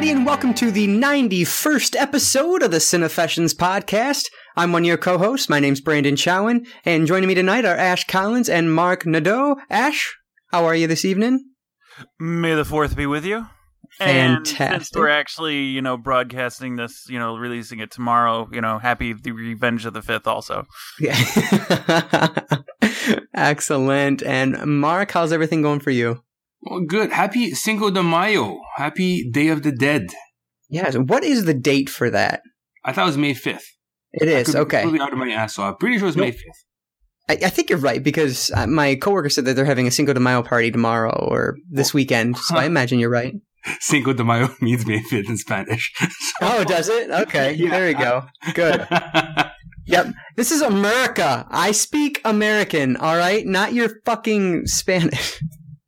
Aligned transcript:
everybody, 0.00 0.16
and 0.16 0.24
welcome 0.24 0.54
to 0.54 0.70
the 0.70 0.88
91st 0.88 1.94
episode 1.94 2.62
of 2.62 2.70
the 2.70 2.78
Cinefessions 2.78 3.54
podcast. 3.54 4.30
I'm 4.56 4.72
one 4.72 4.84
of 4.84 4.86
your 4.86 4.96
co-hosts. 4.96 5.50
My 5.50 5.60
name's 5.60 5.82
Brandon 5.82 6.14
Chowan, 6.14 6.66
and 6.86 7.06
joining 7.06 7.28
me 7.28 7.34
tonight 7.34 7.66
are 7.66 7.76
Ash 7.76 8.06
Collins 8.06 8.48
and 8.48 8.72
Mark 8.74 9.04
Nadeau. 9.04 9.56
Ash, 9.68 10.16
how 10.52 10.64
are 10.64 10.74
you 10.74 10.86
this 10.86 11.04
evening? 11.04 11.44
May 12.18 12.54
the 12.54 12.64
fourth 12.64 12.96
be 12.96 13.04
with 13.04 13.26
you. 13.26 13.48
Fantastic. 13.98 14.60
And 14.60 14.82
since 14.86 14.90
we're 14.94 15.10
actually, 15.10 15.64
you 15.64 15.82
know, 15.82 15.98
broadcasting 15.98 16.76
this, 16.76 17.04
you 17.10 17.18
know, 17.18 17.36
releasing 17.36 17.80
it 17.80 17.90
tomorrow, 17.90 18.48
you 18.52 18.62
know, 18.62 18.78
happy 18.78 19.12
the 19.12 19.32
Revenge 19.32 19.84
of 19.84 19.92
the 19.92 20.00
Fifth 20.00 20.26
also. 20.26 20.64
Yeah. 20.98 22.28
Excellent. 23.34 24.22
And 24.22 24.80
Mark, 24.80 25.10
how's 25.10 25.30
everything 25.30 25.60
going 25.60 25.80
for 25.80 25.90
you? 25.90 26.22
Well, 26.62 26.80
good. 26.86 27.10
Happy 27.12 27.52
Cinco 27.52 27.90
de 27.90 28.02
Mayo. 28.02 28.60
Happy 28.76 29.28
Day 29.30 29.48
of 29.48 29.62
the 29.62 29.72
Dead. 29.72 30.08
Yes. 30.68 30.96
What 30.96 31.24
is 31.24 31.44
the 31.44 31.54
date 31.54 31.88
for 31.88 32.10
that? 32.10 32.42
I 32.84 32.92
thought 32.92 33.02
it 33.04 33.06
was 33.06 33.18
May 33.18 33.34
5th. 33.34 33.62
It 34.12 34.28
I 34.28 34.32
is. 34.40 34.54
Okay. 34.54 34.82
Completely 34.82 35.04
out 35.04 35.12
of 35.12 35.18
my 35.18 35.30
ass, 35.30 35.54
so 35.54 35.62
I'm 35.62 35.76
pretty 35.76 35.98
sure 35.98 36.08
it's 36.08 36.16
May 36.16 36.26
Nope. 36.30 36.34
5th. 36.34 36.64
I, 37.42 37.46
I 37.46 37.50
think 37.50 37.70
you're 37.70 37.78
right 37.78 38.02
because 38.02 38.50
uh, 38.54 38.66
my 38.66 38.94
coworker 38.96 39.30
said 39.30 39.44
that 39.44 39.54
they're 39.54 39.64
having 39.64 39.86
a 39.86 39.90
Cinco 39.90 40.12
de 40.12 40.20
Mayo 40.20 40.42
party 40.42 40.70
tomorrow 40.70 41.12
or 41.12 41.56
this 41.70 41.94
weekend. 41.94 42.36
So 42.36 42.56
I 42.56 42.64
imagine 42.66 42.98
you're 42.98 43.10
right. 43.10 43.34
Cinco 43.80 44.12
de 44.12 44.24
Mayo 44.24 44.48
means 44.60 44.86
May 44.86 45.00
5th 45.00 45.28
in 45.28 45.36
Spanish. 45.36 45.92
Oh, 46.42 46.64
does 46.64 46.88
it? 46.88 47.10
Okay. 47.10 47.52
Yeah. 47.52 47.68
There 47.70 47.86
we 47.86 47.92
go. 47.94 48.24
Good. 48.54 48.86
Yep. 49.86 50.06
This 50.36 50.52
is 50.52 50.62
America. 50.62 51.46
I 51.50 51.72
speak 51.72 52.18
American, 52.24 52.96
all 52.96 53.14
right? 53.16 53.44
Not 53.44 53.74
your 53.74 53.90
fucking 54.06 54.66
Spanish. 54.66 55.38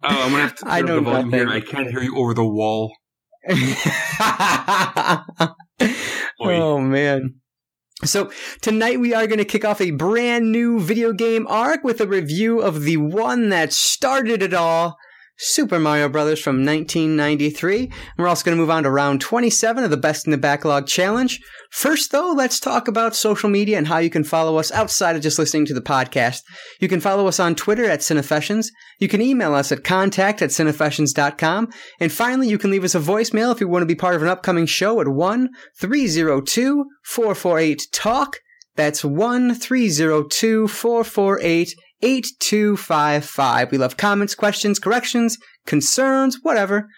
Oh, 0.04 0.08
I'm 0.08 0.30
gonna 0.30 0.42
have 0.42 0.54
to 0.56 0.64
turn 0.64 0.72
I 0.72 0.80
know 0.80 0.96
the 0.96 1.02
volume 1.02 1.32
here. 1.32 1.48
I 1.48 1.60
can't 1.60 1.90
hear 1.90 2.02
you 2.02 2.16
over 2.16 2.34
the 2.34 2.44
wall. 2.44 2.92
oh 6.40 6.78
man. 6.78 7.36
So 8.04 8.32
tonight 8.60 8.98
we 8.98 9.14
are 9.14 9.28
going 9.28 9.38
to 9.38 9.44
kick 9.44 9.64
off 9.64 9.80
a 9.80 9.92
brand 9.92 10.50
new 10.50 10.80
video 10.80 11.12
game 11.12 11.46
arc 11.48 11.84
with 11.84 12.00
a 12.00 12.06
review 12.06 12.60
of 12.60 12.82
the 12.82 12.96
one 12.96 13.48
that 13.50 13.72
started 13.72 14.42
it 14.42 14.52
all, 14.52 14.96
Super 15.44 15.80
Mario 15.80 16.08
Brothers 16.08 16.40
from 16.40 16.64
1993. 16.64 17.86
And 17.86 17.92
we're 18.16 18.28
also 18.28 18.44
going 18.44 18.56
to 18.56 18.60
move 18.60 18.70
on 18.70 18.84
to 18.84 18.90
round 18.90 19.20
27 19.20 19.82
of 19.82 19.90
the 19.90 19.96
Besting 19.96 20.30
the 20.30 20.38
Backlog 20.38 20.86
Challenge. 20.86 21.40
First 21.72 22.12
though, 22.12 22.32
let's 22.32 22.60
talk 22.60 22.86
about 22.86 23.16
social 23.16 23.50
media 23.50 23.76
and 23.76 23.88
how 23.88 23.98
you 23.98 24.08
can 24.08 24.22
follow 24.22 24.56
us 24.56 24.70
outside 24.70 25.16
of 25.16 25.22
just 25.22 25.40
listening 25.40 25.66
to 25.66 25.74
the 25.74 25.80
podcast. 25.80 26.42
You 26.80 26.88
can 26.88 27.00
follow 27.00 27.26
us 27.26 27.40
on 27.40 27.56
Twitter 27.56 27.84
at 27.84 28.00
Cinefessions. 28.00 28.68
You 29.00 29.08
can 29.08 29.20
email 29.20 29.52
us 29.52 29.72
at 29.72 29.82
contact 29.82 30.42
at 30.42 30.50
cinefessions.com. 30.50 31.70
And 31.98 32.12
finally, 32.12 32.48
you 32.48 32.56
can 32.58 32.70
leave 32.70 32.84
us 32.84 32.94
a 32.94 33.00
voicemail 33.00 33.52
if 33.52 33.60
you 33.60 33.66
want 33.66 33.82
to 33.82 33.86
be 33.86 33.96
part 33.96 34.14
of 34.14 34.22
an 34.22 34.28
upcoming 34.28 34.66
show 34.66 35.00
at 35.00 35.08
1 35.08 35.48
302 35.76 36.84
448 37.04 37.88
TALK. 37.92 38.38
That's 38.76 39.04
1 39.04 39.54
302 39.56 40.68
448 40.68 41.74
8255. 42.02 43.70
We 43.70 43.78
love 43.78 43.96
comments, 43.96 44.34
questions, 44.34 44.78
corrections, 44.78 45.38
concerns, 45.66 46.38
whatever. 46.42 46.88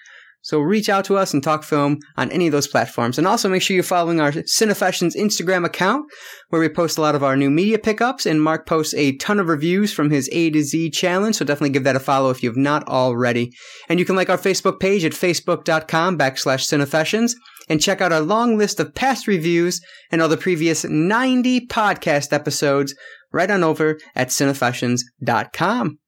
So 0.44 0.60
reach 0.60 0.90
out 0.90 1.06
to 1.06 1.16
us 1.16 1.32
and 1.32 1.42
talk 1.42 1.64
film 1.64 2.00
on 2.18 2.30
any 2.30 2.46
of 2.46 2.52
those 2.52 2.68
platforms. 2.68 3.16
And 3.16 3.26
also 3.26 3.48
make 3.48 3.62
sure 3.62 3.74
you're 3.74 3.82
following 3.82 4.20
our 4.20 4.30
Cinefessions 4.30 5.16
Instagram 5.16 5.64
account 5.64 6.04
where 6.50 6.60
we 6.60 6.68
post 6.68 6.98
a 6.98 7.00
lot 7.00 7.14
of 7.14 7.24
our 7.24 7.34
new 7.34 7.50
media 7.50 7.78
pickups 7.78 8.26
and 8.26 8.42
Mark 8.42 8.66
posts 8.66 8.92
a 8.92 9.16
ton 9.16 9.40
of 9.40 9.48
reviews 9.48 9.90
from 9.90 10.10
his 10.10 10.28
A 10.32 10.50
to 10.50 10.62
Z 10.62 10.90
challenge. 10.90 11.36
So 11.36 11.46
definitely 11.46 11.70
give 11.70 11.84
that 11.84 11.96
a 11.96 12.00
follow 12.00 12.28
if 12.28 12.42
you 12.42 12.50
have 12.50 12.58
not 12.58 12.86
already. 12.88 13.54
And 13.88 13.98
you 13.98 14.04
can 14.04 14.16
like 14.16 14.28
our 14.28 14.36
Facebook 14.36 14.80
page 14.80 15.02
at 15.02 15.12
facebook.com 15.12 16.18
backslash 16.18 16.68
Cinefessions 16.68 17.32
and 17.70 17.80
check 17.80 18.02
out 18.02 18.12
our 18.12 18.20
long 18.20 18.58
list 18.58 18.78
of 18.80 18.94
past 18.94 19.26
reviews 19.26 19.80
and 20.10 20.20
all 20.20 20.28
the 20.28 20.36
previous 20.36 20.84
90 20.84 21.68
podcast 21.68 22.34
episodes 22.34 22.94
right 23.34 23.50
on 23.50 23.62
over 23.62 23.98
at 24.14 24.28
cinefessions.com. 24.28 25.98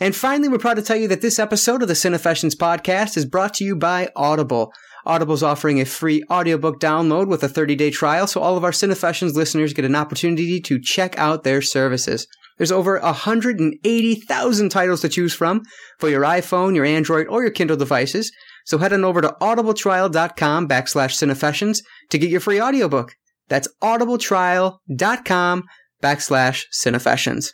And 0.00 0.16
finally, 0.16 0.48
we're 0.48 0.58
proud 0.58 0.74
to 0.74 0.82
tell 0.82 0.96
you 0.96 1.08
that 1.08 1.20
this 1.20 1.38
episode 1.38 1.82
of 1.82 1.88
the 1.88 1.94
Cinefessions 1.94 2.54
podcast 2.54 3.18
is 3.18 3.26
brought 3.26 3.52
to 3.54 3.64
you 3.64 3.76
by 3.76 4.08
Audible. 4.16 4.72
Audible's 5.04 5.42
offering 5.42 5.80
a 5.80 5.84
free 5.84 6.24
audiobook 6.30 6.80
download 6.80 7.26
with 7.28 7.42
a 7.42 7.48
30-day 7.48 7.90
trial, 7.90 8.26
so 8.26 8.40
all 8.40 8.56
of 8.56 8.64
our 8.64 8.70
Cinefessions 8.70 9.34
listeners 9.34 9.74
get 9.74 9.84
an 9.84 9.94
opportunity 9.94 10.60
to 10.60 10.80
check 10.80 11.18
out 11.18 11.44
their 11.44 11.60
services. 11.60 12.26
There's 12.56 12.72
over 12.72 12.98
180,000 12.98 14.68
titles 14.68 15.00
to 15.00 15.08
choose 15.08 15.32
from 15.32 15.62
for 15.98 16.10
your 16.10 16.22
iPhone, 16.22 16.74
your 16.74 16.84
Android, 16.84 17.26
or 17.28 17.42
your 17.42 17.50
Kindle 17.50 17.76
devices. 17.76 18.32
So 18.66 18.78
head 18.78 18.92
on 18.92 19.04
over 19.04 19.22
to 19.22 19.34
audibletrial.com 19.40 20.68
backslash 20.68 21.16
cinefessions 21.16 21.82
to 22.10 22.18
get 22.18 22.28
your 22.28 22.40
free 22.40 22.60
audiobook. 22.60 23.14
That's 23.48 23.68
audibletrial.com 23.82 25.64
backslash 26.02 26.64
cinefessions. 26.72 27.52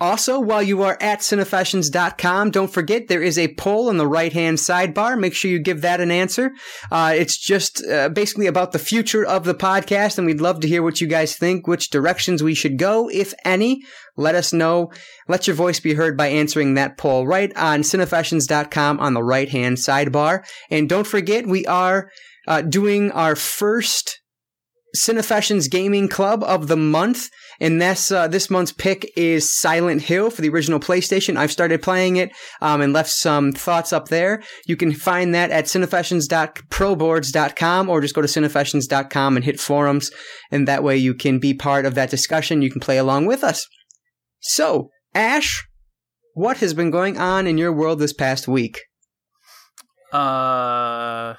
Also, 0.00 0.40
while 0.40 0.62
you 0.62 0.82
are 0.82 0.98
at 1.00 1.20
cinefessions.com, 1.20 2.50
don't 2.50 2.72
forget 2.72 3.06
there 3.06 3.22
is 3.22 3.38
a 3.38 3.54
poll 3.54 3.88
in 3.88 3.96
the 3.96 4.06
right 4.06 4.32
hand 4.32 4.58
sidebar. 4.58 5.18
Make 5.18 5.34
sure 5.34 5.50
you 5.50 5.60
give 5.60 5.82
that 5.82 6.00
an 6.00 6.10
answer. 6.10 6.50
Uh, 6.90 7.14
it's 7.16 7.38
just 7.38 7.82
uh, 7.86 8.08
basically 8.08 8.48
about 8.48 8.72
the 8.72 8.80
future 8.80 9.24
of 9.24 9.44
the 9.44 9.54
podcast, 9.54 10.18
and 10.18 10.26
we'd 10.26 10.40
love 10.40 10.58
to 10.60 10.68
hear 10.68 10.82
what 10.82 11.00
you 11.00 11.06
guys 11.06 11.36
think, 11.36 11.68
which 11.68 11.90
directions 11.90 12.42
we 12.42 12.54
should 12.54 12.76
go, 12.76 13.08
if 13.08 13.32
any. 13.44 13.82
Let 14.16 14.34
us 14.34 14.52
know. 14.52 14.90
Let 15.28 15.46
your 15.46 15.54
voice 15.54 15.78
be 15.78 15.94
heard 15.94 16.16
by 16.16 16.26
answering 16.26 16.74
that 16.74 16.98
poll 16.98 17.24
right 17.24 17.56
on 17.56 17.82
cinefessions.com 17.82 18.98
on 18.98 19.14
the 19.14 19.22
right 19.22 19.48
hand 19.48 19.76
sidebar. 19.76 20.44
And 20.70 20.88
don't 20.88 21.06
forget, 21.06 21.46
we 21.46 21.66
are 21.66 22.10
uh, 22.48 22.62
doing 22.62 23.12
our 23.12 23.36
first 23.36 24.20
Cinefessions 24.96 25.70
Gaming 25.70 26.08
Club 26.08 26.42
of 26.44 26.68
the 26.68 26.76
month, 26.76 27.28
and 27.60 27.82
this 27.82 28.12
uh, 28.12 28.28
this 28.28 28.48
month's 28.48 28.70
pick 28.72 29.12
is 29.16 29.52
Silent 29.52 30.02
Hill 30.02 30.30
for 30.30 30.40
the 30.40 30.50
original 30.50 30.78
PlayStation. 30.78 31.36
I've 31.36 31.50
started 31.50 31.82
playing 31.82 32.14
it 32.16 32.30
um, 32.60 32.80
and 32.80 32.92
left 32.92 33.10
some 33.10 33.50
thoughts 33.52 33.92
up 33.92 34.06
there. 34.08 34.40
You 34.66 34.76
can 34.76 34.92
find 34.92 35.34
that 35.34 35.50
at 35.50 35.64
cinefessions.proboards.com 35.64 37.88
or 37.88 38.00
just 38.00 38.14
go 38.14 38.22
to 38.22 38.28
cinefessions.com 38.28 39.36
and 39.36 39.44
hit 39.44 39.58
forums, 39.58 40.12
and 40.52 40.68
that 40.68 40.84
way 40.84 40.96
you 40.96 41.14
can 41.14 41.40
be 41.40 41.54
part 41.54 41.86
of 41.86 41.96
that 41.96 42.10
discussion. 42.10 42.62
You 42.62 42.70
can 42.70 42.80
play 42.80 42.98
along 42.98 43.26
with 43.26 43.42
us. 43.42 43.66
So, 44.40 44.90
Ash, 45.14 45.66
what 46.34 46.58
has 46.58 46.72
been 46.72 46.92
going 46.92 47.18
on 47.18 47.48
in 47.48 47.58
your 47.58 47.72
world 47.72 47.98
this 47.98 48.12
past 48.12 48.46
week? 48.46 48.78
Uh, 50.12 51.34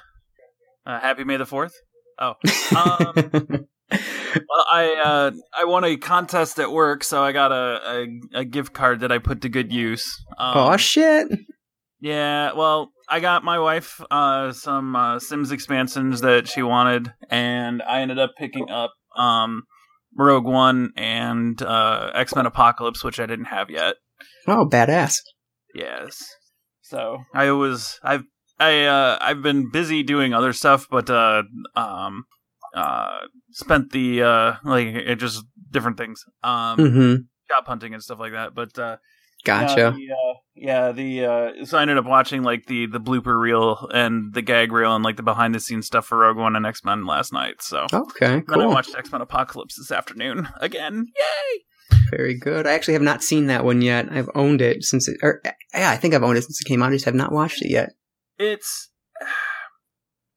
uh 0.84 1.00
happy 1.00 1.24
May 1.24 1.38
the 1.38 1.46
fourth. 1.46 1.72
Oh, 2.18 2.34
um, 2.76 3.12
well, 3.90 4.66
I 4.70 5.02
uh, 5.04 5.30
I 5.58 5.64
won 5.64 5.84
a 5.84 5.96
contest 5.96 6.58
at 6.58 6.72
work, 6.72 7.04
so 7.04 7.22
I 7.22 7.32
got 7.32 7.52
a, 7.52 7.80
a, 8.34 8.40
a 8.40 8.44
gift 8.44 8.72
card 8.72 9.00
that 9.00 9.12
I 9.12 9.18
put 9.18 9.42
to 9.42 9.48
good 9.48 9.72
use. 9.72 10.24
Um, 10.38 10.56
oh 10.56 10.76
shit! 10.76 11.28
Yeah, 12.00 12.52
well, 12.52 12.90
I 13.08 13.20
got 13.20 13.44
my 13.44 13.58
wife 13.58 14.00
uh, 14.10 14.52
some 14.52 14.96
uh, 14.96 15.18
Sims 15.18 15.52
expansions 15.52 16.22
that 16.22 16.48
she 16.48 16.62
wanted, 16.62 17.12
and 17.30 17.82
I 17.82 18.00
ended 18.00 18.18
up 18.18 18.32
picking 18.38 18.70
up 18.70 18.92
um, 19.16 19.62
Rogue 20.16 20.46
One 20.46 20.92
and 20.96 21.60
uh, 21.62 22.10
X 22.14 22.34
Men 22.34 22.46
Apocalypse, 22.46 23.04
which 23.04 23.20
I 23.20 23.26
didn't 23.26 23.46
have 23.46 23.70
yet. 23.70 23.96
Oh, 24.46 24.66
badass! 24.66 25.18
Yes, 25.74 26.22
so 26.82 27.18
I 27.34 27.50
was 27.50 27.98
I've 28.02 28.24
I 28.58 28.84
uh, 28.84 29.18
I've 29.20 29.42
been 29.42 29.70
busy 29.70 30.02
doing 30.02 30.32
other 30.34 30.52
stuff, 30.52 30.86
but 30.90 31.10
uh, 31.10 31.42
um, 31.74 32.24
uh, 32.74 33.18
spent 33.50 33.92
the 33.92 34.22
uh, 34.22 34.52
like 34.64 34.86
it 34.88 35.16
just 35.16 35.44
different 35.70 35.98
things, 35.98 36.22
um, 36.42 36.78
Mm-hmm. 36.78 37.14
job 37.48 37.66
hunting 37.66 37.94
and 37.94 38.02
stuff 38.02 38.18
like 38.18 38.32
that. 38.32 38.54
But 38.54 38.78
uh, 38.78 38.96
Gotcha. 39.44 39.76
yeah, 39.76 39.90
the, 39.90 40.12
uh, 40.12 40.34
yeah, 40.54 40.92
the 40.92 41.24
uh, 41.60 41.64
so 41.66 41.78
I 41.78 41.82
ended 41.82 41.98
up 41.98 42.06
watching 42.06 42.42
like 42.42 42.66
the 42.66 42.86
the 42.86 43.00
blooper 43.00 43.38
reel 43.38 43.88
and 43.92 44.32
the 44.32 44.42
gag 44.42 44.72
reel 44.72 44.94
and 44.94 45.04
like 45.04 45.16
the 45.16 45.22
behind 45.22 45.54
the 45.54 45.60
scenes 45.60 45.86
stuff 45.86 46.06
for 46.06 46.18
Rogue 46.18 46.36
One 46.38 46.56
and 46.56 46.66
X 46.66 46.84
Men 46.84 47.04
last 47.06 47.32
night. 47.32 47.56
So 47.62 47.86
Okay, 47.92 48.42
then 48.46 48.60
I 48.60 48.64
cool. 48.64 48.68
watched 48.72 48.94
X 48.96 49.12
Men 49.12 49.20
Apocalypse 49.20 49.76
this 49.76 49.92
afternoon 49.92 50.48
again. 50.60 51.06
Yay! 51.16 51.96
Very 52.10 52.34
good. 52.38 52.66
I 52.66 52.72
actually 52.72 52.94
have 52.94 53.02
not 53.02 53.22
seen 53.22 53.46
that 53.48 53.64
one 53.64 53.82
yet. 53.82 54.06
I've 54.10 54.30
owned 54.34 54.60
it 54.62 54.82
since 54.84 55.08
it, 55.08 55.18
or 55.22 55.40
yeah, 55.44 55.90
I 55.90 55.96
think 55.96 56.14
I've 56.14 56.22
owned 56.22 56.38
it 56.38 56.42
since 56.42 56.60
it 56.60 56.64
came 56.68 56.82
out. 56.82 56.90
I 56.90 56.94
just 56.96 57.04
have 57.04 57.14
not 57.14 57.32
watched 57.32 57.62
it 57.62 57.70
yet. 57.70 57.90
It's, 58.38 58.90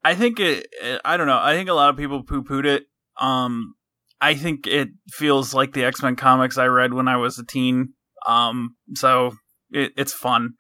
I 0.04 0.16
think 0.16 0.40
it. 0.40 0.68
I 1.04 1.18
don't 1.18 1.28
know. 1.28 1.40
I 1.40 1.56
think 1.56 1.70
a 1.70 1.74
lot 1.74 1.90
of 1.90 1.98
people 1.98 2.24
poo 2.24 2.44
pooed 2.44 2.66
it. 2.66 2.84
Um, 3.20 3.76
I 4.22 4.34
think 4.34 4.68
it 4.68 4.90
feels 5.10 5.54
like 5.54 5.74
the 5.74 5.84
X 5.84 6.02
Men 6.02 6.16
comics 6.16 6.58
I 6.58 6.66
read 6.66 6.94
when 6.94 7.08
I 7.08 7.18
was 7.18 7.38
a 7.40 7.46
teen. 7.46 7.94
Um, 8.26 8.76
so 8.96 9.34
it, 9.72 9.94
it's 9.98 10.14
fun. 10.14 10.52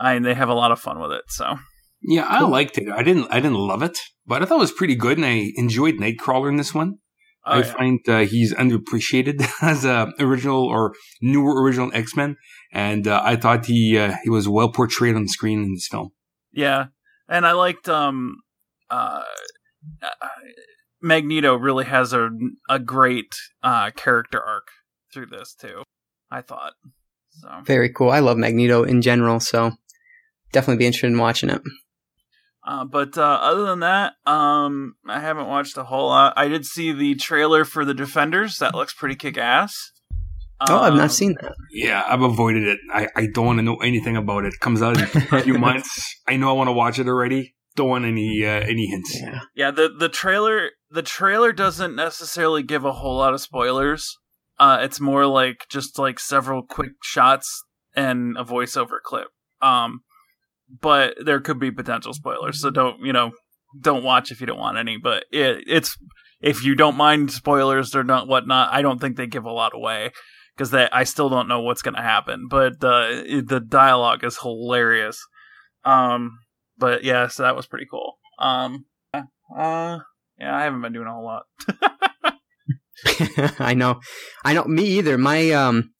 I 0.00 0.18
they 0.18 0.34
have 0.34 0.48
a 0.48 0.54
lot 0.54 0.72
of 0.72 0.80
fun 0.80 1.00
with 1.00 1.12
it. 1.12 1.24
So 1.28 1.58
Yeah, 2.02 2.26
I 2.26 2.42
liked 2.42 2.78
it. 2.78 2.88
I 2.88 3.02
didn't. 3.02 3.28
I 3.30 3.40
didn't 3.40 3.58
love 3.58 3.82
it, 3.82 3.98
but 4.26 4.42
I 4.42 4.46
thought 4.46 4.56
it 4.56 4.60
was 4.60 4.72
pretty 4.72 4.96
good, 4.96 5.18
and 5.18 5.26
I 5.26 5.52
enjoyed 5.56 5.96
Nightcrawler 5.96 6.48
in 6.48 6.56
this 6.56 6.74
one. 6.74 6.98
oh, 7.46 7.52
I 7.52 7.58
yeah. 7.58 7.62
find 7.62 8.00
uh, 8.08 8.18
he's 8.20 8.54
underappreciated 8.54 9.48
as 9.62 9.84
a 9.84 10.12
original 10.18 10.64
or 10.64 10.94
newer 11.20 11.62
original 11.62 11.90
X 11.94 12.16
Men, 12.16 12.36
and 12.72 13.06
uh, 13.06 13.20
I 13.24 13.36
thought 13.36 13.66
he 13.66 13.98
uh, 13.98 14.16
he 14.22 14.30
was 14.30 14.48
well 14.48 14.70
portrayed 14.70 15.14
on 15.14 15.22
the 15.22 15.28
screen 15.28 15.62
in 15.62 15.74
this 15.74 15.88
film. 15.88 16.10
Yeah, 16.52 16.86
and 17.28 17.46
I 17.46 17.52
liked 17.52 17.88
um, 17.88 18.36
uh, 18.90 19.22
uh, 20.02 20.28
Magneto 21.00 21.56
really 21.56 21.84
has 21.84 22.12
a 22.12 22.30
a 22.68 22.78
great 22.78 23.34
uh, 23.62 23.90
character 23.90 24.42
arc 24.42 24.68
through 25.12 25.26
this 25.26 25.54
too. 25.54 25.82
I 26.30 26.42
thought 26.42 26.74
so. 27.30 27.48
Very 27.64 27.90
cool. 27.90 28.10
I 28.10 28.20
love 28.20 28.38
Magneto 28.38 28.84
in 28.84 29.02
general, 29.02 29.40
so 29.40 29.72
definitely 30.52 30.78
be 30.78 30.86
interested 30.86 31.08
in 31.08 31.18
watching 31.18 31.50
it. 31.50 31.62
Uh, 32.64 32.84
but 32.84 33.18
uh, 33.18 33.40
other 33.42 33.64
than 33.64 33.80
that, 33.80 34.12
um, 34.24 34.94
I 35.08 35.18
haven't 35.18 35.48
watched 35.48 35.76
a 35.76 35.84
whole 35.84 36.08
lot. 36.08 36.34
I 36.36 36.46
did 36.46 36.64
see 36.64 36.92
the 36.92 37.16
trailer 37.16 37.64
for 37.64 37.84
the 37.84 37.94
Defenders. 37.94 38.58
That 38.58 38.74
looks 38.74 38.94
pretty 38.94 39.16
kick 39.16 39.36
ass. 39.36 39.74
Oh, 40.68 40.80
I've 40.80 40.94
not 40.94 41.04
um, 41.04 41.08
seen 41.08 41.34
that. 41.40 41.54
Yeah, 41.70 42.04
I've 42.06 42.22
avoided 42.22 42.64
it. 42.64 42.78
I, 42.92 43.08
I 43.16 43.26
don't 43.26 43.46
want 43.46 43.58
to 43.58 43.62
know 43.62 43.76
anything 43.76 44.16
about 44.16 44.44
it. 44.44 44.54
it 44.54 44.60
comes 44.60 44.82
out 44.82 44.96
in 44.96 45.02
a 45.32 45.42
few 45.42 45.58
months. 45.58 46.20
I 46.26 46.36
know 46.36 46.50
I 46.50 46.52
want 46.52 46.68
to 46.68 46.72
watch 46.72 46.98
it 46.98 47.08
already. 47.08 47.54
Don't 47.74 47.88
want 47.88 48.04
any 48.04 48.44
uh, 48.44 48.60
any 48.60 48.86
hints. 48.86 49.18
Yeah. 49.18 49.40
yeah, 49.54 49.70
the 49.70 49.88
the 49.88 50.08
trailer 50.10 50.70
the 50.90 51.02
trailer 51.02 51.52
doesn't 51.52 51.96
necessarily 51.96 52.62
give 52.62 52.84
a 52.84 52.92
whole 52.92 53.16
lot 53.16 53.32
of 53.32 53.40
spoilers. 53.40 54.18
Uh, 54.58 54.78
it's 54.82 55.00
more 55.00 55.26
like 55.26 55.64
just 55.70 55.98
like 55.98 56.20
several 56.20 56.62
quick 56.62 56.92
shots 57.02 57.64
and 57.96 58.36
a 58.36 58.44
voiceover 58.44 59.00
clip. 59.02 59.28
Um, 59.62 60.00
but 60.80 61.14
there 61.24 61.40
could 61.40 61.58
be 61.58 61.70
potential 61.70 62.12
spoilers, 62.12 62.60
so 62.60 62.70
don't 62.70 63.00
you 63.00 63.12
know 63.12 63.32
don't 63.80 64.04
watch 64.04 64.30
if 64.30 64.40
you 64.40 64.46
don't 64.46 64.58
want 64.58 64.76
any. 64.76 64.98
But 64.98 65.24
it, 65.32 65.64
it's 65.66 65.96
if 66.42 66.62
you 66.62 66.74
don't 66.74 66.96
mind 66.96 67.30
spoilers 67.30 67.94
or 67.94 68.04
not 68.04 68.28
whatnot, 68.28 68.70
I 68.70 68.82
don't 68.82 69.00
think 69.00 69.16
they 69.16 69.26
give 69.26 69.44
a 69.44 69.50
lot 69.50 69.74
away 69.74 70.10
because 70.56 70.74
I 70.74 71.04
still 71.04 71.28
don't 71.28 71.48
know 71.48 71.60
what's 71.60 71.82
going 71.82 71.94
to 71.94 72.02
happen. 72.02 72.48
But 72.48 72.80
the 72.80 73.42
the 73.46 73.60
dialogue 73.60 74.24
is 74.24 74.38
hilarious. 74.38 75.24
Um, 75.84 76.38
but 76.78 77.04
yeah, 77.04 77.28
so 77.28 77.42
that 77.42 77.56
was 77.56 77.66
pretty 77.66 77.86
cool. 77.90 78.18
Um, 78.38 78.86
uh, 79.14 79.98
yeah, 80.38 80.56
I 80.56 80.62
haven't 80.62 80.82
been 80.82 80.92
doing 80.92 81.06
a 81.06 81.12
whole 81.12 81.24
lot. 81.24 81.44
I 83.58 83.74
know, 83.74 84.00
I 84.44 84.54
know. 84.54 84.64
Me 84.64 84.84
either. 84.84 85.18
My 85.18 85.50
um, 85.50 85.92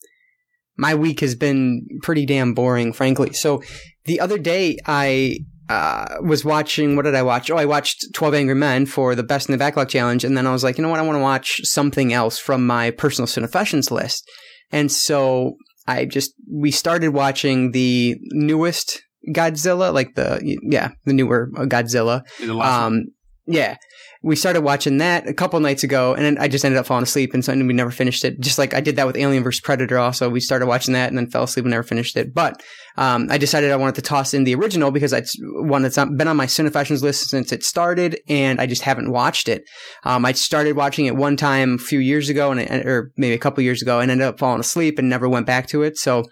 my 0.76 0.94
week 0.94 1.20
has 1.20 1.34
been 1.34 1.86
pretty 2.02 2.26
damn 2.26 2.54
boring, 2.54 2.92
frankly. 2.92 3.32
So 3.32 3.62
the 4.04 4.20
other 4.20 4.38
day, 4.38 4.78
I 4.86 5.38
uh, 5.68 6.16
was 6.22 6.44
watching. 6.44 6.96
What 6.96 7.04
did 7.04 7.14
I 7.14 7.22
watch? 7.22 7.50
Oh, 7.50 7.56
I 7.56 7.64
watched 7.64 8.12
Twelve 8.14 8.34
Angry 8.34 8.54
Men 8.54 8.86
for 8.86 9.14
the 9.14 9.22
Besting 9.22 9.52
the 9.52 9.58
Backlog 9.58 9.88
challenge, 9.88 10.24
and 10.24 10.36
then 10.36 10.46
I 10.46 10.52
was 10.52 10.64
like, 10.64 10.78
you 10.78 10.82
know 10.82 10.88
what? 10.88 11.00
I 11.00 11.02
want 11.02 11.16
to 11.16 11.22
watch 11.22 11.60
something 11.64 12.12
else 12.12 12.38
from 12.38 12.66
my 12.66 12.90
personal 12.90 13.26
cinefessions 13.26 13.90
list. 13.90 14.28
And 14.70 14.90
so 14.90 15.56
I 15.86 16.04
just 16.04 16.32
we 16.50 16.70
started 16.70 17.10
watching 17.10 17.72
the 17.72 18.16
newest 18.32 19.02
Godzilla, 19.34 19.92
like 19.92 20.14
the 20.14 20.40
yeah, 20.62 20.92
the 21.04 21.12
newer 21.12 21.50
Godzilla. 21.54 22.22
Um, 22.60 23.04
yeah, 23.46 23.76
we 24.22 24.36
started 24.36 24.60
watching 24.60 24.98
that 24.98 25.28
a 25.28 25.34
couple 25.34 25.58
nights 25.58 25.82
ago, 25.82 26.14
and 26.14 26.24
then 26.24 26.38
I 26.38 26.46
just 26.46 26.64
ended 26.64 26.78
up 26.78 26.86
falling 26.86 27.02
asleep, 27.02 27.34
and 27.34 27.44
so 27.44 27.52
we 27.52 27.72
never 27.72 27.90
finished 27.90 28.24
it. 28.24 28.38
Just 28.38 28.56
like 28.56 28.72
I 28.72 28.80
did 28.80 28.94
that 28.96 29.06
with 29.06 29.16
Alien 29.16 29.42
vs 29.42 29.60
Predator. 29.60 29.98
Also, 29.98 30.30
we 30.30 30.38
started 30.38 30.66
watching 30.66 30.94
that 30.94 31.08
and 31.08 31.18
then 31.18 31.28
fell 31.28 31.42
asleep 31.42 31.64
and 31.64 31.70
never 31.70 31.82
finished 31.82 32.16
it. 32.16 32.32
But 32.32 32.62
um, 32.96 33.26
I 33.30 33.38
decided 33.38 33.72
I 33.72 33.76
wanted 33.76 33.96
to 33.96 34.02
toss 34.02 34.32
in 34.32 34.44
the 34.44 34.54
original 34.54 34.92
because 34.92 35.12
it's 35.12 35.36
one 35.40 35.82
that's 35.82 35.96
been 35.96 36.28
on 36.28 36.36
my 36.36 36.46
Cinefessions 36.46 37.02
list 37.02 37.30
since 37.30 37.50
it 37.50 37.64
started, 37.64 38.20
and 38.28 38.60
I 38.60 38.66
just 38.66 38.82
haven't 38.82 39.10
watched 39.10 39.48
it. 39.48 39.64
Um, 40.04 40.24
I 40.24 40.32
started 40.32 40.76
watching 40.76 41.06
it 41.06 41.16
one 41.16 41.36
time 41.36 41.74
a 41.74 41.78
few 41.78 41.98
years 41.98 42.28
ago, 42.28 42.52
and 42.52 42.60
it, 42.60 42.86
or 42.86 43.10
maybe 43.16 43.34
a 43.34 43.38
couple 43.38 43.64
years 43.64 43.82
ago, 43.82 43.98
and 43.98 44.10
ended 44.10 44.26
up 44.26 44.38
falling 44.38 44.60
asleep 44.60 45.00
and 45.00 45.08
never 45.08 45.28
went 45.28 45.46
back 45.46 45.66
to 45.68 45.82
it. 45.82 45.98
So 45.98 46.24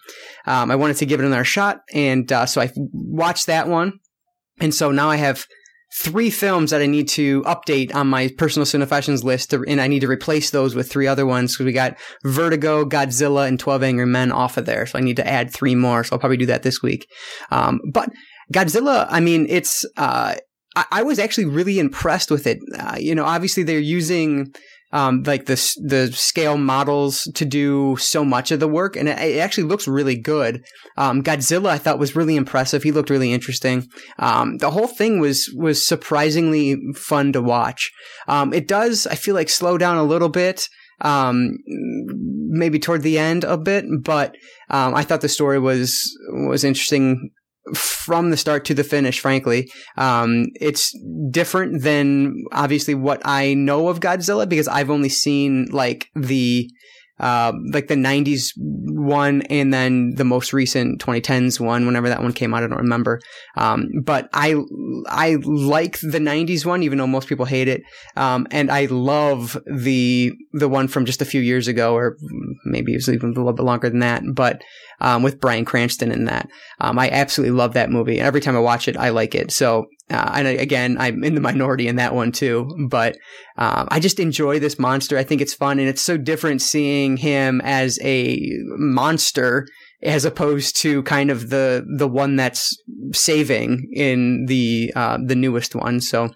um, 0.46 0.70
I 0.70 0.76
wanted 0.76 0.96
to 0.98 1.06
give 1.06 1.18
it 1.18 1.26
another 1.26 1.44
shot, 1.44 1.80
and 1.92 2.30
uh, 2.30 2.46
so 2.46 2.60
I 2.60 2.70
watched 2.76 3.46
that 3.46 3.66
one. 3.66 3.94
And 4.60 4.74
so 4.74 4.92
now 4.92 5.08
I 5.08 5.16
have 5.16 5.46
three 5.92 6.30
films 6.30 6.70
that 6.70 6.80
I 6.80 6.86
need 6.86 7.08
to 7.10 7.42
update 7.42 7.94
on 7.94 8.06
my 8.08 8.28
personal 8.38 8.66
cinefessions 8.66 9.24
list, 9.24 9.50
to, 9.50 9.64
and 9.66 9.80
I 9.80 9.88
need 9.88 10.00
to 10.00 10.08
replace 10.08 10.50
those 10.50 10.74
with 10.74 10.90
three 10.90 11.06
other 11.06 11.26
ones 11.26 11.52
because 11.52 11.66
we 11.66 11.72
got 11.72 11.98
Vertigo, 12.24 12.84
Godzilla, 12.84 13.48
and 13.48 13.58
Twelve 13.58 13.82
Angry 13.82 14.06
Men 14.06 14.32
off 14.32 14.56
of 14.56 14.66
there. 14.66 14.86
So 14.86 14.98
I 14.98 15.02
need 15.02 15.16
to 15.16 15.26
add 15.26 15.52
three 15.52 15.74
more. 15.74 16.04
So 16.04 16.14
I'll 16.14 16.20
probably 16.20 16.36
do 16.36 16.46
that 16.46 16.62
this 16.62 16.82
week. 16.82 17.08
Um, 17.50 17.80
but 17.92 18.10
Godzilla, 18.52 19.06
I 19.10 19.20
mean, 19.20 19.46
it's. 19.48 19.84
Uh, 19.96 20.36
I 20.92 21.02
was 21.02 21.18
actually 21.18 21.46
really 21.46 21.80
impressed 21.80 22.30
with 22.30 22.46
it. 22.46 22.60
Uh, 22.78 22.96
you 22.96 23.12
know, 23.12 23.24
obviously 23.24 23.64
they're 23.64 23.80
using 23.80 24.54
um, 24.92 25.22
like 25.22 25.46
the 25.46 25.54
the 25.84 26.10
scale 26.12 26.56
models 26.56 27.22
to 27.34 27.44
do 27.44 27.96
so 27.98 28.24
much 28.24 28.50
of 28.50 28.60
the 28.60 28.68
work, 28.68 28.96
and 28.96 29.08
it, 29.08 29.18
it 29.18 29.38
actually 29.38 29.64
looks 29.64 29.86
really 29.86 30.16
good. 30.16 30.64
Um, 30.96 31.22
Godzilla, 31.22 31.68
I 31.68 31.78
thought 31.78 31.98
was 31.98 32.16
really 32.16 32.36
impressive. 32.36 32.82
He 32.82 32.92
looked 32.92 33.10
really 33.10 33.32
interesting. 33.32 33.88
Um, 34.18 34.58
the 34.58 34.70
whole 34.70 34.88
thing 34.88 35.20
was 35.20 35.52
was 35.56 35.86
surprisingly 35.86 36.76
fun 36.94 37.32
to 37.32 37.40
watch. 37.40 37.90
Um, 38.26 38.52
it 38.52 38.66
does, 38.66 39.06
I 39.06 39.14
feel 39.14 39.34
like, 39.34 39.48
slow 39.48 39.78
down 39.78 39.96
a 39.96 40.04
little 40.04 40.28
bit. 40.28 40.68
Um, 41.02 41.56
maybe 41.66 42.78
toward 42.78 43.02
the 43.02 43.18
end 43.18 43.44
a 43.44 43.56
bit, 43.56 43.86
but 44.02 44.34
um, 44.68 44.94
I 44.94 45.02
thought 45.02 45.22
the 45.22 45.30
story 45.30 45.58
was 45.58 45.98
was 46.30 46.62
interesting 46.62 47.30
from 47.74 48.30
the 48.30 48.36
start 48.36 48.64
to 48.66 48.74
the 48.74 48.84
finish, 48.84 49.20
frankly. 49.20 49.70
Um, 49.96 50.46
it's 50.54 50.92
different 51.30 51.82
than 51.82 52.34
obviously 52.52 52.94
what 52.94 53.20
I 53.24 53.54
know 53.54 53.88
of 53.88 54.00
Godzilla 54.00 54.48
because 54.48 54.68
I've 54.68 54.90
only 54.90 55.08
seen 55.08 55.66
like 55.70 56.08
the 56.14 56.68
uh, 57.20 57.52
like 57.72 57.88
the 57.88 57.94
90s 57.94 58.52
one 58.56 59.42
and 59.42 59.72
then 59.72 60.14
the 60.16 60.24
most 60.24 60.52
recent 60.52 61.00
2010s 61.00 61.60
one 61.60 61.86
whenever 61.86 62.08
that 62.08 62.22
one 62.22 62.32
came 62.32 62.52
out 62.52 62.62
i 62.62 62.66
don't 62.66 62.78
remember 62.78 63.20
um, 63.56 63.88
but 64.02 64.28
i 64.32 64.54
i 65.08 65.36
like 65.44 66.00
the 66.00 66.18
90s 66.18 66.66
one 66.66 66.82
even 66.82 66.98
though 66.98 67.06
most 67.06 67.28
people 67.28 67.44
hate 67.44 67.68
it 67.68 67.82
um, 68.16 68.46
and 68.50 68.70
i 68.70 68.86
love 68.86 69.56
the 69.66 70.32
the 70.52 70.68
one 70.68 70.88
from 70.88 71.04
just 71.04 71.22
a 71.22 71.26
few 71.26 71.40
years 71.40 71.68
ago 71.68 71.94
or 71.94 72.16
maybe 72.64 72.92
it 72.92 72.96
was 72.96 73.08
even 73.08 73.30
a 73.30 73.34
little 73.34 73.52
bit 73.52 73.62
longer 73.62 73.88
than 73.88 74.00
that 74.00 74.22
but 74.34 74.62
um, 75.00 75.22
with 75.22 75.40
Bryan 75.40 75.64
Cranston 75.64 76.12
in 76.12 76.24
that. 76.26 76.48
Um, 76.80 76.98
I 76.98 77.08
absolutely 77.10 77.56
love 77.56 77.74
that 77.74 77.90
movie. 77.90 78.18
And 78.18 78.26
every 78.26 78.40
time 78.40 78.56
I 78.56 78.60
watch 78.60 78.86
it, 78.86 78.96
I 78.96 79.08
like 79.10 79.34
it. 79.34 79.50
So, 79.50 79.86
uh, 80.10 80.32
and 80.34 80.48
again, 80.48 80.96
I'm 80.98 81.22
in 81.22 81.34
the 81.34 81.40
minority 81.40 81.88
in 81.88 81.96
that 81.96 82.14
one 82.14 82.32
too. 82.32 82.68
But 82.88 83.16
um, 83.56 83.88
I 83.90 84.00
just 84.00 84.18
enjoy 84.18 84.58
this 84.58 84.78
monster. 84.78 85.16
I 85.16 85.24
think 85.24 85.40
it's 85.40 85.54
fun, 85.54 85.78
and 85.78 85.88
it's 85.88 86.02
so 86.02 86.16
different 86.16 86.62
seeing 86.62 87.16
him 87.16 87.60
as 87.62 87.98
a 88.02 88.40
monster 88.76 89.66
as 90.02 90.24
opposed 90.24 90.80
to 90.80 91.02
kind 91.02 91.30
of 91.30 91.50
the 91.50 91.84
the 91.96 92.08
one 92.08 92.36
that's 92.36 92.74
saving 93.12 93.88
in 93.92 94.46
the 94.46 94.92
uh, 94.96 95.18
the 95.24 95.36
newest 95.36 95.74
one. 95.74 96.00
So. 96.00 96.30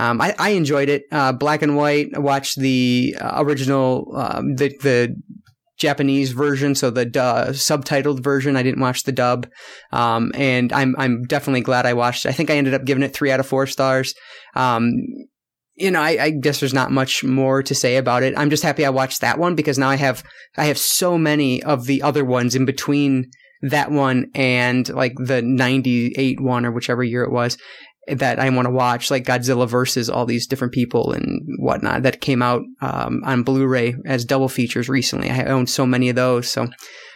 Um, 0.00 0.20
I, 0.20 0.32
I, 0.38 0.50
enjoyed 0.50 0.88
it. 0.88 1.06
Uh, 1.10 1.32
black 1.32 1.60
and 1.60 1.76
white. 1.76 2.10
I 2.14 2.20
watched 2.20 2.60
the 2.60 3.16
uh, 3.20 3.42
original, 3.42 4.16
um, 4.16 4.54
the 4.54 4.68
the 4.80 5.16
Japanese 5.78 6.32
version, 6.32 6.74
so 6.74 6.90
the 6.90 7.02
uh, 7.02 7.50
subtitled 7.50 8.22
version. 8.22 8.56
I 8.56 8.62
didn't 8.62 8.80
watch 8.80 9.04
the 9.04 9.12
dub, 9.12 9.48
um, 9.92 10.32
and 10.34 10.72
I'm 10.72 10.94
I'm 10.98 11.22
definitely 11.24 11.60
glad 11.60 11.86
I 11.86 11.94
watched. 11.94 12.26
it. 12.26 12.30
I 12.30 12.32
think 12.32 12.50
I 12.50 12.56
ended 12.56 12.74
up 12.74 12.84
giving 12.84 13.02
it 13.02 13.14
three 13.14 13.30
out 13.30 13.40
of 13.40 13.46
four 13.46 13.66
stars. 13.66 14.14
Um, 14.54 14.92
you 15.76 15.92
know, 15.92 16.00
I, 16.00 16.24
I, 16.24 16.30
guess 16.30 16.58
there's 16.58 16.74
not 16.74 16.90
much 16.90 17.22
more 17.22 17.62
to 17.62 17.72
say 17.72 17.96
about 17.96 18.24
it. 18.24 18.36
I'm 18.36 18.50
just 18.50 18.64
happy 18.64 18.84
I 18.84 18.90
watched 18.90 19.20
that 19.20 19.38
one 19.38 19.54
because 19.54 19.78
now 19.78 19.88
I 19.88 19.94
have 19.94 20.24
I 20.56 20.64
have 20.64 20.78
so 20.78 21.16
many 21.16 21.62
of 21.62 21.86
the 21.86 22.02
other 22.02 22.24
ones 22.24 22.56
in 22.56 22.64
between 22.64 23.30
that 23.62 23.90
one 23.90 24.26
and 24.34 24.88
like 24.88 25.14
the 25.16 25.42
98 25.42 26.40
one 26.40 26.64
or 26.64 26.70
whichever 26.72 27.02
year 27.02 27.22
it 27.22 27.32
was 27.32 27.56
that 28.10 28.38
I 28.38 28.48
want 28.50 28.66
to 28.66 28.72
watch, 28.72 29.10
like 29.10 29.24
Godzilla 29.24 29.68
versus 29.68 30.08
all 30.08 30.26
these 30.26 30.46
different 30.46 30.72
people 30.72 31.12
and 31.12 31.42
whatnot 31.58 32.02
that 32.02 32.20
came 32.20 32.42
out 32.42 32.62
um, 32.80 33.22
on 33.24 33.42
Blu-ray 33.42 33.94
as 34.06 34.24
double 34.24 34.48
features 34.48 34.88
recently. 34.88 35.30
I 35.30 35.44
own 35.44 35.66
so 35.66 35.86
many 35.86 36.08
of 36.08 36.16
those, 36.16 36.48
so 36.48 36.68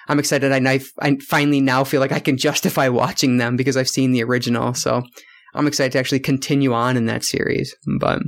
I'm 0.08 0.18
excited. 0.18 0.52
I, 0.52 0.80
I 1.00 1.16
finally 1.28 1.61
now 1.61 1.84
feel 1.84 2.00
like 2.00 2.12
I 2.12 2.20
can 2.20 2.37
justify 2.49 2.88
watching 2.88 3.38
them 3.38 3.56
because 3.56 3.76
I've 3.76 3.88
seen 3.88 4.12
the 4.12 4.25
original. 4.25 4.75
So 4.75 5.02
I'm 5.54 5.66
excited 5.66 5.92
to 5.92 5.99
actually 5.99 6.20
continue 6.20 6.72
on 6.72 6.96
in 6.96 7.06
that 7.06 7.25
series. 7.25 7.75
But 7.99 8.20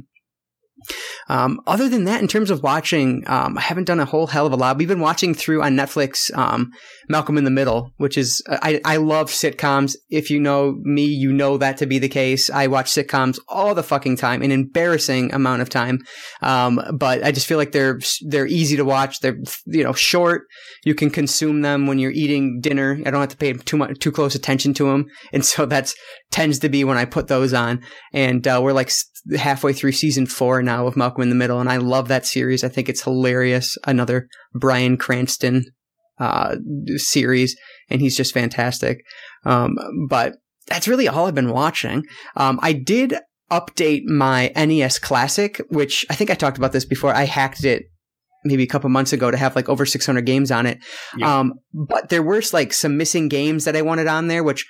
um, 1.29 1.61
other 1.67 1.89
than 1.89 2.05
that, 2.05 2.21
in 2.21 2.29
terms 2.29 2.51
of 2.51 2.63
watching, 2.63 3.25
um, 3.27 3.57
I 3.57 3.63
haven't 3.63 3.85
done 3.85 4.01
a 4.01 4.05
whole 4.05 4.27
hell 4.27 4.47
of 4.47 4.53
a 4.53 4.57
lot. 4.57 4.77
We've 4.77 4.89
been 4.89 5.01
watching 5.01 5.35
through 5.35 5.63
on 5.63 5.77
Netflix, 5.77 6.37
um, 6.37 6.71
Malcolm 7.09 7.39
in 7.39 7.45
the 7.45 7.51
Middle, 7.51 7.93
which 7.97 8.19
is, 8.19 8.43
I, 8.49 8.81
I 8.85 8.97
love 8.97 9.31
sitcoms. 9.31 9.97
If 10.11 10.31
you 10.31 10.39
know 10.41 10.77
me, 10.83 11.05
you 11.05 11.33
know 11.33 11.57
that 11.59 11.79
to 11.79 11.87
be 11.87 11.99
the 11.99 12.09
case. 12.09 12.51
I 12.51 12.67
watch 12.67 12.91
sitcoms 12.91 13.39
all 13.49 13.75
the 13.75 13.83
fucking 13.83 14.17
time, 14.17 14.43
an 14.43 14.53
embarrassing 14.53 15.33
amount 15.33 15.63
of 15.63 15.69
time. 15.69 16.01
Um, 16.43 16.81
but 16.99 17.25
I 17.25 17.33
just 17.33 17.47
feel 17.47 17.59
like 17.59 17.73
they're, 17.73 18.01
they're 18.29 18.47
easy 18.47 18.77
to 18.77 18.85
watch. 18.85 19.21
They're, 19.21 19.39
you 19.67 19.85
know, 19.85 19.93
short. 19.93 20.43
You 20.85 20.95
can 20.95 21.11
consume 21.11 21.63
them 21.63 21.87
when 21.87 21.99
you're 21.99 22.11
eating 22.11 22.61
dinner. 22.61 23.01
I 23.07 23.11
don't 23.11 23.21
have 23.21 23.31
to 23.31 23.37
pay 23.37 23.53
too 23.55 23.77
much, 23.77 23.99
too 23.99 24.13
close 24.13 24.35
attention 24.35 24.75
to 24.75 24.85
them. 24.85 25.07
And 25.33 25.45
so 25.45 25.67
that's 25.67 25.97
tends 26.31 26.61
to 26.61 26.69
be 26.69 26.85
when 26.85 26.97
I 26.97 27.07
put 27.07 27.27
those 27.27 27.53
on. 27.53 27.83
And, 28.13 28.47
uh, 28.47 28.61
we're 28.63 28.73
like 28.73 28.91
halfway 29.37 29.73
through 29.73 29.93
season 29.93 30.27
four 30.27 30.63
now 30.63 30.87
of 30.87 30.97
Malcolm 30.97 31.14
in 31.23 31.29
the 31.29 31.35
Middle, 31.35 31.61
and 31.61 31.69
I 31.69 31.77
love 31.77 32.09
that 32.09 32.27
series. 32.27 32.65
I 32.65 32.69
think 32.69 32.89
it's 32.89 33.03
hilarious. 33.03 33.77
Another 33.87 34.29
Bryan 34.55 34.97
Cranston 34.97 35.65
uh, 36.19 36.57
series, 36.97 37.57
and 37.91 38.01
he's 38.01 38.17
just 38.17 38.35
fantastic. 38.35 39.05
Um, 39.45 39.77
but 40.09 40.37
that's 40.67 40.89
really 40.89 41.09
all 41.09 41.27
I've 41.27 41.35
been 41.35 41.51
watching. 41.51 42.05
Um, 42.37 42.59
I 42.63 42.73
did 42.73 43.15
update 43.51 44.05
my 44.05 44.51
NES 44.57 44.99
Classic, 44.99 45.61
which 45.69 46.05
I 46.11 46.15
think 46.15 46.31
I 46.31 46.35
talked 46.35 46.57
about 46.57 46.73
this 46.73 46.85
before. 46.85 47.15
I 47.15 47.25
hacked 47.25 47.65
it 47.65 47.85
maybe 48.45 48.63
a 48.63 48.69
couple 48.69 48.91
months 48.91 49.13
ago 49.13 49.31
to 49.31 49.37
have 49.37 49.57
like 49.57 49.69
over 49.69 49.87
600 49.87 50.27
games 50.27 50.51
on 50.51 50.67
it. 50.67 50.79
Yeah. 51.17 51.41
Um, 51.41 51.55
but 51.73 52.11
there 52.11 52.23
were 52.23 52.43
like 52.53 52.73
some 52.73 52.97
missing 52.97 53.29
games 53.29 53.65
that 53.65 53.77
I 53.77 53.83
wanted 53.83 54.07
on 54.07 54.29
there, 54.29 54.45
which 54.45 54.67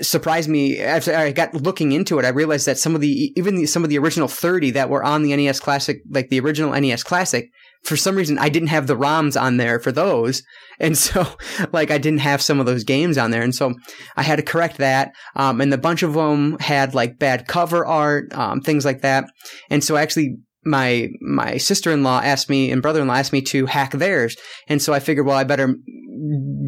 surprised 0.00 0.48
me. 0.48 0.78
After 0.78 1.14
I 1.14 1.32
got 1.32 1.54
looking 1.54 1.92
into 1.92 2.18
it, 2.18 2.24
I 2.24 2.28
realized 2.28 2.66
that 2.66 2.78
some 2.78 2.94
of 2.94 3.00
the, 3.00 3.32
even 3.36 3.56
the, 3.56 3.66
some 3.66 3.84
of 3.84 3.90
the 3.90 3.98
original 3.98 4.28
30 4.28 4.70
that 4.72 4.88
were 4.88 5.02
on 5.02 5.22
the 5.22 5.34
NES 5.34 5.60
Classic, 5.60 6.00
like 6.10 6.28
the 6.28 6.40
original 6.40 6.72
NES 6.72 7.02
Classic, 7.02 7.50
for 7.84 7.96
some 7.96 8.14
reason 8.14 8.38
I 8.38 8.48
didn't 8.48 8.68
have 8.68 8.86
the 8.86 8.96
ROMs 8.96 9.40
on 9.40 9.56
there 9.56 9.78
for 9.78 9.92
those. 9.92 10.42
And 10.80 10.98
so 10.98 11.24
like 11.72 11.92
I 11.92 11.98
didn't 11.98 12.20
have 12.20 12.42
some 12.42 12.58
of 12.58 12.66
those 12.66 12.82
games 12.82 13.16
on 13.16 13.30
there. 13.30 13.42
And 13.42 13.54
so 13.54 13.72
I 14.16 14.22
had 14.22 14.36
to 14.36 14.42
correct 14.42 14.78
that. 14.78 15.12
Um, 15.36 15.60
and 15.60 15.72
a 15.72 15.78
bunch 15.78 16.02
of 16.02 16.14
them 16.14 16.58
had 16.58 16.92
like 16.92 17.20
bad 17.20 17.46
cover 17.46 17.86
art, 17.86 18.34
um, 18.34 18.62
things 18.62 18.84
like 18.84 19.02
that. 19.02 19.26
And 19.70 19.84
so 19.84 19.94
actually 19.96 20.38
my 20.64 21.08
my 21.20 21.56
sister-in-law 21.56 22.20
asked 22.22 22.48
me 22.48 22.70
and 22.70 22.82
brother-in-law 22.82 23.14
asked 23.14 23.32
me 23.32 23.42
to 23.42 23.66
hack 23.66 23.90
theirs 23.92 24.36
and 24.68 24.80
so 24.80 24.92
i 24.92 25.00
figured 25.00 25.26
well 25.26 25.36
i 25.36 25.42
better 25.42 25.74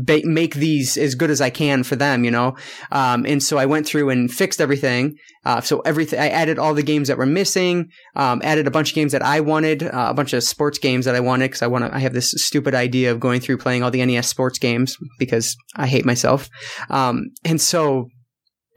ba- 0.04 0.23
make 0.25 0.54
these 0.54 0.96
as 0.96 1.14
good 1.14 1.30
as 1.30 1.40
i 1.40 1.50
can 1.50 1.82
for 1.82 1.96
them 1.96 2.25
you 2.25 2.30
know? 2.30 2.56
Um, 2.90 3.25
and 3.26 3.42
so 3.42 3.58
i 3.58 3.66
went 3.66 3.87
through 3.87 4.11
and 4.11 4.30
fixed 4.30 4.61
everything. 4.61 5.14
Uh, 5.44 5.61
so 5.61 5.80
everything 5.80 6.18
i 6.18 6.28
added 6.28 6.58
all 6.58 6.75
the 6.75 6.82
games 6.82 7.08
that 7.08 7.18
were 7.18 7.26
missing 7.26 7.90
um, 8.16 8.40
added 8.44 8.66
a 8.66 8.70
bunch 8.70 8.90
of 8.90 8.94
games 8.94 9.12
that 9.12 9.23
i 9.23 9.40
wanted 9.40 9.82
uh, 9.82 10.08
a 10.11 10.14
bunch 10.14 10.32
of 10.32 10.42
sports 10.42 10.78
games 10.78 11.04
that 11.04 11.14
i 11.14 11.20
wanted 11.20 11.46
because 11.46 11.62
i 11.62 11.66
want 11.66 11.84
to 11.84 11.94
i 11.94 11.99
have 11.99 12.12
this 12.12 12.32
stupid 12.37 12.75
idea 12.75 13.11
of 13.12 13.20
going 13.20 13.40
through 13.40 13.58
playing 13.58 13.82
all 13.82 13.90
the 13.90 14.04
nes 14.04 14.28
sports 14.28 14.58
games 14.58 14.96
because 15.18 15.56
i 15.76 15.87
hate 15.87 16.04
myself. 16.04 16.49
Um, 16.90 17.30
and 17.44 17.61
so 17.61 18.08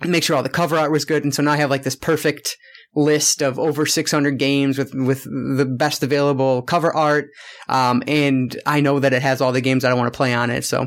make 0.05 0.23
sure 0.23 0.35
all 0.35 0.43
the 0.43 0.49
cover 0.49 0.77
art 0.77 0.91
was 0.91 1.05
good. 1.05 1.23
And 1.23 1.33
so 1.33 1.41
now 1.41 1.51
i 1.51 1.57
have 1.57 1.69
like 1.69 1.83
this 1.83 1.95
perfect 1.95 2.55
list 2.95 3.41
of 3.43 3.59
over 3.59 3.85
600 3.85 4.39
games 4.39 4.77
with 4.77 4.91
with 4.95 5.23
the 5.57 5.65
best 5.65 6.01
available 6.01 6.61
cover 6.63 6.91
art 6.95 7.27
um, 7.69 8.01
and 8.07 8.59
i 8.65 8.79
know 8.79 8.99
that 8.99 9.13
it 9.13 9.21
has 9.21 9.39
all 9.39 9.51
the 9.51 9.61
games 9.61 9.83
that 9.83 9.91
i 9.91 9.95
want 9.95 10.11
to 10.11 10.17
play 10.17 10.33
on 10.33 10.49
it 10.49 10.63
so 10.65 10.81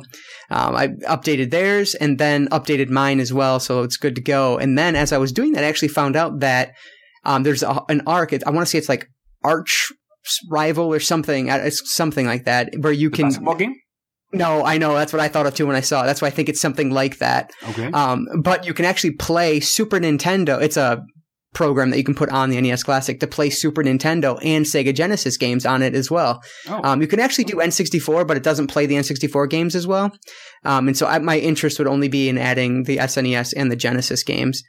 um, 0.50 0.75
i 0.75 0.88
updated 1.09 1.50
theirs 1.52 1.95
and 1.95 2.19
then 2.19 2.49
updated 2.49 2.88
mine 2.88 3.21
as 3.21 3.33
well 3.33 3.61
so 3.61 3.83
it's 3.83 3.97
good 3.97 4.16
to 4.16 4.23
go 4.23 4.59
and 4.59 4.76
then 4.76 4.97
as 4.97 5.12
i 5.12 5.19
was 5.19 5.30
doing 5.30 5.52
that 5.52 5.62
i 5.62 5.69
actually 5.69 5.88
found 5.88 6.16
out 6.16 6.40
that 6.40 6.73
um, 7.25 7.45
there's 7.45 7.62
a, 7.62 7.80
an 7.88 8.02
arc 8.07 8.33
i 8.33 8.50
want 8.50 8.66
to 8.66 8.71
say 8.71 8.78
it's 8.78 8.88
like 8.88 9.07
arch 9.45 9.92
rival 10.50 10.92
or 10.92 11.00
something 11.00 11.49
uh, 11.50 11.57
it's 11.57 11.95
something 11.95 12.26
like 12.26 12.45
that 12.45 12.71
where 12.80 12.92
you 12.92 13.09
The 13.11 13.16
can 13.16 13.26
basketball 13.26 13.54
game? 13.54 13.75
no 14.33 14.64
i 14.64 14.78
know 14.78 14.95
that's 14.95 15.12
what 15.12 15.21
i 15.21 15.28
thought 15.28 15.47
of 15.47 15.54
too 15.54 15.66
when 15.66 15.76
i 15.76 15.80
saw 15.80 16.02
it 16.02 16.07
that's 16.07 16.21
why 16.23 16.28
i 16.28 16.30
think 16.33 16.49
it's 16.49 16.61
something 16.61 16.90
like 16.90 17.19
that 17.19 17.52
Okay. 17.69 17.87
um, 17.92 18.26
but 18.42 18.66
you 18.66 18.75
can 18.75 18.85
actually 18.85 19.12
play 19.12 19.61
Super 19.61 19.99
Nintendo. 20.00 20.61
It's 20.61 20.76
a 20.76 21.02
program 21.52 21.90
that 21.90 21.99
you 21.99 22.04
can 22.04 22.14
put 22.14 22.30
on 22.30 22.50
the 22.50 22.61
NES 22.61 22.83
Classic 22.83 23.19
to 23.21 23.26
play 23.26 23.50
Super 23.50 23.83
Nintendo 23.83 24.38
and 24.42 24.64
Sega 24.64 24.95
Genesis 24.95 25.37
games 25.37 25.66
on 25.66 25.83
it 25.83 25.95
as 25.95 26.11
well. 26.11 26.42
oh. 26.69 26.80
Um, 26.85 27.00
you 27.00 27.09
can 27.09 27.21
actually 27.21 27.45
do 27.45 27.57
N64, 27.57 28.26
but 28.26 28.37
it 28.37 28.42
doesn't 28.42 28.69
play 28.69 28.87
the 28.87 28.95
N64 28.95 29.50
games 29.50 29.75
as 29.75 29.87
well. 29.87 30.12
Um, 30.64 30.88
and 30.88 30.97
so 30.97 31.07
I, 31.07 31.19
my 31.19 31.38
interest 31.38 31.78
would 31.78 31.88
only 31.88 32.09
be 32.09 32.28
in 32.28 32.38
adding 32.38 32.85
the 32.85 32.99
SNES 32.99 33.54
and 33.57 33.71
the 33.71 33.76
Genesis 33.76 34.23
games. 34.23 34.62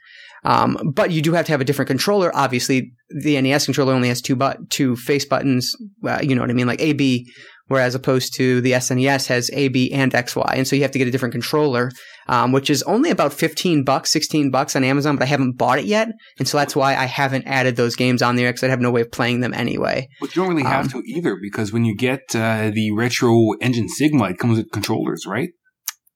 Um, 0.44 0.76
but 0.94 1.12
you 1.12 1.22
do 1.22 1.32
have 1.34 1.46
to 1.46 1.52
have 1.52 1.60
a 1.60 1.64
different 1.64 1.88
controller. 1.88 2.34
Obviously, 2.34 2.92
the 3.10 3.40
NES 3.40 3.66
controller 3.66 3.92
only 3.92 4.08
has 4.08 4.20
two 4.20 4.34
but 4.34 4.70
two 4.70 4.96
face 4.96 5.24
buttons. 5.24 5.72
Uh, 6.04 6.18
you 6.20 6.34
know 6.34 6.40
what 6.40 6.50
I 6.50 6.54
mean, 6.54 6.66
like 6.66 6.80
A 6.80 6.94
B. 6.94 7.30
Whereas 7.68 7.94
opposed 7.94 8.34
to 8.36 8.60
the 8.60 8.72
SNES 8.72 9.28
has 9.28 9.50
A 9.52 9.68
B 9.68 9.90
and 9.92 10.14
X 10.14 10.36
Y, 10.36 10.52
and 10.56 10.66
so 10.66 10.76
you 10.76 10.82
have 10.82 10.90
to 10.90 10.98
get 10.98 11.08
a 11.08 11.10
different 11.10 11.32
controller, 11.32 11.90
um, 12.28 12.52
which 12.52 12.68
is 12.68 12.82
only 12.82 13.10
about 13.10 13.32
fifteen 13.32 13.84
bucks, 13.84 14.10
sixteen 14.10 14.50
bucks 14.50 14.76
on 14.76 14.84
Amazon. 14.84 15.16
But 15.16 15.24
I 15.24 15.26
haven't 15.26 15.56
bought 15.56 15.78
it 15.78 15.84
yet, 15.86 16.08
and 16.38 16.46
so 16.46 16.58
that's 16.58 16.76
why 16.76 16.94
I 16.96 17.06
haven't 17.06 17.46
added 17.46 17.76
those 17.76 17.96
games 17.96 18.20
on 18.20 18.36
there 18.36 18.50
because 18.50 18.64
I 18.64 18.68
have 18.68 18.80
no 18.80 18.90
way 18.90 19.00
of 19.00 19.10
playing 19.10 19.40
them 19.40 19.54
anyway. 19.54 20.08
But 20.20 20.34
you 20.36 20.42
don't 20.42 20.50
really 20.50 20.64
have 20.68 20.86
um, 20.86 20.90
to 20.90 21.02
either 21.06 21.36
because 21.40 21.72
when 21.72 21.84
you 21.84 21.96
get 21.96 22.20
uh, 22.34 22.70
the 22.74 22.90
Retro 22.92 23.52
Engine 23.60 23.88
Sigma, 23.88 24.30
it 24.30 24.38
comes 24.38 24.58
with 24.58 24.70
controllers, 24.72 25.24
right? 25.26 25.50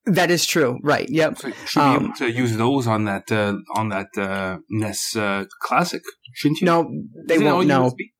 That 0.05 0.31
is 0.31 0.45
true, 0.45 0.77
right? 0.83 1.07
Yep. 1.09 1.37
So 1.37 1.47
you 1.47 1.53
should 1.65 1.79
be 1.79 1.85
Um, 1.85 2.05
able 2.05 2.13
to 2.15 2.31
use 2.31 2.55
those 2.55 2.87
on 2.87 3.03
that 3.05 3.29
uh, 3.31 3.55
on 3.75 3.89
that 3.89 4.07
uh, 4.17 4.57
NES 4.69 5.15
uh, 5.17 5.45
Classic, 5.61 6.01
shouldn't 6.33 6.61
you? 6.61 6.65
No, 6.65 6.89
they 7.27 7.39
won't. 7.39 7.67
No, 7.67 7.89
USB? 7.89 8.11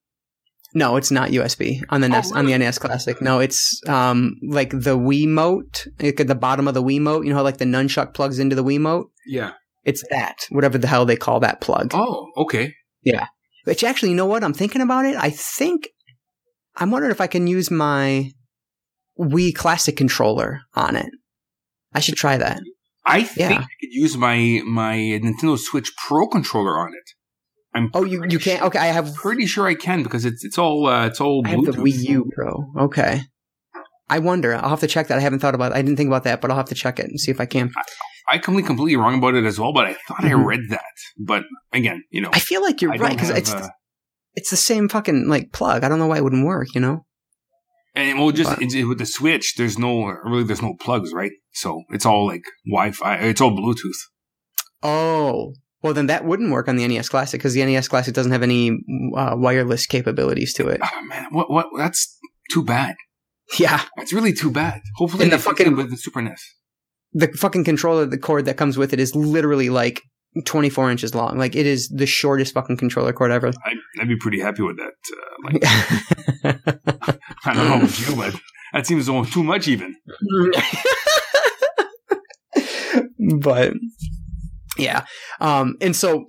No, 0.78 0.96
it's 0.96 1.12
not 1.12 1.32
USB 1.32 1.82
on 1.90 2.02
the 2.02 2.08
Oh, 2.08 2.12
NES 2.12 2.32
on 2.32 2.46
the? 2.46 2.58
NES 2.58 2.78
Classic. 2.80 3.22
No, 3.22 3.40
it's 3.40 3.82
um 3.88 4.36
like 4.48 4.70
the 4.70 4.98
Wiimote, 4.98 5.88
like 6.02 6.20
at 6.20 6.28
the 6.28 6.36
bottom 6.36 6.68
of 6.68 6.74
the 6.74 6.84
Wiimote. 6.84 7.24
You 7.24 7.32
know 7.32 7.38
how 7.38 7.44
like 7.44 7.58
the 7.58 7.66
nunchuck 7.66 8.14
plugs 8.14 8.40
into 8.40 8.56
the 8.56 8.64
Wiimote. 8.64 9.06
Yeah. 9.26 9.52
It's 9.84 10.04
that, 10.10 10.36
whatever 10.50 10.78
the 10.78 10.88
hell 10.88 11.06
they 11.06 11.16
call 11.16 11.40
that 11.40 11.62
plug. 11.62 11.92
Oh, 11.94 12.28
okay. 12.38 12.74
Yeah. 13.04 13.28
Which 13.64 13.84
actually, 13.84 14.10
you 14.10 14.16
know 14.16 14.26
what? 14.26 14.44
I'm 14.44 14.54
thinking 14.54 14.82
about 14.82 15.06
it. 15.06 15.16
I 15.16 15.30
think 15.30 15.88
I'm 16.76 16.92
wondering 16.92 17.12
if 17.12 17.22
I 17.22 17.28
can 17.28 17.48
use 17.48 17.72
my 17.72 18.32
Wii 19.20 19.56
Classic 19.56 19.96
controller 19.96 20.62
on 20.76 20.96
it. 20.96 21.10
I 21.94 22.00
should 22.02 22.16
try 22.16 22.38
that. 22.38 22.60
I 23.06 23.24
think 23.24 23.52
Yeah. 23.52 23.58
I 23.60 23.68
could 23.80 23.92
use 23.92 24.18
my 24.18 24.62
my 24.66 24.96
Nintendo 24.98 25.58
Switch 25.58 25.92
Pro 26.08 26.28
controller 26.28 26.78
on 26.78 26.90
it. 26.94 27.14
I'm 27.78 27.92
Oh, 27.94 28.04
you 28.04 28.26
you 28.28 28.40
can't. 28.40 28.62
Okay, 28.64 28.80
I 28.80 28.88
have 28.88 29.14
pretty 29.16 29.46
sure 29.46 29.68
I 29.68 29.76
can 29.76 30.04
because 30.04 30.26
it's 30.26 30.44
it's 30.44 30.58
all 30.58 30.88
uh, 30.88 31.06
it's 31.06 31.22
all 31.22 31.44
I 31.46 31.50
have 31.50 31.66
the 31.66 31.72
Wii 31.74 32.10
U 32.10 32.30
Pro. 32.36 32.66
Okay. 32.86 33.22
I 34.10 34.20
wonder. 34.20 34.56
I'll 34.56 34.70
have 34.70 34.80
to 34.80 34.88
check 34.88 35.08
that. 35.08 35.18
I 35.18 35.22
haven't 35.22 35.40
thought 35.40 35.54
about. 35.56 35.72
It. 35.74 35.76
I 35.76 35.82
didn't 35.82 35.98
think 35.98 36.08
about 36.08 36.24
that, 36.24 36.40
but 36.42 36.50
I'll 36.50 36.58
have 36.58 36.70
to 36.70 36.76
check 36.76 36.98
it 37.00 37.06
and 37.06 37.20
see 37.20 37.30
if 37.32 37.42
I 37.42 37.46
can. 37.46 37.72
I 38.30 38.38
can 38.38 38.56
be 38.56 38.64
completely 38.64 38.96
wrong 38.96 39.18
about 39.18 39.36
it 39.36 39.46
as 39.46 39.60
well, 39.60 39.74
but 39.74 39.86
I 39.86 39.94
thought 40.08 40.24
I 40.24 40.30
Mhm. 40.32 40.46
read 40.46 40.62
that. 40.70 40.96
But 41.18 41.44
again, 41.74 42.04
you 42.10 42.22
know, 42.22 42.30
I 42.34 42.40
feel 42.40 42.62
like 42.62 42.82
you're 42.82 42.94
I 42.94 42.98
right 42.98 43.14
because 43.16 43.30
it's 43.30 43.54
uh, 43.54 43.68
it's 44.34 44.50
the 44.50 44.58
same 44.58 44.88
fucking 44.90 45.28
like 45.28 45.52
plug. 45.52 45.84
I 45.84 45.90
don't 45.90 46.00
know 46.00 46.08
why 46.08 46.18
it 46.18 46.24
wouldn't 46.24 46.46
work. 46.46 46.74
You 46.74 46.82
know. 46.82 47.06
and 47.96 48.18
well, 48.20 48.32
just 48.32 48.62
it's, 48.62 48.76
with 48.76 48.98
the 49.00 49.06
Switch, 49.06 49.56
there's 49.58 49.78
no 49.78 50.06
really 50.24 50.44
there's 50.44 50.62
no 50.62 50.76
plugs, 50.80 51.14
right? 51.14 51.32
So 51.52 51.84
it's 51.90 52.06
all 52.06 52.26
like 52.28 52.44
Wi-Fi. 52.66 53.16
It's 53.18 53.42
all 53.42 53.52
Bluetooth. 53.52 54.00
Oh. 54.84 55.54
Well, 55.84 55.94
then 55.94 56.08
that 56.08 56.26
wouldn't 56.26 56.52
work 56.52 56.68
on 56.68 56.76
the 56.76 56.88
NES 56.88 57.08
Classic 57.10 57.40
because 57.40 57.54
the 57.54 57.64
NES 57.64 57.88
Classic 57.88 58.14
doesn't 58.14 58.32
have 58.32 58.42
any 58.44 58.72
uh, 59.16 59.36
wireless 59.38 59.86
capabilities 59.86 60.54
to 60.56 60.68
it. 60.68 60.82
Oh 60.84 61.02
man, 61.04 61.28
what 61.32 61.50
what? 61.52 61.68
That's 61.78 62.18
too 62.52 62.64
bad. 62.64 62.96
Yeah, 63.60 63.82
That's 63.96 64.12
really 64.12 64.34
too 64.34 64.52
bad. 64.52 64.82
Hopefully, 64.98 65.24
And 65.24 65.32
the 65.32 65.38
fucking- 65.40 65.76
with 65.76 65.90
the 65.92 65.98
Super 65.98 66.22
NES. 66.22 66.44
the 67.14 67.28
fucking 67.30 67.64
controller, 67.64 68.06
the 68.06 68.18
cord 68.18 68.44
that 68.46 68.58
comes 68.58 68.78
with 68.78 68.92
it 68.92 69.00
is 69.00 69.16
literally 69.16 69.70
like 69.70 70.02
24 70.46 70.92
inches 70.92 71.16
long. 71.16 71.38
Like 71.38 71.56
it 71.56 71.66
is 71.66 71.88
the 71.90 72.06
shortest 72.06 72.54
fucking 72.54 72.76
controller 72.78 73.14
cord 73.14 73.32
ever. 73.32 73.54
I, 73.64 73.74
I'd 74.02 74.10
be 74.10 74.18
pretty 74.18 74.42
happy 74.42 74.64
with 74.64 74.76
that. 74.78 74.94
Uh, 75.14 75.38
like, 75.46 75.64
I 77.46 77.54
don't 77.54 77.70
know 77.70 77.78
about 77.78 78.00
you, 78.10 78.16
but 78.16 78.36
that 78.74 78.86
seems 78.86 79.08
almost 79.08 79.32
too 79.32 79.44
much, 79.44 79.70
even. 79.70 79.96
but 83.42 83.74
yeah, 84.78 85.06
um, 85.40 85.76
and 85.82 85.96
so 85.96 86.26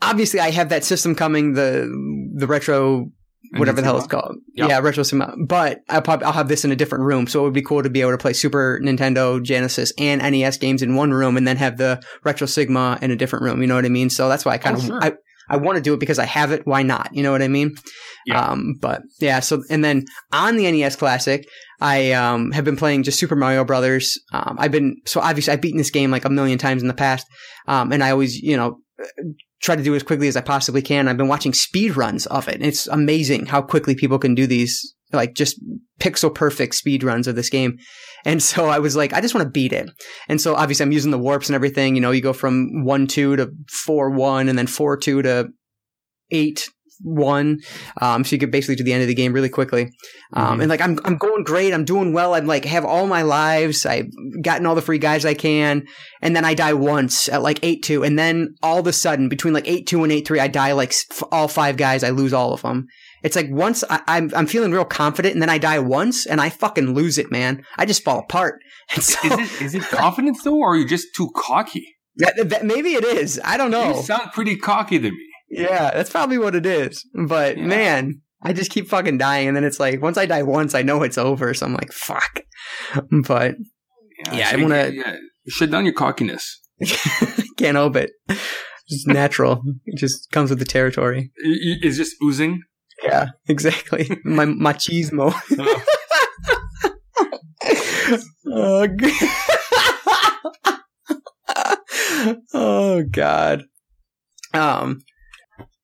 obviously 0.00 0.40
I 0.40 0.50
have 0.50 0.68
that 0.70 0.84
system 0.84 1.14
coming. 1.14 1.54
The 1.54 1.88
the 2.34 2.46
retro 2.46 3.06
whatever 3.56 3.80
the 3.82 3.84
hell 3.86 3.98
it's 3.98 4.06
called. 4.06 4.36
Yep. 4.54 4.68
Yeah, 4.70 4.78
retro 4.78 5.02
Sigma. 5.02 5.34
But 5.46 5.80
I'll 5.90 6.00
probably 6.02 6.24
I'll 6.26 6.32
have 6.32 6.48
this 6.48 6.64
in 6.64 6.72
a 6.72 6.76
different 6.76 7.04
room, 7.04 7.26
so 7.26 7.40
it 7.40 7.44
would 7.44 7.52
be 7.52 7.62
cool 7.62 7.82
to 7.82 7.90
be 7.90 8.00
able 8.00 8.12
to 8.12 8.18
play 8.18 8.32
Super 8.32 8.80
Nintendo, 8.82 9.42
Genesis, 9.42 9.92
and 9.98 10.22
NES 10.22 10.56
games 10.58 10.80
in 10.82 10.94
one 10.94 11.12
room, 11.12 11.36
and 11.36 11.46
then 11.46 11.56
have 11.58 11.76
the 11.76 12.02
retro 12.24 12.46
Sigma 12.46 12.98
in 13.02 13.10
a 13.10 13.16
different 13.16 13.44
room. 13.44 13.60
You 13.60 13.66
know 13.66 13.74
what 13.74 13.84
I 13.84 13.90
mean? 13.90 14.08
So 14.10 14.28
that's 14.28 14.44
why 14.44 14.52
I 14.52 14.58
kind 14.58 14.76
Oh, 14.76 14.80
of 14.80 14.84
sure. 14.86 14.98
I. 15.02 15.12
I 15.52 15.56
want 15.56 15.76
to 15.76 15.82
do 15.82 15.94
it 15.94 16.00
because 16.00 16.18
I 16.18 16.24
have 16.24 16.50
it. 16.50 16.66
Why 16.66 16.82
not? 16.82 17.10
You 17.12 17.22
know 17.22 17.30
what 17.30 17.42
I 17.42 17.48
mean? 17.48 17.76
Yeah. 18.26 18.40
Um, 18.40 18.74
but 18.80 19.02
yeah. 19.20 19.40
So 19.40 19.62
and 19.70 19.84
then 19.84 20.06
on 20.32 20.56
the 20.56 20.70
NES 20.70 20.96
Classic, 20.96 21.46
I 21.80 22.12
um, 22.12 22.52
have 22.52 22.64
been 22.64 22.76
playing 22.76 23.02
just 23.02 23.18
Super 23.18 23.36
Mario 23.36 23.64
Brothers. 23.64 24.18
Um, 24.32 24.56
I've 24.58 24.72
been 24.72 24.96
so 25.04 25.20
obviously 25.20 25.52
I've 25.52 25.60
beaten 25.60 25.78
this 25.78 25.90
game 25.90 26.10
like 26.10 26.24
a 26.24 26.30
million 26.30 26.58
times 26.58 26.82
in 26.82 26.88
the 26.88 26.94
past, 26.94 27.26
um, 27.68 27.92
and 27.92 28.02
I 28.02 28.10
always 28.10 28.36
you 28.36 28.56
know 28.56 28.78
try 29.60 29.76
to 29.76 29.82
do 29.82 29.92
it 29.92 29.96
as 29.96 30.02
quickly 30.02 30.26
as 30.28 30.36
I 30.36 30.40
possibly 30.40 30.82
can. 30.82 31.06
I've 31.06 31.16
been 31.16 31.28
watching 31.28 31.52
speed 31.52 31.96
runs 31.96 32.26
of 32.26 32.48
it. 32.48 32.56
And 32.56 32.64
it's 32.64 32.88
amazing 32.88 33.46
how 33.46 33.62
quickly 33.62 33.94
people 33.94 34.18
can 34.18 34.34
do 34.34 34.46
these 34.46 34.94
like 35.12 35.34
just 35.34 35.60
pixel 36.00 36.34
perfect 36.34 36.74
speed 36.74 37.02
runs 37.04 37.26
of 37.26 37.36
this 37.36 37.50
game. 37.50 37.78
And 38.24 38.42
so 38.42 38.66
I 38.66 38.78
was 38.78 38.94
like, 38.96 39.12
I 39.12 39.20
just 39.20 39.34
want 39.34 39.44
to 39.46 39.50
beat 39.50 39.72
it. 39.72 39.90
And 40.28 40.40
so 40.40 40.54
obviously 40.54 40.84
I'm 40.84 40.92
using 40.92 41.10
the 41.10 41.18
warps 41.18 41.48
and 41.48 41.54
everything. 41.56 41.94
You 41.96 42.00
know, 42.00 42.12
you 42.12 42.20
go 42.22 42.32
from 42.32 42.84
one 42.84 43.06
two 43.06 43.36
to 43.36 43.50
four 43.84 44.10
one, 44.10 44.48
and 44.48 44.56
then 44.58 44.66
four 44.66 44.96
two 44.96 45.22
to 45.22 45.48
eight 46.30 46.68
one. 47.04 47.58
Um, 48.00 48.22
so 48.22 48.32
you 48.32 48.38
get 48.38 48.52
basically 48.52 48.76
to 48.76 48.84
the 48.84 48.92
end 48.92 49.02
of 49.02 49.08
the 49.08 49.14
game 49.14 49.32
really 49.32 49.48
quickly. 49.48 49.90
Um, 50.34 50.58
Mhm. 50.58 50.60
and 50.62 50.70
like 50.70 50.80
I'm 50.80 50.98
I'm 51.04 51.16
going 51.16 51.42
great. 51.42 51.74
I'm 51.74 51.84
doing 51.84 52.12
well. 52.12 52.34
I'm 52.34 52.46
like 52.46 52.64
have 52.64 52.84
all 52.84 53.08
my 53.08 53.22
lives. 53.22 53.84
I've 53.84 54.06
gotten 54.40 54.66
all 54.66 54.76
the 54.76 54.82
free 54.82 54.98
guys 54.98 55.24
I 55.24 55.34
can, 55.34 55.84
and 56.20 56.36
then 56.36 56.44
I 56.44 56.54
die 56.54 56.74
once 56.74 57.28
at 57.28 57.42
like 57.42 57.58
eight 57.64 57.82
two, 57.82 58.04
and 58.04 58.16
then 58.16 58.54
all 58.62 58.78
of 58.78 58.86
a 58.86 58.92
sudden 58.92 59.28
between 59.28 59.52
like 59.52 59.66
eight 59.66 59.88
two 59.88 60.04
and 60.04 60.12
eight 60.12 60.26
three, 60.28 60.38
I 60.38 60.46
die 60.46 60.72
like 60.72 60.90
f- 61.10 61.24
all 61.32 61.48
five 61.48 61.76
guys. 61.76 62.04
I 62.04 62.10
lose 62.10 62.32
all 62.32 62.52
of 62.52 62.62
them. 62.62 62.86
It's 63.22 63.36
like 63.36 63.48
once 63.50 63.84
I, 63.88 64.00
I'm 64.08 64.30
I'm 64.34 64.46
feeling 64.46 64.72
real 64.72 64.84
confident, 64.84 65.34
and 65.34 65.42
then 65.42 65.50
I 65.50 65.58
die 65.58 65.78
once, 65.78 66.26
and 66.26 66.40
I 66.40 66.48
fucking 66.50 66.94
lose 66.94 67.18
it, 67.18 67.30
man. 67.30 67.64
I 67.78 67.84
just 67.86 68.02
fall 68.04 68.18
apart. 68.20 68.60
So 69.00 69.18
Is 69.26 69.32
it 69.32 69.62
is 69.62 69.74
it 69.74 69.82
confidence 69.84 70.42
though, 70.42 70.56
or 70.58 70.74
are 70.74 70.76
you 70.76 70.86
just 70.86 71.06
too 71.16 71.30
cocky? 71.36 71.86
that, 72.16 72.34
that- 72.50 72.64
maybe 72.64 72.90
it 72.94 73.04
is. 73.04 73.40
I 73.44 73.56
don't 73.56 73.70
know. 73.70 73.96
You 73.96 74.02
sound 74.02 74.32
pretty 74.32 74.56
cocky 74.56 74.98
to 74.98 75.10
me. 75.10 75.26
Yeah, 75.48 75.90
that's 75.92 76.10
probably 76.10 76.36
what 76.38 76.54
it 76.54 76.66
is. 76.66 77.06
But 77.26 77.56
Yeah. 77.58 77.66
man, 77.66 78.20
I 78.42 78.52
just 78.52 78.70
keep 78.70 78.88
fucking 78.88 79.18
dying, 79.18 79.48
and 79.48 79.56
then 79.56 79.64
it's 79.64 79.78
like 79.80 80.02
once 80.02 80.18
I 80.18 80.26
die 80.26 80.42
once, 80.42 80.74
I 80.74 80.82
know 80.82 81.02
it's 81.02 81.16
over. 81.18 81.54
So 81.54 81.64
I'm 81.66 81.74
like, 81.74 81.92
fuck. 81.92 82.40
But 83.28 83.54
Yeah, 84.32 84.48
I 84.48 84.52
so 84.56 84.62
wanna- 84.62 84.88
yeah, 84.92 85.16
shut 85.48 85.70
down 85.70 85.84
your 85.84 85.94
cockiness. 85.94 86.60
can't 87.56 87.76
help 87.76 87.96
it. 87.96 88.10
It's 88.88 89.06
natural. 89.06 89.62
It 89.86 89.96
just 89.98 90.30
comes 90.32 90.50
with 90.50 90.58
the 90.58 90.64
territory. 90.64 91.30
It's 91.36 91.96
just 91.96 92.16
oozing. 92.22 92.60
Yeah, 93.02 93.28
exactly. 93.48 94.08
My 94.24 94.44
machismo. 94.46 95.32
oh, 98.46 98.86
g- 98.98 99.28
oh 102.54 103.02
God. 103.10 103.64
Um. 104.54 105.00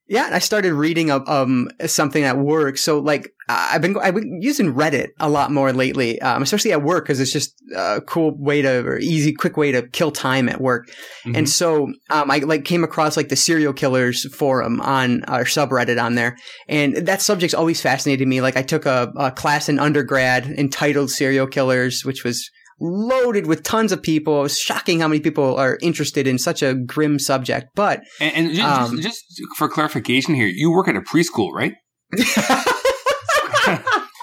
Yeah, 0.09 0.31
I 0.33 0.39
started 0.39 0.73
reading 0.73 1.11
um 1.11 1.69
something 1.87 2.25
at 2.25 2.39
work. 2.39 2.79
So 2.79 2.99
like 2.99 3.35
I've 3.49 3.83
been 3.83 3.97
I've 3.99 4.15
been 4.15 4.41
using 4.43 4.75
Reddit 4.75 5.09
a 5.21 5.29
lot 5.29 5.51
more 5.51 5.73
lately, 5.73 6.21
um, 6.23 6.43
especially 6.43 6.73
at 6.73 6.83
work 6.83 7.05
because 7.05 7.21
it's 7.21 7.33
just 7.33 7.55
a 7.75 8.01
cool 8.01 8.35
way 8.37 8.63
to 8.63 8.81
or 8.87 8.99
easy, 8.99 9.33
quick 9.33 9.57
way 9.57 9.73
to 9.73 9.87
kill 9.89 10.11
time 10.11 10.49
at 10.49 10.61
work. 10.61 10.89
Mhm. 11.27 11.37
And 11.37 11.49
so 11.49 11.93
um, 12.11 12.31
I 12.31 12.39
like 12.39 12.65
came 12.65 12.85
across 12.85 13.17
like 13.17 13.29
the 13.29 13.37
serial 13.37 13.73
killers 13.73 14.27
forum 14.35 14.81
on 14.81 15.25
our 15.25 15.45
subreddit 15.45 16.03
on 16.03 16.15
there, 16.15 16.37
and 16.69 16.97
that 16.97 17.23
subject's 17.23 17.55
always 17.55 17.81
fascinated 17.81 18.27
me. 18.29 18.41
Like 18.41 18.57
I 18.57 18.63
took 18.63 18.87
a, 18.87 19.13
a 19.17 19.31
class 19.31 19.69
in 19.69 19.79
undergrad 19.79 20.47
entitled 20.47 21.11
serial 21.11 21.47
killers, 21.47 22.05
which 22.05 22.25
was 22.25 22.51
loaded 22.81 23.47
with 23.47 23.63
tons 23.63 23.93
of 23.93 24.03
people. 24.03 24.41
It 24.41 24.43
was 24.43 24.59
shocking 24.59 25.01
how 25.01 25.09
many 25.09 25.21
people 25.21 25.57
are 25.57 25.79
interested 25.83 26.27
in 26.27 26.39
such 26.39 26.63
a 26.63 26.75
grim 26.75 27.19
subject. 27.19 27.69
But 27.75 28.03
and, 28.21 28.47
and 28.47 28.55
just, 28.55 28.69
Um, 28.69 29.01
just, 29.01 29.25
just 29.29 29.43
for 29.57 29.69
clarification 29.69 30.35
here, 30.35 30.47
you 30.47 30.71
work 30.71 30.89
at 30.89 30.97
a 30.97 31.01
preschool, 31.01 31.53
right? 31.53 31.75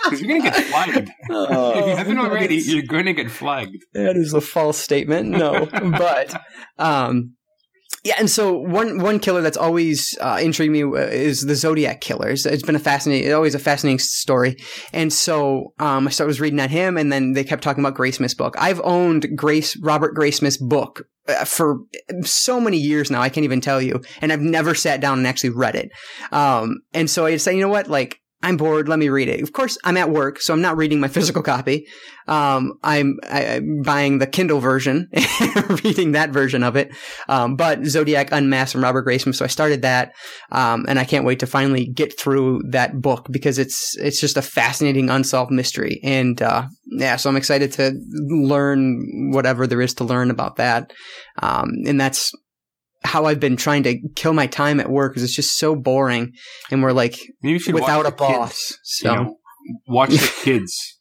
Because 0.05 0.21
you're 0.21 0.37
gonna 0.37 0.51
get 0.51 0.63
flagged. 0.65 1.09
if 1.29 1.87
you 1.87 1.95
haven't 1.95 2.19
already, 2.19 2.57
you're 2.57 2.83
gonna 2.83 3.13
get 3.13 3.31
flagged. 3.31 3.83
that 3.93 4.15
is 4.15 4.33
a 4.33 4.41
false 4.41 4.77
statement. 4.77 5.29
No, 5.29 5.65
but 5.71 6.39
um, 6.77 7.33
yeah. 8.05 8.13
And 8.19 8.29
so 8.29 8.55
one 8.55 8.99
one 8.99 9.19
killer 9.19 9.41
that's 9.41 9.57
always 9.57 10.15
uh, 10.21 10.39
intrigued 10.39 10.71
me 10.71 10.83
uh, 10.83 10.93
is 10.93 11.41
the 11.41 11.55
Zodiac 11.55 12.01
killers. 12.01 12.45
It's 12.45 12.61
been 12.61 12.75
a 12.75 12.79
fascinating, 12.79 13.33
always 13.33 13.55
a 13.55 13.59
fascinating 13.59 13.97
story. 13.97 14.57
And 14.93 15.11
so 15.11 15.73
um, 15.79 16.07
I 16.07 16.11
started 16.11 16.27
was 16.29 16.39
reading 16.39 16.59
at 16.59 16.69
him, 16.69 16.97
and 16.97 17.11
then 17.11 17.33
they 17.33 17.43
kept 17.43 17.63
talking 17.63 17.83
about 17.83 17.97
Graysmith's 17.97 18.35
book. 18.35 18.53
I've 18.59 18.79
owned 18.83 19.35
Grace 19.35 19.75
Robert 19.81 20.15
Graysmith's 20.15 20.57
book. 20.57 21.07
uh, 21.27 21.45
For 21.45 21.79
so 22.21 22.61
many 22.61 22.77
years 22.77 23.09
now, 23.09 23.21
I 23.23 23.29
can't 23.29 23.43
even 23.43 23.59
tell 23.59 23.81
you, 23.81 23.99
and 24.21 24.31
I've 24.31 24.39
never 24.39 24.75
sat 24.75 25.01
down 25.01 25.17
and 25.17 25.25
actually 25.25 25.49
read 25.49 25.75
it. 25.75 25.91
Um, 26.31 26.81
and 26.93 27.09
so 27.09 27.25
I 27.25 27.31
decided, 27.31 27.57
you 27.57 27.63
know 27.63 27.69
what, 27.69 27.87
like 27.87 28.21
I'm 28.43 28.57
bored. 28.57 28.87
Let 28.87 28.99
me 28.99 29.09
read 29.09 29.27
it. 29.27 29.41
Of 29.41 29.53
course, 29.53 29.77
I'm 29.83 29.97
at 29.97 30.11
work, 30.11 30.39
so 30.39 30.53
I'm 30.53 30.61
not 30.61 30.77
reading 30.77 30.99
my 30.99 31.07
physical 31.07 31.41
copy. 31.41 31.87
Um, 32.27 32.73
I'm, 32.83 33.17
I, 33.27 33.55
I'm 33.55 33.81
buying 33.81 34.19
the 34.19 34.27
Kindle 34.27 34.59
version, 34.59 35.09
reading 35.83 36.11
that 36.11 36.29
version 36.31 36.61
of 36.63 36.75
it. 36.75 36.95
Um, 37.27 37.55
but 37.55 37.85
Zodiac 37.85 38.31
Unmasked 38.31 38.73
from 38.73 38.83
Robert 38.83 39.07
Graysmith. 39.07 39.35
So 39.35 39.45
I 39.45 39.47
started 39.47 39.81
that, 39.81 40.13
um, 40.51 40.85
and 40.87 40.99
I 40.99 41.05
can't 41.05 41.25
wait 41.25 41.39
to 41.39 41.47
finally 41.47 41.87
get 41.87 42.19
through 42.19 42.61
that 42.69 43.01
book 43.01 43.27
because 43.31 43.57
it's 43.57 43.95
it's 43.97 44.19
just 44.19 44.37
a 44.37 44.41
fascinating 44.41 45.09
unsolved 45.09 45.51
mystery. 45.51 45.99
And 46.03 46.39
uh, 46.41 46.67
yeah, 46.85 47.15
so 47.15 47.29
I'm 47.29 47.37
excited 47.37 47.71
to 47.73 47.93
learn 48.29 49.31
whatever 49.31 49.65
there 49.65 49.81
is 49.81 49.93
to 49.95 50.03
learn 50.03 50.29
about 50.29 50.57
that. 50.57 50.93
Um, 51.41 51.69
and 51.87 51.99
that's 51.99 52.31
how 53.05 53.25
I've 53.25 53.39
been 53.39 53.55
trying 53.55 53.83
to 53.83 53.99
kill 54.15 54.33
my 54.33 54.47
time 54.47 54.79
at 54.81 54.89
work 54.89 55.13
because 55.13 55.23
it's 55.23 55.35
just 55.35 55.57
so 55.57 55.75
boring, 55.75 56.33
and 56.71 56.83
we're 56.83 56.91
like 56.91 57.17
without 57.41 58.01
a 58.01 58.09
the 58.09 58.11
kids, 58.11 58.37
boss. 58.37 58.77
So. 58.83 59.11
You 59.11 59.15
know, 59.17 59.37
watch 59.87 60.09
the 60.11 60.33
kids 60.43 60.95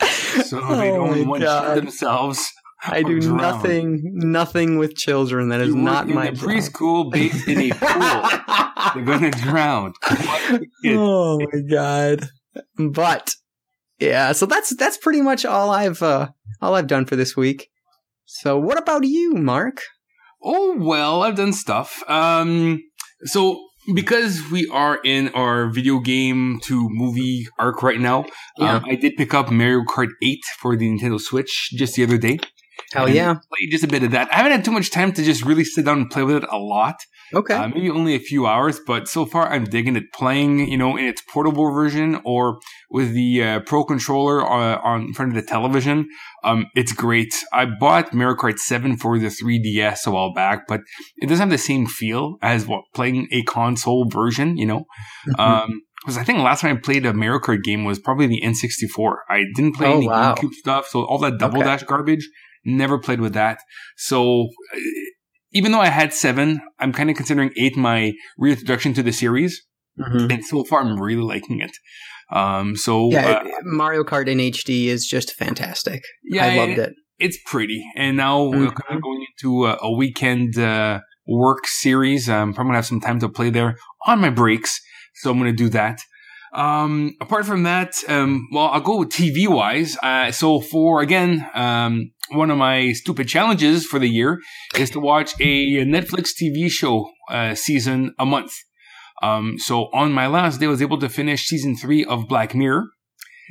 so 0.00 0.56
they 0.76 0.90
Oh 0.90 0.96
don't 0.96 1.20
my 1.22 1.28
one 1.28 1.40
God. 1.40 1.76
themselves. 1.76 2.50
I 2.82 3.02
do 3.02 3.20
drown. 3.20 3.36
nothing, 3.36 4.00
nothing 4.04 4.78
with 4.78 4.94
children. 4.96 5.50
That 5.50 5.60
is 5.60 5.74
not 5.74 6.08
my 6.08 6.30
preschool 6.30 7.10
based 7.12 7.46
in 7.46 7.60
a 7.60 7.70
pool. 7.74 8.94
They're 8.94 9.04
gonna 9.04 9.30
drown. 9.30 9.92
Watch 10.10 10.48
the 10.48 10.66
kids. 10.82 10.96
oh 10.98 11.38
my 11.52 11.60
god! 11.70 12.28
But 12.78 13.34
yeah, 13.98 14.32
so 14.32 14.46
that's 14.46 14.74
that's 14.76 14.96
pretty 14.96 15.20
much 15.20 15.44
all 15.44 15.70
I've 15.70 16.02
uh, 16.02 16.28
all 16.62 16.74
I've 16.74 16.86
done 16.86 17.04
for 17.04 17.16
this 17.16 17.36
week. 17.36 17.68
So 18.24 18.58
what 18.58 18.78
about 18.78 19.04
you, 19.04 19.34
Mark? 19.34 19.82
Oh 20.42 20.76
well, 20.78 21.22
I've 21.22 21.36
done 21.36 21.52
stuff. 21.52 22.02
Um, 22.08 22.82
so 23.24 23.60
because 23.94 24.40
we 24.50 24.68
are 24.68 24.98
in 25.04 25.28
our 25.28 25.68
video 25.68 25.98
game 25.98 26.60
to 26.64 26.88
movie 26.90 27.46
arc 27.58 27.82
right 27.82 28.00
now, 28.00 28.24
um, 28.58 28.84
I 28.88 28.94
did 28.94 29.16
pick 29.16 29.34
up 29.34 29.50
Mario 29.50 29.82
Kart 29.82 30.10
8 30.22 30.38
for 30.58 30.76
the 30.76 30.88
Nintendo 30.88 31.20
Switch 31.20 31.70
just 31.72 31.96
the 31.96 32.04
other 32.04 32.18
day. 32.18 32.38
Hell 32.92 33.08
yeah! 33.08 33.34
Played 33.34 33.70
just 33.70 33.84
a 33.84 33.88
bit 33.88 34.02
of 34.02 34.10
that. 34.12 34.32
I 34.32 34.36
haven't 34.36 34.52
had 34.52 34.64
too 34.64 34.70
much 34.72 34.90
time 34.90 35.12
to 35.12 35.22
just 35.22 35.44
really 35.44 35.64
sit 35.64 35.84
down 35.84 35.98
and 35.98 36.10
play 36.10 36.22
with 36.22 36.36
it 36.36 36.48
a 36.50 36.58
lot. 36.58 36.96
Okay. 37.34 37.54
Uh, 37.54 37.68
maybe 37.68 37.90
only 37.90 38.14
a 38.14 38.18
few 38.18 38.46
hours, 38.46 38.80
but 38.86 39.06
so 39.08 39.24
far 39.24 39.46
I'm 39.48 39.64
digging 39.64 39.96
it. 39.96 40.12
Playing, 40.12 40.68
you 40.68 40.76
know, 40.76 40.96
in 40.96 41.04
its 41.04 41.22
portable 41.22 41.70
version 41.72 42.20
or 42.24 42.58
with 42.90 43.12
the 43.14 43.42
uh, 43.42 43.60
Pro 43.60 43.84
controller 43.84 44.42
uh, 44.42 44.78
on 44.82 45.02
in 45.02 45.12
front 45.14 45.30
of 45.30 45.36
the 45.36 45.48
television. 45.48 46.08
Um, 46.42 46.66
it's 46.74 46.92
great. 46.92 47.32
I 47.52 47.66
bought 47.66 48.12
Mario 48.14 48.36
Kart 48.36 48.58
7 48.58 48.96
for 48.96 49.18
the 49.18 49.26
3DS 49.28 50.06
a 50.06 50.10
while 50.10 50.32
back, 50.34 50.66
but 50.66 50.80
it 51.18 51.26
doesn't 51.28 51.40
have 51.48 51.50
the 51.50 51.58
same 51.58 51.86
feel 51.86 52.36
as 52.42 52.66
what 52.66 52.82
playing 52.94 53.28
a 53.30 53.42
console 53.42 54.08
version. 54.08 54.56
You 54.56 54.66
know, 54.66 54.84
Mm-hmm. 55.28 55.40
um, 55.40 55.82
because 56.02 56.16
I 56.16 56.24
think 56.24 56.38
last 56.38 56.62
time 56.62 56.76
I 56.78 56.80
played 56.80 57.04
a 57.04 57.12
Mario 57.12 57.40
Kart 57.40 57.62
game 57.62 57.84
was 57.84 57.98
probably 57.98 58.26
the 58.26 58.40
N64. 58.42 59.16
I 59.28 59.44
didn't 59.54 59.74
play 59.76 59.86
Oh, 59.88 59.98
any 59.98 60.08
wow. 60.08 60.34
GameCube 60.34 60.52
stuff, 60.54 60.86
so 60.86 61.04
all 61.04 61.18
that 61.18 61.36
double 61.38 61.58
Okay. 61.58 61.66
dash 61.66 61.82
garbage. 61.82 62.26
Never 62.64 62.98
played 62.98 63.20
with 63.20 63.34
that. 63.34 63.58
So 63.98 64.44
uh, 64.74 64.78
even 65.52 65.72
though 65.72 65.80
I 65.80 65.88
had 65.88 66.12
seven, 66.14 66.60
I'm 66.78 66.92
kind 66.92 67.10
of 67.10 67.16
considering 67.16 67.50
eight 67.56 67.76
my 67.76 68.12
reintroduction 68.38 68.94
to 68.94 69.02
the 69.02 69.12
series, 69.12 69.62
Mhm. 69.98 70.32
and 70.32 70.44
so 70.44 70.64
far 70.64 70.80
I'm 70.80 71.00
really 71.00 71.22
liking 71.22 71.60
it. 71.60 71.72
Um, 72.32 72.76
so 72.76 73.10
Yeah, 73.10 73.26
uh, 73.30 73.44
Mario 73.64 74.04
Kart 74.04 74.28
in 74.28 74.38
HD 74.40 74.86
is 74.88 75.06
just 75.06 75.34
fantastic. 75.34 76.02
yeah, 76.24 76.46
I 76.46 76.56
loved 76.56 76.78
it. 76.78 76.94
It's 77.18 77.38
pretty, 77.44 77.84
and 77.96 78.16
now 78.16 78.44
we're 78.44 78.70
Mhm. 78.70 78.76
kind 78.82 78.96
of 78.96 79.02
going 79.02 79.26
into 79.32 79.66
a, 79.66 79.78
a 79.82 79.92
weekend 79.94 80.56
uh, 80.58 81.00
work 81.26 81.66
series. 81.66 82.28
I'm 82.28 82.54
probably 82.54 82.68
gonna 82.70 82.78
have 82.78 82.86
some 82.86 83.00
time 83.00 83.18
to 83.20 83.28
play 83.28 83.50
there 83.50 83.76
on 84.06 84.20
my 84.20 84.30
breaks, 84.30 84.80
so 85.16 85.30
I'm 85.30 85.38
gonna 85.38 85.52
do 85.52 85.68
that. 85.70 86.00
Um, 86.52 87.16
apart 87.20 87.46
from 87.46 87.62
that, 87.62 87.94
um, 88.08 88.48
well, 88.52 88.66
I'll 88.66 88.80
go 88.80 89.04
TV 89.04 89.46
wise. 89.46 89.96
Uh, 90.02 90.32
so 90.32 90.60
for 90.60 91.00
again, 91.00 91.48
um, 91.54 92.10
one 92.30 92.50
of 92.50 92.58
my 92.58 92.92
stupid 92.92 93.28
challenges 93.28 93.86
for 93.86 93.98
the 93.98 94.08
year 94.08 94.40
is 94.76 94.90
to 94.90 95.00
watch 95.00 95.34
a 95.40 95.84
Netflix 95.84 96.30
TV 96.40 96.68
show 96.68 97.10
uh, 97.28 97.54
season 97.54 98.14
a 98.18 98.26
month. 98.26 98.52
Um, 99.22 99.58
so 99.58 99.90
on 99.92 100.12
my 100.12 100.26
last 100.26 100.60
day, 100.60 100.66
I 100.66 100.70
was 100.70 100.82
able 100.82 100.98
to 100.98 101.08
finish 101.08 101.44
season 101.44 101.76
three 101.76 102.04
of 102.04 102.26
Black 102.28 102.54
Mirror. 102.54 102.88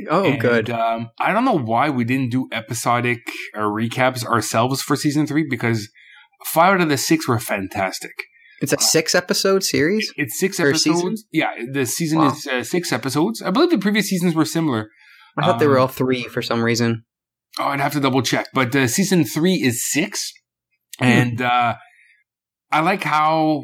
Oh, 0.10 0.26
And, 0.26 0.40
good. 0.40 0.70
Um, 0.70 1.10
I 1.20 1.34
don't 1.34 1.46
know 1.46 1.58
why 1.58 1.90
we 1.90 2.04
didn't 2.06 2.32
do 2.32 2.48
episodic 2.52 3.20
uh, 3.56 3.62
recaps 3.62 4.26
ourselves 4.26 4.82
for 4.82 4.96
season 4.96 5.28
three 5.28 5.46
because 5.48 5.90
five 6.46 6.76
out 6.76 6.82
of 6.82 6.90
the 6.90 6.98
six 6.98 7.28
were 7.28 7.40
fantastic. 7.40 8.14
It's 8.62 8.74
a 8.74 8.80
six 8.80 9.16
episode 9.16 9.64
series. 9.64 10.12
It's 10.18 10.40
six 10.40 10.58
Per 10.58 10.70
episodes. 10.70 11.26
Yeah, 11.32 11.52
the 11.72 11.86
season 11.86 12.20
Wow. 12.20 12.32
is 12.32 12.46
uh, 12.48 12.64
six 12.64 12.92
episodes. 12.92 13.42
I 13.42 13.52
believe 13.52 13.70
the 13.70 13.78
previous 13.78 14.08
seasons 14.10 14.36
were 14.36 14.46
similar. 14.46 14.90
I 15.38 15.46
thought 15.46 15.60
they 15.60 15.68
were 15.68 15.78
Um, 15.78 15.84
all 15.84 15.88
three 15.88 16.24
for 16.24 16.42
some 16.42 16.62
reason. 16.64 17.04
Oh, 17.58 17.66
I'd 17.66 17.80
have 17.80 17.94
to 17.94 18.00
double 18.00 18.22
check. 18.22 18.48
But 18.54 18.76
uh, 18.76 18.88
season 18.88 19.24
three 19.26 19.56
is 19.56 19.90
six, 19.90 20.32
Hmm. 21.00 21.06
and 21.06 21.42
uh, 21.42 21.76
I 22.72 22.80
like 22.82 23.04
how 23.04 23.64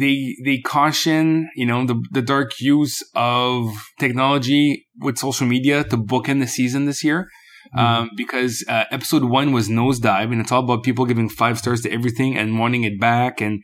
they 0.00 0.34
they 0.44 0.58
caution 0.58 1.48
you 1.56 1.64
know 1.64 1.86
the 1.86 1.96
the 2.12 2.22
dark 2.22 2.60
use 2.60 3.02
of 3.14 3.70
technology 3.98 4.86
with 5.00 5.16
social 5.18 5.46
media 5.46 5.84
to 5.84 5.96
bookend 5.96 6.40
the 6.40 6.46
season 6.46 6.84
this 6.86 7.02
year. 7.02 7.28
Hmm. 7.72 7.78
Um, 7.80 8.10
because 8.16 8.64
uh, 8.68 8.84
episode 8.90 9.24
one 9.24 9.52
was 9.52 9.68
nosedive, 9.68 10.30
and 10.32 10.40
it's 10.40 10.52
all 10.52 10.62
about 10.64 10.82
people 10.84 11.04
giving 11.06 11.28
five 11.28 11.58
stars 11.58 11.80
to 11.82 11.90
everything 11.90 12.36
and 12.36 12.58
wanting 12.60 12.84
it 12.84 13.00
back, 13.00 13.40
and 13.40 13.62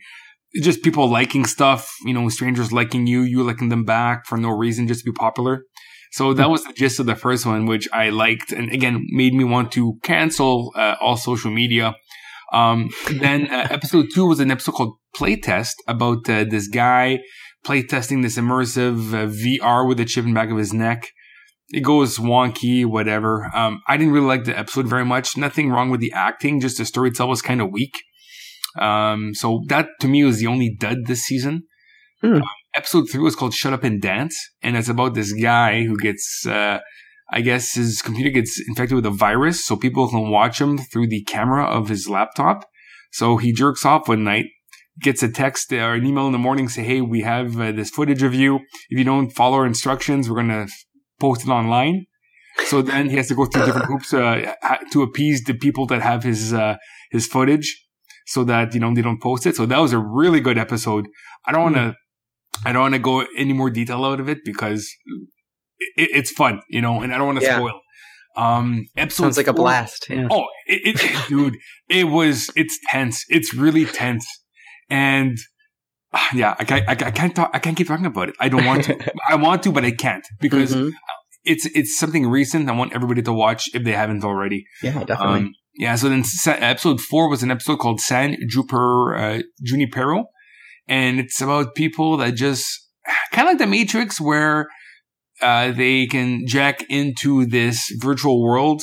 just 0.61 0.83
people 0.83 1.09
liking 1.09 1.45
stuff. 1.45 1.91
You 2.05 2.13
know, 2.13 2.27
strangers 2.29 2.71
liking 2.71 3.07
you, 3.07 3.21
you 3.21 3.43
liking 3.43 3.69
them 3.69 3.85
back 3.85 4.25
for 4.25 4.37
no 4.37 4.49
reason, 4.49 4.87
just 4.87 5.03
to 5.03 5.11
be 5.11 5.15
popular. 5.15 5.63
So 6.11 6.33
that 6.35 6.49
was 6.49 6.63
the 6.63 6.73
gist 6.73 6.99
of 6.99 7.07
the 7.07 7.15
first 7.15 7.43
one, 7.45 7.65
which 7.65 7.87
I 7.91 8.09
liked, 8.09 8.51
and 8.51 8.71
again 8.71 9.03
made 9.09 9.33
me 9.33 9.43
want 9.43 9.71
to 9.71 9.97
cancel 10.03 10.71
uh, 10.75 10.95
all 11.01 11.17
social 11.17 11.49
media. 11.49 11.95
Um, 12.51 12.91
then 13.09 13.47
uh, 13.47 13.67
episode 13.71 14.07
two 14.13 14.27
was 14.27 14.39
an 14.39 14.51
episode 14.51 14.73
called 14.73 14.97
Playtest 15.17 15.73
about 15.87 16.29
uh, 16.29 16.43
this 16.43 16.67
guy 16.67 17.19
playtesting 17.65 18.21
this 18.21 18.37
immersive 18.37 19.13
uh, 19.13 19.27
VR 19.27 19.87
with 19.87 19.99
a 19.99 20.05
chip 20.05 20.25
in 20.25 20.33
the 20.33 20.35
back 20.35 20.51
of 20.51 20.57
his 20.57 20.73
neck. 20.73 21.09
It 21.69 21.81
goes 21.81 22.19
wonky, 22.19 22.85
whatever. 22.85 23.49
Um, 23.55 23.81
I 23.87 23.97
didn't 23.97 24.13
really 24.13 24.27
like 24.27 24.43
the 24.43 24.57
episode 24.57 24.87
very 24.87 25.05
much. 25.05 25.37
Nothing 25.37 25.71
wrong 25.71 25.89
with 25.89 26.01
the 26.01 26.11
acting, 26.13 26.59
just 26.59 26.77
the 26.77 26.85
story 26.85 27.09
itself 27.09 27.29
was 27.29 27.41
kind 27.41 27.61
of 27.61 27.71
weak. 27.71 28.03
Um, 28.79 29.33
so 29.33 29.63
that 29.67 29.89
to 30.01 30.07
me 30.07 30.23
was 30.23 30.39
the 30.39 30.47
only 30.47 30.75
dud 30.79 31.05
this 31.05 31.23
season. 31.23 31.63
Hmm. 32.21 32.35
Um, 32.35 32.43
episode 32.75 33.09
three 33.09 33.21
was 33.21 33.35
called 33.35 33.53
"Shut 33.53 33.73
Up 33.73 33.83
and 33.83 34.01
Dance," 34.01 34.35
and 34.61 34.77
it's 34.77 34.89
about 34.89 35.13
this 35.13 35.33
guy 35.33 35.83
who 35.83 35.97
gets, 35.97 36.45
uh, 36.45 36.79
I 37.31 37.41
guess, 37.41 37.73
his 37.73 38.01
computer 38.01 38.29
gets 38.29 38.61
infected 38.67 38.95
with 38.95 39.05
a 39.05 39.11
virus, 39.11 39.65
so 39.65 39.75
people 39.75 40.09
can 40.09 40.29
watch 40.29 40.59
him 40.59 40.77
through 40.77 41.07
the 41.07 41.23
camera 41.23 41.65
of 41.65 41.89
his 41.89 42.07
laptop. 42.09 42.69
So 43.11 43.37
he 43.37 43.53
jerks 43.53 43.85
off 43.85 44.07
one 44.07 44.23
night, 44.23 44.45
gets 44.99 45.21
a 45.21 45.31
text 45.31 45.71
or 45.71 45.93
an 45.93 46.05
email 46.05 46.25
in 46.25 46.31
the 46.31 46.39
morning, 46.39 46.69
say, 46.69 46.83
"Hey, 46.83 47.01
we 47.01 47.21
have 47.21 47.59
uh, 47.59 47.71
this 47.71 47.89
footage 47.89 48.23
of 48.23 48.33
you. 48.33 48.55
If 48.89 48.97
you 48.97 49.03
don't 49.03 49.29
follow 49.29 49.57
our 49.57 49.65
instructions, 49.65 50.29
we're 50.29 50.37
gonna 50.37 50.67
post 51.19 51.43
it 51.43 51.49
online." 51.49 52.05
So 52.65 52.81
then 52.81 53.09
he 53.09 53.17
has 53.17 53.27
to 53.27 53.35
go 53.35 53.45
through 53.45 53.65
different 53.65 53.87
hoops 53.87 54.13
uh, 54.13 54.53
to 54.91 55.01
appease 55.01 55.43
the 55.43 55.55
people 55.55 55.87
that 55.87 56.01
have 56.01 56.23
his 56.23 56.53
uh, 56.53 56.77
his 57.11 57.27
footage, 57.27 57.82
so 58.33 58.43
that 58.45 58.73
you 58.73 58.79
know 58.79 58.93
they 58.95 59.01
don't 59.01 59.21
post 59.21 59.45
it. 59.45 59.55
So 59.55 59.65
that 59.71 59.79
was 59.85 59.93
a 59.93 59.99
really 59.99 60.41
good 60.47 60.57
episode. 60.57 61.05
I 61.45 61.51
don't 61.51 61.63
want 61.69 61.75
to, 61.75 61.95
I 62.65 62.71
don't 62.73 62.81
want 62.87 62.95
to 62.95 62.99
go 63.11 63.25
any 63.37 63.53
more 63.53 63.69
detail 63.69 64.03
out 64.05 64.19
of 64.19 64.27
it 64.29 64.39
because 64.43 64.81
it, 66.01 66.09
it's 66.19 66.31
fun, 66.31 66.61
you 66.69 66.81
know, 66.81 67.01
and 67.01 67.13
I 67.13 67.17
don't 67.17 67.27
want 67.27 67.39
to 67.39 67.45
Yeah. 67.45 67.57
spoil. 67.57 67.79
Um, 68.35 68.85
episode 68.97 69.23
Sounds 69.25 69.37
like 69.37 69.47
a 69.47 69.53
blast. 69.53 70.07
Yeah. 70.09 70.27
Oh, 70.31 70.45
it, 70.65 70.81
it, 71.01 71.27
dude, 71.29 71.55
it 71.89 72.05
was, 72.05 72.49
it's 72.55 72.79
tense. 72.89 73.23
It's 73.29 73.53
really 73.53 73.85
tense. 73.85 74.25
And 74.89 75.37
ah, 76.13 76.29
yeah, 76.33 76.55
I 76.59 76.63
can't, 76.63 76.87
I, 76.89 76.91
I 76.93 77.11
can't 77.11 77.35
talk, 77.35 77.51
I 77.53 77.59
can't 77.59 77.77
keep 77.77 77.87
talking 77.87 78.07
about 78.07 78.29
it. 78.29 78.35
I 78.39 78.49
don't 78.49 78.65
want 78.65 78.85
to. 78.85 78.97
I 79.29 79.35
want 79.35 79.61
to, 79.63 79.71
but 79.71 79.85
I 79.85 79.91
can't 79.91 80.25
because 80.41 80.73
Mhm. 80.73 80.91
it's, 81.43 81.65
it's 81.75 81.95
something 81.97 82.25
recent. 82.27 82.69
I 82.69 82.73
want 82.73 82.93
everybody 82.93 83.21
to 83.21 83.33
watch 83.33 83.69
if 83.75 83.83
they 83.83 83.91
haven't 83.93 84.23
already. 84.23 84.65
Yeah, 84.81 85.03
definitely. 85.03 85.39
Um, 85.41 85.53
yeah. 85.75 85.95
So 85.95 86.09
then 86.09 86.23
episode 86.45 87.01
four 87.01 87.29
was 87.29 87.43
an 87.43 87.51
episode 87.51 87.79
called 87.79 87.99
San 87.99 88.35
Juniper, 88.47 89.15
uh, 89.15 89.41
Junipero. 89.63 90.25
And 90.87 91.19
it's 91.19 91.41
about 91.41 91.75
people 91.75 92.17
that 92.17 92.35
just 92.35 92.89
kind 93.31 93.47
of 93.47 93.53
like 93.53 93.59
the 93.59 93.67
Matrix 93.67 94.19
where, 94.19 94.67
uh, 95.41 95.71
they 95.71 96.05
can 96.05 96.45
jack 96.45 96.83
into 96.89 97.45
this 97.45 97.91
virtual 97.99 98.41
world 98.43 98.81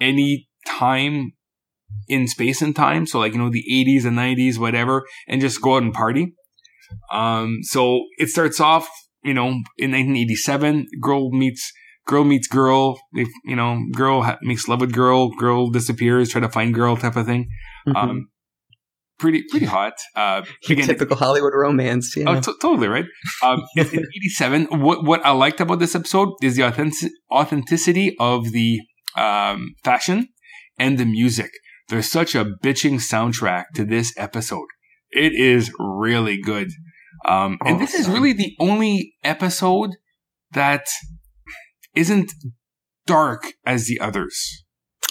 any 0.00 0.48
time 0.66 1.32
in 2.08 2.26
space 2.26 2.62
and 2.62 2.74
time. 2.74 3.06
So 3.06 3.18
like, 3.18 3.32
you 3.32 3.38
know, 3.38 3.50
the 3.50 3.64
80s 3.70 4.04
and 4.04 4.16
90s, 4.16 4.58
whatever, 4.58 5.06
and 5.26 5.40
just 5.40 5.60
go 5.60 5.76
out 5.76 5.82
and 5.82 5.92
party. 5.92 6.34
Um, 7.12 7.58
so 7.62 8.02
it 8.18 8.28
starts 8.28 8.60
off, 8.60 8.88
you 9.22 9.34
know, 9.34 9.48
in 9.76 9.92
1987, 9.92 10.86
girl 11.00 11.30
meets, 11.30 11.72
girl 12.08 12.24
meets 12.24 12.48
girl. 12.48 12.98
They, 13.14 13.26
you 13.44 13.54
know, 13.54 13.80
girl 13.92 14.22
ha- 14.22 14.38
makes 14.42 14.66
love 14.66 14.80
with 14.80 14.92
girl, 14.92 15.30
girl 15.36 15.70
disappears, 15.70 16.30
try 16.30 16.40
to 16.40 16.48
find 16.48 16.74
girl 16.74 16.96
type 16.96 17.16
of 17.16 17.26
thing. 17.26 17.48
Mhm. 17.86 17.96
Um, 17.96 18.28
pretty, 19.18 19.44
pretty 19.50 19.66
hot. 19.66 19.94
Uh, 20.16 20.42
again, 20.68 20.86
Typical 20.86 21.16
Hollywood 21.16 21.52
romance. 21.54 22.14
Yeah. 22.16 22.24
Oh, 22.30 22.40
t- 22.40 22.52
totally 22.60 22.88
right. 22.88 23.04
Um, 23.42 23.62
in 23.76 23.86
'87. 23.86 24.64
What 24.80 25.04
what 25.04 25.24
I 25.24 25.30
liked 25.30 25.60
about 25.60 25.78
this 25.78 25.94
episode 25.94 26.30
is 26.42 26.56
the 26.56 26.62
authentic- 26.64 27.12
authenticity 27.30 28.16
of 28.18 28.50
the 28.52 28.80
um, 29.16 29.74
fashion 29.84 30.28
and 30.78 30.98
the 30.98 31.04
music. 31.06 31.50
There's 31.88 32.10
such 32.10 32.34
a 32.34 32.44
bitching 32.64 32.96
soundtrack 33.00 33.64
to 33.76 33.84
this 33.84 34.12
episode. 34.16 34.66
It 35.10 35.32
is 35.34 35.72
really 35.78 36.38
good. 36.40 36.68
Um, 37.24 37.58
and 37.64 37.80
this 37.80 37.94
is 37.94 38.08
really 38.08 38.32
the 38.34 38.52
only 38.60 39.14
episode 39.24 39.90
that 40.52 40.84
isn't 42.02 42.30
dark 43.06 43.42
as 43.64 43.80
the 43.90 43.98
others. 44.08 44.36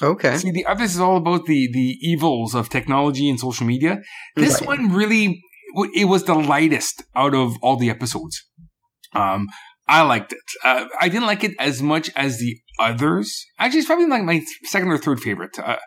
okay. 0.02 0.38
See, 0.38 0.52
the 0.52 0.66
others 0.72 0.92
is 0.96 1.02
all 1.06 1.18
about 1.24 1.46
the 1.52 1.62
the 1.80 1.90
evils 2.12 2.52
of 2.60 2.70
technology 2.70 3.26
and 3.32 3.40
social 3.40 3.66
media. 3.74 3.94
This 4.36 4.56
Right. 4.60 4.68
one 4.74 4.84
really, 5.02 5.26
it 6.02 6.06
was 6.14 6.24
the 6.26 6.36
lightest 6.54 6.96
out 7.16 7.34
of 7.42 7.48
all 7.64 7.78
the 7.78 7.90
episodes. 7.90 8.36
Um, 9.14 9.42
I 9.88 10.02
liked 10.14 10.32
it. 10.34 10.48
Uh, 10.70 10.86
I 11.04 11.08
didn't 11.10 11.28
like 11.32 11.44
it 11.48 11.54
as 11.60 11.82
much 11.82 12.08
as 12.16 12.32
the 12.44 12.54
others. 12.90 13.28
Actually, 13.58 13.80
it's 13.80 13.88
probably 13.88 14.08
like 14.16 14.24
my 14.24 14.38
second 14.74 14.90
or 14.92 14.98
third 14.98 15.20
favorite. 15.28 15.56
Uh, 15.58 15.78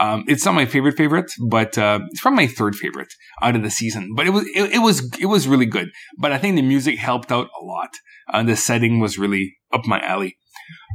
um, 0.00 0.24
it's 0.26 0.44
not 0.44 0.54
my 0.54 0.66
favorite 0.66 0.96
favorite, 0.96 1.30
but 1.48 1.78
uh, 1.78 2.00
it's 2.10 2.20
probably 2.20 2.44
my 2.46 2.52
third 2.58 2.74
favorite 2.74 3.12
out 3.44 3.54
of 3.56 3.62
the 3.62 3.70
season. 3.70 4.04
But 4.16 4.26
it 4.26 4.30
was 4.36 4.44
it, 4.54 4.64
it 4.78 4.82
was 4.88 4.96
it 5.24 5.26
was 5.34 5.46
really 5.52 5.66
good. 5.76 5.88
But 6.18 6.32
I 6.32 6.38
think 6.38 6.56
the 6.56 6.62
music 6.74 6.98
helped 6.98 7.30
out 7.30 7.48
a 7.60 7.64
lot. 7.64 7.90
Uh, 8.32 8.42
the 8.42 8.56
setting 8.56 8.98
was 9.04 9.18
really 9.18 9.44
up 9.72 9.84
my 9.86 10.00
alley. 10.14 10.36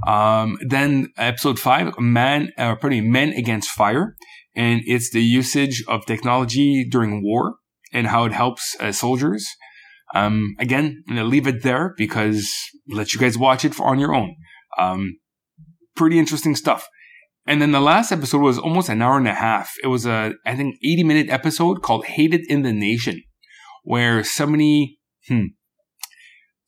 Um, 0.07 0.57
then 0.67 1.09
episode 1.17 1.59
five, 1.59 1.97
man, 1.99 2.51
uh, 2.57 2.75
men 2.83 3.29
against 3.33 3.69
fire, 3.69 4.15
and 4.55 4.81
it's 4.85 5.11
the 5.11 5.21
usage 5.21 5.83
of 5.87 6.05
technology 6.05 6.87
during 6.89 7.23
war 7.23 7.55
and 7.91 8.07
how 8.07 8.25
it 8.25 8.31
helps 8.31 8.75
uh, 8.79 8.91
soldiers. 8.91 9.47
Um, 10.15 10.55
again, 10.59 11.03
I'm 11.07 11.15
gonna 11.15 11.27
leave 11.27 11.47
it 11.47 11.63
there 11.63 11.93
because 11.97 12.49
let 12.87 13.13
you 13.13 13.19
guys 13.19 13.37
watch 13.37 13.63
it 13.65 13.75
for, 13.75 13.85
on 13.87 13.99
your 13.99 14.13
own. 14.13 14.35
Um, 14.77 15.19
pretty 15.95 16.17
interesting 16.17 16.55
stuff. 16.55 16.87
And 17.45 17.61
then 17.61 17.71
the 17.71 17.79
last 17.79 18.11
episode 18.11 18.41
was 18.41 18.59
almost 18.59 18.89
an 18.89 19.01
hour 19.01 19.17
and 19.17 19.27
a 19.27 19.33
half. 19.33 19.73
It 19.83 19.87
was 19.87 20.05
a, 20.05 20.33
I 20.45 20.55
think, 20.55 20.75
80 20.83 21.03
minute 21.03 21.29
episode 21.29 21.81
called 21.81 22.05
Hated 22.05 22.41
in 22.47 22.61
the 22.61 22.71
Nation, 22.71 23.23
where 23.83 24.23
somebody, 24.23 24.99
hmm, 25.27 25.45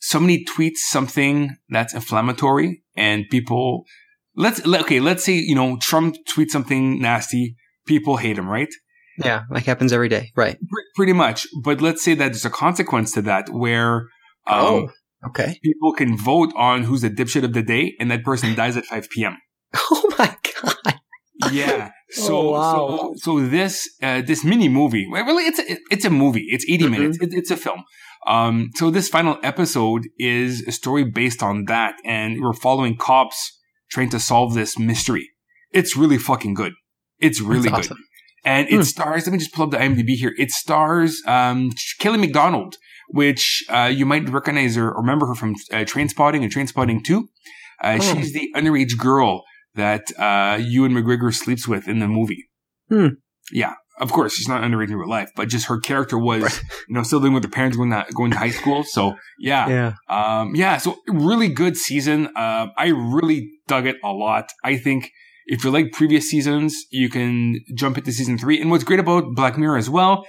somebody 0.02 0.44
tweets 0.46 0.78
something 0.90 1.56
that's 1.70 1.94
inflammatory 1.94 2.84
and 2.96 3.26
people, 3.30 3.86
let's, 4.36 4.66
let- 4.66 4.82
okay, 4.82 5.00
let's 5.00 5.24
say, 5.24 5.34
you 5.34 5.56
know, 5.56 5.78
Trump 5.82 6.16
tweets 6.36 6.50
something 6.52 7.00
nasty. 7.02 7.56
People 7.86 8.18
hate 8.18 8.38
him, 8.38 8.48
right? 8.50 8.70
Yeah, 9.24 9.44
like 9.50 9.66
happens 9.66 9.94
every 9.94 10.10
day. 10.10 10.32
Right. 10.36 10.58
Pre- 10.58 10.84
Pretty 10.96 11.14
much. 11.14 11.46
But 11.64 11.82
let's 11.82 12.04
say 12.04 12.14
that 12.16 12.28
there's 12.32 12.46
a 12.46 12.50
consequence 12.50 13.12
to 13.14 13.22
that 13.24 13.50
where, 13.50 14.08
um, 14.48 14.66
oh. 14.66 14.90
Okay. 15.28 15.60
people 15.64 15.94
can 15.94 16.18
vote 16.18 16.52
on 16.56 16.84
who's 16.84 17.02
the 17.02 17.10
dipshit 17.10 17.44
of 17.44 17.54
the 17.54 17.62
day 17.62 17.94
and 18.00 18.10
that 18.10 18.24
person 18.24 18.56
dies 18.62 18.76
at 18.78 18.86
5 18.86 19.08
p.m. 19.12 19.38
Oh 19.76 20.12
my 20.18 20.36
god. 20.62 20.96
Yeah. 21.52 21.92
So, 22.14 22.36
Oh, 22.38 22.52
wow. 22.52 22.98
so, 22.98 23.40
so 23.40 23.40
this, 23.48 23.88
uh, 24.04 24.22
this 24.22 24.44
mini 24.44 24.68
movie, 24.68 25.08
really, 25.10 25.46
it's 25.46 25.60
a, 25.60 25.78
it's 25.90 26.04
a 26.04 26.10
movie. 26.10 26.44
It's 26.50 26.66
80 26.70 26.84
Mhm. 26.84 26.92
minutes. 26.92 27.18
It, 27.22 27.30
it's 27.34 27.52
a 27.52 27.56
film. 27.56 27.84
Um, 28.28 28.70
so 28.76 28.90
this 28.92 29.10
final 29.10 29.38
episode 29.44 30.04
is 30.18 30.62
a 30.68 30.72
story 30.72 31.04
based 31.04 31.42
on 31.42 31.66
that. 31.66 31.96
And 32.06 32.40
we're 32.42 32.54
following 32.54 32.98
cops 32.98 33.60
trying 33.92 34.10
to 34.10 34.20
solve 34.20 34.54
this 34.54 34.78
mystery. 34.78 35.30
It's 35.72 35.98
really 35.98 36.18
fucking 36.18 36.54
good. 36.54 36.74
It's 37.20 37.42
really 37.42 37.70
That's 37.70 37.88
good. 37.88 37.94
awesome. 37.94 38.06
And 38.44 38.68
it 38.70 38.76
Hmm. 38.76 38.82
stars, 38.84 39.26
let 39.28 39.34
me 39.34 39.40
just 39.40 39.54
pull 39.54 39.66
up 39.66 39.72
the 39.72 39.78
IMDb 39.78 40.16
here. 40.16 40.34
It 40.38 40.50
stars, 40.52 41.22
um, 41.28 41.72
Kelly 42.00 42.18
Macdonald, 42.18 42.78
which, 43.10 43.64
uh, 43.70 43.92
you 43.94 44.06
might 44.06 44.28
recognize 44.30 44.76
her 44.76 44.90
or 44.92 45.02
remember 45.02 45.28
her 45.28 45.36
from, 45.36 45.52
uh, 45.72 45.78
Trainspotting 45.86 46.42
and 46.44 46.52
Trainspotting 46.52 47.04
2. 47.04 47.28
Uh, 47.84 47.98
Oh. 48.02 48.14
she's 48.16 48.34
the 48.34 48.50
underage 48.56 48.98
girl 48.98 49.44
that, 49.76 50.04
uh, 50.18 50.58
Ewan 50.62 50.92
McGregor 50.94 51.34
sleeps 51.34 51.68
with 51.68 51.88
in 51.88 52.00
the 52.00 52.08
movie. 52.08 52.50
Hmm. 52.90 53.08
Yeah. 53.52 53.74
Of 54.02 54.12
course, 54.12 54.34
she's 54.34 54.48
not 54.48 54.62
underage 54.64 54.90
in 54.90 54.96
real 54.98 55.08
life, 55.10 55.30
but 55.36 55.48
just 55.48 55.68
her 55.68 55.80
character 55.80 56.18
was, 56.18 56.42
Right. 56.44 56.62
you 56.90 56.96
know, 56.96 57.04
still 57.04 57.20
living 57.20 57.34
with 57.36 57.44
her 57.44 57.50
parents 57.50 57.78
going 57.78 57.92
to, 57.92 58.04
going 58.16 58.32
to 58.32 58.38
high 58.38 58.50
school. 58.50 58.84
So 58.84 59.16
yeah. 59.40 59.68
Yeah. 59.70 59.94
Um, 60.10 60.56
yeah, 60.56 60.78
so 60.78 60.98
really 61.08 61.48
good 61.50 61.78
season. 61.78 62.20
Uh, 62.36 62.68
I 62.78 62.88
really 62.88 63.40
dug 63.68 63.86
it 63.86 63.98
a 64.04 64.10
lot. 64.12 64.46
I 64.64 64.76
think 64.78 65.12
if 65.46 65.64
you 65.64 65.70
like 65.72 65.92
previous 65.92 66.30
seasons, 66.30 66.76
you 66.92 67.10
can 67.10 67.60
jump 67.76 67.98
into 68.00 68.12
season 68.12 68.38
three. 68.40 68.60
And 68.60 68.72
what's 68.72 68.84
great 68.84 69.00
about 69.00 69.24
Black 69.36 69.56
Mirror 69.58 69.78
as 69.78 69.90
well, 69.90 70.26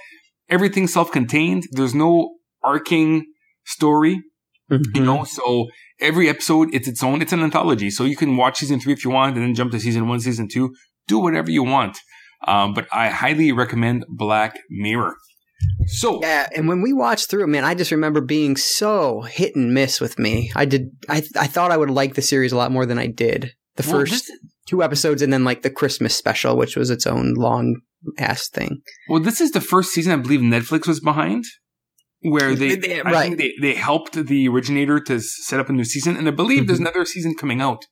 everything's 0.49 0.93
self-contained. 0.93 1.63
There's 1.71 1.95
no 1.95 2.35
arcing 2.63 3.25
story, 3.65 4.21
you 4.69 4.77
Mhm. 4.79 5.03
know, 5.05 5.23
so 5.23 5.67
every 5.99 6.29
episode, 6.29 6.69
it's 6.75 6.87
its 6.87 7.01
own, 7.03 7.21
it's 7.23 7.33
an 7.33 7.41
anthology. 7.41 7.89
So 7.89 8.03
you 8.05 8.15
can 8.15 8.37
watch 8.37 8.57
season 8.59 8.79
three 8.79 8.93
if 8.93 9.03
you 9.05 9.11
want 9.11 9.35
and 9.35 9.43
then 9.45 9.55
jump 9.55 9.71
to 9.71 9.79
season 9.79 10.07
one, 10.07 10.19
season 10.19 10.47
two, 10.47 10.73
do 11.07 11.17
whatever 11.19 11.49
you 11.51 11.63
want. 11.63 11.97
Um, 12.47 12.73
but 12.73 12.87
I 12.91 13.09
highly 13.09 13.51
recommend 13.51 14.05
Black 14.09 14.57
Mirror. 14.69 15.15
So, 15.85 16.19
Yeah, 16.21 16.47
and 16.55 16.67
when 16.67 16.81
we 16.81 16.91
watched 16.93 17.29
through, 17.29 17.43
it, 17.45 17.47
man, 17.47 17.63
I 17.63 17.73
just 17.73 17.91
remember 17.91 18.19
being 18.21 18.57
so 18.57 19.21
hit 19.21 19.55
and 19.55 19.73
miss 19.73 20.01
with 20.01 20.19
me. 20.19 20.51
I 20.55 20.65
did, 20.65 20.89
I, 21.09 21.23
I 21.39 21.47
thought 21.47 21.71
I 21.71 21.77
would 21.77 21.89
like 21.89 22.15
the 22.15 22.21
series 22.21 22.51
a 22.51 22.57
lot 22.57 22.71
more 22.71 22.85
than 22.85 22.99
I 22.99 23.07
did. 23.07 23.53
The 23.77 23.83
well, 23.87 23.99
first 24.01 24.27
this- 24.27 24.31
two 24.67 24.83
episodes, 24.83 25.21
and 25.21 25.31
then 25.31 25.43
like 25.45 25.61
the 25.61 25.69
Christmas 25.69 26.15
special, 26.15 26.57
which 26.57 26.75
was 26.75 26.89
its 26.89 27.07
own 27.07 27.33
long 27.35 27.77
ass 28.17 28.49
thing. 28.49 28.81
Well, 29.09 29.21
this 29.21 29.39
is 29.41 29.51
the 29.51 29.61
first 29.61 29.91
season 29.93 30.11
I 30.13 30.17
believe 30.17 30.41
Netflix 30.41 30.85
was 30.87 30.99
behind, 30.99 31.45
where 32.21 32.55
they, 32.55 32.75
They- 32.75 32.99
I 33.01 33.11
right. 33.11 33.21
think 33.23 33.37
they, 33.37 33.53
they 33.61 33.73
helped 33.73 34.13
the 34.13 34.47
originator 34.49 34.99
to 35.01 35.19
set 35.21 35.59
up 35.61 35.69
a 35.69 35.73
new 35.73 35.83
season, 35.85 36.17
and 36.17 36.27
I 36.27 36.31
believe 36.31 36.67
there's 36.67 36.79
Mhm. 36.79 36.87
another 36.89 37.05
season 37.05 37.35
coming 37.35 37.61
out. 37.61 37.85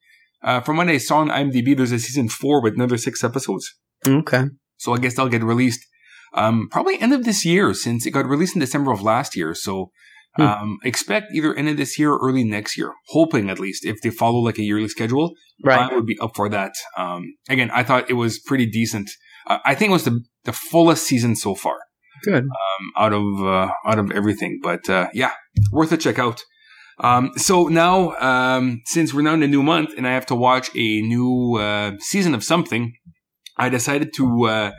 Uh, 0.43 0.59
from 0.59 0.77
what 0.77 0.89
I 0.89 0.97
saw 0.97 1.17
on 1.19 1.29
IMDb, 1.29 1.75
there's 1.77 1.91
a 1.91 1.99
season 1.99 2.27
four 2.27 2.61
with 2.61 2.73
another 2.73 2.97
six 2.97 3.23
episodes. 3.23 3.75
Okay. 4.07 4.43
So 4.77 4.93
I 4.93 4.97
guess 4.97 5.15
they'll 5.15 5.29
get 5.29 5.43
released 5.43 5.85
um, 6.33 6.67
probably 6.71 6.99
end 6.99 7.13
of 7.13 7.25
this 7.25 7.45
year, 7.45 7.73
since 7.73 8.05
it 8.05 8.11
got 8.11 8.25
released 8.25 8.55
in 8.55 8.59
December 8.61 8.91
of 8.91 9.01
last 9.01 9.35
year. 9.35 9.53
So 9.53 9.91
Hmm. 10.37 10.43
um, 10.43 10.77
expect 10.85 11.33
either 11.33 11.53
end 11.53 11.67
of 11.67 11.75
this 11.75 11.99
year 11.99 12.13
or 12.13 12.19
early 12.25 12.45
next 12.45 12.77
year, 12.77 12.93
hoping 13.09 13.49
at 13.49 13.59
least 13.59 13.85
if 13.85 13.97
they 14.01 14.09
follow 14.09 14.39
like 14.39 14.57
a 14.57 14.63
yearly 14.63 14.87
schedule. 14.87 15.33
Right. 15.61 15.91
I 15.91 15.93
would 15.93 16.05
be 16.05 16.17
up 16.21 16.37
for 16.37 16.47
that. 16.47 16.73
Um, 16.97 17.33
again, 17.49 17.69
I 17.73 17.83
thought 17.83 18.09
it 18.09 18.13
was 18.13 18.39
pretty 18.39 18.65
decent. 18.65 19.09
Uh, 19.45 19.57
I 19.65 19.75
think 19.75 19.89
it 19.89 19.91
was 19.91 20.05
the, 20.05 20.23
the 20.45 20.53
fullest 20.53 21.05
season 21.05 21.35
so 21.35 21.53
far. 21.53 21.75
Good. 22.23 22.45
Um, 22.45 22.83
out 22.97 23.11
of 23.11 23.23
uh, 23.45 23.73
out 23.85 23.99
of 23.99 24.09
everything, 24.11 24.61
but 24.63 24.89
uh, 24.89 25.09
yeah, 25.13 25.31
worth 25.71 25.91
a 25.91 25.97
check 25.97 26.17
out. 26.17 26.41
Um, 26.99 27.31
so 27.35 27.67
now, 27.67 28.15
um, 28.19 28.81
since 28.85 29.13
we're 29.13 29.23
now 29.23 29.33
in 29.33 29.43
a 29.43 29.47
new 29.47 29.63
month 29.63 29.89
and 29.97 30.07
I 30.07 30.13
have 30.13 30.27
to 30.27 30.35
watch 30.35 30.69
a 30.75 31.01
new 31.01 31.57
uh, 31.59 31.93
season 31.99 32.33
of 32.35 32.43
something, 32.43 32.93
I 33.57 33.69
decided 33.69 34.13
to 34.15 34.45
uh, 34.45 34.71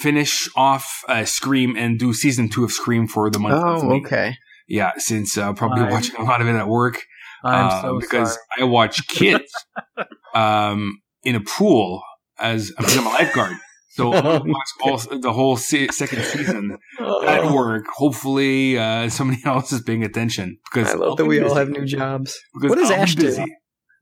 finish 0.00 0.48
off 0.56 1.02
uh, 1.08 1.24
Scream 1.24 1.76
and 1.76 1.98
do 1.98 2.12
season 2.12 2.48
two 2.48 2.64
of 2.64 2.72
Scream 2.72 3.06
for 3.08 3.30
the 3.30 3.38
month. 3.38 3.54
of 3.54 3.84
Oh, 3.84 3.88
May. 3.88 3.96
okay. 4.00 4.34
Yeah, 4.68 4.92
since 4.98 5.36
uh, 5.38 5.52
probably 5.54 5.82
I'm- 5.84 5.92
watching 5.92 6.16
a 6.16 6.22
lot 6.24 6.40
of 6.40 6.46
it 6.46 6.54
at 6.54 6.68
work 6.68 7.00
I'm 7.44 7.66
uh, 7.68 7.82
so 7.82 7.98
because 8.00 8.30
sorry. 8.34 8.42
I 8.60 8.64
watch 8.64 9.06
kids 9.08 9.50
um, 10.34 11.00
in 11.22 11.34
a 11.36 11.40
pool 11.40 12.02
as 12.38 12.72
I'm 12.78 13.06
a 13.06 13.08
lifeguard. 13.08 13.56
So 13.90 14.12
I 14.14 14.38
watch 14.38 14.68
all, 14.82 14.96
the 14.98 15.32
whole 15.32 15.56
se- 15.56 15.88
second 15.88 16.22
season 16.24 16.78
at 17.00 17.40
Oh, 17.44 17.54
work. 17.54 17.84
Hopefully, 17.96 18.78
uh, 18.78 19.08
somebody 19.08 19.40
else 19.46 19.72
is 19.72 19.82
paying 19.82 20.04
attention 20.04 20.58
because 20.72 20.92
I 20.92 20.96
love 20.96 21.16
that 21.16 21.22
I'll 21.24 21.28
we 21.28 21.38
be 21.38 21.42
all 21.44 21.48
busy. 21.50 21.58
have 21.58 21.68
new 21.70 21.84
jobs. 21.84 22.38
Because 22.54 22.70
What 22.70 22.78
does 22.78 22.90
I'll 22.90 23.00
Ash 23.02 23.14
do? 23.14 23.46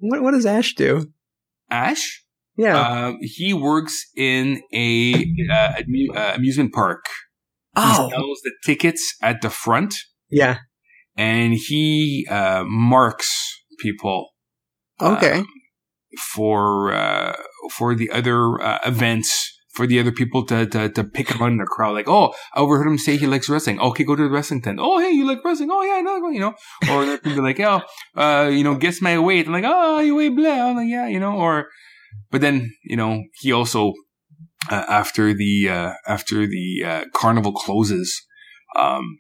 What, 0.01 0.23
what 0.23 0.31
does 0.33 0.45
Ash 0.47 0.75
do? 0.75 1.07
Ash, 1.71 2.23
Yeah. 2.57 2.79
uh, 2.81 3.13
he 3.21 3.53
works 3.53 4.07
in 4.17 4.63
a 4.73 5.15
uh, 5.51 5.73
amu- 5.83 6.13
uh, 6.15 6.33
amusement 6.37 6.73
park. 6.73 7.05
oh, 7.77 8.09
He 8.09 8.11
sells 8.15 8.41
the 8.45 8.53
tickets 8.65 9.15
at 9.23 9.43
the 9.43 9.51
front, 9.51 9.95
yeah. 10.31 10.59
and 11.17 11.53
he 11.55 12.27
uh, 12.31 12.65
marks 12.67 13.31
people. 13.79 14.31
Okay. 15.01 15.41
um, 15.41 15.47
for 16.35 16.93
uh, 16.95 17.37
for 17.77 17.95
the 17.95 18.11
other 18.11 18.61
uh, 18.63 18.79
events 18.87 19.53
for 19.75 19.87
the 19.87 20.01
other 20.01 20.13
people 20.13 20.47
to, 20.47 20.65
to 20.67 20.89
to 20.89 21.05
pick 21.05 21.39
out 21.39 21.49
in 21.49 21.59
the 21.59 21.65
crowd. 21.67 21.95
Like, 21.95 22.09
oh, 22.09 22.33
I 22.55 22.61
overheard 22.61 22.87
him 22.87 22.97
say 22.97 23.19
he 23.19 23.27
likes 23.27 23.49
wrestling. 23.51 23.79
Okay, 23.79 24.05
go 24.05 24.17
to 24.17 24.23
the 24.23 24.31
wrestling 24.31 24.63
tent. 24.63 24.79
Oh, 24.81 24.99
hey, 24.99 25.11
you 25.11 25.27
like 25.27 25.45
wrestling? 25.45 25.69
Oh, 25.71 25.83
yeah, 25.83 25.97
I 25.97 26.01
know, 26.01 26.29
you 26.31 26.41
know. 26.41 26.55
Or 26.91 27.05
they 27.05 27.19
can 27.19 27.35
be 27.35 27.41
like, 27.43 27.61
oh, 27.61 27.83
uh, 28.17 28.49
you 28.49 28.65
know, 28.65 28.75
guess 28.77 29.03
my 29.03 29.19
weight. 29.19 29.47
I'm 29.47 29.53
like, 29.53 29.65
oh, 29.67 29.99
you 30.01 30.15
weigh 30.17 30.31
blah. 30.31 30.71
I'm 30.71 30.77
like, 30.77 30.89
yeah, 30.89 31.07
you 31.09 31.21
know. 31.21 31.37
Or, 31.37 31.67
but 32.31 32.41
then 32.41 32.73
you 32.85 32.97
know, 32.97 33.25
he 33.41 33.53
also 33.53 33.93
uh, 34.71 34.85
after 34.89 35.35
the 35.35 35.69
uh, 35.69 35.93
after 36.07 36.47
the 36.47 36.85
uh, 36.85 37.05
carnival 37.15 37.53
closes. 37.53 38.23
Um, 38.77 39.17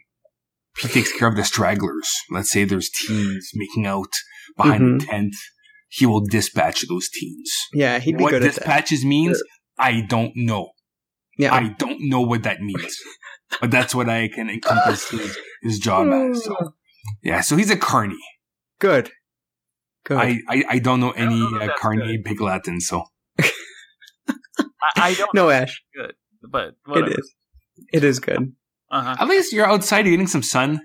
he 0.79 0.89
takes 0.89 1.13
care 1.17 1.29
of 1.29 1.37
the 1.37 1.45
stragglers. 1.45 2.11
Let's 2.31 2.51
say 2.51 2.65
there's 2.65 2.91
teens 2.91 3.51
making 3.55 3.87
out 3.87 4.11
behind 4.57 5.01
the 5.01 5.07
tent. 5.07 5.35
He 5.89 6.05
will 6.05 6.25
dispatch 6.27 6.87
those 6.89 7.09
teens. 7.09 7.51
Yeah, 7.73 7.99
he'd 7.99 8.19
be 8.19 8.25
what 8.25 8.31
good 8.31 8.43
at 8.43 8.55
that. 8.55 8.55
dispatches 8.57 9.05
means, 9.05 9.43
I 9.79 10.03
don't 10.03 10.33
know. 10.35 10.71
Yeah. 11.39 11.55
I 11.55 11.69
don't 11.79 11.99
know 12.09 12.21
what 12.21 12.43
that 12.43 12.61
means. 12.61 12.97
but 13.61 13.71
that's 13.71 13.95
what 13.95 14.09
I 14.09 14.29
can 14.29 14.51
encompass 14.51 15.09
his, 15.11 15.39
his 15.63 15.79
job 15.79 16.09
as. 16.09 16.45
So, 16.45 16.55
yeah, 17.23 17.41
so 17.41 17.57
he's 17.57 17.71
a 17.71 17.77
carny. 17.77 18.19
Good. 18.79 19.11
Good. 20.07 20.19
I, 20.19 20.39
I, 20.49 20.65
I 20.69 20.79
don't 20.79 21.01
know 21.01 21.11
any 21.11 21.41
know 21.41 21.57
uh, 21.57 21.59
that's 21.59 21.81
carny 21.81 22.17
big 22.17 22.41
Latin, 22.41 22.81
so. 22.81 23.03
I, 23.41 23.51
I 24.97 25.15
don't 25.15 25.31
no, 25.35 25.51
Ash. 25.51 25.83
good, 25.93 26.15
but 26.49 26.75
whatever. 26.85 27.11
It 27.11 27.19
is. 27.19 27.35
It 27.93 28.05
is 28.05 28.21
good. 28.21 28.53
Uh-huh. 28.89 29.17
At 29.19 29.27
least 29.27 29.53
you're 29.53 29.67
outside, 29.67 30.07
you're 30.07 30.13
getting 30.13 30.29
some 30.29 30.45
sun. 30.45 30.81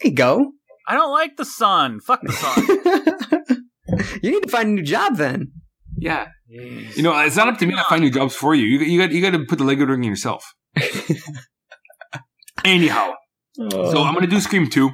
There 0.00 0.10
you 0.10 0.14
go. 0.14 0.52
I 0.88 0.94
don't 0.94 1.12
like 1.12 1.36
the 1.36 1.44
sun. 1.44 2.00
Fuck 2.00 2.22
the 2.22 2.32
sun. 2.32 4.08
you 4.22 4.30
need 4.30 4.42
to 4.44 4.48
find 4.48 4.70
a 4.70 4.72
new 4.72 4.82
job 4.82 5.16
then. 5.16 5.52
Yeah. 5.98 6.28
You 6.48 7.02
know, 7.02 7.18
it's 7.20 7.36
not 7.36 7.48
up 7.48 7.58
to 7.58 7.66
me 7.66 7.74
to 7.74 7.84
find 7.84 8.00
new 8.00 8.10
jobs 8.10 8.34
for 8.34 8.54
you. 8.54 8.64
You, 8.64 8.78
you 8.80 9.00
got 9.00 9.12
you 9.12 9.20
got 9.20 9.36
to 9.36 9.44
put 9.44 9.58
the 9.58 9.64
Lego 9.64 9.84
ring 9.84 10.02
in 10.04 10.10
yourself. 10.10 10.54
Anyhow, 12.64 13.12
so 13.56 14.02
I'm 14.02 14.14
gonna 14.14 14.26
do 14.26 14.40
Scream 14.40 14.68
two. 14.68 14.90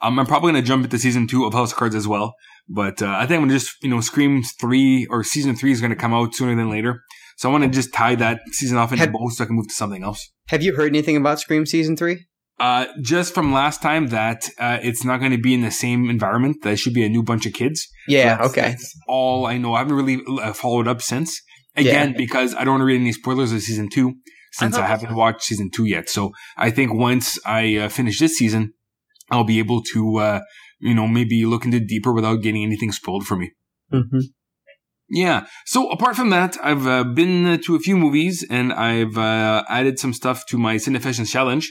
Um, 0.00 0.18
I'm 0.18 0.26
probably 0.26 0.52
gonna 0.52 0.62
jump 0.62 0.84
into 0.84 0.98
season 0.98 1.26
two 1.26 1.44
of 1.44 1.54
House 1.54 1.72
of 1.72 1.78
Cards 1.78 1.94
as 1.94 2.06
well. 2.06 2.34
But 2.68 3.02
uh, 3.02 3.08
I 3.08 3.26
think 3.26 3.38
I'm 3.38 3.48
gonna 3.48 3.58
just 3.58 3.74
you 3.82 3.90
know 3.90 4.00
Scream 4.00 4.42
three 4.60 5.06
or 5.10 5.24
season 5.24 5.56
three 5.56 5.72
is 5.72 5.80
gonna 5.80 5.96
come 5.96 6.14
out 6.14 6.34
sooner 6.34 6.54
than 6.54 6.70
later. 6.70 7.02
So 7.36 7.48
I 7.48 7.52
want 7.52 7.64
to 7.64 7.70
just 7.70 7.92
tie 7.92 8.14
that 8.16 8.40
season 8.52 8.78
off 8.78 8.92
into 8.92 9.04
Have- 9.04 9.12
both 9.12 9.32
so 9.34 9.44
I 9.44 9.46
can 9.46 9.56
move 9.56 9.68
to 9.68 9.74
something 9.74 10.04
else. 10.04 10.30
Have 10.48 10.62
you 10.62 10.76
heard 10.76 10.88
anything 10.88 11.16
about 11.16 11.40
Scream 11.40 11.66
season 11.66 11.96
three? 11.96 12.26
Uh, 12.60 12.86
just 13.00 13.34
from 13.34 13.52
last 13.52 13.82
time 13.82 14.08
that 14.08 14.48
uh, 14.58 14.78
it's 14.82 15.04
not 15.04 15.18
going 15.18 15.32
to 15.32 15.38
be 15.38 15.54
in 15.54 15.62
the 15.62 15.70
same 15.70 16.08
environment. 16.08 16.58
That 16.62 16.76
should 16.78 16.92
be 16.94 17.04
a 17.04 17.08
new 17.08 17.22
bunch 17.22 17.46
of 17.46 17.52
kids. 17.52 17.88
Yeah. 18.06 18.36
That's- 18.36 18.50
okay. 18.50 18.68
That's 18.68 18.96
all 19.08 19.46
I 19.46 19.56
know. 19.58 19.74
I 19.74 19.78
haven't 19.78 19.96
really 19.96 20.20
uh, 20.40 20.52
followed 20.52 20.86
up 20.86 21.02
since. 21.02 21.40
Again, 21.74 22.14
because 22.16 22.54
I 22.54 22.64
don't 22.64 22.74
want 22.74 22.80
to 22.82 22.84
read 22.84 23.00
any 23.00 23.12
spoilers 23.12 23.50
of 23.50 23.62
season 23.62 23.88
two 23.88 24.14
since 24.52 24.76
I 24.76 24.84
I, 24.84 24.86
haven't 24.86 25.14
watched 25.14 25.42
season 25.42 25.70
two 25.74 25.86
yet. 25.86 26.10
So 26.10 26.30
I 26.56 26.70
think 26.70 26.92
once 26.92 27.38
I 27.46 27.76
uh, 27.76 27.88
finish 27.88 28.20
this 28.20 28.36
season, 28.36 28.74
I'll 29.30 29.44
be 29.44 29.58
able 29.58 29.82
to, 29.94 30.16
uh, 30.18 30.40
you 30.82 30.94
know, 30.94 31.06
maybe 31.06 31.44
look 31.44 31.64
into 31.64 31.80
deeper 31.80 32.12
without 32.12 32.42
getting 32.42 32.62
anything 32.62 32.92
spoiled 32.92 33.26
for 33.26 33.36
me. 33.36 33.52
hmm 33.90 34.18
Yeah. 35.08 35.46
So 35.66 35.90
apart 35.90 36.16
from 36.16 36.30
that, 36.30 36.56
I've 36.62 36.86
uh, 36.86 37.04
been 37.04 37.60
to 37.60 37.76
a 37.76 37.78
few 37.78 37.96
movies 37.96 38.44
and 38.48 38.72
I've 38.72 39.16
uh, 39.16 39.64
added 39.68 39.98
some 39.98 40.12
stuff 40.12 40.44
to 40.48 40.58
my 40.58 40.76
Cinefession 40.76 41.30
challenge. 41.30 41.70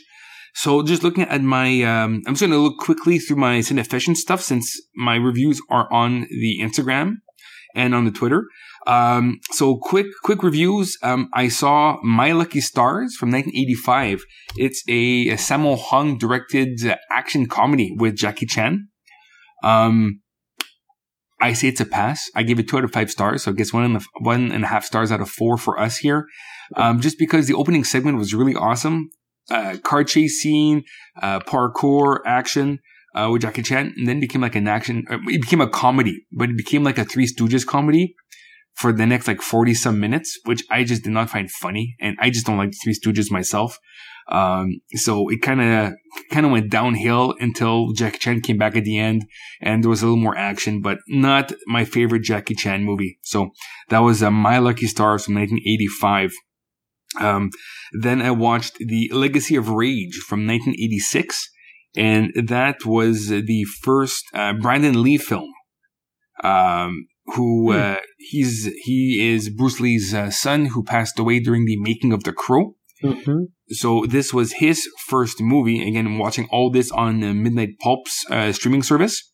So 0.53 0.83
just 0.83 1.03
looking 1.03 1.23
at 1.23 1.41
my, 1.41 1.81
um, 1.83 2.21
I'm 2.27 2.33
just 2.33 2.41
going 2.41 2.51
to 2.51 2.57
look 2.57 2.77
quickly 2.77 3.19
through 3.19 3.37
my 3.37 3.59
Cinefession 3.59 4.15
stuff 4.15 4.41
since 4.41 4.65
my 4.95 5.15
reviews 5.15 5.61
are 5.69 5.91
on 5.91 6.27
the 6.29 6.59
Instagram 6.61 7.15
and 7.73 7.95
on 7.95 8.05
the 8.05 8.11
Twitter. 8.11 8.45
Um, 8.87 9.39
so 9.51 9.77
quick, 9.77 10.07
quick 10.23 10.43
reviews. 10.43 10.97
Um, 11.03 11.29
I 11.33 11.47
saw 11.49 11.97
My 12.03 12.31
Lucky 12.31 12.61
Stars 12.61 13.15
from 13.15 13.31
1985. 13.31 14.23
It's 14.57 14.83
a, 14.89 15.29
a 15.29 15.37
Sammo 15.37 15.77
Hung 15.77 16.17
directed 16.17 16.85
uh, 16.85 16.95
action 17.11 17.47
comedy 17.47 17.95
with 17.97 18.15
Jackie 18.17 18.47
Chan. 18.47 18.87
Um, 19.63 20.21
I 21.41 21.53
say 21.53 21.69
it's 21.69 21.81
a 21.81 21.85
pass. 21.85 22.29
I 22.35 22.43
give 22.43 22.59
it 22.59 22.67
two 22.69 22.77
out 22.77 22.83
of 22.83 22.93
five 22.93 23.09
stars, 23.09 23.43
so 23.43 23.51
it 23.51 23.57
gets 23.57 23.73
one 23.73 23.83
and 23.83 23.97
a, 23.97 24.01
one 24.19 24.51
and 24.51 24.63
a 24.63 24.67
half 24.67 24.85
stars 24.85 25.11
out 25.11 25.21
of 25.21 25.29
four 25.29 25.57
for 25.57 25.79
us 25.79 25.97
here. 25.97 26.27
Um, 26.75 27.01
just 27.01 27.17
because 27.17 27.47
the 27.47 27.55
opening 27.55 27.83
segment 27.83 28.17
was 28.17 28.33
really 28.33 28.55
awesome, 28.55 29.09
uh, 29.49 29.77
car 29.83 30.03
chase 30.03 30.39
scene, 30.39 30.83
uh, 31.21 31.39
parkour 31.39 32.19
action 32.25 32.79
uh, 33.15 33.29
with 33.31 33.41
Jackie 33.41 33.63
Chan, 33.63 33.93
and 33.97 34.07
then 34.07 34.19
became 34.19 34.41
like 34.41 34.55
an 34.55 34.67
action. 34.67 35.03
Uh, 35.09 35.17
it 35.27 35.41
became 35.41 35.61
a 35.61 35.67
comedy, 35.67 36.25
but 36.31 36.49
it 36.49 36.57
became 36.57 36.83
like 36.83 36.97
a 36.97 37.05
Three 37.05 37.25
Stooges 37.25 37.65
comedy 37.65 38.13
for 38.75 38.93
the 38.93 39.05
next 39.05 39.27
like 39.27 39.41
forty 39.41 39.73
some 39.73 39.99
minutes, 39.99 40.39
which 40.45 40.63
I 40.69 40.83
just 40.83 41.03
did 41.03 41.11
not 41.11 41.29
find 41.29 41.49
funny, 41.49 41.95
and 41.99 42.15
I 42.21 42.29
just 42.29 42.45
don't 42.45 42.57
like 42.57 42.73
Three 42.83 42.93
Stooges 42.93 43.31
myself. 43.31 43.77
Um, 44.31 44.79
so 44.93 45.27
it 45.29 45.41
kind 45.41 45.61
of 45.61 45.93
kind 46.31 46.45
of 46.45 46.51
went 46.53 46.69
downhill 46.71 47.35
until 47.39 47.91
Jackie 47.91 48.17
Chan 48.19 48.41
came 48.41 48.57
back 48.57 48.77
at 48.77 48.85
the 48.85 48.97
end 48.97 49.25
and 49.61 49.83
there 49.83 49.89
was 49.89 50.01
a 50.01 50.05
little 50.05 50.21
more 50.23 50.37
action, 50.37 50.81
but 50.81 50.99
not 51.09 51.51
my 51.67 51.83
favorite 51.85 52.23
Jackie 52.23 52.55
Chan 52.55 52.83
movie. 52.83 53.19
So 53.23 53.49
that 53.89 53.99
was 53.99 54.23
uh, 54.23 54.31
My 54.31 54.57
Lucky 54.59 54.87
Stars 54.87 55.25
from 55.25 55.35
1985. 55.35 56.31
Um, 57.19 57.49
then 57.91 58.21
I 58.21 58.31
watched 58.31 58.77
The 58.79 59.09
Legacy 59.13 59.57
of 59.57 59.67
Rage 59.69 60.15
from 60.27 60.47
1986, 60.47 61.49
and 61.97 62.31
that 62.47 62.85
was 62.85 63.27
the 63.27 63.65
first 63.83 64.23
uh, 64.33 64.53
Brandon 64.53 65.01
Lee 65.03 65.17
film. 65.17 65.51
Um, 66.43 67.07
who 67.35 67.71
Hmm. 67.71 67.77
uh, 67.79 67.95
he's 68.17 68.65
he 68.83 69.31
is 69.33 69.49
Bruce 69.49 69.79
Lee's 69.79 70.13
uh, 70.13 70.31
son 70.31 70.65
who 70.67 70.83
passed 70.83 71.19
away 71.19 71.39
during 71.39 71.65
the 71.65 71.77
making 71.79 72.13
of 72.13 72.23
The 72.23 72.33
Crow. 72.33 72.75
hmm 73.01 73.43
So 73.73 74.05
this 74.07 74.33
was 74.33 74.53
his 74.53 74.87
first 75.07 75.41
movie. 75.41 75.87
Again, 75.87 76.17
watching 76.17 76.47
all 76.51 76.69
this 76.69 76.91
on 76.91 77.23
uh, 77.23 77.33
Midnight 77.33 77.79
Pulp's 77.79 78.25
uh, 78.29 78.51
streaming 78.51 78.83
service. 78.83 79.31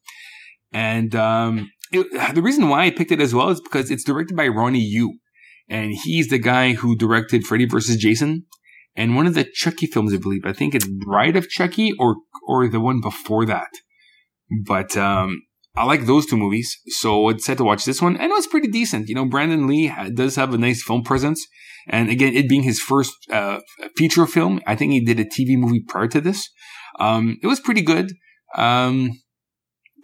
And 0.72 1.16
um, 1.16 1.72
it, 1.92 2.36
the 2.36 2.42
reason 2.42 2.70
why 2.70 2.86
I 2.86 2.92
picked 2.92 3.12
it 3.12 3.22
as 3.22 3.34
well 3.34 3.50
is 3.50 3.62
because 3.62 3.90
it's 3.90 4.04
directed 4.04 4.36
by 4.36 4.48
Ronnie 4.48 4.80
Yu. 4.80 5.18
And 5.70 5.94
he's 6.04 6.30
the 6.30 6.38
guy 6.38 6.74
who 6.74 6.96
directed 6.96 7.46
Freddy 7.46 7.66
vs. 7.66 7.98
Jason 7.98 8.46
and 8.96 9.16
one 9.16 9.28
of 9.28 9.36
the 9.36 9.46
Chucky 9.54 9.86
films, 9.86 10.14
I 10.14 10.18
believe. 10.18 10.42
I 10.44 10.54
think 10.54 10.74
it's 10.74 10.88
Bride 10.88 11.36
of 11.36 11.50
Chucky 11.50 11.92
or 12.00 12.18
or 12.48 12.68
the 12.68 12.80
one 12.80 13.00
before 13.02 13.46
that. 13.46 13.70
But 14.66 14.98
um, 14.98 15.42
I 15.78 15.86
like 15.86 16.06
those 16.06 16.26
two 16.26 16.38
movies, 16.38 16.76
so 16.88 17.28
I 17.28 17.34
decided 17.34 17.60
to 17.60 17.64
watch 17.64 17.86
this 17.86 18.02
one, 18.02 18.18
and 18.18 18.32
it 18.32 18.34
was 18.34 18.48
pretty 18.48 18.68
decent. 18.68 19.10
You 19.10 19.16
know, 19.16 19.26
Brandon 19.26 19.68
Lee 19.68 19.94
does 20.14 20.36
have 20.36 20.54
a 20.54 20.58
nice 20.58 20.84
film 20.84 21.04
presence, 21.04 21.46
and 21.88 22.10
again, 22.10 22.36
it 22.36 22.50
being 22.50 22.64
his 22.64 22.80
first 22.80 23.14
uh, 23.32 23.60
feature 23.96 24.26
film, 24.26 24.60
I 24.66 24.76
think 24.76 24.92
he 24.92 25.06
did 25.06 25.20
a 25.20 25.26
TV 25.26 25.58
movie 25.58 25.84
prior 25.88 26.08
to 26.08 26.20
this. 26.20 26.50
Um, 27.00 27.38
it 27.44 27.48
was 27.48 27.60
pretty 27.60 27.82
good. 27.82 28.12
Um, 28.56 29.12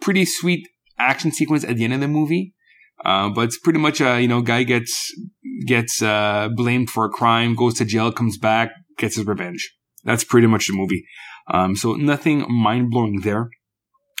pretty 0.00 0.24
sweet 0.24 0.68
action 0.98 1.32
sequence 1.32 1.64
at 1.64 1.76
the 1.76 1.84
end 1.84 1.94
of 1.94 2.00
the 2.00 2.08
movie. 2.08 2.54
Uh, 3.04 3.28
but 3.28 3.42
it's 3.42 3.58
pretty 3.58 3.78
much 3.78 4.00
a, 4.00 4.20
you 4.20 4.28
know, 4.28 4.40
guy 4.40 4.62
gets, 4.62 5.12
gets, 5.66 6.00
uh, 6.00 6.48
blamed 6.54 6.88
for 6.88 7.04
a 7.04 7.10
crime, 7.10 7.54
goes 7.54 7.74
to 7.74 7.84
jail, 7.84 8.12
comes 8.12 8.38
back, 8.38 8.70
gets 8.96 9.16
his 9.16 9.26
revenge. 9.26 9.74
That's 10.04 10.24
pretty 10.24 10.46
much 10.46 10.68
the 10.68 10.74
movie. 10.74 11.04
Um, 11.50 11.76
so 11.76 11.94
nothing 11.94 12.46
mind 12.48 12.90
blowing 12.90 13.20
there. 13.20 13.50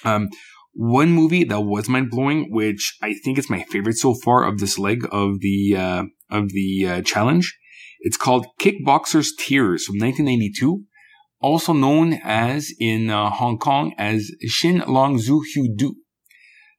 Um, 0.04 0.28
one 0.74 1.10
movie 1.10 1.44
that 1.44 1.60
was 1.60 1.88
mind 1.88 2.10
blowing, 2.10 2.50
which 2.50 2.96
I 3.02 3.14
think 3.24 3.38
is 3.38 3.50
my 3.50 3.64
favorite 3.64 3.96
so 3.96 4.14
far 4.14 4.44
of 4.44 4.58
this 4.58 4.78
leg 4.78 5.06
of 5.10 5.40
the, 5.40 5.76
uh, 5.76 6.04
of 6.30 6.50
the, 6.50 6.86
uh, 6.86 7.02
challenge. 7.02 7.56
It's 8.00 8.16
called 8.16 8.46
Kickboxer's 8.60 9.32
Tears 9.38 9.86
from 9.86 9.98
1992 9.98 10.84
also 11.44 11.74
known 11.74 12.18
as 12.24 12.72
in 12.80 13.10
uh, 13.10 13.28
Hong 13.28 13.58
Kong 13.58 13.92
as 13.98 14.30
Shin 14.46 14.82
Long 14.86 15.18
Zhu 15.18 15.42
Hu 15.54 15.68
Du. 15.76 15.94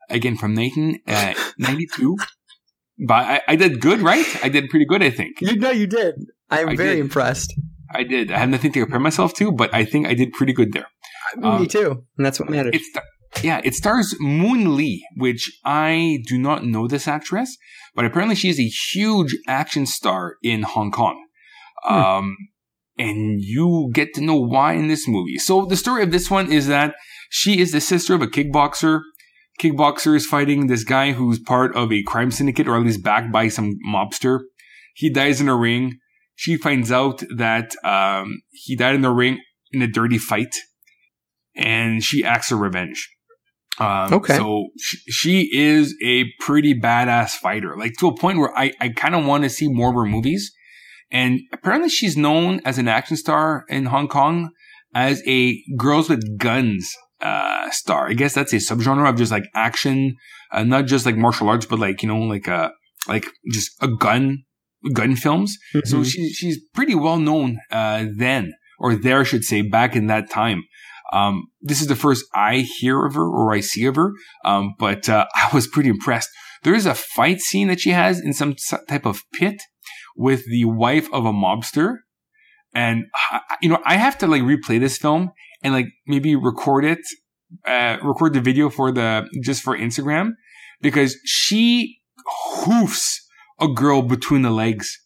Again, 0.09 0.37
from 0.37 0.55
1992. 0.55 2.17
Uh, 2.19 2.25
but 3.07 3.13
I, 3.13 3.41
I, 3.47 3.55
did 3.55 3.79
good, 3.79 4.01
right? 4.01 4.25
I 4.43 4.49
did 4.49 4.69
pretty 4.69 4.85
good, 4.85 5.03
I 5.03 5.11
think. 5.11 5.39
You 5.39 5.55
know, 5.55 5.71
you 5.71 5.87
did. 5.87 6.15
I'm 6.49 6.69
I 6.69 6.75
very 6.75 6.95
did. 6.95 7.01
impressed. 7.01 7.53
I 7.93 8.03
did. 8.03 8.31
I 8.31 8.39
have 8.39 8.49
nothing 8.49 8.71
to 8.73 8.79
compare 8.81 8.99
myself 8.99 9.33
to, 9.35 9.51
but 9.51 9.73
I 9.73 9.85
think 9.85 10.07
I 10.07 10.15
did 10.15 10.33
pretty 10.33 10.53
good 10.53 10.73
there. 10.73 10.87
Um, 11.41 11.61
Me 11.61 11.67
too. 11.67 12.03
And 12.17 12.25
that's 12.25 12.39
what 12.39 12.49
matters. 12.49 12.73
It's, 12.75 12.89
yeah, 13.43 13.61
it 13.63 13.73
stars 13.73 14.15
Moon 14.19 14.75
Lee, 14.75 15.05
which 15.17 15.51
I 15.63 16.19
do 16.27 16.37
not 16.37 16.65
know 16.65 16.87
this 16.87 17.07
actress, 17.07 17.55
but 17.93 18.05
apparently 18.05 18.35
she 18.35 18.49
is 18.49 18.59
a 18.59 18.71
huge 18.93 19.35
action 19.47 19.85
star 19.85 20.35
in 20.43 20.63
Hong 20.63 20.91
Kong. 20.91 21.25
Hmm. 21.83 21.93
Um, 21.93 22.37
and 22.97 23.41
you 23.41 23.89
get 23.93 24.13
to 24.13 24.21
know 24.21 24.35
why 24.39 24.73
in 24.73 24.87
this 24.87 25.07
movie. 25.07 25.37
So 25.37 25.65
the 25.65 25.75
story 25.75 26.01
of 26.03 26.11
this 26.11 26.31
one 26.31 26.51
is 26.51 26.67
that 26.67 26.95
she 27.29 27.59
is 27.59 27.71
the 27.71 27.81
sister 27.81 28.15
of 28.15 28.21
a 28.21 28.27
kickboxer. 28.27 29.01
Kickboxer 29.59 30.15
is 30.15 30.25
fighting 30.25 30.67
this 30.67 30.83
guy 30.83 31.11
who's 31.11 31.39
part 31.39 31.75
of 31.75 31.91
a 31.91 32.03
crime 32.03 32.31
syndicate 32.31 32.67
or 32.67 32.77
at 32.77 32.83
least 32.83 33.03
backed 33.03 33.31
by 33.31 33.47
some 33.47 33.73
mobster. 33.87 34.39
He 34.93 35.09
dies 35.09 35.41
in 35.41 35.49
a 35.49 35.55
ring. 35.55 35.97
She 36.35 36.57
finds 36.57 36.91
out 36.91 37.23
that 37.35 37.71
um, 37.83 38.41
he 38.51 38.75
died 38.75 38.95
in 38.95 39.01
the 39.01 39.11
ring 39.11 39.39
in 39.71 39.81
a 39.81 39.87
dirty 39.87 40.17
fight 40.17 40.53
and 41.55 42.03
she 42.03 42.23
acts 42.23 42.49
her 42.49 42.57
revenge. 42.57 43.09
Um, 43.77 44.13
okay. 44.13 44.37
So 44.37 44.67
she, 44.79 44.97
she 45.11 45.49
is 45.53 45.95
a 46.03 46.25
pretty 46.39 46.73
badass 46.79 47.31
fighter, 47.31 47.75
like 47.77 47.93
to 47.99 48.07
a 48.07 48.15
point 48.15 48.39
where 48.39 48.57
I, 48.57 48.71
I 48.79 48.89
kind 48.89 49.15
of 49.15 49.25
want 49.25 49.43
to 49.43 49.49
see 49.49 49.67
more 49.67 49.89
of 49.89 49.95
her 49.95 50.05
movies. 50.05 50.53
And 51.11 51.39
apparently 51.51 51.89
she's 51.89 52.17
known 52.17 52.61
as 52.65 52.77
an 52.77 52.87
action 52.87 53.17
star 53.17 53.65
in 53.69 53.85
Hong 53.85 54.07
Kong 54.07 54.51
as 54.93 55.21
a 55.27 55.61
girls 55.77 56.09
with 56.09 56.37
guns 56.37 56.93
uh, 57.21 57.69
star. 57.71 58.07
I 58.07 58.13
guess 58.13 58.33
that's 58.33 58.53
a 58.53 58.57
subgenre 58.57 59.09
of 59.09 59.17
just 59.17 59.31
like 59.31 59.45
action, 59.53 60.15
uh, 60.51 60.63
not 60.63 60.85
just 60.85 61.05
like 61.05 61.17
martial 61.17 61.49
arts, 61.49 61.65
but 61.65 61.79
like, 61.79 62.01
you 62.01 62.07
know, 62.07 62.19
like 62.19 62.47
a, 62.47 62.55
uh, 62.55 62.69
like 63.07 63.27
just 63.51 63.71
a 63.81 63.87
gun, 63.87 64.43
gun 64.93 65.15
films. 65.15 65.57
Mm-hmm. 65.73 65.85
So 65.85 66.03
she, 66.03 66.29
she's 66.29 66.59
pretty 66.73 66.95
well 66.95 67.19
known, 67.19 67.59
uh, 67.71 68.05
then, 68.15 68.53
or 68.79 68.95
there, 68.95 69.19
I 69.19 69.23
should 69.23 69.43
say, 69.43 69.61
back 69.61 69.95
in 69.95 70.07
that 70.07 70.29
time. 70.29 70.63
Um, 71.15 71.47
this 71.61 71.79
is 71.79 71.87
the 71.87 71.95
first 71.95 72.25
I 72.35 72.57
hear 72.57 73.05
of 73.05 73.13
her 73.13 73.23
or 73.23 73.53
I 73.53 73.61
see 73.61 73.85
of 73.85 73.95
her, 73.95 74.11
um, 74.43 74.75
but 74.77 75.07
uh, 75.07 75.25
I 75.35 75.49
was 75.53 75.65
pretty 75.65 75.89
impressed. 75.89 76.29
There 76.63 76.75
is 76.75 76.85
a 76.85 76.93
fight 76.93 77.39
scene 77.39 77.69
that 77.69 77.79
she 77.79 77.91
has 77.91 78.19
in 78.19 78.33
some 78.33 78.55
type 78.89 79.05
of 79.05 79.23
pit 79.33 79.61
with 80.17 80.45
the 80.45 80.65
wife 80.65 81.07
of 81.13 81.25
a 81.25 81.31
mobster. 81.31 81.97
And, 82.73 83.05
you 83.61 83.69
know, 83.69 83.81
I 83.85 83.95
have 83.95 84.17
to 84.17 84.27
like 84.27 84.41
replay 84.41 84.79
this 84.79 84.97
film 84.97 85.31
and 85.63 85.73
like 85.73 85.85
maybe 86.05 86.35
record 86.35 86.83
it, 86.83 86.99
uh, 87.65 87.97
record 88.03 88.33
the 88.33 88.41
video 88.41 88.69
for 88.69 88.91
the, 88.91 89.29
just 89.41 89.63
for 89.63 89.77
Instagram 89.77 90.31
because 90.81 91.15
she 91.23 91.99
hoofs 92.65 93.25
a 93.61 93.69
girl 93.69 94.01
between 94.01 94.41
the 94.41 94.49
legs. 94.49 94.99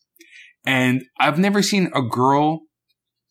And 0.66 1.04
I've 1.20 1.38
never 1.38 1.62
seen 1.62 1.92
a 1.94 2.02
girl 2.02 2.62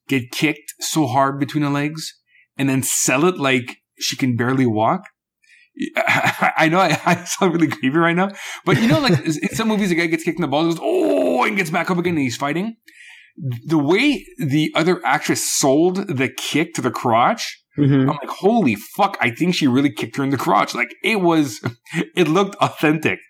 get 0.07 0.31
kicked 0.31 0.75
so 0.79 1.07
hard 1.07 1.41
between 1.41 1.64
the 1.64 1.71
legs 1.71 2.14
and 2.59 2.68
then 2.68 2.83
sell 2.83 3.25
it 3.25 3.38
like 3.38 3.79
she 3.99 4.16
can 4.16 4.37
barely 4.37 4.66
walk. 4.66 5.05
I 5.97 6.68
know 6.71 6.81
I, 6.81 7.01
I 7.05 7.25
sound 7.25 7.55
really 7.55 7.68
creepy 7.68 7.97
right 7.97 8.16
now, 8.16 8.31
but 8.64 8.81
you 8.81 8.88
know, 8.88 9.01
like 9.01 9.18
in 9.25 9.55
some 9.55 9.68
movies, 9.68 9.90
a 9.90 9.94
guy 9.94 10.07
gets 10.07 10.25
kicked 10.25 10.38
in 10.38 10.42
the 10.42 10.49
balls, 10.49 10.75
goes, 10.75 10.83
oh, 10.83 11.44
and 11.44 11.57
gets 11.57 11.71
back 11.71 11.90
up 11.90 11.99
again 11.99 12.14
and 12.14 12.23
he's 12.23 12.37
fighting. 12.37 12.77
The 13.66 13.79
way 13.79 14.27
the 14.38 14.73
other 14.75 15.01
actress 15.07 15.49
sold 15.49 16.09
the 16.09 16.29
kick 16.29 16.75
to 16.75 16.83
the 16.83 16.90
crotch, 16.90 17.62
mm-hmm. 17.79 18.11
I'm 18.11 18.16
like, 18.16 18.29
holy 18.29 18.75
fuck, 18.75 19.16
I 19.21 19.31
think 19.31 19.55
she 19.55 19.68
really 19.68 19.92
kicked 19.92 20.16
her 20.16 20.25
in 20.25 20.31
the 20.31 20.37
crotch. 20.37 20.75
Like 20.75 20.92
it 21.05 21.21
was, 21.21 21.61
it 22.16 22.27
looked 22.27 22.57
authentic. 22.57 23.21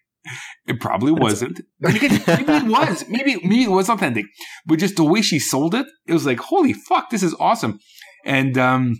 It 0.66 0.80
probably 0.80 1.12
wasn't. 1.12 1.60
maybe 1.80 2.06
it 2.06 2.66
was. 2.66 3.04
Maybe, 3.08 3.36
maybe 3.36 3.64
it 3.64 3.70
was 3.70 3.88
authentic. 3.88 4.26
But 4.66 4.78
just 4.78 4.96
the 4.96 5.04
way 5.04 5.22
she 5.22 5.38
sold 5.38 5.74
it, 5.74 5.86
it 6.06 6.12
was 6.12 6.26
like, 6.26 6.40
holy 6.40 6.72
fuck, 6.72 7.10
this 7.10 7.22
is 7.22 7.34
awesome. 7.38 7.78
And, 8.24 8.58
um, 8.58 8.96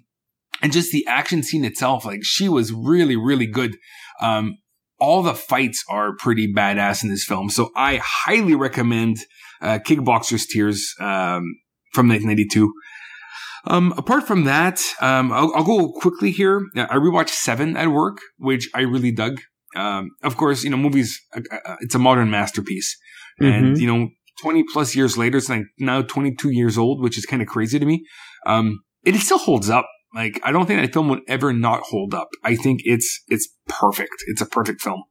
and 0.62 0.72
just 0.72 0.92
the 0.92 1.06
action 1.06 1.42
scene 1.42 1.64
itself, 1.64 2.04
like 2.04 2.20
she 2.22 2.48
was 2.48 2.72
really, 2.72 3.16
really 3.16 3.46
good. 3.46 3.76
Um, 4.20 4.58
all 5.00 5.22
the 5.22 5.34
fights 5.34 5.84
are 5.88 6.16
pretty 6.16 6.52
badass 6.52 7.04
in 7.04 7.10
this 7.10 7.24
film. 7.24 7.50
So 7.50 7.70
I 7.76 8.00
highly 8.02 8.54
recommend, 8.54 9.18
uh, 9.60 9.78
Kickboxer's 9.78 10.46
Tears, 10.46 10.94
um, 11.00 11.44
from 11.92 12.08
1992. 12.08 12.72
Um, 13.66 13.92
apart 13.96 14.26
from 14.26 14.44
that, 14.44 14.80
um, 15.00 15.32
I'll, 15.32 15.52
I'll, 15.54 15.64
go 15.64 15.92
quickly 15.92 16.30
here. 16.30 16.64
I 16.76 16.96
rewatched 16.96 17.30
Seven 17.30 17.76
at 17.76 17.88
work, 17.88 18.18
which 18.38 18.68
I 18.74 18.80
really 18.80 19.12
dug. 19.12 19.40
Um, 19.76 20.10
of 20.22 20.36
course, 20.36 20.64
you 20.64 20.70
know, 20.70 20.76
movies, 20.76 21.20
uh, 21.36 21.40
uh 21.66 21.76
it's 21.80 21.94
a 21.94 21.98
modern 21.98 22.30
masterpiece. 22.30 22.96
Mm-hmm. 23.40 23.52
And, 23.52 23.78
you 23.78 23.86
know, 23.86 24.08
20 24.42 24.64
plus 24.72 24.94
years 24.94 25.18
later, 25.18 25.38
it's 25.38 25.48
like 25.48 25.64
now 25.78 26.02
22 26.02 26.50
years 26.50 26.78
old, 26.78 27.02
which 27.02 27.18
is 27.18 27.26
kind 27.26 27.42
of 27.42 27.48
crazy 27.48 27.78
to 27.78 27.84
me. 27.84 28.04
Um, 28.46 28.80
it 29.04 29.14
still 29.16 29.38
holds 29.38 29.68
up. 29.68 29.86
Like, 30.14 30.40
I 30.42 30.52
don't 30.52 30.66
think 30.66 30.80
that 30.80 30.92
film 30.92 31.08
would 31.08 31.20
ever 31.28 31.52
not 31.52 31.80
hold 31.82 32.14
up. 32.14 32.28
I 32.42 32.56
think 32.56 32.80
it's, 32.84 33.22
it's 33.28 33.48
perfect. 33.68 34.14
It's 34.26 34.40
a 34.40 34.46
perfect 34.46 34.80
film. 34.80 35.02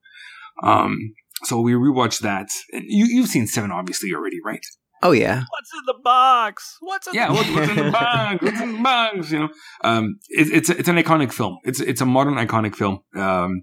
Um, 0.64 1.14
so 1.44 1.62
we 1.62 1.74
rewatched 1.74 2.22
that. 2.22 2.48
And 2.72 2.84
you, 2.88 3.06
you've 3.06 3.30
seen 3.30 3.48
Seven 3.48 3.72
obviously 3.72 4.14
already, 4.14 4.38
right? 4.44 4.66
Oh 5.04 5.12
yeah. 5.12 5.44
What's 5.50 5.72
in 5.74 5.84
the 5.86 6.00
box? 6.04 6.78
What's 6.80 7.08
in 7.08 7.14
yeah? 7.14 7.28
The- 7.28 7.34
what's, 7.34 7.50
what's, 7.52 7.70
in 7.70 7.76
the 7.76 7.92
box? 7.92 8.44
What's 8.44 8.62
in 8.62 8.78
the 8.78 8.82
box? 8.82 9.32
You 9.32 9.40
know, 9.40 9.50
um, 9.84 10.20
it, 10.30 10.48
it's 10.52 10.70
it's 10.70 10.90
an 10.90 10.96
iconic 10.96 11.32
film. 11.32 11.60
It's 11.64 11.80
it's 11.80 12.02
a 12.02 12.06
modern 12.06 12.34
iconic 12.34 12.76
film. 12.76 13.00
Um, 13.16 13.62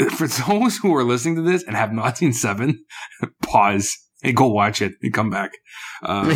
for 0.16 0.26
those 0.26 0.78
who 0.78 0.94
are 0.96 1.04
listening 1.04 1.36
to 1.36 1.42
this 1.42 1.62
and 1.64 1.76
have 1.76 1.92
not 1.92 2.16
seen 2.16 2.32
Seven, 2.32 2.84
pause 3.42 3.96
and 4.22 4.36
go 4.36 4.48
watch 4.48 4.82
it 4.82 4.94
and 5.02 5.12
come 5.12 5.30
back. 5.30 5.52
Um, 6.02 6.28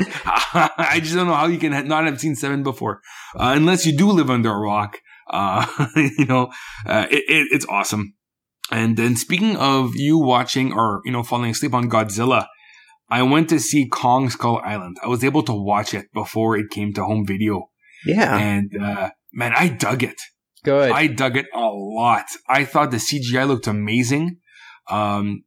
I 0.00 1.00
just 1.02 1.14
don't 1.14 1.26
know 1.26 1.34
how 1.34 1.46
you 1.46 1.58
can 1.58 1.88
not 1.88 2.04
have 2.04 2.20
seen 2.20 2.34
Seven 2.36 2.62
before, 2.62 3.00
uh, 3.34 3.52
unless 3.56 3.86
you 3.86 3.96
do 3.96 4.10
live 4.10 4.30
under 4.30 4.50
a 4.50 4.58
rock. 4.58 4.98
Uh, 5.30 5.66
you 5.96 6.24
know, 6.26 6.50
uh, 6.86 7.06
it, 7.10 7.24
it, 7.28 7.48
it's 7.50 7.66
awesome. 7.68 8.14
And 8.70 8.96
then 8.96 9.16
speaking 9.16 9.56
of 9.56 9.96
you 9.96 10.18
watching 10.18 10.72
or 10.72 11.00
you 11.04 11.12
know 11.12 11.22
falling 11.22 11.50
asleep 11.50 11.74
on 11.74 11.90
Godzilla, 11.90 12.46
I 13.08 13.22
went 13.22 13.48
to 13.50 13.58
see 13.58 13.88
Kong 13.88 14.28
Skull 14.30 14.60
Island. 14.64 14.98
I 15.02 15.08
was 15.08 15.24
able 15.24 15.42
to 15.44 15.54
watch 15.54 15.94
it 15.94 16.06
before 16.12 16.56
it 16.56 16.70
came 16.70 16.92
to 16.94 17.04
home 17.04 17.26
video. 17.26 17.70
Yeah, 18.06 18.36
and 18.36 18.70
uh, 18.80 19.10
man, 19.32 19.52
I 19.56 19.68
dug 19.68 20.02
it. 20.02 20.20
Good. 20.64 20.90
I 20.90 21.06
dug 21.06 21.36
it 21.36 21.46
a 21.54 21.60
lot. 21.60 22.26
I 22.48 22.64
thought 22.64 22.90
the 22.90 22.98
CGI 22.98 23.46
looked 23.46 23.66
amazing. 23.66 24.38
Um, 24.90 25.44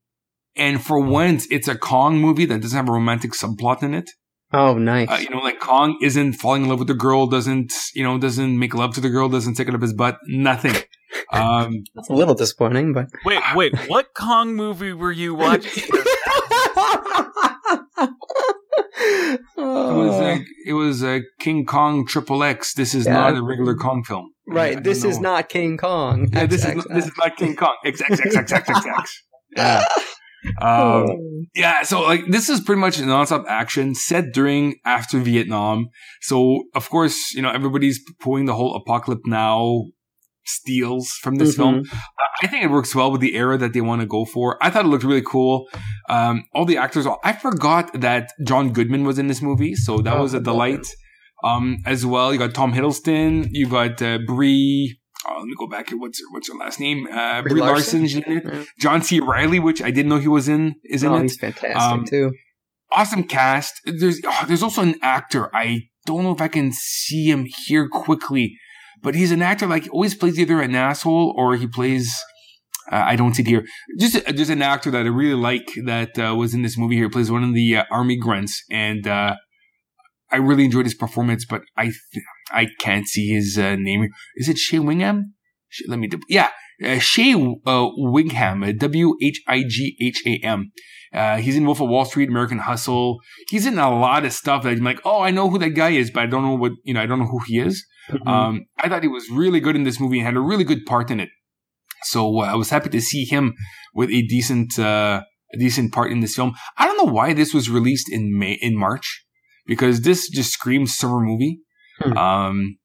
and 0.56 0.84
for 0.84 1.00
once, 1.00 1.48
it's 1.50 1.68
a 1.68 1.78
Kong 1.78 2.18
movie 2.18 2.46
that 2.46 2.62
doesn't 2.62 2.76
have 2.76 2.90
a 2.90 2.92
romantic 2.92 3.32
subplot 3.32 3.84
in 3.84 3.94
it. 3.94 4.10
Oh, 4.54 4.78
nice. 4.78 5.10
Uh, 5.10 5.16
you 5.16 5.30
know, 5.30 5.40
like 5.40 5.60
Kong 5.60 5.98
isn't 6.02 6.34
falling 6.34 6.64
in 6.64 6.70
love 6.70 6.80
with 6.80 6.90
the 6.90 6.94
girl, 6.94 7.26
doesn't, 7.26 7.74
you 7.94 8.04
know, 8.04 8.18
doesn't 8.18 8.60
make 8.60 8.74
love 8.74 8.94
to 8.96 9.02
the 9.02 9.10
girl, 9.10 9.30
doesn't 9.30 9.54
take 9.54 9.70
it 9.70 9.76
up 9.76 9.82
his 9.82 9.94
butt, 9.94 10.18
nothing. 10.28 10.76
Um, 11.34 11.84
That's 11.94 12.10
a 12.10 12.14
little 12.14 12.36
disappointing, 12.36 12.94
but. 12.94 13.08
Wait, 13.26 13.42
wait, 13.54 13.74
what 13.88 14.14
Kong 14.14 14.54
movie 14.56 14.94
were 14.94 15.12
you 15.12 15.34
watching? 15.36 15.84
It 19.58 19.96
was 19.96 20.20
like 20.20 20.48
it 20.66 20.74
was 20.74 21.04
a 21.04 21.22
King 21.40 21.66
Kong 21.66 22.06
Triple 22.06 22.44
X. 22.44 22.74
This 22.74 22.94
is 22.94 23.06
yeah. 23.06 23.14
not 23.14 23.38
a 23.38 23.44
regular 23.44 23.76
Kong 23.76 24.04
film. 24.04 24.32
Right. 24.48 24.74
Yeah, 24.74 24.80
this 24.82 25.04
is 25.04 25.20
not 25.20 25.50
King 25.50 25.78
Kong. 25.78 26.30
Yeah, 26.34 26.46
this 26.46 26.66
is 26.66 26.84
this 26.86 27.06
is 27.08 27.18
not 27.18 27.38
King 27.38 27.56
Kong. 27.56 27.76
X 27.86 28.02
X 28.02 28.20
X 28.20 28.36
X 28.36 28.52
X 28.52 28.70
X 28.70 28.86
X. 28.86 29.24
Yeah. 29.58 29.84
Um, 30.62 31.06
yeah, 31.54 31.84
so 31.84 32.02
like 32.02 32.26
this 32.28 32.50
is 32.50 32.62
pretty 32.62 32.82
much 32.82 32.98
nonstop 32.98 33.46
action 33.48 33.94
set 33.96 34.34
during 34.34 34.76
after 34.86 35.20
Vietnam. 35.20 35.90
So 36.22 36.64
of 36.74 36.90
course, 36.90 37.34
you 37.34 37.42
know 37.42 37.52
everybody's 37.52 38.00
pulling 38.20 38.46
the 38.46 38.54
whole 38.54 38.76
apocalypse 38.76 39.22
now 39.26 39.86
steals 40.46 41.12
from 41.22 41.36
this 41.36 41.56
mm-hmm. 41.56 41.84
film. 41.84 42.00
I 42.42 42.48
think 42.48 42.64
it 42.64 42.72
works 42.72 42.96
well 42.96 43.12
with 43.12 43.22
the 43.22 43.36
era 43.36 43.58
that 43.58 43.74
they 43.74 43.82
want 43.82 44.02
to 44.02 44.08
go 44.08 44.26
for. 44.26 44.58
I 44.64 44.70
thought 44.70 44.86
it 44.86 44.88
looked 44.88 45.04
really 45.04 45.22
cool. 45.22 45.68
Um, 46.10 46.44
all 46.54 46.66
the 46.66 46.78
actors, 46.78 47.06
I 47.24 47.34
forgot 47.34 48.02
that 48.02 48.32
John 48.46 48.74
Goodman 48.74 49.04
was 49.04 49.20
in 49.20 49.28
this 49.28 49.42
movie, 49.42 49.76
so 49.76 50.00
that 50.00 50.18
oh, 50.18 50.24
was 50.24 50.34
a 50.34 50.40
delight. 50.40 50.88
Um, 51.44 51.78
as 51.86 52.06
well, 52.06 52.32
you 52.32 52.40
got 52.40 52.54
Tom 52.54 52.74
Hiddleston, 52.74 53.48
you 53.52 53.68
got 53.68 54.02
uh, 54.02 54.20
Brie. 54.26 55.00
Oh, 55.28 55.38
let 55.38 55.46
me 55.46 55.54
go 55.58 55.68
back 55.68 55.90
here. 55.90 56.00
What's 56.00 56.20
her, 56.20 56.26
what's 56.32 56.52
her 56.52 56.58
last 56.58 56.80
name? 56.80 57.08
Uh, 57.08 57.42
Brie, 57.42 57.54
Brie 57.54 57.62
Larson. 57.62 58.02
Larson 58.02 58.68
John 58.80 59.04
C. 59.04 59.20
Reilly, 59.20 59.60
which 59.60 59.82
I 59.82 59.92
didn't 59.92 60.10
know 60.10 60.18
he 60.18 60.28
was 60.28 60.50
in, 60.50 60.76
is 60.84 61.04
in 61.04 61.12
oh, 61.12 61.18
it. 61.18 61.24
He's 61.24 61.38
fantastic 61.38 61.76
um, 61.76 62.06
too. 62.06 62.34
Awesome 62.92 63.24
cast. 63.24 63.82
There's 63.86 64.20
oh, 64.26 64.46
there's 64.48 64.64
also 64.64 64.82
an 64.82 64.96
actor. 65.02 65.56
I 65.56 65.84
don't 66.06 66.24
know 66.24 66.32
if 66.32 66.42
I 66.42 66.48
can 66.48 66.72
see 66.74 67.30
him 67.30 67.48
here 67.66 67.88
quickly, 67.88 68.58
but 69.02 69.16
he's 69.16 69.32
an 69.32 69.42
actor 69.42 69.68
like 69.68 69.84
he 69.84 69.90
always 69.90 70.16
plays 70.16 70.40
either 70.40 70.62
an 70.62 70.76
asshole 70.76 71.34
or 71.38 71.56
he 71.56 71.68
plays 71.68 72.14
uh, 72.92 73.04
I 73.06 73.16
don't 73.16 73.34
see 73.34 73.44
it 73.44 73.48
here. 73.48 73.66
Just 74.00 74.16
uh, 74.28 74.32
just 74.34 74.52
an 74.52 74.62
actor 74.62 74.92
that 74.92 75.06
I 75.06 75.10
really 75.10 75.40
like 75.40 75.72
that 75.86 76.20
uh, 76.20 76.36
was 76.36 76.54
in 76.54 76.62
this 76.62 76.78
movie 76.78 76.96
here. 76.96 77.06
He 77.06 77.10
plays 77.10 77.32
one 77.32 77.44
of 77.44 77.54
the 77.54 77.78
uh, 77.78 77.84
army 77.90 78.18
grunts, 78.18 78.64
and 78.70 79.08
uh, 79.08 79.36
I 80.32 80.38
really 80.38 80.66
enjoyed 80.66 80.86
his 80.86 80.96
performance, 80.96 81.46
but 81.46 81.62
I 81.78 81.86
th- 81.86 82.26
I 82.52 82.68
can't 82.80 83.08
see 83.08 83.28
his 83.28 83.58
uh, 83.58 83.76
name. 83.76 84.08
Is 84.36 84.50
it 84.50 84.58
Shea 84.58 84.80
Wingham? 84.80 85.34
Let 85.88 86.00
me. 86.00 86.10
Yeah, 86.28 86.50
uh, 86.84 87.00
Shea 87.00 87.34
uh, 87.66 87.90
Whigham. 87.98 88.78
W 88.78 89.16
H 89.22 89.42
I 89.48 89.64
G 89.68 89.98
H 90.02 90.24
A 90.26 90.46
M. 90.46 90.72
Uh, 91.14 91.38
he's 91.38 91.58
in 91.58 91.66
Wolf 91.66 91.82
of 91.82 91.90
Wall 91.90 92.06
Street, 92.06 92.30
American 92.30 92.60
Hustle. 92.60 93.20
He's 93.50 93.66
in 93.66 93.78
a 93.78 93.94
lot 93.94 94.26
of 94.26 94.32
stuff 94.32 94.64
that 94.64 94.70
I'm 94.70 94.84
like, 94.84 95.02
oh, 95.04 95.22
I 95.22 95.32
know 95.32 95.50
who 95.50 95.60
that 95.60 95.72
guy 95.72 95.90
is, 95.90 96.10
but 96.10 96.24
I 96.24 96.26
don't 96.26 96.44
know 96.44 96.56
what 96.56 96.74
you 96.84 96.94
know. 96.94 97.02
I 97.02 97.06
don't 97.06 97.20
know 97.20 97.28
who 97.28 97.42
he 97.46 97.60
is. 97.60 97.86
Mm-hmm. 98.10 98.28
Um, 98.28 98.66
I 98.80 98.90
thought 98.90 99.04
he 99.04 99.10
was 99.10 99.30
really 99.30 99.60
good 99.60 99.76
in 99.76 99.84
this 99.84 100.00
movie 100.00 100.20
and 100.20 100.26
had 100.26 100.36
a 100.36 100.42
really 100.42 100.64
good 100.64 100.86
part 100.86 101.12
in 101.12 101.20
it. 101.20 101.30
So 102.04 102.40
uh, 102.40 102.46
I 102.46 102.56
was 102.56 102.70
happy 102.70 102.90
to 102.90 103.02
see 103.02 103.26
him 103.26 103.54
with 103.94 104.10
a 104.10 104.22
decent 104.24 104.80
uh, 104.80 105.24
a 105.54 105.58
decent 105.58 105.94
part 105.94 106.12
in 106.12 106.22
this 106.22 106.36
film. 106.36 106.54
I 106.78 106.86
don't 106.88 106.98
know 106.98 107.12
why 107.12 107.34
this 107.34 107.54
was 107.54 107.70
released 107.70 108.12
in 108.12 108.38
May 108.38 108.58
in 108.62 108.78
March 108.78 109.26
because 109.68 110.02
this 110.02 110.30
just 110.30 110.52
screams 110.52 110.98
summer 110.98 111.20
movie. 111.20 111.60
Hmm. 112.00 112.18
Um, 112.18 112.78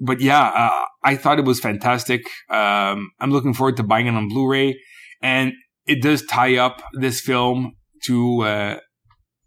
but 0.00 0.20
yeah, 0.20 0.48
uh, 0.48 0.84
I 1.04 1.16
thought 1.16 1.38
it 1.38 1.44
was 1.44 1.60
fantastic. 1.60 2.22
Um, 2.50 3.10
I'm 3.20 3.30
looking 3.30 3.54
forward 3.54 3.76
to 3.78 3.82
buying 3.82 4.06
it 4.06 4.14
on 4.14 4.28
Blu-ray, 4.28 4.78
and 5.22 5.52
it 5.86 6.02
does 6.02 6.24
tie 6.26 6.56
up 6.56 6.82
this 7.00 7.20
film 7.20 7.72
to 8.04 8.42
uh, 8.42 8.78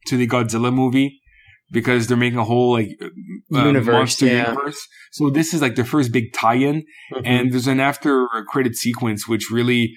to 0.08 0.18
the 0.18 0.28
Godzilla 0.28 0.74
movie 0.74 1.20
because 1.72 2.08
they're 2.08 2.18
making 2.18 2.40
a 2.40 2.44
whole 2.44 2.74
like 2.74 2.90
uh, 3.02 3.66
universe, 3.66 3.94
monster 3.94 4.26
yeah. 4.26 4.50
universe. 4.50 4.88
So 5.12 5.30
this 5.30 5.54
is 5.54 5.62
like 5.62 5.76
the 5.76 5.86
first 5.86 6.12
big 6.12 6.34
tie-in, 6.34 6.84
mm-hmm. 7.14 7.26
and 7.26 7.52
there's 7.52 7.68
an 7.68 7.80
after 7.80 8.28
credit 8.50 8.76
sequence 8.76 9.28
which 9.28 9.50
really, 9.52 9.94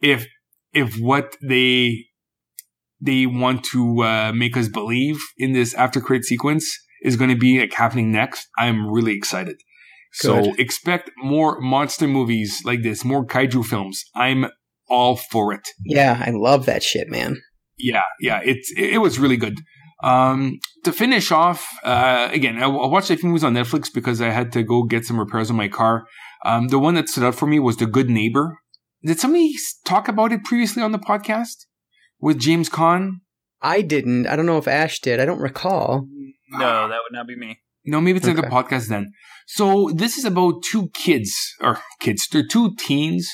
if 0.00 0.26
if 0.72 0.96
what 0.98 1.36
they 1.48 2.04
they 3.04 3.26
want 3.26 3.64
to 3.72 4.02
uh, 4.02 4.32
make 4.34 4.56
us 4.56 4.68
believe 4.68 5.20
in 5.36 5.52
this 5.52 5.74
after 5.74 6.00
credit 6.00 6.24
sequence 6.24 6.78
is 7.02 7.16
going 7.16 7.30
to 7.30 7.36
be 7.36 7.60
like 7.60 7.72
happening 7.72 8.10
next, 8.10 8.48
I'm 8.58 8.90
really 8.90 9.12
excited. 9.12 9.56
Good. 10.20 10.44
So 10.44 10.54
expect 10.58 11.10
more 11.18 11.60
monster 11.60 12.08
movies 12.08 12.62
like 12.64 12.82
this, 12.82 13.04
more 13.04 13.26
kaiju 13.26 13.64
films. 13.64 14.04
I'm 14.14 14.46
all 14.88 15.16
for 15.16 15.52
it. 15.52 15.68
Yeah, 15.84 16.22
I 16.24 16.30
love 16.30 16.66
that 16.66 16.82
shit, 16.82 17.08
man. 17.08 17.40
Yeah, 17.76 18.02
yeah, 18.20 18.40
it's 18.44 18.72
it, 18.76 18.94
it 18.94 18.98
was 18.98 19.18
really 19.18 19.36
good. 19.36 19.60
Um, 20.02 20.58
to 20.84 20.92
finish 20.92 21.32
off, 21.32 21.66
uh, 21.82 22.28
again, 22.30 22.62
I, 22.62 22.66
I, 22.66 22.86
watched 22.86 23.10
a 23.10 23.16
few 23.16 23.28
movies 23.28 23.44
on 23.44 23.54
Netflix 23.54 23.92
because 23.92 24.20
I 24.20 24.28
had 24.28 24.52
to 24.52 24.62
go 24.62 24.82
get 24.82 25.06
some 25.06 25.18
repairs 25.18 25.50
on 25.50 25.56
my 25.56 25.68
car. 25.68 26.04
Um, 26.44 26.68
the 26.68 26.78
one 26.78 26.94
that 26.94 27.08
stood 27.08 27.24
out 27.24 27.34
for 27.34 27.46
me 27.46 27.58
was 27.58 27.78
The 27.78 27.86
Good 27.86 28.10
Neighbor. 28.10 28.58
Did 29.02 29.18
somebody 29.18 29.54
talk 29.84 30.08
about 30.08 30.32
it 30.32 30.44
previously 30.44 30.82
on 30.82 30.92
the 30.92 30.98
podcast 30.98 31.56
with 32.24 32.38
James 32.40 32.68
Caan? 32.68 33.20
I 33.60 33.82
didn't. 33.82 34.26
I 34.26 34.36
don't 34.36 34.46
know 34.46 34.58
if 34.58 34.66
Ash 34.68 34.98
did. 35.00 35.20
I 35.20 35.24
don't 35.24 35.40
recall. 35.40 36.06
No, 36.50 36.88
that 36.88 37.00
would 37.02 37.12
not 37.12 37.26
be 37.26 37.36
me. 37.36 37.60
No, 37.84 38.00
maybe 38.00 38.16
it's 38.16 38.26
okay. 38.26 38.38
another 38.38 38.48
podcast 38.48 38.88
then. 38.88 39.12
So 39.46 39.90
this 39.94 40.16
is 40.16 40.24
about 40.24 40.62
two 40.62 40.88
kids, 40.94 41.36
or 41.60 41.78
kids, 42.00 42.26
they're 42.30 42.46
two 42.46 42.74
teens 42.76 43.28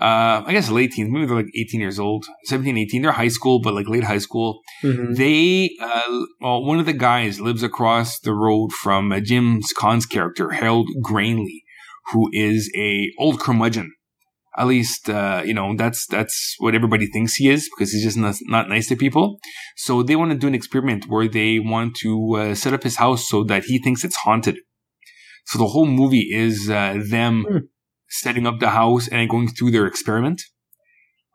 uh, 0.00 0.42
I 0.44 0.52
guess 0.52 0.70
late 0.70 0.92
teens, 0.92 1.10
maybe 1.10 1.26
they're 1.26 1.36
like 1.36 1.52
18 1.56 1.80
years 1.80 2.00
old, 2.00 2.26
17, 2.46 2.76
18. 2.76 3.02
They're 3.02 3.12
high 3.12 3.28
school, 3.28 3.60
but 3.60 3.74
like 3.74 3.88
late 3.88 4.02
high 4.02 4.18
school. 4.18 4.60
Mm-hmm. 4.82 5.14
They, 5.14 5.70
uh, 5.80 6.24
well, 6.40 6.64
one 6.64 6.80
of 6.80 6.86
the 6.86 6.92
guys 6.92 7.40
lives 7.40 7.62
across 7.62 8.18
the 8.18 8.34
road 8.34 8.72
from 8.72 9.12
uh, 9.12 9.20
James 9.20 9.72
Caan's 9.72 10.04
character, 10.04 10.50
Harold 10.50 10.88
Grainey, 11.00 11.60
who 12.12 12.28
is 12.32 12.72
a 12.76 13.12
old 13.18 13.38
curmudgeon. 13.38 13.92
At 14.56 14.68
least, 14.68 15.10
uh, 15.10 15.42
you 15.44 15.52
know, 15.52 15.74
that's, 15.76 16.06
that's 16.06 16.54
what 16.58 16.74
everybody 16.74 17.06
thinks 17.06 17.34
he 17.34 17.48
is 17.48 17.68
because 17.68 17.92
he's 17.92 18.04
just 18.04 18.16
not, 18.16 18.36
not 18.42 18.68
nice 18.68 18.88
to 18.88 18.96
people. 18.96 19.38
So 19.76 20.02
they 20.02 20.14
want 20.14 20.30
to 20.30 20.38
do 20.38 20.46
an 20.46 20.54
experiment 20.54 21.06
where 21.08 21.26
they 21.26 21.58
want 21.58 21.96
to 21.96 22.36
uh, 22.36 22.54
set 22.54 22.72
up 22.72 22.84
his 22.84 22.96
house 22.96 23.28
so 23.28 23.42
that 23.44 23.64
he 23.64 23.78
thinks 23.78 24.04
it's 24.04 24.16
haunted. 24.16 24.58
So 25.46 25.58
the 25.58 25.66
whole 25.66 25.86
movie 25.86 26.28
is 26.32 26.70
uh, 26.70 27.02
them 27.08 27.44
mm 27.48 27.60
setting 28.08 28.46
up 28.46 28.60
the 28.60 28.70
house 28.70 29.08
and 29.08 29.28
going 29.28 29.48
through 29.48 29.72
their 29.72 29.86
experiment. 29.86 30.40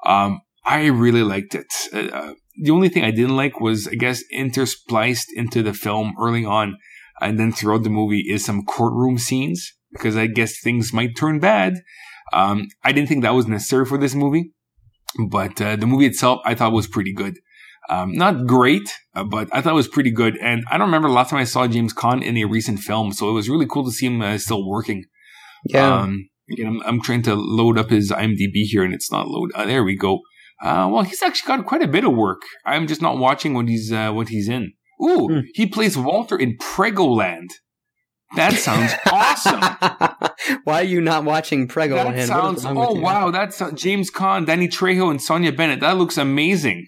Um, 0.05 0.39
I 0.65 0.85
really 0.85 1.23
liked 1.23 1.53
it. 1.53 1.67
Uh, 1.93 2.07
uh, 2.15 2.33
the 2.61 2.71
only 2.71 2.87
thing 2.87 3.03
I 3.03 3.11
didn't 3.11 3.35
like 3.35 3.59
was, 3.59 3.87
I 3.87 3.95
guess, 3.95 4.23
interspliced 4.33 5.25
into 5.35 5.61
the 5.61 5.73
film 5.73 6.13
early 6.17 6.45
on 6.45 6.77
and 7.21 7.39
then 7.39 7.51
throughout 7.51 7.83
the 7.83 7.89
movie 7.89 8.25
is 8.29 8.45
some 8.45 8.63
courtroom 8.63 9.17
scenes 9.17 9.73
because 9.91 10.15
I 10.15 10.27
guess 10.27 10.59
things 10.59 10.93
might 10.93 11.17
turn 11.17 11.39
bad. 11.39 11.73
Um, 12.33 12.67
I 12.83 12.91
didn't 12.91 13.09
think 13.09 13.23
that 13.23 13.33
was 13.33 13.47
necessary 13.47 13.85
for 13.85 13.97
this 13.97 14.15
movie, 14.15 14.51
but 15.29 15.59
uh, 15.61 15.75
the 15.75 15.87
movie 15.87 16.05
itself 16.05 16.41
I 16.45 16.55
thought 16.55 16.73
was 16.73 16.87
pretty 16.87 17.13
good. 17.13 17.37
Um, 17.89 18.13
not 18.13 18.45
great, 18.45 18.87
uh, 19.15 19.23
but 19.23 19.49
I 19.51 19.61
thought 19.61 19.71
it 19.71 19.75
was 19.75 19.87
pretty 19.87 20.11
good. 20.11 20.37
And 20.37 20.63
I 20.69 20.77
don't 20.77 20.87
remember 20.87 21.07
the 21.07 21.15
last 21.15 21.31
time 21.31 21.39
I 21.39 21.45
saw 21.45 21.67
James 21.67 21.93
Caan 21.93 22.23
in 22.23 22.37
a 22.37 22.45
recent 22.45 22.79
film, 22.79 23.11
so 23.11 23.29
it 23.29 23.33
was 23.33 23.49
really 23.49 23.65
cool 23.65 23.83
to 23.85 23.91
see 23.91 24.05
him 24.05 24.21
uh, 24.21 24.37
still 24.37 24.67
working. 24.67 25.05
Yeah. 25.65 26.01
Um, 26.01 26.29
I'm, 26.57 26.81
I'm 26.83 27.01
trying 27.01 27.23
to 27.23 27.35
load 27.35 27.77
up 27.77 27.89
his 27.89 28.11
IMDb 28.11 28.63
here 28.63 28.83
and 28.83 28.93
it's 28.93 29.11
not 29.11 29.27
load. 29.27 29.51
Uh, 29.53 29.65
there 29.65 29.83
we 29.83 29.95
go. 29.95 30.21
Uh, 30.61 30.89
well, 30.91 31.03
he's 31.03 31.21
actually 31.21 31.47
got 31.47 31.65
quite 31.65 31.81
a 31.81 31.87
bit 31.87 32.03
of 32.03 32.13
work. 32.13 32.41
I'm 32.65 32.87
just 32.87 33.01
not 33.01 33.17
watching 33.17 33.53
what 33.53 33.67
he's 33.67 33.91
uh, 33.91 34.11
what 34.11 34.29
he's 34.29 34.49
in. 34.49 34.73
Ooh, 35.01 35.27
hmm. 35.27 35.39
he 35.53 35.65
plays 35.65 35.97
Walter 35.97 36.37
in 36.37 36.57
Preggoland. 36.57 37.47
That 38.35 38.53
sounds 38.53 38.93
awesome. 39.11 40.59
Why 40.63 40.81
are 40.81 40.83
you 40.83 41.01
not 41.01 41.23
watching 41.23 41.67
Preggoland? 41.67 42.15
That 42.15 42.27
sounds. 42.27 42.65
Oh 42.65 42.93
wow, 42.93 43.31
that's 43.31 43.61
uh, 43.61 43.71
James 43.71 44.11
Caan, 44.11 44.45
Danny 44.45 44.67
Trejo, 44.67 45.09
and 45.09 45.19
Sonja 45.19 45.55
Bennett. 45.55 45.79
That 45.79 45.97
looks 45.97 46.17
amazing. 46.17 46.87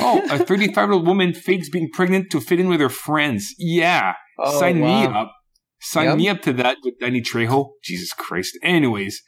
Oh, 0.00 0.22
a 0.30 0.38
35 0.44 0.76
year 0.76 0.92
old 0.92 1.06
woman 1.06 1.34
fakes 1.34 1.68
being 1.68 1.88
pregnant 1.92 2.30
to 2.32 2.40
fit 2.40 2.58
in 2.58 2.68
with 2.68 2.80
her 2.80 2.88
friends. 2.88 3.54
Yeah, 3.58 4.14
oh, 4.38 4.58
sign 4.58 4.80
wow. 4.80 5.00
me 5.00 5.06
up. 5.06 5.32
Sign 5.80 6.06
yep. 6.06 6.16
me 6.16 6.28
up 6.28 6.42
to 6.42 6.52
that 6.54 6.78
with 6.82 6.98
Danny 6.98 7.20
Trejo. 7.20 7.70
Jesus 7.84 8.12
Christ. 8.12 8.58
Anyways, 8.62 9.22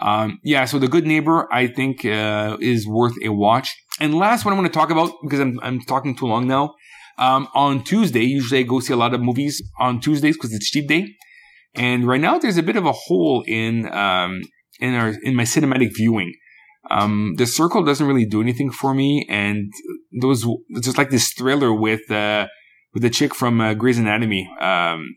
um, 0.00 0.38
yeah. 0.42 0.64
So 0.64 0.78
the 0.78 0.88
Good 0.88 1.06
Neighbor, 1.06 1.52
I 1.52 1.66
think, 1.66 2.04
uh, 2.04 2.56
is 2.60 2.86
worth 2.86 3.14
a 3.22 3.28
watch. 3.28 3.76
And 4.00 4.14
last 4.14 4.44
one 4.44 4.54
I 4.54 4.56
want 4.56 4.72
to 4.72 4.78
talk 4.78 4.90
about 4.90 5.12
because 5.22 5.40
I'm 5.40 5.58
I'm 5.62 5.80
talking 5.80 6.16
too 6.16 6.26
long 6.26 6.46
now. 6.46 6.74
Um, 7.18 7.48
on 7.54 7.84
Tuesday, 7.84 8.22
usually 8.22 8.60
I 8.60 8.62
go 8.62 8.80
see 8.80 8.92
a 8.92 8.96
lot 8.96 9.14
of 9.14 9.20
movies 9.20 9.62
on 9.78 10.00
Tuesdays 10.00 10.36
because 10.36 10.52
it's 10.52 10.70
cheap 10.70 10.88
day. 10.88 11.06
And 11.74 12.06
right 12.06 12.20
now, 12.20 12.38
there's 12.38 12.56
a 12.56 12.62
bit 12.62 12.76
of 12.76 12.86
a 12.86 12.92
hole 12.92 13.44
in 13.46 13.92
um, 13.92 14.42
in 14.80 14.94
our 14.94 15.14
in 15.22 15.34
my 15.34 15.44
cinematic 15.44 15.90
viewing. 15.94 16.32
Um, 16.90 17.34
the 17.36 17.46
Circle 17.46 17.84
doesn't 17.84 18.06
really 18.06 18.24
do 18.24 18.40
anything 18.40 18.70
for 18.70 18.94
me, 18.94 19.26
and 19.28 19.70
those 20.20 20.46
just 20.80 20.96
like 20.96 21.10
this 21.10 21.32
thriller 21.32 21.72
with 21.72 22.10
uh, 22.10 22.46
with 22.94 23.02
the 23.02 23.10
chick 23.10 23.34
from 23.34 23.60
uh, 23.60 23.74
Grey's 23.74 23.98
Anatomy. 23.98 24.48
Um, 24.60 25.16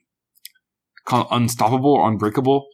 called 1.05 1.27
Unstoppable 1.31 1.93
or 1.93 2.07
Unbreakable. 2.07 2.65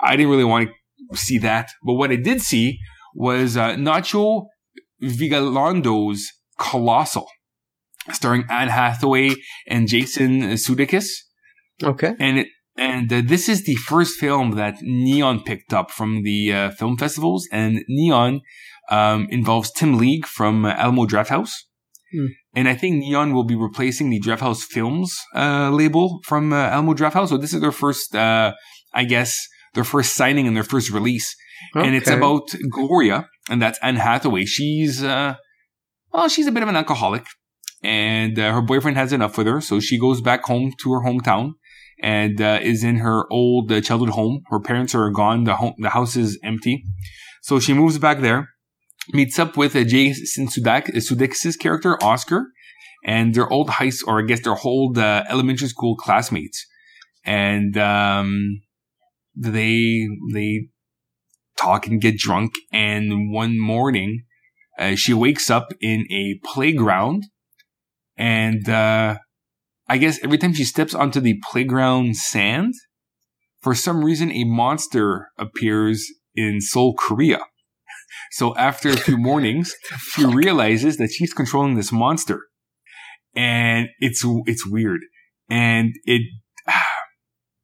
I 0.00 0.16
didn't 0.16 0.30
really 0.30 0.44
want 0.44 0.70
to 1.12 1.16
see 1.16 1.38
that, 1.38 1.70
but 1.84 1.94
what 1.94 2.10
I 2.10 2.16
did 2.16 2.40
see 2.40 2.78
was 3.14 3.56
uh, 3.56 3.74
Nacho 3.74 4.46
Vigalondo's 5.02 6.30
Colossal, 6.58 7.26
starring 8.12 8.44
Anne 8.50 8.68
Hathaway 8.68 9.30
and 9.66 9.88
Jason 9.88 10.42
Sudeikis. 10.52 11.06
Okay, 11.82 12.14
and 12.18 12.38
it 12.40 12.48
and 12.76 13.12
uh, 13.12 13.22
this 13.24 13.48
is 13.48 13.64
the 13.64 13.76
first 13.76 14.18
film 14.18 14.52
that 14.52 14.76
Neon 14.82 15.42
picked 15.44 15.72
up 15.72 15.90
from 15.90 16.22
the 16.22 16.52
uh, 16.52 16.70
film 16.72 16.96
festivals, 16.96 17.46
and 17.52 17.84
Neon 17.88 18.40
um, 18.90 19.26
involves 19.30 19.70
Tim 19.72 19.98
League 19.98 20.26
from 20.26 20.64
Alamo 20.64 21.06
Drafthouse. 21.06 21.52
Hmm. 22.12 22.26
And 22.54 22.68
I 22.68 22.74
think 22.74 22.96
Neon 22.96 23.32
will 23.32 23.44
be 23.44 23.56
replacing 23.56 24.10
the 24.10 24.20
Drafthouse 24.20 24.62
Films 24.62 25.16
uh, 25.34 25.70
label 25.70 26.20
from 26.24 26.52
uh, 26.52 26.56
Alamo 26.56 26.94
Drafthouse. 26.94 27.28
So 27.28 27.36
this 27.36 27.52
is 27.52 27.60
their 27.60 27.72
first, 27.72 28.14
uh, 28.14 28.52
I 28.92 29.04
guess, 29.04 29.36
their 29.74 29.84
first 29.84 30.14
signing 30.14 30.46
and 30.46 30.56
their 30.56 30.64
first 30.64 30.90
release. 30.90 31.34
Okay. 31.76 31.86
And 31.86 31.96
it's 31.96 32.10
about 32.10 32.48
Gloria, 32.70 33.28
and 33.48 33.60
that's 33.62 33.78
Anne 33.82 33.96
Hathaway. 33.96 34.44
She's, 34.44 35.02
uh, 35.02 35.36
well, 36.12 36.28
she's 36.28 36.46
a 36.46 36.52
bit 36.52 36.62
of 36.62 36.68
an 36.68 36.76
alcoholic, 36.76 37.24
and 37.84 38.38
uh, 38.38 38.52
her 38.52 38.62
boyfriend 38.62 38.96
has 38.96 39.12
enough 39.12 39.38
with 39.38 39.46
her, 39.46 39.60
so 39.60 39.78
she 39.78 39.98
goes 39.98 40.20
back 40.20 40.44
home 40.44 40.72
to 40.82 40.92
her 40.92 41.00
hometown 41.00 41.52
and 42.02 42.40
uh, 42.40 42.58
is 42.60 42.82
in 42.82 42.96
her 42.96 43.30
old 43.30 43.70
childhood 43.84 44.10
home. 44.10 44.42
Her 44.48 44.58
parents 44.58 44.94
are 44.94 45.10
gone. 45.10 45.44
The 45.44 45.56
home, 45.56 45.74
the 45.78 45.90
house 45.90 46.16
is 46.16 46.38
empty, 46.42 46.84
so 47.42 47.60
she 47.60 47.72
moves 47.72 47.98
back 47.98 48.20
there 48.20 48.48
meets 49.12 49.38
up 49.38 49.56
with 49.56 49.76
uh, 49.76 49.84
Jason 49.84 50.46
Sudak, 50.48 50.88
uh, 50.88 50.98
Sudeikis' 50.98 51.58
character, 51.58 52.02
Oscar, 52.02 52.46
and 53.04 53.34
their 53.34 53.48
old 53.48 53.70
high 53.70 53.92
or 54.06 54.22
I 54.22 54.26
guess 54.26 54.40
their 54.40 54.56
old 54.64 54.98
uh, 54.98 55.24
elementary 55.28 55.68
school 55.68 55.96
classmates. 55.96 56.66
And 57.24 57.76
um, 57.76 58.62
they 59.36 60.06
they 60.32 60.68
talk 61.58 61.86
and 61.86 62.00
get 62.00 62.16
drunk. 62.16 62.52
And 62.72 63.32
one 63.32 63.58
morning, 63.58 64.24
uh, 64.78 64.94
she 64.94 65.14
wakes 65.14 65.50
up 65.50 65.72
in 65.80 66.06
a 66.10 66.40
playground, 66.44 67.24
and 68.16 68.68
uh, 68.68 69.16
I 69.88 69.98
guess 69.98 70.18
every 70.22 70.38
time 70.38 70.54
she 70.54 70.64
steps 70.64 70.94
onto 70.94 71.20
the 71.20 71.40
playground 71.50 72.16
sand, 72.16 72.74
for 73.62 73.74
some 73.74 74.04
reason, 74.04 74.30
a 74.32 74.44
monster 74.44 75.28
appears 75.38 76.06
in 76.34 76.60
Seoul, 76.60 76.94
Korea. 76.94 77.40
So 78.30 78.56
after 78.56 78.90
a 78.90 78.96
few 78.96 79.16
mornings, 79.30 79.74
she 80.12 80.24
realizes 80.24 80.96
that 80.98 81.10
she's 81.10 81.32
controlling 81.32 81.74
this 81.74 81.92
monster. 81.92 82.40
And 83.34 83.88
it's, 84.00 84.24
it's 84.46 84.66
weird. 84.66 85.00
and 85.48 85.92
it 86.04 86.22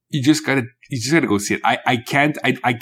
you 0.09 0.21
just 0.21 0.45
gotta 0.45 0.63
you 0.89 0.99
just 0.99 1.11
gotta 1.13 1.27
go 1.27 1.37
see 1.37 1.55
it. 1.55 1.61
I 1.63 1.79
I 1.85 1.97
can't 1.97 2.37
I 2.43 2.57
I 2.63 2.79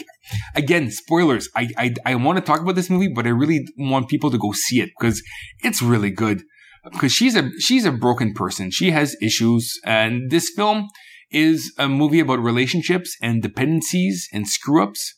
again 0.55 0.89
spoilers. 0.91 1.47
I 1.55 1.69
I 1.77 1.93
I 2.05 2.15
want 2.15 2.37
to 2.37 2.43
talk 2.43 2.61
about 2.61 2.75
this 2.75 2.89
movie, 2.89 3.11
but 3.13 3.25
I 3.25 3.29
really 3.29 3.67
want 3.77 4.09
people 4.09 4.31
to 4.31 4.37
go 4.37 4.51
see 4.51 4.81
it 4.81 4.89
because 4.99 5.21
it's 5.63 5.81
really 5.81 6.11
good. 6.11 6.43
Because 6.83 7.11
she's 7.11 7.35
a 7.35 7.51
she's 7.59 7.85
a 7.85 7.91
broken 7.91 8.33
person. 8.33 8.71
She 8.71 8.91
has 8.91 9.15
issues, 9.21 9.79
and 9.85 10.31
this 10.31 10.49
film 10.55 10.87
is 11.31 11.73
a 11.77 11.87
movie 11.87 12.19
about 12.19 12.39
relationships 12.39 13.15
and 13.21 13.41
dependencies 13.41 14.27
and 14.33 14.47
screw 14.47 14.83
ups, 14.83 15.15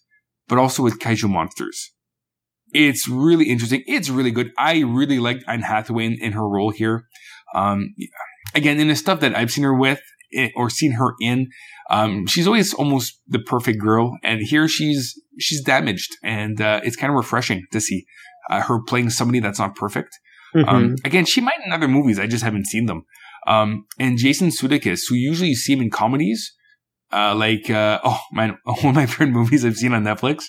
but 0.48 0.58
also 0.58 0.84
with 0.84 1.00
kaiju 1.00 1.30
monsters. 1.30 1.92
It's 2.74 3.08
really 3.08 3.46
interesting. 3.46 3.84
It's 3.86 4.10
really 4.10 4.32
good. 4.32 4.52
I 4.58 4.80
really 4.80 5.20
liked 5.20 5.44
Anne 5.48 5.62
Hathaway 5.62 6.06
in, 6.06 6.18
in 6.22 6.32
her 6.34 6.48
role 6.48 6.72
here. 6.72 7.06
Um, 7.54 7.94
again, 8.56 8.80
in 8.80 8.88
the 8.88 8.96
stuff 8.96 9.20
that 9.20 9.36
I've 9.36 9.52
seen 9.52 9.66
her 9.66 9.76
with 9.76 10.02
eh, 10.34 10.50
or 10.56 10.70
seen 10.70 10.94
her 10.94 11.14
in, 11.22 11.48
um, 11.90 12.26
she's 12.28 12.48
always 12.48 12.74
almost 12.74 13.22
the 13.28 13.40
perfect 13.40 13.80
girl, 13.80 14.18
and 14.24 14.42
here 14.42 14.68
she's 14.68 15.20
she's 15.40 15.62
damaged, 15.62 16.10
and 16.24 16.62
uh, 16.62 16.80
it's 16.84 16.96
kind 16.96 17.12
of 17.12 17.18
refreshing 17.18 17.66
to 17.72 17.82
see 17.82 18.06
uh, 18.50 18.62
her 18.62 18.82
playing 18.82 19.10
somebody 19.10 19.40
that's 19.40 19.60
not 19.60 19.76
perfect. 19.76 20.18
Mm-hmm. 20.56 20.70
Um, 20.70 20.96
again, 21.06 21.26
she 21.26 21.42
might 21.42 21.60
in 21.66 21.72
other 21.72 21.88
movies, 21.88 22.20
I 22.20 22.28
just 22.28 22.44
haven't 22.44 22.68
seen 22.68 22.86
them. 22.86 23.04
Um, 23.48 23.86
and 24.00 24.18
Jason 24.18 24.50
Sudeikis, 24.50 25.02
who 25.10 25.16
usually 25.16 25.50
you 25.50 25.56
see 25.56 25.74
him 25.74 25.82
in 25.82 25.90
comedies, 25.90 26.54
uh, 27.12 27.36
like 27.36 27.70
uh, 27.70 28.00
oh 28.04 28.20
man, 28.32 28.58
one 28.64 28.86
of 28.86 28.96
my 28.96 29.06
favorite 29.06 29.32
movies 29.32 29.66
I've 29.66 29.78
seen 29.78 29.94
on 29.94 30.04
Netflix, 30.04 30.46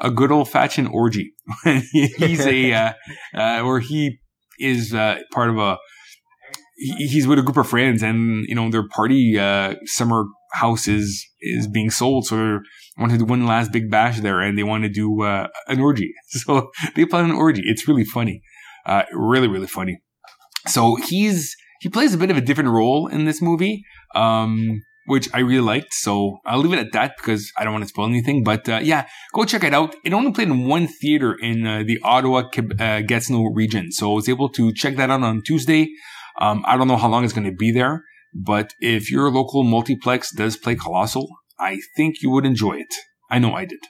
a 0.00 0.10
good 0.10 0.30
old 0.30 0.50
fashioned 0.50 0.88
orgy. 0.88 1.32
He's 1.64 2.46
a 2.46 2.72
uh, 2.72 2.92
uh, 3.34 3.62
where 3.62 3.80
he 3.80 4.18
is 4.58 4.92
uh, 4.94 5.20
part 5.32 5.50
of 5.50 5.58
a 5.58 5.78
he's 6.76 7.26
with 7.26 7.38
a 7.38 7.42
group 7.42 7.56
of 7.56 7.68
friends 7.68 8.02
and 8.02 8.44
you 8.48 8.54
know 8.54 8.70
their 8.70 8.86
party 8.88 9.38
uh, 9.38 9.74
summer 9.84 10.24
house 10.52 10.86
is 10.86 11.26
is 11.40 11.66
being 11.66 11.90
sold 11.90 12.26
so 12.26 12.36
they 12.36 13.00
want 13.00 13.12
to 13.12 13.18
do 13.18 13.24
one 13.24 13.46
last 13.46 13.72
big 13.72 13.90
bash 13.90 14.20
there 14.20 14.40
and 14.40 14.58
they 14.58 14.62
want 14.62 14.82
to 14.84 14.88
do 14.88 15.22
uh, 15.22 15.48
an 15.68 15.80
orgy 15.80 16.12
so 16.28 16.70
they 16.94 17.04
plan 17.04 17.24
an 17.24 17.32
orgy 17.32 17.62
it's 17.64 17.88
really 17.88 18.04
funny 18.04 18.42
uh, 18.86 19.02
really 19.12 19.48
really 19.48 19.66
funny 19.66 20.00
so 20.66 20.96
he's 20.96 21.54
he 21.80 21.88
plays 21.88 22.14
a 22.14 22.18
bit 22.18 22.30
of 22.30 22.36
a 22.36 22.40
different 22.40 22.70
role 22.70 23.06
in 23.06 23.24
this 23.24 23.42
movie 23.42 23.84
um, 24.14 24.80
which 25.06 25.28
I 25.32 25.38
really 25.38 25.60
liked. 25.62 25.94
So 25.94 26.38
I'll 26.44 26.58
leave 26.58 26.72
it 26.72 26.78
at 26.84 26.92
that 26.92 27.16
because 27.16 27.50
I 27.56 27.64
don't 27.64 27.72
want 27.72 27.84
to 27.84 27.88
spoil 27.88 28.06
anything. 28.06 28.42
But 28.42 28.68
uh, 28.68 28.80
yeah, 28.82 29.06
go 29.32 29.44
check 29.44 29.64
it 29.64 29.72
out. 29.72 29.94
It 30.04 30.12
only 30.12 30.32
played 30.32 30.48
in 30.48 30.66
one 30.66 30.86
theater 30.86 31.34
in 31.34 31.66
uh, 31.66 31.84
the 31.86 31.98
Ottawa 32.02 32.42
uh, 32.78 33.00
Gatineau 33.00 33.52
region, 33.54 33.92
so 33.92 34.12
I 34.12 34.14
was 34.14 34.28
able 34.28 34.48
to 34.50 34.72
check 34.74 34.96
that 34.96 35.10
out 35.10 35.22
on 35.22 35.42
Tuesday. 35.42 35.88
Um, 36.40 36.64
I 36.66 36.76
don't 36.76 36.88
know 36.88 36.96
how 36.96 37.08
long 37.08 37.24
it's 37.24 37.32
going 37.32 37.48
to 37.50 37.56
be 37.56 37.72
there, 37.72 38.02
but 38.34 38.74
if 38.80 39.10
your 39.10 39.30
local 39.30 39.62
multiplex 39.62 40.30
does 40.34 40.56
play 40.56 40.74
Colossal, 40.74 41.28
I 41.58 41.78
think 41.96 42.16
you 42.20 42.30
would 42.30 42.44
enjoy 42.44 42.74
it. 42.74 42.92
I 43.30 43.38
know 43.38 43.54
I 43.54 43.64
did. 43.64 43.80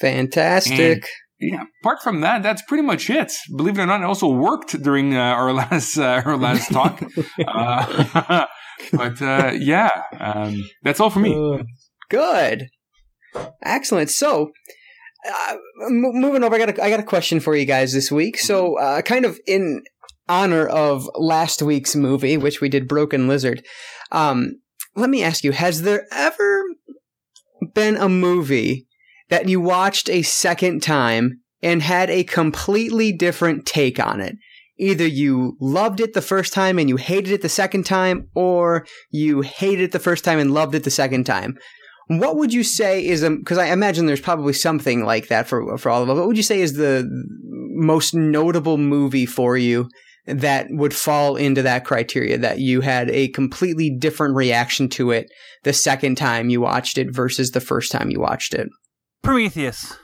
Fantastic. 0.00 0.78
And, 0.78 1.04
yeah. 1.38 1.64
Apart 1.82 2.02
from 2.02 2.20
that, 2.22 2.42
that's 2.42 2.62
pretty 2.62 2.82
much 2.82 3.10
it. 3.10 3.32
Believe 3.56 3.78
it 3.78 3.82
or 3.82 3.86
not, 3.86 4.00
it 4.00 4.04
also 4.04 4.28
worked 4.28 4.80
during 4.82 5.14
uh, 5.14 5.20
our 5.20 5.52
last 5.52 5.98
uh, 5.98 6.22
our 6.24 6.36
last 6.36 6.72
talk. 6.72 7.02
Uh, 7.46 8.46
but 8.92 9.20
uh, 9.22 9.52
yeah, 9.54 9.90
um, 10.18 10.68
that's 10.82 11.00
all 11.00 11.10
for 11.10 11.20
me. 11.20 11.34
Uh, 11.34 11.62
good, 12.08 12.68
excellent. 13.62 14.10
So. 14.10 14.50
Uh, 15.28 15.56
moving 15.88 16.44
over, 16.44 16.54
I 16.54 16.58
got 16.58 16.78
a, 16.78 16.84
I 16.84 16.88
got 16.88 17.00
a 17.00 17.02
question 17.02 17.40
for 17.40 17.56
you 17.56 17.64
guys 17.64 17.92
this 17.92 18.12
week. 18.12 18.38
So, 18.38 18.78
uh, 18.78 19.02
kind 19.02 19.24
of 19.24 19.40
in 19.44 19.82
honor 20.28 20.68
of 20.68 21.10
last 21.16 21.62
week's 21.62 21.96
movie, 21.96 22.36
which 22.36 22.60
we 22.60 22.68
did 22.68 22.86
Broken 22.86 23.26
Lizard, 23.26 23.64
um, 24.12 24.60
let 24.94 25.10
me 25.10 25.24
ask 25.24 25.42
you: 25.42 25.50
Has 25.50 25.82
there 25.82 26.06
ever 26.12 26.62
been 27.74 27.96
a 27.96 28.08
movie 28.08 28.85
that 29.28 29.48
you 29.48 29.60
watched 29.60 30.08
a 30.08 30.22
second 30.22 30.82
time 30.82 31.40
and 31.62 31.82
had 31.82 32.10
a 32.10 32.24
completely 32.24 33.12
different 33.12 33.66
take 33.66 33.98
on 33.98 34.20
it? 34.20 34.36
Either 34.78 35.06
you 35.06 35.56
loved 35.60 36.00
it 36.00 36.12
the 36.12 36.22
first 36.22 36.52
time 36.52 36.78
and 36.78 36.88
you 36.88 36.96
hated 36.96 37.32
it 37.32 37.42
the 37.42 37.48
second 37.48 37.84
time, 37.84 38.28
or 38.34 38.86
you 39.10 39.40
hated 39.40 39.84
it 39.84 39.92
the 39.92 39.98
first 39.98 40.22
time 40.24 40.38
and 40.38 40.52
loved 40.52 40.74
it 40.74 40.84
the 40.84 40.90
second 40.90 41.24
time. 41.24 41.56
What 42.08 42.36
would 42.36 42.52
you 42.52 42.62
say 42.62 43.04
is 43.04 43.24
um, 43.24 43.38
because 43.38 43.58
I 43.58 43.66
imagine 43.66 44.06
there's 44.06 44.20
probably 44.20 44.52
something 44.52 45.04
like 45.04 45.28
that 45.28 45.48
for 45.48 45.76
for 45.78 45.90
all 45.90 46.02
of 46.02 46.10
us. 46.10 46.16
What 46.16 46.26
would 46.26 46.36
you 46.36 46.42
say 46.42 46.60
is 46.60 46.74
the 46.74 47.08
most 47.74 48.14
notable 48.14 48.78
movie 48.78 49.26
for 49.26 49.56
you 49.56 49.88
that 50.26 50.66
would 50.70 50.94
fall 50.94 51.36
into 51.36 51.62
that 51.62 51.84
criteria 51.84 52.36
that 52.38 52.58
you 52.58 52.80
had 52.80 53.10
a 53.10 53.28
completely 53.28 53.90
different 53.90 54.34
reaction 54.34 54.88
to 54.88 55.10
it 55.10 55.30
the 55.62 55.72
second 55.72 56.16
time 56.16 56.50
you 56.50 56.60
watched 56.60 56.98
it 56.98 57.14
versus 57.14 57.50
the 57.50 57.60
first 57.60 57.90
time 57.90 58.10
you 58.10 58.20
watched 58.20 58.54
it? 58.54 58.68
Prometheus. 59.26 59.96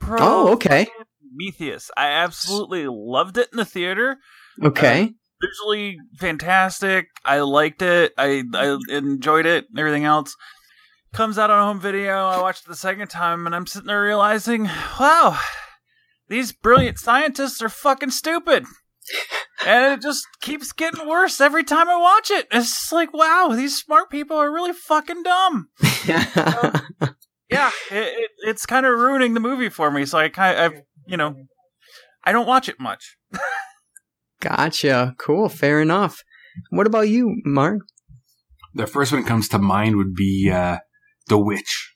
Pro- 0.00 0.18
oh, 0.18 0.52
okay. 0.54 0.86
Prometheus. 1.20 1.90
I 1.96 2.06
absolutely 2.08 2.86
loved 2.88 3.36
it 3.36 3.48
in 3.52 3.58
the 3.58 3.64
theater. 3.66 4.16
Okay. 4.62 5.02
Uh, 5.02 5.46
visually 5.46 5.98
fantastic. 6.18 7.08
I 7.24 7.40
liked 7.40 7.82
it. 7.82 8.12
I 8.16 8.44
I 8.54 8.78
enjoyed 8.88 9.44
it. 9.44 9.66
Everything 9.76 10.04
else 10.04 10.34
comes 11.12 11.38
out 11.38 11.50
on 11.50 11.66
home 11.66 11.80
video. 11.80 12.26
I 12.26 12.40
watched 12.40 12.64
it 12.64 12.68
the 12.68 12.76
second 12.76 13.08
time, 13.08 13.44
and 13.44 13.54
I'm 13.54 13.66
sitting 13.66 13.88
there 13.88 14.02
realizing, 14.02 14.64
wow, 14.98 15.38
these 16.28 16.52
brilliant 16.52 16.98
scientists 16.98 17.60
are 17.60 17.68
fucking 17.68 18.10
stupid 18.10 18.64
and 19.66 19.92
it 19.92 20.02
just 20.02 20.26
keeps 20.40 20.72
getting 20.72 21.06
worse 21.06 21.40
every 21.40 21.64
time 21.64 21.88
I 21.88 21.96
watch 21.96 22.30
it. 22.30 22.46
It's 22.50 22.70
just 22.70 22.92
like, 22.92 23.12
wow, 23.12 23.52
these 23.54 23.76
smart 23.78 24.10
people 24.10 24.36
are 24.36 24.52
really 24.52 24.72
fucking 24.72 25.22
dumb. 25.22 25.68
yeah, 27.50 27.70
it, 27.90 27.96
it, 27.96 28.30
it's 28.46 28.66
kind 28.66 28.86
of 28.86 28.98
ruining 28.98 29.34
the 29.34 29.40
movie 29.40 29.68
for 29.68 29.90
me. 29.90 30.04
So 30.04 30.18
I 30.18 30.28
kind 30.28 30.58
of, 30.58 30.82
you 31.06 31.16
know, 31.16 31.34
I 32.24 32.32
don't 32.32 32.46
watch 32.46 32.68
it 32.68 32.80
much. 32.80 33.16
gotcha. 34.40 35.14
Cool. 35.18 35.48
Fair 35.48 35.80
enough. 35.80 36.22
What 36.70 36.86
about 36.86 37.08
you, 37.08 37.40
Mark? 37.44 37.80
The 38.74 38.86
first 38.86 39.12
one 39.12 39.22
that 39.22 39.28
comes 39.28 39.48
to 39.48 39.58
mind 39.58 39.96
would 39.96 40.14
be 40.14 40.50
uh, 40.52 40.78
The 41.28 41.38
Witch. 41.38 41.94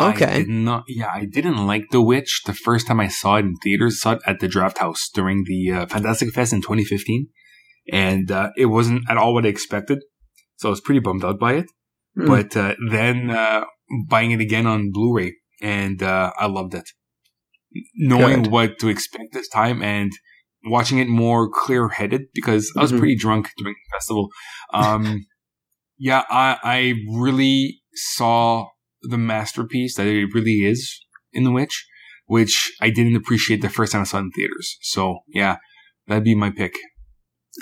Okay. 0.00 0.26
I 0.26 0.38
did 0.38 0.48
not, 0.48 0.84
yeah, 0.86 1.10
I 1.12 1.24
didn't 1.24 1.66
like 1.66 1.86
The 1.90 2.02
Witch 2.02 2.42
the 2.46 2.52
first 2.52 2.86
time 2.86 3.00
I 3.00 3.08
saw 3.08 3.36
it 3.36 3.44
in 3.44 3.54
theaters. 3.62 4.00
Saw 4.00 4.12
it 4.12 4.22
at 4.26 4.40
the 4.40 4.48
Draft 4.48 4.78
House 4.78 5.08
during 5.12 5.44
the 5.44 5.72
uh, 5.72 5.86
Fantastic 5.86 6.32
Fest 6.32 6.52
in 6.52 6.60
2015, 6.60 7.28
and 7.92 8.30
uh, 8.30 8.50
it 8.56 8.66
wasn't 8.66 9.04
at 9.08 9.16
all 9.16 9.34
what 9.34 9.46
I 9.46 9.48
expected. 9.48 10.00
So 10.56 10.68
I 10.68 10.70
was 10.70 10.80
pretty 10.80 11.00
bummed 11.00 11.24
out 11.24 11.38
by 11.38 11.54
it. 11.54 11.66
Mm. 12.16 12.26
But 12.26 12.56
uh, 12.56 12.74
then 12.90 13.30
uh, 13.30 13.64
buying 14.08 14.30
it 14.30 14.40
again 14.40 14.66
on 14.66 14.90
Blu-ray, 14.92 15.34
and 15.60 16.02
uh, 16.02 16.32
I 16.38 16.46
loved 16.46 16.74
it. 16.74 16.88
Knowing 17.94 18.44
Good. 18.44 18.52
what 18.52 18.78
to 18.80 18.88
expect 18.88 19.32
this 19.32 19.48
time 19.48 19.82
and 19.82 20.12
watching 20.64 20.98
it 20.98 21.08
more 21.08 21.48
clear-headed 21.50 22.22
because 22.34 22.72
I 22.76 22.82
was 22.82 22.90
mm-hmm. 22.90 22.98
pretty 22.98 23.16
drunk 23.16 23.50
during 23.58 23.74
the 23.74 23.96
festival. 23.96 24.28
Um, 24.72 25.26
yeah, 25.98 26.24
I, 26.30 26.58
I 26.62 26.94
really 27.12 27.80
saw 27.94 28.66
the 29.02 29.18
masterpiece 29.18 29.96
that 29.96 30.06
it 30.06 30.28
really 30.34 30.62
is 30.64 31.04
in 31.32 31.44
The 31.44 31.52
Witch, 31.52 31.86
which 32.26 32.72
I 32.80 32.90
didn't 32.90 33.16
appreciate 33.16 33.62
the 33.62 33.68
first 33.68 33.92
time 33.92 34.02
I 34.02 34.04
saw 34.04 34.18
it 34.18 34.22
in 34.22 34.30
theaters. 34.32 34.78
So 34.82 35.20
yeah, 35.28 35.56
that'd 36.06 36.24
be 36.24 36.34
my 36.34 36.50
pick. 36.50 36.74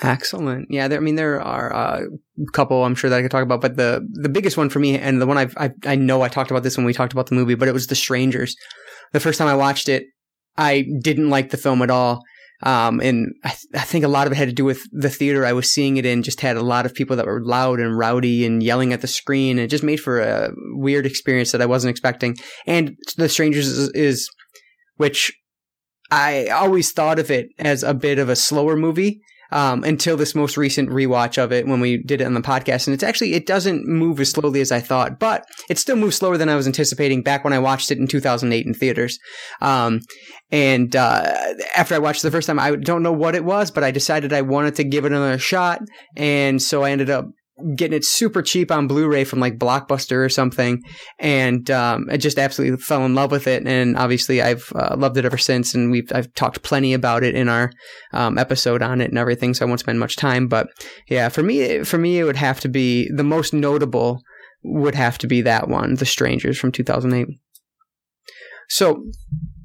Excellent. 0.02 0.66
Yeah, 0.70 0.88
there, 0.88 0.98
I 0.98 1.00
mean, 1.00 1.14
there 1.14 1.40
are 1.40 1.72
a 1.72 2.06
couple 2.52 2.84
I'm 2.84 2.94
sure 2.94 3.08
that 3.08 3.18
I 3.18 3.22
could 3.22 3.30
talk 3.30 3.42
about, 3.42 3.60
but 3.60 3.76
the 3.76 4.06
the 4.12 4.28
biggest 4.28 4.56
one 4.56 4.68
for 4.68 4.78
me, 4.78 4.98
and 4.98 5.20
the 5.20 5.26
one 5.26 5.38
I've, 5.38 5.56
I 5.56 5.70
I 5.84 5.94
know 5.94 6.22
I 6.22 6.28
talked 6.28 6.50
about 6.50 6.62
this 6.62 6.76
when 6.76 6.86
we 6.86 6.92
talked 6.92 7.12
about 7.12 7.28
the 7.28 7.34
movie, 7.34 7.54
but 7.54 7.68
it 7.68 7.72
was 7.72 7.86
The 7.86 7.94
Strangers. 7.94 8.56
The 9.12 9.20
first 9.20 9.38
time 9.38 9.48
I 9.48 9.54
watched 9.54 9.88
it, 9.88 10.04
I 10.56 10.86
didn't 11.00 11.30
like 11.30 11.50
the 11.50 11.56
film 11.56 11.82
at 11.82 11.90
all. 11.90 12.22
Um, 12.62 13.00
and 13.00 13.34
I, 13.44 13.48
th- 13.48 13.74
I, 13.74 13.80
think 13.84 14.04
a 14.04 14.08
lot 14.08 14.26
of 14.26 14.32
it 14.32 14.36
had 14.36 14.48
to 14.48 14.54
do 14.54 14.64
with 14.64 14.82
the 14.90 15.10
theater 15.10 15.44
I 15.44 15.52
was 15.52 15.70
seeing 15.70 15.98
it 15.98 16.06
in. 16.06 16.22
Just 16.22 16.40
had 16.40 16.56
a 16.56 16.62
lot 16.62 16.86
of 16.86 16.94
people 16.94 17.14
that 17.16 17.26
were 17.26 17.44
loud 17.44 17.80
and 17.80 17.98
rowdy 17.98 18.46
and 18.46 18.62
yelling 18.62 18.94
at 18.94 19.02
the 19.02 19.06
screen. 19.06 19.58
And 19.58 19.64
it 19.64 19.68
just 19.68 19.84
made 19.84 20.00
for 20.00 20.20
a 20.20 20.50
weird 20.72 21.04
experience 21.04 21.52
that 21.52 21.60
I 21.60 21.66
wasn't 21.66 21.90
expecting. 21.90 22.36
And 22.66 22.96
The 23.18 23.28
Strangers 23.28 23.66
is, 23.66 23.90
is 23.90 24.30
which 24.96 25.32
I 26.10 26.46
always 26.46 26.92
thought 26.92 27.18
of 27.18 27.30
it 27.30 27.48
as 27.58 27.82
a 27.82 27.92
bit 27.92 28.18
of 28.18 28.30
a 28.30 28.36
slower 28.36 28.74
movie 28.74 29.20
um, 29.52 29.84
until 29.84 30.16
this 30.16 30.34
most 30.34 30.56
recent 30.56 30.88
rewatch 30.90 31.42
of 31.42 31.52
it 31.52 31.66
when 31.66 31.80
we 31.80 31.98
did 31.98 32.20
it 32.20 32.24
on 32.24 32.34
the 32.34 32.40
podcast. 32.40 32.86
And 32.86 32.94
it's 32.94 33.02
actually, 33.02 33.34
it 33.34 33.46
doesn't 33.46 33.86
move 33.86 34.20
as 34.20 34.30
slowly 34.30 34.60
as 34.60 34.72
I 34.72 34.80
thought, 34.80 35.18
but 35.18 35.44
it 35.68 35.78
still 35.78 35.96
moves 35.96 36.16
slower 36.16 36.36
than 36.36 36.48
I 36.48 36.56
was 36.56 36.66
anticipating 36.66 37.22
back 37.22 37.44
when 37.44 37.52
I 37.52 37.58
watched 37.58 37.90
it 37.90 37.98
in 37.98 38.06
2008 38.06 38.66
in 38.66 38.74
theaters. 38.74 39.18
Um, 39.60 40.00
and 40.50 40.94
uh, 40.94 41.34
after 41.76 41.94
I 41.94 41.98
watched 41.98 42.20
it 42.20 42.28
the 42.28 42.32
first 42.32 42.46
time, 42.46 42.58
I 42.58 42.76
don't 42.76 43.02
know 43.02 43.12
what 43.12 43.34
it 43.34 43.44
was, 43.44 43.70
but 43.70 43.84
I 43.84 43.90
decided 43.90 44.32
I 44.32 44.42
wanted 44.42 44.76
to 44.76 44.84
give 44.84 45.04
it 45.04 45.12
another 45.12 45.38
shot. 45.38 45.80
And 46.16 46.60
so 46.60 46.82
I 46.82 46.90
ended 46.90 47.10
up 47.10 47.26
getting 47.76 47.96
it 47.96 48.04
super 48.04 48.42
cheap 48.42 48.70
on 48.70 48.86
Blu-ray 48.86 49.24
from 49.24 49.40
like 49.40 49.58
Blockbuster 49.58 50.24
or 50.24 50.28
something, 50.28 50.82
and 51.18 51.70
um, 51.70 52.06
I 52.10 52.16
just 52.16 52.38
absolutely 52.38 52.78
fell 52.78 53.04
in 53.04 53.14
love 53.14 53.30
with 53.30 53.46
it. 53.46 53.66
And 53.66 53.96
obviously, 53.96 54.42
I've 54.42 54.72
uh, 54.74 54.96
loved 54.98 55.16
it 55.16 55.24
ever 55.24 55.38
since. 55.38 55.74
And 55.74 55.90
we've 55.90 56.10
I've 56.14 56.32
talked 56.34 56.62
plenty 56.62 56.92
about 56.94 57.24
it 57.24 57.34
in 57.34 57.48
our 57.48 57.72
um, 58.12 58.38
episode 58.38 58.82
on 58.82 59.00
it 59.00 59.10
and 59.10 59.18
everything, 59.18 59.54
so 59.54 59.64
I 59.64 59.68
won't 59.68 59.80
spend 59.80 60.00
much 60.00 60.16
time. 60.16 60.48
But 60.48 60.68
yeah, 61.08 61.28
for 61.28 61.42
me, 61.42 61.82
for 61.84 61.98
me, 61.98 62.18
it 62.18 62.24
would 62.24 62.36
have 62.36 62.60
to 62.60 62.68
be 62.68 63.10
the 63.14 63.24
most 63.24 63.52
notable 63.52 64.20
would 64.62 64.94
have 64.94 65.16
to 65.18 65.26
be 65.26 65.42
that 65.42 65.68
one, 65.68 65.94
The 65.94 66.06
Strangers 66.06 66.58
from 66.58 66.72
2008. 66.72 67.28
So 68.68 69.04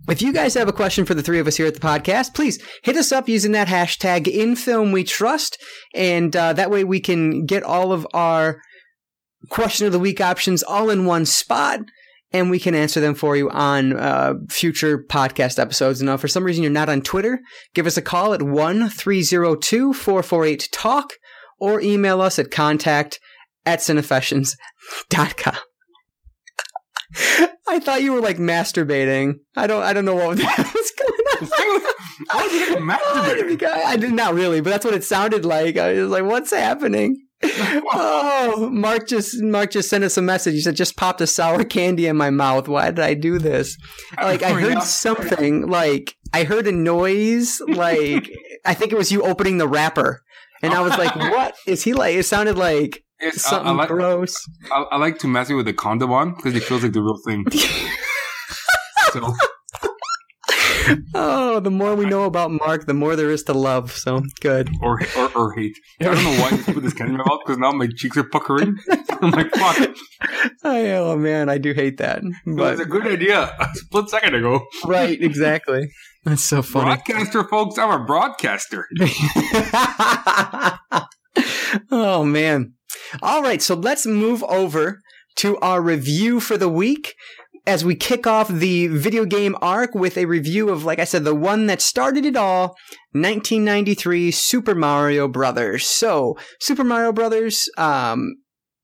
if 0.10 0.22
you 0.22 0.34
guys 0.34 0.56
have 0.56 0.68
a 0.68 0.74
question 0.74 1.06
for 1.06 1.14
the 1.14 1.22
three 1.22 1.40
of 1.40 1.48
us 1.48 1.58
here 1.58 1.68
at 1.68 1.74
the 1.74 1.80
podcast, 1.80 2.34
please 2.34 2.62
hit 2.84 2.98
us 2.98 3.12
up 3.12 3.30
using 3.30 3.52
that 3.52 3.68
hashtag 3.68 4.28
in 4.28 4.56
film 4.56 4.92
we 4.92 5.04
trust. 5.04 5.58
And 5.94 6.36
uh, 6.36 6.54
that 6.54 6.72
way 6.72 6.84
we 6.84 7.00
can 7.00 7.46
get 7.46 7.64
all 7.64 7.92
of 7.92 8.08
our 8.14 8.60
question 9.50 9.86
of 9.86 9.94
the 9.94 10.00
week 10.00 10.22
options 10.22 10.64
all 10.64 10.90
in 10.90 11.06
one 11.06 11.26
spot 11.26 11.80
and 12.34 12.50
we 12.50 12.60
can 12.60 12.76
answer 12.76 13.02
them 13.02 13.16
for 13.16 13.36
you 13.36 13.50
on 13.50 13.98
uh, 13.98 14.34
future 14.50 15.04
podcast 15.10 15.60
episodes. 15.60 16.02
Now, 16.02 16.18
for 16.18 16.28
some 16.28 16.44
reason 16.44 16.64
you're 16.64 16.72
not 16.72 16.90
on 16.90 17.02
Twitter, 17.02 17.40
give 17.74 17.88
us 17.88 17.98
a 17.98 18.02
call 18.02 18.34
at 18.34 18.42
1 18.42 18.90
302 18.90 19.94
448 19.94 20.70
TALK 20.72 21.14
or 21.60 21.82
email 21.82 22.22
us 22.22 22.40
at 22.40 22.52
contact 22.52 23.20
at 23.66 23.80
cinefessions.com. 23.80 25.58
I 27.68 27.80
thought 27.80 28.02
you 28.02 28.14
were 28.14 28.22
like 28.22 28.38
masturbating. 28.38 29.40
I 29.56 29.68
don't. 29.68 29.84
I 29.84 29.94
don't 29.94 30.06
know 30.06 30.16
what 30.16 30.38
was 30.38 30.92
going 30.98 31.52
on. 31.52 31.82
Oh, 32.30 32.38
I 32.40 32.48
did 32.50 32.70
you 32.70 32.76
masturbate? 32.76 33.64
I, 33.64 33.94
I 33.94 33.98
did 33.98 34.14
not 34.14 34.36
really, 34.36 34.62
but 34.62 34.70
that's 34.70 34.86
what 34.86 34.94
it 34.94 35.04
sounded 35.04 35.44
like. 35.44 35.76
I 35.78 35.94
was 35.94 36.12
like, 36.12 36.24
"What's 36.24 36.52
happening?" 36.52 37.18
oh, 37.44 38.70
Mark 38.72 39.08
just 39.08 39.42
Mark 39.42 39.72
just 39.72 39.90
sent 39.90 40.04
us 40.04 40.18
a 40.18 40.22
message. 40.22 40.54
He 40.54 40.62
said, 40.62 40.76
"Just 40.76 40.98
popped 40.98 41.20
a 41.22 41.28
sour 41.28 41.64
candy 41.64 42.06
in 42.06 42.16
my 42.16 42.30
mouth. 42.30 42.68
Why 42.68 42.92
did 42.92 43.00
I 43.00 43.16
do 43.16 43.40
this?" 43.40 43.76
Like 44.18 44.44
I 44.44 44.52
heard 44.52 44.84
something. 44.84 45.68
Like 45.68 46.16
I 46.34 46.44
heard 46.44 46.68
a 46.68 46.72
noise. 46.72 47.60
Like 47.68 48.30
I 48.66 48.76
think 48.76 48.92
it 48.92 48.98
was 48.98 49.12
you 49.12 49.24
opening 49.24 49.58
the 49.58 49.68
wrapper, 49.68 50.22
and 50.62 50.74
I 50.74 50.82
was 50.82 50.98
like, 50.98 51.16
"What 51.16 51.56
is 51.66 51.84
he 51.84 51.94
like?" 51.94 52.16
It 52.16 52.26
sounded 52.26 52.58
like 52.58 53.04
It's- 53.22 53.42
something 53.44 53.68
I, 53.68 53.72
I 53.72 53.76
like, 53.76 53.88
gross. 53.90 54.36
I, 54.72 54.86
I 54.92 54.98
like 54.98 55.18
to 55.20 55.28
mess 55.28 55.50
it 55.50 55.54
with 55.56 55.68
a 55.68 55.74
condom 55.74 56.12
on 56.12 56.36
because 56.36 56.56
it 56.56 56.64
feels 56.64 56.84
like 56.84 56.94
the 56.94 57.02
real 57.02 57.18
thing. 57.26 57.46
so 59.14 59.34
Oh, 61.14 61.60
the 61.60 61.70
more 61.70 61.96
we 61.96 62.06
know 62.06 62.24
about 62.24 62.50
Mark, 62.52 62.88
the 62.88 62.94
more 62.96 63.16
there 63.16 63.30
is 63.30 63.44
to 63.44 63.54
love. 63.54 63.92
So 63.92 64.24
good. 64.42 64.70
or, 64.82 65.00
or 65.16 65.32
or 65.38 65.54
hate. 65.54 65.78
I 66.02 66.06
don't 66.06 66.16
know 66.24 66.42
why 66.42 66.50
I 66.52 66.58
put 66.74 66.82
this 66.84 66.94
candy 66.94 67.12
in 67.14 67.18
my 67.18 67.24
mouth 67.24 67.40
because 67.46 67.60
now 67.60 67.72
my 67.72 67.88
cheeks 67.96 68.18
are 68.18 68.24
puckering. 68.24 68.76
I'm 69.22 69.30
like, 69.32 69.52
fuck. 69.56 69.90
I, 70.64 70.92
oh 70.94 71.16
man, 71.18 71.50
I 71.50 71.60
do 71.60 71.74
hate 71.74 71.98
that. 71.98 72.24
was 72.24 72.34
But 72.58 72.80
a 72.80 72.86
good 72.86 73.06
idea 73.06 73.44
a 73.60 73.68
split 73.76 74.10
second 74.10 74.34
ago. 74.36 74.66
right, 74.86 75.22
exactly. 75.22 75.88
That's 76.26 76.44
so 76.44 76.64
funny. 76.64 76.86
Broadcaster, 76.86 77.44
folks. 77.48 77.78
I'm 77.78 78.02
a 78.02 78.04
broadcaster. 78.04 78.88
oh 81.92 82.24
man. 82.26 82.74
All 83.22 83.42
right, 83.42 83.62
so 83.62 83.76
let's 83.76 84.06
move 84.06 84.44
over 84.44 85.02
to 85.38 85.58
our 85.58 85.82
review 85.82 86.40
for 86.40 86.58
the 86.58 86.70
week 86.70 87.16
as 87.68 87.86
we 87.86 87.96
kick 87.96 88.26
off 88.26 88.48
the 88.48 88.88
video 88.88 89.26
game 89.26 89.56
arc 89.62 89.94
with 89.94 90.18
a 90.18 90.26
review 90.26 90.70
of 90.70 90.84
like 90.84 91.00
I 91.00 91.04
said 91.04 91.24
the 91.24 91.36
one 91.36 91.68
that 91.68 91.82
started 91.82 92.26
it 92.26 92.36
all, 92.36 92.76
1993 93.12 94.32
Super 94.32 94.74
Mario 94.74 95.28
Brothers. 95.28 95.86
So, 95.86 96.38
Super 96.60 96.84
Mario 96.84 97.12
Brothers 97.12 97.70
um 97.78 98.36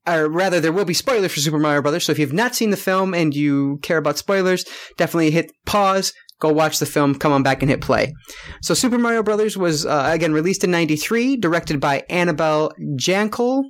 or 0.07 0.29
rather 0.29 0.61
there 0.61 0.71
will 0.71 0.85
be 0.85 0.93
spoilers 0.93 1.33
for 1.33 1.39
Super 1.39 1.59
Mario 1.59 1.81
Brothers. 1.81 2.05
So 2.05 2.13
if 2.13 2.19
you've 2.19 2.33
not 2.33 2.55
seen 2.55 2.69
the 2.69 2.77
film 2.77 3.13
and 3.13 3.33
you 3.33 3.79
care 3.81 3.97
about 3.97 4.17
spoilers, 4.17 4.63
definitely 4.95 5.31
hit 5.31 5.51
pause, 5.65 6.13
go 6.39 6.51
watch 6.51 6.79
the 6.79 6.85
film, 6.85 7.15
come 7.15 7.33
on 7.33 7.43
back 7.43 7.61
and 7.61 7.69
hit 7.69 7.81
play. 7.81 8.13
So 8.61 8.73
Super 8.73 8.97
Mario 8.97 9.21
Brothers 9.21 9.57
was 9.57 9.85
uh, 9.85 10.09
again 10.13 10.31
released 10.31 10.63
in 10.63 10.71
93, 10.71 11.37
directed 11.37 11.81
by 11.81 12.03
Annabelle 12.09 12.71
Jankel. 12.95 13.63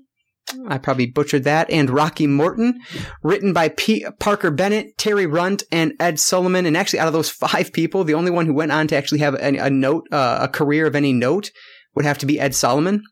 I 0.67 0.77
probably 0.77 1.07
butchered 1.07 1.43
that. 1.43 1.69
And 1.69 1.89
Rocky 1.89 2.27
Morton, 2.27 2.79
written 3.23 3.53
by 3.53 3.69
P- 3.69 4.05
Parker 4.19 4.51
Bennett, 4.51 4.97
Terry 4.97 5.25
Runt, 5.25 5.63
and 5.71 5.93
Ed 5.99 6.19
Solomon. 6.19 6.65
And 6.65 6.77
actually, 6.77 6.99
out 6.99 7.07
of 7.07 7.13
those 7.13 7.29
five 7.29 7.73
people, 7.73 8.03
the 8.03 8.13
only 8.13 8.31
one 8.31 8.45
who 8.45 8.53
went 8.53 8.71
on 8.71 8.87
to 8.87 8.95
actually 8.95 9.19
have 9.19 9.35
a, 9.35 9.57
a 9.57 9.69
note, 9.69 10.07
uh, 10.11 10.39
a 10.41 10.47
career 10.47 10.85
of 10.85 10.95
any 10.95 11.13
note, 11.13 11.51
would 11.95 12.05
have 12.05 12.17
to 12.19 12.25
be 12.25 12.39
Ed 12.39 12.55
Solomon. 12.55 13.03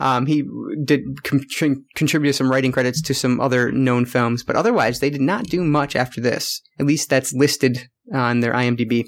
Um, 0.00 0.26
he 0.26 0.44
did 0.84 1.02
contri- 1.22 1.82
contribute 1.94 2.34
some 2.34 2.50
writing 2.50 2.72
credits 2.72 3.00
to 3.02 3.14
some 3.14 3.40
other 3.40 3.70
known 3.70 4.06
films, 4.06 4.42
but 4.42 4.56
otherwise, 4.56 5.00
they 5.00 5.10
did 5.10 5.20
not 5.20 5.46
do 5.46 5.62
much 5.62 5.94
after 5.94 6.20
this. 6.20 6.60
At 6.78 6.86
least 6.86 7.08
that's 7.08 7.32
listed 7.32 7.88
on 8.12 8.40
their 8.40 8.52
IMDb. 8.52 9.06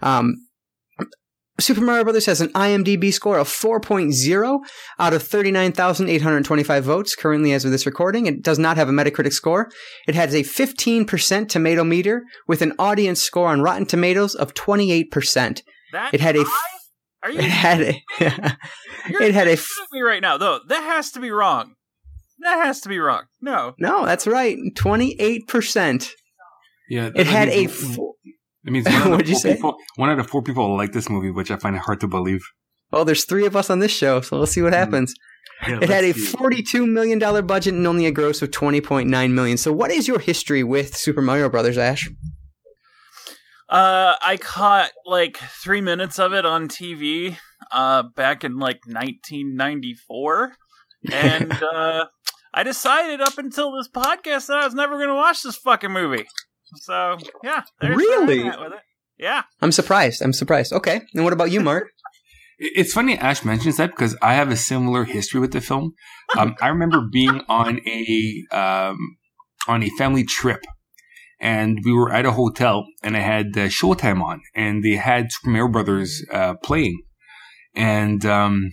Um, 0.00 0.36
Super 1.62 1.80
Mario 1.80 2.04
Brothers 2.04 2.26
has 2.26 2.40
an 2.40 2.48
IMDb 2.50 3.12
score 3.12 3.38
of 3.38 3.48
4.0 3.48 4.60
out 4.98 5.12
of 5.14 5.22
39,825 5.22 6.84
votes 6.84 7.14
currently 7.14 7.52
as 7.52 7.64
of 7.64 7.70
this 7.70 7.86
recording. 7.86 8.26
It 8.26 8.42
does 8.42 8.58
not 8.58 8.76
have 8.76 8.88
a 8.88 8.92
Metacritic 8.92 9.32
score. 9.32 9.70
It 10.08 10.14
has 10.14 10.34
a 10.34 10.42
15% 10.42 11.48
tomato 11.48 11.84
meter 11.84 12.24
with 12.48 12.62
an 12.62 12.72
audience 12.78 13.22
score 13.22 13.48
on 13.48 13.60
Rotten 13.62 13.86
Tomatoes 13.86 14.34
of 14.34 14.54
28%. 14.54 15.62
That 15.92 16.14
It 16.14 16.20
had 16.20 16.36
a 16.36 16.44
high? 16.44 16.78
Are 17.24 17.30
you 17.30 17.38
It 17.40 17.44
had 17.44 17.80
a, 17.80 18.02
You're 19.08 19.22
it 19.22 19.34
had 19.34 19.46
a, 19.48 19.56
kidding 19.56 19.66
me 19.92 20.00
right 20.00 20.22
now, 20.22 20.36
though. 20.38 20.60
That 20.68 20.82
has 20.82 21.10
to 21.12 21.20
be 21.20 21.30
wrong. 21.30 21.74
That 22.40 22.64
has 22.64 22.80
to 22.80 22.88
be 22.88 22.98
wrong. 22.98 23.24
No. 23.40 23.74
no, 23.78 24.04
that's 24.04 24.26
right, 24.26 24.56
28%. 24.76 26.10
Yeah, 26.88 27.10
It 27.14 27.26
had 27.26 27.48
a, 27.48 27.56
means- 27.66 27.96
fo- 27.96 28.14
It 28.64 28.72
means 28.72 28.86
one 28.86 28.94
out, 28.94 29.06
of 29.06 29.10
What'd 29.12 29.28
you 29.28 29.34
four 29.34 29.40
say? 29.40 29.54
people, 29.54 29.76
one 29.96 30.10
out 30.10 30.18
of 30.18 30.28
four 30.28 30.42
people 30.42 30.76
like 30.76 30.92
this 30.92 31.08
movie, 31.10 31.30
which 31.30 31.50
I 31.50 31.56
find 31.56 31.74
it 31.76 31.82
hard 31.82 32.00
to 32.00 32.08
believe. 32.08 32.42
well, 32.90 33.04
there's 33.04 33.24
three 33.24 33.46
of 33.46 33.56
us 33.56 33.70
on 33.70 33.78
this 33.80 33.90
show, 33.92 34.20
so 34.20 34.38
let's 34.38 34.52
see 34.52 34.62
what 34.62 34.72
happens. 34.72 35.14
Yeah, 35.66 35.78
It 35.80 35.88
had 35.90 36.02
a 36.04 36.08
let's 36.08 36.28
see. 36.30 36.36
$42 36.36 36.88
million 36.88 37.18
budget 37.46 37.74
and 37.74 37.86
only 37.86 38.06
a 38.06 38.10
gross 38.10 38.42
of 38.42 38.50
20.9 38.50 39.30
million. 39.32 39.56
So 39.56 39.72
what 39.72 39.92
is 39.92 40.08
your 40.08 40.18
history 40.18 40.64
with 40.64 40.96
Super 40.96 41.22
Mario 41.22 41.48
Brothers, 41.48 41.78
Ash? 41.78 42.08
Uh, 43.68 44.14
I 44.20 44.36
caught 44.40 44.90
like 45.06 45.36
three 45.36 45.80
minutes 45.80 46.18
of 46.18 46.32
it 46.32 46.44
on 46.44 46.68
TV 46.68 47.36
uh, 47.70 48.02
back 48.16 48.42
in 48.44 48.58
like 48.58 48.80
1994. 48.86 50.52
And 51.12 51.52
uh, 51.74 52.06
I 52.52 52.62
decided 52.64 53.20
up 53.20 53.38
until 53.38 53.72
this 53.76 53.88
podcast 53.88 54.46
that 54.48 54.58
I 54.58 54.64
was 54.64 54.74
never 54.74 54.96
going 54.96 55.08
to 55.08 55.14
watch 55.14 55.42
this 55.42 55.56
fucking 55.56 55.90
movie. 55.92 56.26
So, 56.76 57.18
yeah. 57.42 57.62
there's 57.80 57.96
Really? 57.96 58.44
with 58.44 58.72
it. 58.72 58.80
Yeah. 59.18 59.42
I'm 59.60 59.72
surprised. 59.72 60.22
I'm 60.22 60.32
surprised. 60.32 60.72
Okay. 60.72 61.02
And 61.14 61.24
what 61.24 61.32
about 61.32 61.50
you, 61.50 61.60
Mark? 61.60 61.88
It's 62.64 62.92
funny 62.92 63.18
Ash 63.18 63.44
mentions 63.44 63.78
that 63.78 63.90
because 63.90 64.14
I 64.22 64.34
have 64.34 64.48
a 64.52 64.56
similar 64.56 65.02
history 65.02 65.40
with 65.40 65.52
the 65.52 65.60
film. 65.60 65.94
Um, 66.38 66.54
I 66.60 66.68
remember 66.68 67.00
being 67.10 67.40
on 67.48 67.80
a 67.84 68.44
um, 68.56 69.16
on 69.66 69.82
a 69.82 69.88
family 69.98 70.22
trip, 70.22 70.60
and 71.40 71.80
we 71.84 71.92
were 71.92 72.12
at 72.12 72.24
a 72.24 72.30
hotel, 72.30 72.86
and 73.02 73.16
I 73.16 73.20
had 73.20 73.46
uh, 73.56 73.66
Showtime 73.66 74.22
on, 74.22 74.42
and 74.54 74.84
they 74.84 74.94
had 74.94 75.32
Super 75.32 75.50
Mario 75.50 75.72
Brothers 75.72 76.24
uh, 76.30 76.54
playing, 76.62 77.02
and 77.74 78.24
um, 78.24 78.70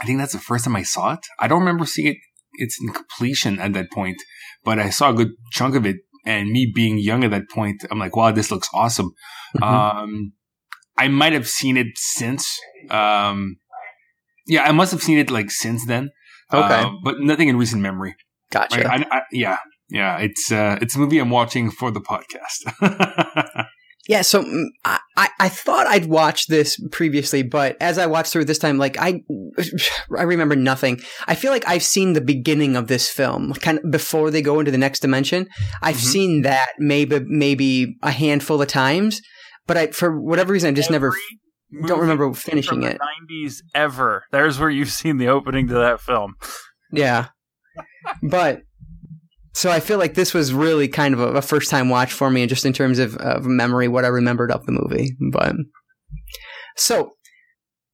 I 0.00 0.04
think 0.06 0.20
that's 0.20 0.34
the 0.34 0.38
first 0.38 0.64
time 0.64 0.76
I 0.76 0.84
saw 0.84 1.14
it. 1.14 1.26
I 1.40 1.48
don't 1.48 1.60
remember 1.60 1.86
seeing 1.86 2.08
it 2.08 2.18
its 2.58 2.78
in 2.80 2.92
completion 2.92 3.58
at 3.58 3.72
that 3.72 3.90
point, 3.90 4.16
but 4.64 4.78
I 4.78 4.90
saw 4.90 5.10
a 5.10 5.14
good 5.14 5.32
chunk 5.50 5.74
of 5.74 5.86
it. 5.86 5.96
And 6.26 6.50
me 6.50 6.70
being 6.74 6.98
young 6.98 7.24
at 7.24 7.30
that 7.30 7.48
point, 7.48 7.84
I'm 7.90 7.98
like, 7.98 8.16
wow, 8.16 8.32
this 8.32 8.50
looks 8.50 8.68
awesome. 8.74 9.12
Mhm. 9.56 9.62
Um, 9.62 10.32
I 10.98 11.08
might 11.08 11.32
have 11.32 11.46
seen 11.46 11.76
it 11.76 11.88
since. 11.96 12.58
Um, 12.90 13.56
yeah, 14.46 14.62
I 14.64 14.72
must 14.72 14.92
have 14.92 15.02
seen 15.02 15.18
it 15.18 15.30
like 15.30 15.50
since 15.50 15.86
then. 15.86 16.10
Okay. 16.52 16.74
Uh, 16.82 16.90
but 17.04 17.20
nothing 17.20 17.48
in 17.48 17.56
recent 17.56 17.82
memory. 17.82 18.14
Gotcha. 18.50 18.86
I, 18.86 19.04
I, 19.10 19.22
yeah, 19.32 19.58
yeah. 19.88 20.18
It's 20.18 20.52
uh, 20.52 20.78
it's 20.80 20.94
a 20.96 20.98
movie 20.98 21.18
I'm 21.18 21.30
watching 21.30 21.70
for 21.70 21.90
the 21.90 22.00
podcast. 22.00 23.65
Yeah, 24.08 24.22
so 24.22 24.42
mm, 24.42 24.66
I, 24.84 25.28
I 25.40 25.48
thought 25.48 25.86
I'd 25.88 26.06
watched 26.06 26.48
this 26.48 26.80
previously, 26.92 27.42
but 27.42 27.76
as 27.80 27.98
I 27.98 28.06
watched 28.06 28.32
through 28.32 28.44
this 28.44 28.58
time, 28.58 28.78
like 28.78 28.96
I 28.98 29.22
I 30.16 30.22
remember 30.22 30.54
nothing. 30.56 31.00
I 31.26 31.34
feel 31.34 31.50
like 31.52 31.66
I've 31.66 31.82
seen 31.82 32.12
the 32.12 32.20
beginning 32.20 32.76
of 32.76 32.86
this 32.86 33.08
film, 33.10 33.52
kind 33.54 33.80
of 33.82 33.90
before 33.90 34.30
they 34.30 34.42
go 34.42 34.58
into 34.60 34.70
the 34.70 34.78
next 34.78 35.00
dimension. 35.00 35.48
I've 35.82 35.96
Mhm. 35.96 36.00
seen 36.12 36.42
that 36.42 36.68
maybe 36.78 37.20
maybe 37.26 37.96
a 38.02 38.10
handful 38.12 38.62
of 38.62 38.68
times, 38.68 39.20
but 39.66 39.76
I 39.76 39.86
for 39.88 40.20
whatever 40.20 40.52
reason 40.52 40.70
I 40.70 40.72
just 40.74 40.90
never 40.90 41.12
don't 41.86 42.00
remember 42.00 42.32
finishing 42.32 42.80
the 42.82 42.90
it. 42.92 43.00
90s 43.00 43.56
ever. 43.74 44.24
There's 44.30 44.58
where 44.60 44.70
you've 44.70 44.90
seen 44.90 45.16
the 45.18 45.28
opening 45.28 45.66
to 45.68 45.74
that 45.74 46.00
film. 46.00 46.34
Yeah, 46.92 47.26
but 48.22 48.62
so 49.56 49.70
I 49.70 49.80
feel 49.80 49.96
like 49.96 50.12
this 50.12 50.34
was 50.34 50.52
really 50.52 50.86
kind 50.86 51.14
of 51.14 51.20
a, 51.20 51.28
a 51.38 51.42
first 51.42 51.70
time 51.70 51.88
watch 51.88 52.12
for 52.12 52.30
me, 52.30 52.42
and 52.42 52.48
just 52.50 52.66
in 52.66 52.74
terms 52.74 52.98
of, 52.98 53.16
of 53.16 53.46
memory, 53.46 53.88
what 53.88 54.04
I 54.04 54.08
remembered 54.08 54.52
of 54.52 54.66
the 54.66 54.72
movie. 54.72 55.16
But 55.32 55.54
so 56.76 57.12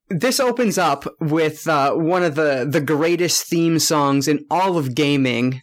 this 0.08 0.40
opens 0.40 0.76
up 0.76 1.06
with 1.20 1.68
uh, 1.68 1.94
one 1.94 2.24
of 2.24 2.34
the 2.34 2.66
the 2.68 2.80
greatest 2.80 3.46
theme 3.46 3.78
songs 3.78 4.26
in 4.26 4.44
all 4.50 4.76
of 4.76 4.96
gaming, 4.96 5.60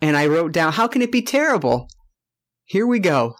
and 0.00 0.16
I 0.16 0.26
wrote 0.26 0.50
down, 0.50 0.72
"How 0.72 0.88
can 0.88 1.02
it 1.02 1.12
be 1.12 1.22
terrible?" 1.22 1.88
Here 2.64 2.86
we 2.86 2.98
go. 2.98 3.36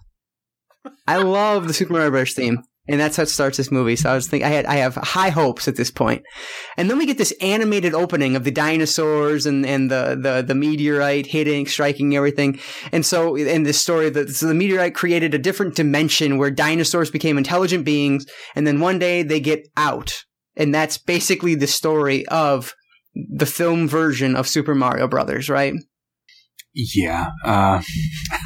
I 1.09 1.16
love 1.16 1.66
the 1.66 1.74
Super 1.74 1.94
Mario 1.94 2.11
Bros. 2.11 2.32
theme 2.32 2.62
and 2.89 3.01
that's 3.01 3.16
how 3.16 3.24
it 3.24 3.28
starts 3.28 3.57
this 3.57 3.70
movie. 3.70 3.97
So 3.97 4.11
I 4.11 4.14
was 4.14 4.26
thinking, 4.26 4.47
I 4.47 4.51
had, 4.51 4.66
I 4.66 4.76
have 4.76 4.95
high 4.95 5.28
hopes 5.30 5.68
at 5.68 5.76
this 5.76 5.91
point. 5.91 6.24
and 6.76 6.89
then 6.89 6.99
we 6.99 7.07
get 7.07 7.18
this 7.18 7.34
animated 7.41 7.95
opening 7.95 8.36
of 8.36 8.45
the 8.45 8.51
dinosaurs 8.51 9.47
and 9.47 9.66
and 9.66 9.91
the 9.91 10.18
the 10.20 10.43
the 10.43 10.55
meteorite 10.55 11.26
hitting, 11.26 11.66
striking 11.66 12.16
everything, 12.16 12.59
and 12.93 13.05
so 13.05 13.36
in 13.36 13.62
this 13.64 13.80
story, 13.80 14.11
the 14.11 14.28
so 14.28 14.47
the 14.47 14.55
meteorite 14.55 14.95
created 14.95 15.34
a 15.34 15.39
different 15.39 15.74
dimension 15.74 16.39
where 16.39 16.51
dinosaurs 16.51 17.11
became 17.11 17.39
intelligent 17.39 17.84
beings, 17.84 18.26
and 18.55 18.66
then 18.66 18.80
one 18.80 18.99
day 18.99 19.22
they 19.22 19.41
get 19.41 19.68
out, 19.76 20.24
and 20.57 20.74
that's 20.74 20.99
basically 20.99 21.55
the 21.55 21.66
story 21.66 22.26
of 22.28 22.74
the 23.14 23.47
film 23.47 23.89
version 23.89 24.36
of 24.36 24.47
Super 24.47 24.74
Mario 24.74 25.09
Brothers, 25.09 25.49
right? 25.49 25.74
Yeah, 26.80 27.32
uh, 27.44 27.82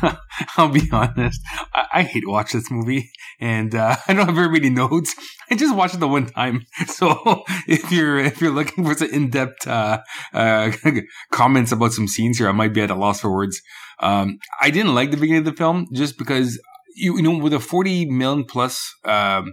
I'll 0.57 0.71
be 0.71 0.89
honest. 0.91 1.39
I, 1.75 1.87
I, 1.93 2.03
hate 2.03 2.27
watch 2.27 2.53
this 2.53 2.71
movie, 2.71 3.11
and 3.39 3.75
uh, 3.75 3.97
I 4.09 4.15
don't 4.15 4.25
have 4.25 4.35
very 4.35 4.49
many 4.49 4.71
notes. 4.71 5.15
I 5.51 5.55
just 5.55 5.77
watched 5.77 5.97
it 5.97 6.01
the 6.01 6.09
one 6.09 6.27
time. 6.27 6.65
So 6.87 7.45
if 7.69 7.93
you're 7.93 8.19
if 8.19 8.41
you're 8.41 8.51
looking 8.51 8.87
for 8.87 8.95
some 8.95 9.11
in 9.11 9.29
depth 9.29 9.69
uh, 9.69 10.01
uh, 10.33 10.73
comments 11.31 11.73
about 11.73 11.93
some 11.93 12.09
scenes 12.09 12.39
here, 12.39 12.49
I 12.49 12.53
might 12.53 12.73
be 12.73 12.81
at 12.81 12.91
a 12.91 12.95
loss 12.95 13.21
for 13.21 13.31
words. 13.31 13.61
Um, 14.01 14.39
I 14.63 14.71
didn't 14.71 14.95
like 14.95 15.11
the 15.11 15.19
beginning 15.19 15.47
of 15.47 15.53
the 15.53 15.53
film 15.53 15.89
just 15.93 16.17
because 16.17 16.59
you, 16.97 17.17
you 17.19 17.23
know 17.23 17.37
with 17.37 17.53
a 17.53 17.61
forty 17.61 18.07
million 18.07 18.45
plus 18.45 18.95
um, 19.05 19.53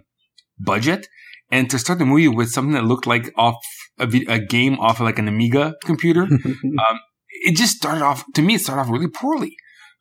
budget, 0.57 1.05
and 1.51 1.69
to 1.69 1.77
start 1.77 1.99
the 1.99 2.05
movie 2.05 2.29
with 2.29 2.49
something 2.49 2.75
that 2.75 2.85
looked 2.85 3.07
like 3.07 3.33
off 3.35 3.57
a, 3.99 4.07
a 4.29 4.39
game 4.39 4.79
off 4.79 5.01
of 5.01 5.05
like 5.05 5.19
an 5.19 5.27
Amiga 5.27 5.75
computer. 5.83 6.21
um, 6.23 6.99
it 7.41 7.55
just 7.55 7.77
started 7.77 8.03
off 8.03 8.23
to 8.35 8.41
me. 8.41 8.55
It 8.55 8.61
started 8.61 8.81
off 8.81 8.89
really 8.89 9.07
poorly. 9.07 9.55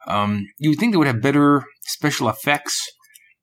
Um, 0.07 0.47
you 0.59 0.70
would 0.70 0.78
think 0.78 0.93
they 0.93 0.97
would 0.97 1.07
have 1.07 1.20
better 1.22 1.64
special 1.82 2.28
effects 2.28 2.80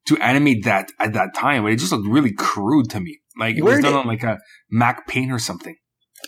to 0.08 0.18
animate 0.18 0.64
that 0.66 0.90
at 1.00 1.14
that 1.14 1.34
time, 1.36 1.64
but 1.64 1.72
it 1.72 1.80
just 1.80 1.92
looked 1.92 2.08
really 2.08 2.34
crude 2.34 2.90
to 2.92 3.00
me. 3.00 3.20
Like 3.38 3.58
it 3.58 3.64
Where 3.64 3.76
was 3.76 3.84
done 3.84 3.94
did, 3.94 4.00
on 4.00 4.08
like 4.08 4.24
a 4.24 4.40
Mac 4.70 5.08
Paint 5.08 5.32
or 5.32 5.40
something. 5.40 5.76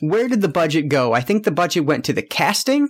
Where 0.01 0.27
did 0.27 0.41
the 0.41 0.47
budget 0.47 0.89
go? 0.89 1.13
I 1.13 1.21
think 1.21 1.43
the 1.43 1.51
budget 1.51 1.85
went 1.85 2.05
to 2.05 2.13
the 2.13 2.21
casting, 2.21 2.87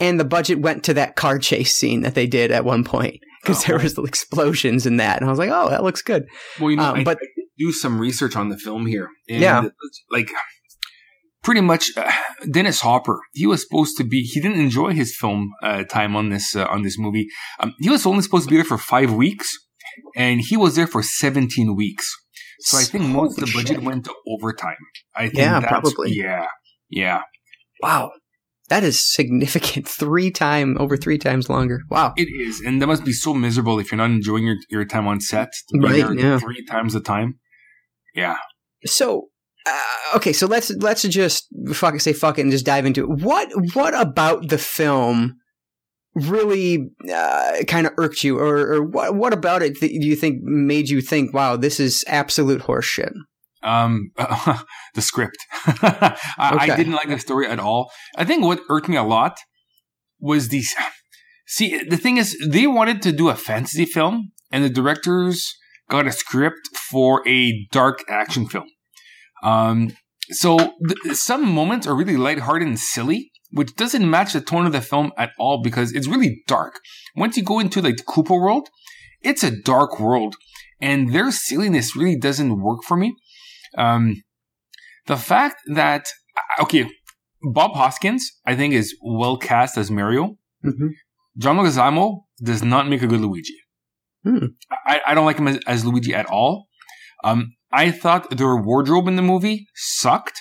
and 0.00 0.18
the 0.18 0.24
budget 0.24 0.60
went 0.60 0.84
to 0.84 0.94
that 0.94 1.16
car 1.16 1.38
chase 1.38 1.74
scene 1.74 2.02
that 2.02 2.14
they 2.14 2.26
did 2.26 2.50
at 2.50 2.64
one 2.64 2.84
point 2.84 3.20
because 3.42 3.64
oh, 3.64 3.66
there 3.66 3.78
was 3.78 3.98
explosions 3.98 4.86
in 4.86 4.96
that, 4.96 5.18
and 5.18 5.26
I 5.26 5.30
was 5.30 5.38
like, 5.38 5.50
"Oh, 5.52 5.68
that 5.68 5.84
looks 5.84 6.02
good." 6.02 6.24
Well, 6.58 6.70
you 6.70 6.76
know, 6.76 6.84
um, 6.84 7.00
I, 7.00 7.04
but 7.04 7.18
I 7.18 7.26
do 7.58 7.72
some 7.72 7.98
research 8.00 8.34
on 8.34 8.48
the 8.48 8.58
film 8.58 8.86
here, 8.86 9.08
yeah, 9.28 9.68
like 10.10 10.30
pretty 11.42 11.60
much 11.60 11.90
uh, 11.96 12.10
Dennis 12.50 12.80
Hopper. 12.80 13.18
He 13.32 13.46
was 13.46 13.62
supposed 13.62 13.96
to 13.98 14.04
be. 14.04 14.22
He 14.22 14.40
didn't 14.40 14.60
enjoy 14.60 14.92
his 14.92 15.16
film 15.16 15.50
uh, 15.62 15.84
time 15.84 16.16
on 16.16 16.30
this 16.30 16.56
uh, 16.56 16.66
on 16.66 16.82
this 16.82 16.98
movie. 16.98 17.28
Um, 17.60 17.74
he 17.80 17.90
was 17.90 18.06
only 18.06 18.22
supposed 18.22 18.44
to 18.44 18.50
be 18.50 18.56
there 18.56 18.64
for 18.64 18.78
five 18.78 19.12
weeks, 19.12 19.56
and 20.16 20.40
he 20.40 20.56
was 20.56 20.76
there 20.76 20.86
for 20.86 21.02
seventeen 21.02 21.76
weeks. 21.76 22.10
So 22.60 22.78
I 22.78 22.82
think 22.82 23.04
most 23.04 23.38
of 23.38 23.46
the 23.46 23.52
budget 23.52 23.76
shit. 23.76 23.82
went 23.82 24.04
to 24.04 24.14
overtime. 24.28 24.76
I 25.16 25.22
think 25.22 25.38
yeah, 25.38 25.60
probably. 25.60 26.12
Yeah, 26.12 26.46
yeah. 26.88 27.22
Wow. 27.82 28.12
That 28.68 28.84
is 28.84 29.12
significant. 29.12 29.88
Three 30.02 30.30
time 30.30 30.76
over 30.78 30.96
three 30.96 31.18
times 31.18 31.50
longer. 31.50 31.80
Wow. 31.90 32.14
It 32.16 32.28
is. 32.28 32.60
And 32.60 32.80
that 32.80 32.86
must 32.86 33.04
be 33.04 33.12
so 33.12 33.34
miserable 33.34 33.78
if 33.78 33.90
you're 33.90 33.98
not 33.98 34.10
enjoying 34.10 34.46
your, 34.46 34.56
your 34.70 34.84
time 34.84 35.06
on 35.06 35.20
set 35.20 35.50
right, 35.74 36.06
yeah. 36.16 36.38
three 36.38 36.64
times 36.64 36.94
the 36.94 37.00
time. 37.00 37.38
Yeah. 38.14 38.36
So 38.86 39.28
uh, 39.66 40.16
okay, 40.16 40.32
so 40.32 40.46
let's 40.46 40.70
let's 40.76 41.02
just 41.02 41.46
fuck 41.72 41.98
say 42.00 42.12
fuck 42.12 42.38
it 42.38 42.42
and 42.42 42.50
just 42.50 42.66
dive 42.66 42.86
into 42.86 43.02
it. 43.02 43.22
What 43.22 43.48
what 43.74 43.98
about 43.98 44.48
the 44.48 44.58
film 44.58 45.36
really 46.14 46.90
uh, 47.12 47.52
kind 47.66 47.86
of 47.86 47.92
irked 47.96 48.24
you, 48.24 48.38
or, 48.38 48.74
or 48.74 48.82
what 48.82 49.14
what 49.14 49.32
about 49.32 49.62
it 49.62 49.78
do 49.80 49.88
you 49.88 50.16
think 50.16 50.42
made 50.42 50.88
you 50.88 51.00
think, 51.00 51.32
wow, 51.32 51.56
this 51.56 51.78
is 51.78 52.04
absolute 52.08 52.62
horseshit? 52.62 53.12
Um, 53.62 54.10
uh, 54.18 54.58
the 54.94 55.02
script. 55.02 55.38
I, 55.64 56.16
okay. 56.54 56.72
I 56.72 56.76
didn't 56.76 56.94
like 56.94 57.08
the 57.08 57.18
story 57.18 57.46
at 57.46 57.60
all. 57.60 57.90
I 58.16 58.24
think 58.24 58.44
what 58.44 58.60
irked 58.68 58.88
me 58.88 58.96
a 58.96 59.02
lot 59.02 59.38
was 60.20 60.48
these. 60.48 60.74
See, 61.46 61.82
the 61.84 61.96
thing 61.96 62.16
is, 62.16 62.36
they 62.46 62.66
wanted 62.66 63.02
to 63.02 63.12
do 63.12 63.28
a 63.28 63.36
fantasy 63.36 63.84
film, 63.84 64.32
and 64.50 64.64
the 64.64 64.70
directors 64.70 65.54
got 65.88 66.06
a 66.06 66.12
script 66.12 66.68
for 66.90 67.26
a 67.28 67.66
dark 67.70 68.02
action 68.08 68.48
film. 68.48 68.66
Um, 69.42 69.92
so 70.30 70.56
th- 70.58 71.16
some 71.16 71.46
moments 71.46 71.86
are 71.86 71.94
really 71.94 72.16
lighthearted 72.16 72.66
and 72.66 72.78
silly, 72.78 73.30
which 73.50 73.74
doesn't 73.76 74.08
match 74.08 74.32
the 74.32 74.40
tone 74.40 74.66
of 74.66 74.72
the 74.72 74.80
film 74.80 75.12
at 75.18 75.30
all 75.38 75.60
because 75.62 75.92
it's 75.92 76.06
really 76.06 76.42
dark. 76.46 76.80
Once 77.16 77.36
you 77.36 77.42
go 77.42 77.58
into 77.58 77.82
like 77.82 77.96
the 77.96 78.04
Koopa 78.04 78.30
world, 78.30 78.68
it's 79.20 79.42
a 79.42 79.50
dark 79.62 80.00
world, 80.00 80.36
and 80.80 81.12
their 81.12 81.30
silliness 81.30 81.96
really 81.96 82.18
doesn't 82.18 82.60
work 82.60 82.82
for 82.86 82.96
me. 82.96 83.14
Um, 83.76 84.22
the 85.06 85.16
fact 85.16 85.56
that 85.66 86.06
okay, 86.60 86.88
Bob 87.42 87.74
Hoskins, 87.74 88.30
I 88.46 88.54
think, 88.54 88.74
is 88.74 88.96
well 89.02 89.36
cast 89.36 89.76
as 89.76 89.90
Mario. 89.90 90.36
Mm-hmm. 90.64 90.88
John 91.38 91.56
Leguizamo 91.56 92.20
does 92.42 92.62
not 92.62 92.88
make 92.88 93.02
a 93.02 93.06
good 93.06 93.20
Luigi. 93.20 93.56
Mm. 94.26 94.48
I, 94.86 95.00
I, 95.08 95.14
don't 95.14 95.24
like 95.24 95.38
him 95.38 95.48
as, 95.48 95.58
as 95.66 95.84
Luigi 95.84 96.14
at 96.14 96.26
all. 96.26 96.68
Um, 97.24 97.54
I 97.72 97.90
thought 97.90 98.36
their 98.36 98.56
wardrobe 98.56 99.08
in 99.08 99.16
the 99.16 99.22
movie 99.22 99.66
sucked. 99.74 100.38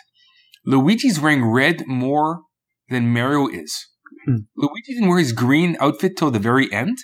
Luigi's 0.66 1.20
wearing 1.20 1.46
red 1.46 1.88
more 1.88 2.42
than 2.90 3.14
Mario 3.14 3.48
is. 3.48 3.88
Hmm. 4.26 4.36
Luigi 4.56 4.94
didn't 4.94 5.10
wear 5.10 5.20
his 5.20 5.32
green 5.32 5.78
outfit 5.80 6.18
till 6.18 6.32
the 6.32 6.40
very 6.40 6.72
end. 6.72 6.98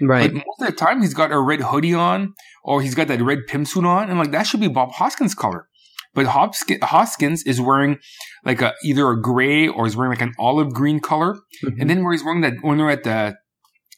Right. 0.00 0.32
But 0.32 0.34
most 0.34 0.60
of 0.60 0.66
the 0.66 0.72
time, 0.72 1.02
he's 1.02 1.14
got 1.14 1.30
a 1.30 1.38
red 1.38 1.60
hoodie 1.60 1.94
on, 1.94 2.34
or 2.64 2.82
he's 2.82 2.94
got 2.94 3.08
that 3.08 3.22
red 3.22 3.40
suit 3.48 3.84
on, 3.84 4.10
and 4.10 4.18
like 4.18 4.32
that 4.32 4.44
should 4.44 4.60
be 4.60 4.68
Bob 4.68 4.90
Hoskins' 4.92 5.34
color. 5.34 5.68
But 6.14 6.26
Hoskins 6.26 7.42
is 7.44 7.60
wearing 7.60 7.98
like 8.44 8.62
a 8.62 8.74
either 8.84 9.08
a 9.10 9.20
gray 9.20 9.66
or 9.66 9.84
he's 9.84 9.96
wearing 9.96 10.12
like 10.12 10.22
an 10.22 10.32
olive 10.38 10.72
green 10.72 11.00
color, 11.00 11.34
mm-hmm. 11.64 11.80
and 11.80 11.90
then 11.90 12.02
where 12.04 12.12
he's 12.12 12.24
wearing 12.24 12.40
that 12.42 12.54
when 12.62 12.78
they're 12.78 12.90
at 12.90 13.04
the 13.04 13.36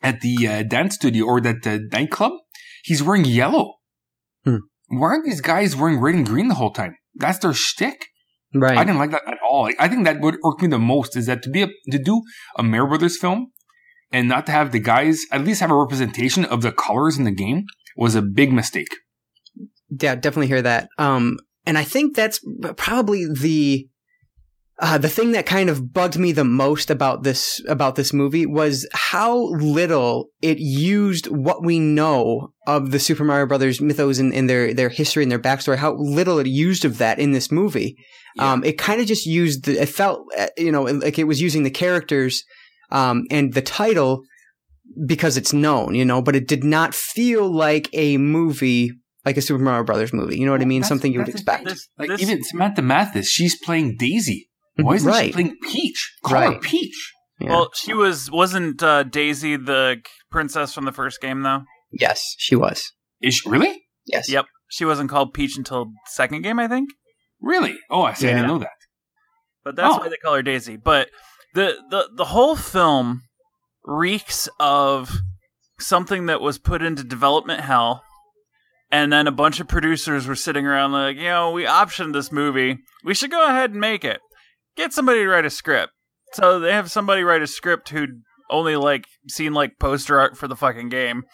at 0.03 0.21
the 0.21 0.49
uh, 0.49 0.63
dance 0.63 0.95
studio 0.95 1.25
or 1.25 1.41
that 1.41 1.67
uh, 1.67 1.79
nightclub, 1.93 2.33
he's 2.85 3.03
wearing 3.03 3.25
yellow. 3.25 3.75
Why 4.89 5.09
aren't 5.09 5.25
these 5.25 5.41
guys 5.41 5.77
wearing 5.77 6.01
red 6.01 6.15
and 6.15 6.27
green 6.27 6.49
the 6.49 6.55
whole 6.55 6.73
time? 6.73 6.97
That's 7.15 7.39
their 7.39 7.53
shtick. 7.53 8.07
Right. 8.55 8.79
I 8.79 8.85
didn't 8.85 8.99
like 8.99 9.11
that 9.11 9.27
at 9.27 9.39
all. 9.49 9.63
Like, 9.63 9.77
I 9.79 9.89
think 9.89 10.05
that 10.05 10.21
would 10.21 10.37
irk 10.45 10.63
me 10.63 10.69
the 10.69 10.79
most 10.79 11.17
is 11.17 11.27
that 11.27 11.43
to 11.43 11.51
be 11.51 11.63
a, 11.63 11.69
to 11.91 11.99
do 11.99 12.23
a 12.57 12.63
Mario 12.63 12.89
Brothers 12.89 13.19
film 13.19 13.53
and 14.13 14.29
not 14.29 14.47
to 14.47 14.53
have 14.53 14.73
the 14.73 14.79
guys 14.79 15.23
at 15.33 15.45
least 15.45 15.61
have 15.61 15.71
a 15.71 15.77
representation 15.77 16.45
of 16.45 16.63
the 16.63 16.73
colors 16.73 17.19
in 17.19 17.25
the 17.25 17.33
game 17.33 17.65
was 17.97 18.15
a 18.15 18.23
big 18.23 18.53
mistake. 18.53 18.89
Yeah, 19.89 20.15
definitely 20.15 20.47
hear 20.49 20.63
that. 20.63 20.89
Um, 20.99 21.39
and 21.67 21.77
I 21.77 21.85
think 21.85 22.15
that's 22.15 22.41
probably 22.77 23.27
the 23.27 23.89
uh, 24.79 24.99
the 24.99 25.09
thing 25.09 25.33
that 25.33 25.47
kind 25.47 25.71
of 25.71 25.93
bugged 25.93 26.19
me 26.19 26.33
the 26.33 26.45
most 26.45 26.91
about 26.91 27.23
this 27.23 27.63
about 27.67 27.97
this 27.97 28.13
movie 28.13 28.45
was 28.45 28.87
how 28.93 29.35
little 29.55 30.29
it 30.43 30.59
used 30.59 31.27
what 31.29 31.65
we 31.65 31.79
know 31.79 32.53
of 32.67 32.91
the 32.91 32.99
Super 32.99 33.25
Mario 33.25 33.47
Brothers 33.47 33.81
mythos 33.81 34.19
and, 34.19 34.35
and 34.35 34.51
their 34.51 34.75
their 34.75 34.91
history 34.91 35.23
and 35.23 35.33
their 35.33 35.39
backstory. 35.39 35.77
How 35.77 35.95
little 35.95 36.39
it 36.39 36.47
used 36.47 36.85
of 36.85 36.99
that 36.99 37.19
in 37.19 37.33
this 37.33 37.51
movie. 37.51 37.97
Yeah. 38.37 38.53
Um, 38.53 38.65
it 38.65 38.77
kind 38.77 39.01
of 39.01 39.07
just 39.07 39.25
used. 39.25 39.65
The, 39.65 39.81
it 39.83 39.89
felt 39.89 40.27
uh, 40.37 40.49
you 40.59 40.71
know 40.71 40.83
like 40.83 41.19
it 41.19 41.25
was 41.25 41.41
using 41.41 41.63
the 41.63 41.71
characters 41.71 42.45
um, 42.91 43.25
and 43.31 43.55
the 43.55 43.63
title 43.63 44.25
because 45.07 45.39
it's 45.39 45.55
known, 45.55 45.95
you 45.95 46.05
know, 46.05 46.21
but 46.21 46.37
it 46.37 46.47
did 46.47 46.65
not 46.65 46.95
feel 46.95 47.51
like 47.51 47.89
a 47.93 48.19
movie 48.19 48.93
like 49.25 49.37
a 49.37 49.43
Super 49.43 49.63
Mario 49.63 49.85
Brothers 49.85 50.13
movie. 50.13 50.39
You 50.39 50.47
know 50.47 50.53
what 50.53 50.61
I 50.61 50.67
mean? 50.67 50.83
That's, 50.83 50.89
Something 50.89 51.13
you 51.13 51.19
would 51.19 51.29
expect. 51.29 51.65
This, 51.65 51.89
like 51.99 52.11
this, 52.11 52.23
even 52.23 52.45
Samantha 52.45 52.83
Mathis, 52.83 53.29
she's 53.29 53.59
playing 53.59 53.97
Daisy. 53.99 54.51
Why 54.77 54.95
isn't 54.95 55.09
right. 55.09 55.27
she 55.27 55.33
playing 55.33 55.57
Peach? 55.63 56.15
Call 56.23 56.35
right. 56.35 56.55
her 56.55 56.61
Peach. 56.61 57.13
Yeah. 57.41 57.51
Well, 57.51 57.71
she 57.75 57.95
was 57.95 58.31
wasn't 58.31 58.83
uh, 58.83 59.03
Daisy 59.03 59.57
the 59.57 60.03
princess 60.31 60.73
from 60.73 60.85
the 60.85 60.93
first 60.93 61.21
game 61.21 61.43
though? 61.43 61.63
Yes, 61.93 62.35
she 62.39 62.57
was. 62.57 62.93
Is 63.21 63.37
she 63.37 63.49
really? 63.49 63.83
Yes. 64.07 64.29
Yep. 64.29 64.47
She 64.69 64.85
wasn't 64.85 65.11
called 65.11 65.33
Peach 65.33 65.57
until 65.57 65.93
second 66.07 66.43
game, 66.43 66.59
I 66.59 66.69
think. 66.69 66.91
Really? 67.41 67.77
Oh, 67.91 68.03
I 68.03 68.15
see. 68.15 68.27
Yeah. 68.27 68.33
I 68.33 68.37
didn't 68.37 68.49
know 68.49 68.59
that. 68.59 68.71
But 69.65 69.77
that's 69.77 69.95
oh. 69.95 69.99
why 69.99 70.09
they 70.09 70.17
call 70.17 70.35
her 70.35 70.43
Daisy. 70.43 70.77
But 70.77 71.09
the 71.55 71.77
the 71.91 72.09
the 72.15 72.25
whole 72.27 72.57
film 72.57 73.23
reeks 73.85 74.49
of 74.59 75.21
something 75.79 76.27
that 76.27 76.41
was 76.41 76.59
put 76.59 76.83
into 76.83 77.05
development 77.05 77.61
hell 77.61 78.03
and 78.91 79.13
then 79.13 79.27
a 79.27 79.33
bunch 79.33 79.61
of 79.61 79.69
producers 79.69 80.27
were 80.27 80.35
sitting 80.35 80.67
around 80.67 80.93
like, 80.93 81.17
you 81.17 81.25
know, 81.25 81.51
we 81.51 81.65
optioned 81.65 82.13
this 82.13 82.33
movie. 82.33 82.79
We 83.05 83.15
should 83.15 83.31
go 83.31 83.47
ahead 83.47 83.73
and 83.73 83.81
make 83.81 84.05
it 84.05 84.21
get 84.77 84.93
somebody 84.93 85.21
to 85.21 85.29
write 85.29 85.45
a 85.45 85.51
script. 85.51 85.93
So 86.33 86.59
they 86.59 86.73
have 86.73 86.91
somebody 86.91 87.23
write 87.23 87.43
a 87.43 87.47
script 87.47 87.89
who'd 87.89 88.23
only 88.51 88.77
like 88.77 89.07
seen 89.29 89.55
like 89.55 89.79
poster 89.79 90.19
art 90.19 90.37
for 90.37 90.49
the 90.49 90.57
fucking 90.57 90.89
game, 90.89 91.25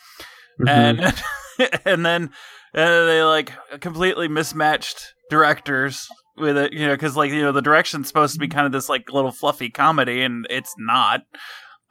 mm-hmm. 0.61 0.69
and 0.69 1.81
and 1.85 2.07
then 2.07 2.31
and 2.75 3.09
they 3.09 3.23
like 3.23 3.53
completely 3.81 4.29
mismatched 4.29 5.15
directors 5.31 6.07
with 6.37 6.57
it, 6.57 6.73
you 6.73 6.87
know, 6.87 6.95
because 6.95 7.17
like 7.17 7.31
you 7.31 7.43
know 7.43 7.53
the 7.53 7.63
direction's 7.63 8.09
supposed 8.09 8.35
to 8.35 8.39
be 8.39 8.49
kind 8.49 8.67
of 8.67 8.73
this 8.73 8.89
like 8.89 9.13
little 9.13 9.33
fluffy 9.33 9.71
comedy, 9.71 10.23
and 10.23 10.47
it's 10.51 10.75
not. 10.79 11.23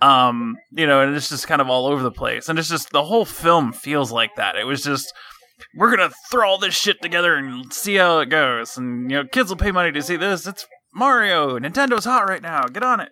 Um, 0.01 0.55
you 0.71 0.87
know, 0.87 1.01
and 1.01 1.15
it's 1.15 1.29
just 1.29 1.47
kind 1.47 1.61
of 1.61 1.69
all 1.69 1.85
over 1.85 2.01
the 2.01 2.11
place, 2.11 2.49
and 2.49 2.57
it's 2.57 2.69
just 2.69 2.89
the 2.89 3.03
whole 3.03 3.25
film 3.25 3.71
feels 3.71 4.11
like 4.11 4.35
that. 4.35 4.55
It 4.55 4.65
was 4.65 4.83
just 4.83 5.13
we're 5.75 5.95
gonna 5.95 6.11
throw 6.31 6.49
all 6.49 6.57
this 6.57 6.73
shit 6.73 7.01
together 7.03 7.35
and 7.35 7.71
see 7.71 7.95
how 7.95 8.19
it 8.19 8.29
goes, 8.29 8.77
and 8.77 9.11
you 9.11 9.17
know, 9.17 9.25
kids 9.25 9.49
will 9.49 9.57
pay 9.57 9.71
money 9.71 9.91
to 9.91 10.01
see 10.01 10.15
this. 10.15 10.47
It's 10.47 10.65
Mario, 10.93 11.57
Nintendo's 11.59 12.05
hot 12.05 12.27
right 12.27 12.41
now. 12.41 12.65
Get 12.65 12.83
on 12.83 12.99
it. 12.99 13.09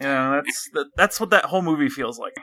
You 0.00 0.06
know, 0.06 0.42
that's 0.44 0.70
that's 0.96 1.20
what 1.20 1.30
that 1.30 1.46
whole 1.46 1.62
movie 1.62 1.88
feels 1.88 2.18
like. 2.18 2.34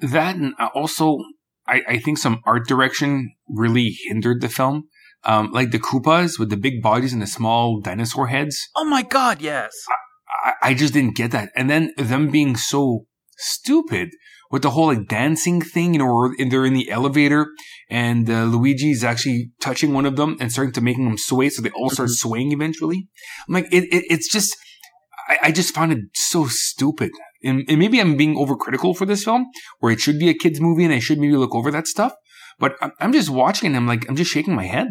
That 0.00 0.36
and 0.36 0.54
also, 0.74 1.18
I, 1.66 1.82
I 1.88 1.98
think 1.98 2.18
some 2.18 2.40
art 2.44 2.66
direction 2.66 3.34
really 3.48 3.96
hindered 4.08 4.40
the 4.40 4.48
film. 4.48 4.84
Um, 5.24 5.50
like 5.50 5.72
the 5.72 5.80
Koopas 5.80 6.38
with 6.38 6.48
the 6.48 6.56
big 6.56 6.80
bodies 6.80 7.12
and 7.12 7.20
the 7.20 7.26
small 7.26 7.80
dinosaur 7.80 8.28
heads. 8.28 8.68
Oh 8.76 8.84
my 8.84 9.02
god, 9.02 9.40
yes. 9.40 9.72
I, 10.44 10.70
I 10.70 10.74
just 10.74 10.94
didn't 10.94 11.16
get 11.16 11.32
that. 11.32 11.50
And 11.56 11.68
then 11.68 11.92
them 11.96 12.30
being 12.30 12.56
so 12.56 13.06
stupid 13.36 14.10
with 14.50 14.62
the 14.62 14.70
whole 14.70 14.86
like 14.86 15.08
dancing 15.08 15.60
thing, 15.60 15.92
you 15.92 15.98
know, 15.98 16.06
or 16.06 16.34
they're 16.38 16.64
in 16.64 16.74
the 16.74 16.90
elevator 16.90 17.48
and 17.90 18.28
uh, 18.28 18.44
Luigi 18.44 18.90
is 18.90 19.04
actually 19.04 19.50
touching 19.60 19.92
one 19.92 20.06
of 20.06 20.16
them 20.16 20.36
and 20.40 20.50
starting 20.50 20.72
to 20.74 20.80
making 20.80 21.04
them 21.04 21.18
sway, 21.18 21.48
so 21.50 21.62
they 21.62 21.70
all 21.70 21.90
start 21.90 22.08
mm-hmm. 22.08 22.28
swaying 22.28 22.52
eventually. 22.52 23.08
I'm 23.46 23.54
like, 23.54 23.66
it, 23.72 23.84
it 23.84 24.04
it's 24.10 24.30
just, 24.30 24.56
I, 25.28 25.38
I, 25.44 25.52
just 25.52 25.74
found 25.74 25.92
it 25.92 26.00
so 26.14 26.46
stupid. 26.46 27.10
And, 27.42 27.64
and, 27.68 27.78
maybe 27.78 28.00
I'm 28.00 28.16
being 28.16 28.36
overcritical 28.36 28.96
for 28.96 29.06
this 29.06 29.24
film, 29.24 29.46
where 29.80 29.92
it 29.92 30.00
should 30.00 30.18
be 30.18 30.28
a 30.28 30.34
kids 30.34 30.60
movie 30.60 30.84
and 30.84 30.92
I 30.92 30.98
should 30.98 31.18
maybe 31.18 31.36
look 31.36 31.54
over 31.54 31.70
that 31.70 31.86
stuff. 31.86 32.14
But 32.58 32.76
I'm, 32.80 32.92
I'm 33.00 33.12
just 33.12 33.30
watching 33.30 33.68
and 33.68 33.76
I'm 33.76 33.86
like, 33.86 34.08
I'm 34.08 34.16
just 34.16 34.30
shaking 34.30 34.54
my 34.54 34.66
head. 34.66 34.88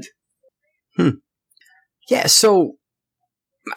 Hmm. 0.95 1.09
Yeah. 2.09 2.27
So 2.27 2.76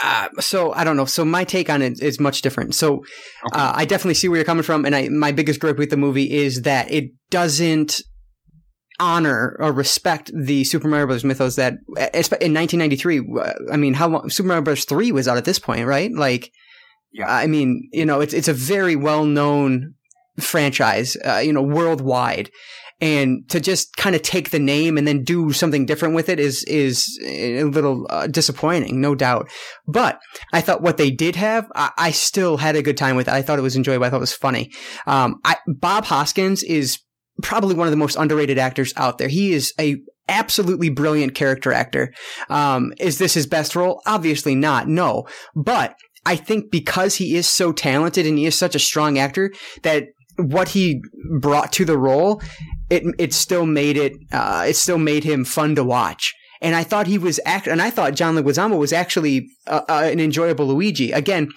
uh, 0.03 0.29
so 0.41 0.73
I 0.73 0.85
don't 0.85 0.97
know. 0.97 1.05
So 1.05 1.25
my 1.25 1.45
take 1.45 1.71
on 1.71 1.83
it 1.83 2.01
is 2.01 2.21
much 2.21 2.43
different. 2.43 2.75
So 2.75 2.97
okay. 2.97 3.05
uh, 3.53 3.73
I 3.75 3.85
definitely 3.85 4.15
see 4.15 4.29
where 4.29 4.37
you're 4.37 4.45
coming 4.45 4.63
from, 4.63 4.85
and 4.85 4.95
I 4.95 5.09
my 5.09 5.33
biggest 5.33 5.61
gripe 5.61 5.79
with 5.79 5.91
the 5.91 5.97
movie 5.97 6.31
is 6.31 6.63
that 6.63 6.91
it 6.91 7.13
doesn't 7.31 8.03
honor 9.01 9.57
or 9.59 9.73
respect 9.73 10.31
the 10.35 10.63
Super 10.65 10.87
Mario 10.87 11.07
Brothers 11.07 11.25
mythos 11.25 11.57
that 11.57 11.75
in 11.97 12.55
1993. 12.55 13.19
Uh, 13.19 13.53
I 13.73 13.77
mean, 13.77 13.95
how 13.95 14.09
long, 14.09 14.31
Super 14.31 14.49
Mario 14.49 14.63
Bros. 14.63 14.85
Three 14.85 15.11
was 15.11 15.27
out 15.27 15.39
at 15.39 15.45
this 15.45 15.59
point, 15.59 15.87
right? 15.87 16.13
Like, 16.13 16.53
yeah. 17.13 17.31
I 17.31 17.47
mean, 17.47 17.89
you 17.93 18.05
know, 18.05 18.21
it's 18.21 18.35
it's 18.35 18.49
a 18.49 18.55
very 18.55 18.97
well 18.97 19.25
known 19.25 19.95
franchise, 20.39 21.17
uh, 21.25 21.39
you 21.39 21.53
know, 21.53 21.63
worldwide, 21.63 22.51
and 23.01 23.49
to 23.49 23.61
just 23.61 23.97
kind 23.97 24.15
of 24.15 24.23
take 24.23 24.51
the 24.51 24.59
name 24.59 24.99
and 24.99 25.07
then 25.07 25.23
do 25.23 25.53
something 25.53 25.87
different 25.87 26.15
with 26.15 26.29
it 26.29 26.39
is 26.39 26.65
is 26.65 27.19
a 27.25 27.65
little 27.65 28.07
uh, 28.11 28.27
disappointing, 28.27 29.01
no 29.01 29.15
doubt. 29.15 29.51
But 29.87 30.21
I 30.53 30.61
thought 30.61 30.83
what 30.83 30.97
they 30.97 31.11
did 31.11 31.37
have, 31.37 31.71
I, 31.75 31.91
I, 31.97 32.11
still 32.11 32.59
had 32.59 32.77
a 32.77 32.83
good 32.83 32.97
time 32.97 33.17
with 33.17 33.29
it. 33.29 33.35
I 33.35 33.43
thought 33.43 33.59
it 33.59 33.63
was 33.63 33.77
enjoyable. 33.77 34.05
I 34.05 34.11
thought 34.11 34.17
it 34.17 34.21
was 34.21 34.35
funny. 34.35 34.71
Um, 35.07 35.37
I, 35.45 35.57
Bob 35.67 36.05
Hoskins 36.05 36.63
is 36.63 36.99
probably 37.43 37.75
one 37.75 37.87
of 37.87 37.91
the 37.91 37.97
most 37.97 38.17
underrated 38.17 38.59
actors 38.59 38.93
out 38.97 39.19
there. 39.19 39.29
He 39.29 39.53
is 39.53 39.73
a 39.81 39.97
absolutely 40.29 40.91
brilliant 40.91 41.35
character 41.35 41.73
actor. 41.73 42.13
Um, 42.49 42.93
is 42.99 43.19
this 43.19 43.35
his 43.35 43.47
best 43.47 43.75
role? 43.75 44.03
Obviously 44.07 44.55
not. 44.55 44.89
No, 44.89 45.27
but 45.55 45.95
I 46.27 46.37
think 46.37 46.71
because 46.71 47.17
he 47.17 47.37
is 47.37 47.47
so 47.47 47.73
talented 47.73 48.27
and 48.27 48.39
he 48.39 48.47
is 48.47 48.59
such 48.59 48.75
a 48.75 48.81
strong 48.81 49.19
actor 49.19 49.53
that 49.83 50.05
what 50.43 50.71
he 50.71 51.03
brought 51.41 51.73
to 51.73 51.85
the 51.85 51.99
role, 51.99 52.43
it 52.89 53.03
it 53.19 53.33
still 53.33 53.67
made 53.67 53.97
it 53.97 54.13
uh, 54.33 54.65
it 54.69 54.77
still 54.77 54.99
made 54.99 55.25
him 55.25 55.45
fun 55.45 55.75
to 55.77 55.85
watch. 55.85 56.35
And 56.63 56.75
I 56.75 56.85
thought 56.85 57.07
he 57.07 57.17
was 57.17 57.41
act, 57.47 57.67
and 57.67 57.81
I 57.81 57.89
thought 57.91 58.15
John 58.15 58.37
Leguizamo 58.37 58.79
was 58.79 58.93
actually 58.93 59.49
uh, 59.67 59.81
uh, 59.89 60.09
an 60.13 60.21
enjoyable 60.21 60.67
Luigi. 60.67 61.11
Again, 61.11 61.49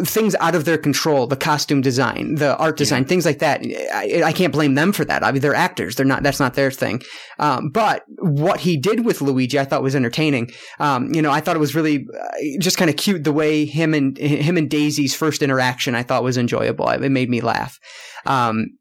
things 0.00 0.34
out 0.40 0.56
of 0.56 0.64
their 0.64 0.78
control, 0.78 1.28
the 1.28 1.36
costume 1.36 1.80
design, 1.80 2.34
the 2.34 2.56
art 2.56 2.76
design, 2.76 3.02
yeah. 3.02 3.08
things 3.08 3.24
like 3.24 3.38
that. 3.38 3.64
I, 3.94 4.22
I, 4.24 4.32
can't 4.32 4.52
blame 4.52 4.74
them 4.74 4.90
for 4.90 5.04
that. 5.04 5.22
I 5.22 5.30
mean, 5.30 5.42
they're 5.42 5.54
actors. 5.54 5.94
They're 5.94 6.04
not, 6.04 6.24
that's 6.24 6.40
not 6.40 6.54
their 6.54 6.72
thing. 6.72 7.02
Um, 7.38 7.70
but 7.70 8.04
what 8.18 8.60
he 8.60 8.76
did 8.76 9.04
with 9.04 9.20
Luigi, 9.20 9.58
I 9.58 9.64
thought 9.64 9.82
was 9.82 9.94
entertaining. 9.94 10.50
Um, 10.80 11.14
you 11.14 11.22
know, 11.22 11.30
I 11.30 11.40
thought 11.40 11.54
it 11.54 11.60
was 11.60 11.74
really 11.74 12.04
uh, 12.20 12.58
just 12.58 12.78
kind 12.78 12.90
of 12.90 12.96
cute 12.96 13.22
the 13.22 13.32
way 13.32 13.64
him 13.64 13.94
and, 13.94 14.18
him 14.18 14.56
and 14.56 14.68
Daisy's 14.68 15.14
first 15.14 15.40
interaction 15.40 15.94
I 15.94 16.02
thought 16.02 16.24
was 16.24 16.36
enjoyable. 16.36 16.88
It 16.88 17.08
made 17.10 17.30
me 17.30 17.40
laugh. 17.40 17.78
Um, 18.26 18.76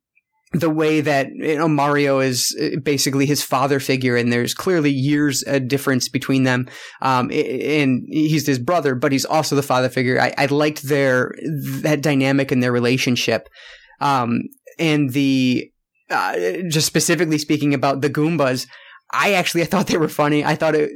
the 0.54 0.70
way 0.70 1.01
that 1.01 1.30
you 1.34 1.58
know 1.58 1.68
Mario 1.68 2.20
is 2.20 2.56
uh, 2.62 2.80
basically 2.80 3.26
his 3.26 3.43
father 3.43 3.80
figure, 3.80 4.16
and 4.16 4.32
there's 4.32 4.54
clearly 4.54 4.91
years 4.91 5.43
a 5.47 5.60
difference 5.60 6.08
between 6.08 6.43
them. 6.43 6.68
Um, 7.01 7.32
and 7.32 8.04
he's 8.08 8.45
his 8.45 8.60
brother, 8.60 8.95
but 8.95 9.12
he's 9.12 9.26
also 9.26 9.56
the 9.56 9.64
father 9.64 9.89
figure. 9.89 10.22
I, 10.22 10.34
I 10.38 10.45
liked 10.45 10.84
their 10.84 11.34
that 11.82 12.01
dynamic 12.01 12.51
in 12.51 12.60
their 12.60 12.72
relationship, 12.72 13.49
um, 13.99 14.41
and 14.78 15.12
the 15.12 15.72
uh, 16.10 16.36
just 16.70 16.88
specifically 16.88 17.38
speaking 17.38 17.74
about 17.74 18.01
the 18.01 18.10
Goombas. 18.10 18.68
I 19.12 19.34
actually 19.34 19.64
I 19.64 19.66
thought 19.66 19.88
they 19.88 19.97
were 19.97 20.08
funny. 20.08 20.45
I 20.45 20.56
thought 20.56 20.76
it 20.76 20.91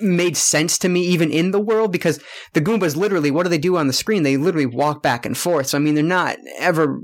made 0.00 0.36
sense 0.36 0.76
to 0.78 0.88
me 0.88 1.00
even 1.02 1.30
in 1.30 1.52
the 1.52 1.60
world 1.60 1.92
because 1.92 2.20
the 2.52 2.60
Goombas 2.60 2.96
literally 2.96 3.30
what 3.30 3.44
do 3.44 3.48
they 3.48 3.58
do 3.58 3.76
on 3.76 3.86
the 3.86 3.92
screen? 3.92 4.22
They 4.22 4.36
literally 4.36 4.66
walk 4.66 5.02
back 5.02 5.24
and 5.24 5.36
forth. 5.36 5.68
So 5.68 5.78
I 5.78 5.80
mean 5.80 5.94
they're 5.94 6.02
not 6.02 6.36
ever 6.58 6.98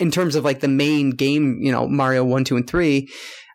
in 0.00 0.10
terms 0.10 0.34
of 0.34 0.44
like 0.44 0.60
the 0.60 0.68
main 0.68 1.10
game, 1.10 1.58
you 1.60 1.70
know, 1.70 1.86
Mario 1.86 2.24
1, 2.24 2.44
2, 2.44 2.56
and 2.56 2.66
3, 2.66 3.08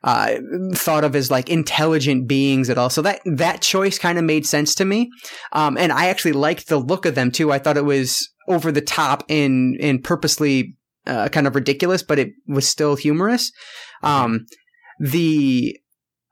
uh, 0.04 0.36
thought 0.74 1.04
of 1.04 1.16
as 1.16 1.32
like 1.32 1.50
intelligent 1.50 2.28
beings 2.28 2.70
at 2.70 2.78
all. 2.78 2.89
So 2.89 3.02
that, 3.02 3.22
that 3.26 3.62
choice 3.62 3.98
kind 3.98 4.18
of 4.18 4.24
made 4.24 4.46
sense 4.46 4.76
to 4.76 4.86
me. 4.86 5.10
Um, 5.52 5.78
and 5.78 5.91
I 5.91 6.08
actually 6.08 6.34
liked 6.34 6.68
the 6.68 6.78
look 6.78 7.06
of 7.06 7.16
them 7.16 7.32
too. 7.32 7.52
I 7.52 7.60
thought 7.60 7.78
it 7.78 7.86
was 7.86 8.30
over 8.48 8.72
the 8.72 8.82
top 8.82 9.24
and, 9.30 9.76
and 9.82 10.04
purposely, 10.04 10.78
uh, 11.08 11.30
kind 11.30 11.48
of 11.48 11.56
ridiculous, 11.56 12.04
but 12.04 12.20
it 12.20 12.34
was 12.48 12.68
still 12.68 12.96
humorous. 12.96 13.52
Um, 14.04 14.46
the, 15.00 15.78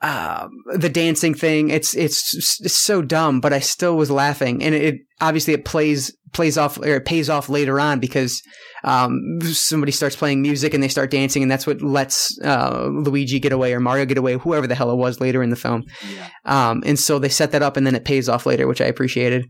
uh, 0.03 0.47
the 0.75 0.89
dancing 0.89 1.33
thing, 1.33 1.71
it's, 1.71 1.95
it's, 1.95 2.59
it's 2.61 2.77
so 2.77 3.01
dumb, 3.01 3.41
but 3.41 3.53
I 3.53 3.59
still 3.59 3.97
was 3.97 4.11
laughing. 4.11 4.61
And 4.61 4.75
it, 4.75 4.95
obviously 5.19 5.53
it 5.53 5.65
plays, 5.65 6.15
plays 6.33 6.57
off 6.57 6.77
or 6.77 6.95
it 6.95 7.05
pays 7.05 7.29
off 7.29 7.47
later 7.47 7.79
on 7.79 7.99
because 7.99 8.41
um, 8.83 9.39
somebody 9.41 9.91
starts 9.91 10.15
playing 10.15 10.41
music 10.41 10.73
and 10.73 10.83
they 10.83 10.87
start 10.89 11.09
dancing, 11.09 11.41
and 11.41 11.51
that's 11.51 11.65
what 11.65 11.81
lets 11.81 12.37
uh, 12.43 12.89
Luigi 12.91 13.39
get 13.39 13.53
away 13.53 13.73
or 13.73 13.79
Mario 13.79 14.05
get 14.05 14.17
away, 14.17 14.33
whoever 14.33 14.67
the 14.67 14.75
hell 14.75 14.91
it 14.91 14.97
was 14.97 15.21
later 15.21 15.41
in 15.41 15.49
the 15.49 15.55
film. 15.55 15.83
Yeah. 16.13 16.27
Um, 16.45 16.83
and 16.85 16.99
so 16.99 17.17
they 17.17 17.29
set 17.29 17.51
that 17.51 17.63
up, 17.63 17.77
and 17.77 17.87
then 17.87 17.95
it 17.95 18.05
pays 18.05 18.27
off 18.27 18.45
later, 18.45 18.67
which 18.67 18.81
I 18.81 18.85
appreciated. 18.85 19.45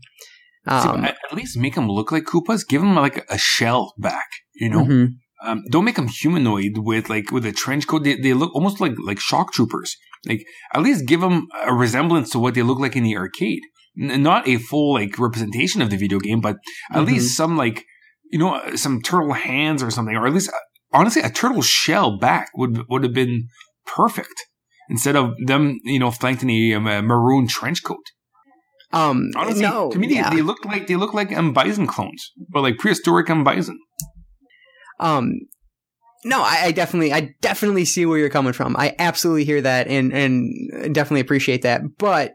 Um, 0.66 1.02
See, 1.02 1.08
at 1.08 1.34
least 1.34 1.58
make 1.58 1.74
them 1.74 1.88
look 1.88 2.12
like 2.12 2.24
Koopas. 2.24 2.66
Give 2.66 2.80
them 2.80 2.94
like 2.94 3.26
a 3.28 3.38
shell 3.38 3.94
back, 3.98 4.28
you 4.54 4.70
know. 4.70 4.84
Mm-hmm. 4.84 5.48
Um, 5.48 5.62
don't 5.70 5.84
make 5.84 5.96
them 5.96 6.08
humanoid 6.08 6.78
with 6.78 7.10
like 7.10 7.30
with 7.30 7.44
a 7.44 7.52
trench 7.52 7.86
coat. 7.86 8.04
They, 8.04 8.16
they 8.16 8.32
look 8.32 8.54
almost 8.54 8.80
like 8.80 8.92
like 9.04 9.18
shock 9.18 9.52
troopers. 9.52 9.96
Like 10.26 10.44
at 10.72 10.82
least 10.82 11.06
give 11.06 11.20
them 11.20 11.48
a 11.66 11.74
resemblance 11.74 12.30
to 12.30 12.38
what 12.38 12.54
they 12.54 12.62
look 12.62 12.78
like 12.78 12.96
in 12.96 13.02
the 13.02 13.16
arcade. 13.16 13.62
N- 14.00 14.22
not 14.22 14.48
a 14.48 14.58
full 14.58 14.94
like 14.94 15.18
representation 15.18 15.82
of 15.82 15.90
the 15.90 15.96
video 15.96 16.18
game, 16.18 16.40
but 16.40 16.56
at 16.90 16.96
mm-hmm. 16.98 17.06
least 17.06 17.36
some 17.36 17.56
like 17.56 17.84
you 18.30 18.38
know, 18.38 18.60
some 18.74 19.00
turtle 19.00 19.32
hands 19.32 19.82
or 19.82 19.90
something, 19.90 20.16
or 20.16 20.26
at 20.26 20.32
least 20.32 20.50
honestly, 20.92 21.22
a 21.22 21.30
turtle 21.30 21.62
shell 21.62 22.18
back 22.18 22.48
would 22.56 22.88
would 22.88 23.04
have 23.04 23.12
been 23.12 23.48
perfect 23.86 24.34
instead 24.88 25.16
of 25.16 25.34
them, 25.46 25.78
you 25.84 25.98
know, 25.98 26.10
flanked 26.10 26.42
in 26.42 26.50
a, 26.50 26.74
um, 26.74 26.86
a 26.86 27.02
maroon 27.02 27.46
trench 27.46 27.82
coat. 27.84 28.04
Um, 28.92 29.30
honestly, 29.36 29.62
no, 29.62 29.90
to 29.90 29.98
me, 29.98 30.14
yeah. 30.14 30.30
they, 30.30 30.36
they, 30.36 30.42
look 30.42 30.64
like 30.64 30.86
they 30.86 30.96
look 30.96 31.14
like 31.14 31.32
M 31.32 31.52
Bison 31.52 31.86
clones, 31.86 32.30
but 32.48 32.62
like 32.62 32.78
prehistoric 32.78 33.28
M 33.28 33.42
Bison. 33.42 33.78
Um, 35.00 35.32
no, 36.24 36.42
I, 36.42 36.64
I, 36.64 36.72
definitely, 36.72 37.12
I 37.12 37.34
definitely 37.40 37.84
see 37.84 38.06
where 38.06 38.18
you're 38.18 38.30
coming 38.30 38.52
from. 38.52 38.76
I 38.78 38.94
absolutely 38.98 39.44
hear 39.44 39.60
that, 39.60 39.88
and 39.88 40.12
and 40.12 40.94
definitely 40.94 41.20
appreciate 41.20 41.62
that. 41.62 41.82
But 41.98 42.32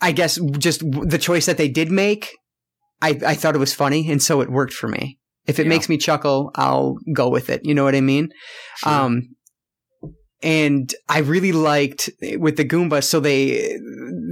I 0.00 0.12
guess 0.12 0.38
just 0.58 0.80
the 0.80 1.18
choice 1.18 1.46
that 1.46 1.56
they 1.56 1.68
did 1.68 1.90
make 1.90 2.30
I, 3.00 3.18
I 3.26 3.34
thought 3.34 3.54
it 3.54 3.58
was 3.58 3.74
funny, 3.74 4.10
and 4.10 4.22
so 4.22 4.40
it 4.40 4.50
worked 4.50 4.72
for 4.72 4.88
me. 4.88 5.18
If 5.46 5.58
it 5.58 5.64
yeah. 5.64 5.70
makes 5.70 5.88
me 5.88 5.96
chuckle, 5.96 6.50
I'll 6.54 6.96
go 7.14 7.28
with 7.28 7.48
it. 7.48 7.62
You 7.64 7.74
know 7.74 7.84
what 7.84 7.94
I 7.94 8.00
mean? 8.00 8.30
Sure. 8.76 8.92
Um, 8.92 9.22
and 10.42 10.92
I 11.08 11.18
really 11.18 11.52
liked 11.52 12.10
with 12.36 12.56
the 12.56 12.64
Goomba. 12.64 13.02
So 13.02 13.18
they, 13.18 13.52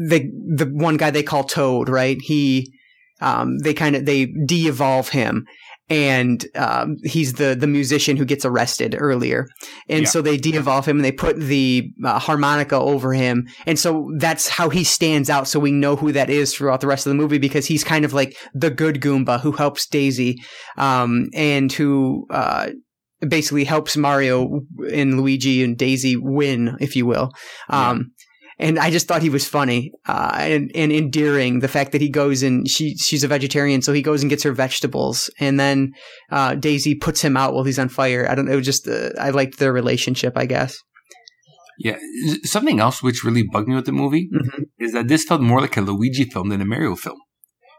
the 0.09 0.31
the 0.57 0.71
one 0.73 0.97
guy 0.97 1.11
they 1.11 1.23
call 1.23 1.45
Toad, 1.45 1.89
right? 1.89 2.19
He, 2.21 2.73
um, 3.21 3.59
they 3.59 3.75
kind 3.75 3.97
of 3.97 4.05
they 4.05 4.27
de-evolve 4.27 5.09
him, 5.11 5.47
and 5.89 6.45
um, 6.57 6.97
he's 7.05 7.35
the 7.35 7.55
the 7.55 7.67
musician 7.67 8.17
who 8.17 8.25
gets 8.25 8.45
arrested 8.45 8.97
earlier, 8.99 9.47
and 9.89 10.03
yeah. 10.03 10.09
so 10.09 10.23
they 10.23 10.37
de-evolve 10.37 10.87
him 10.87 10.97
and 10.97 11.05
they 11.05 11.13
put 11.13 11.39
the 11.39 11.91
uh, 12.05 12.19
harmonica 12.19 12.77
over 12.77 13.13
him, 13.13 13.47
and 13.67 13.79
so 13.79 14.11
that's 14.19 14.49
how 14.49 14.69
he 14.69 14.85
stands 14.85 15.31
out. 15.31 15.47
So 15.49 15.61
we 15.61 15.73
know 15.73 15.97
who 15.97 16.13
that 16.13 16.31
is 16.31 16.55
throughout 16.55 16.81
the 16.81 16.87
rest 16.87 17.07
of 17.07 17.11
the 17.11 17.17
movie 17.17 17.39
because 17.39 17.67
he's 17.67 17.85
kind 17.85 18.05
of 18.05 18.13
like 18.13 18.37
the 18.55 18.71
good 18.71 19.01
Goomba 19.01 19.41
who 19.41 19.53
helps 19.53 19.87
Daisy, 19.87 20.37
um, 20.77 21.27
and 21.35 21.73
who 21.73 22.27
uh, 22.31 22.71
basically 23.27 23.65
helps 23.65 23.97
Mario 23.97 24.61
and 24.93 25.21
Luigi 25.21 25.63
and 25.63 25.77
Daisy 25.77 26.17
win, 26.17 26.77
if 26.81 26.97
you 26.97 27.07
will. 27.07 27.33
Um, 27.69 28.13
and 28.59 28.79
I 28.79 28.91
just 28.91 29.07
thought 29.07 29.23
he 29.23 29.31
was 29.31 29.47
funny 29.47 29.93
uh, 30.07 30.35
and, 30.39 30.71
and 30.75 30.91
endearing. 30.91 31.61
The 31.61 31.69
fact 31.69 31.93
that 31.93 32.01
he 32.01 32.09
goes 32.09 32.43
and 32.43 32.69
she 32.69 32.97
she's 32.97 33.23
a 33.23 33.29
vegetarian, 33.29 33.83
so 33.83 33.93
he 33.93 34.03
goes 34.03 34.23
and 34.23 34.31
gets 34.31 34.43
her 34.45 34.53
vegetables, 34.53 35.31
and 35.39 35.61
then 35.61 35.93
uh, 36.31 36.55
Daisy 36.55 36.95
puts 36.95 37.21
him 37.21 37.37
out 37.37 37.53
while 37.53 37.65
he's 37.65 37.79
on 37.79 37.89
fire. 37.89 38.27
I 38.29 38.35
don't 38.35 38.47
know, 38.47 38.61
just 38.61 38.89
uh, 38.89 39.11
I 39.21 39.31
liked 39.31 39.59
their 39.59 39.73
relationship, 39.73 40.37
I 40.37 40.47
guess. 40.47 40.79
Yeah, 41.79 41.99
something 42.45 42.81
else 42.81 43.03
which 43.03 43.23
really 43.23 43.43
bugged 43.43 43.69
me 43.69 43.75
with 43.75 43.85
the 43.85 43.93
movie 43.93 44.31
mm-hmm. 44.35 44.63
is 44.79 44.93
that 44.93 45.09
this 45.09 45.25
felt 45.25 45.43
more 45.43 45.61
like 45.61 45.77
a 45.77 45.83
Luigi 45.83 46.25
film 46.25 46.49
than 46.49 46.63
a 46.63 46.65
Mario 46.65 46.97
film. 46.97 47.19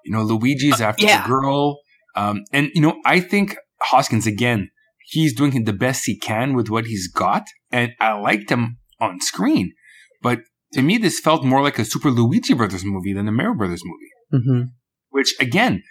You 0.05 0.11
know, 0.11 0.21
Luigi's 0.21 0.80
after 0.80 1.05
yeah. 1.05 1.23
the 1.23 1.28
girl, 1.28 1.80
um, 2.15 2.43
and 2.53 2.69
you 2.75 2.82
know, 2.82 3.01
I 3.03 3.19
think 3.19 3.57
Hoskins 3.82 4.28
again, 4.28 4.69
he's 5.07 5.34
doing 5.34 5.63
the 5.63 5.73
best 5.73 6.03
he 6.05 6.17
can 6.17 6.53
with 6.53 6.69
what 6.69 6.86
he's 6.86 7.11
got, 7.11 7.47
and 7.71 7.93
I 7.99 8.13
liked 8.13 8.51
him 8.51 8.78
on 8.99 9.19
screen, 9.21 9.73
but 10.21 10.39
to 10.74 10.82
me, 10.82 10.97
this 10.97 11.20
felt 11.20 11.43
more 11.43 11.61
like 11.61 11.80
a 11.80 11.86
Super 11.86 12.11
Luigi 12.11 12.53
Brothers 12.53 12.84
movie 12.84 13.13
than 13.13 13.28
a 13.28 13.32
Mario 13.32 13.55
Brothers 13.55 13.82
movie. 13.84 14.43
Mm-hmm. 14.45 14.61
Which 15.09 15.36
again, 15.39 15.84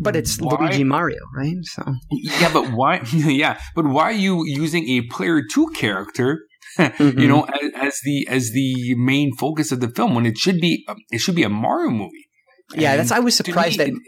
but 0.00 0.16
it's 0.16 0.40
why, 0.40 0.56
Luigi 0.58 0.84
Mario, 0.84 1.20
right? 1.34 1.56
So 1.62 1.94
yeah, 2.10 2.52
but 2.52 2.72
why? 2.72 3.02
yeah, 3.12 3.58
but 3.74 3.86
why 3.86 4.04
are 4.04 4.12
you 4.12 4.44
using 4.46 4.88
a 4.88 5.02
player 5.02 5.42
two 5.50 5.68
character? 5.74 6.40
mm-hmm. 6.78 7.18
You 7.18 7.28
know, 7.28 7.44
as, 7.44 7.70
as, 7.74 8.00
the 8.02 8.26
as 8.28 8.50
the 8.52 8.94
main 8.96 9.34
focus 9.36 9.72
of 9.72 9.80
the 9.80 9.88
film 9.88 10.14
when 10.14 10.26
it 10.26 10.38
should 10.38 10.60
be 10.60 10.86
it 11.10 11.18
should 11.18 11.36
be 11.36 11.42
a 11.42 11.48
Mario 11.48 11.90
movie. 11.90 12.26
Yeah, 12.74 12.92
and 12.92 13.00
that's 13.00 13.12
I 13.12 13.20
was 13.20 13.36
surprised 13.36 13.78
me, 13.78 13.84
that 13.84 13.88
it, 13.92 13.98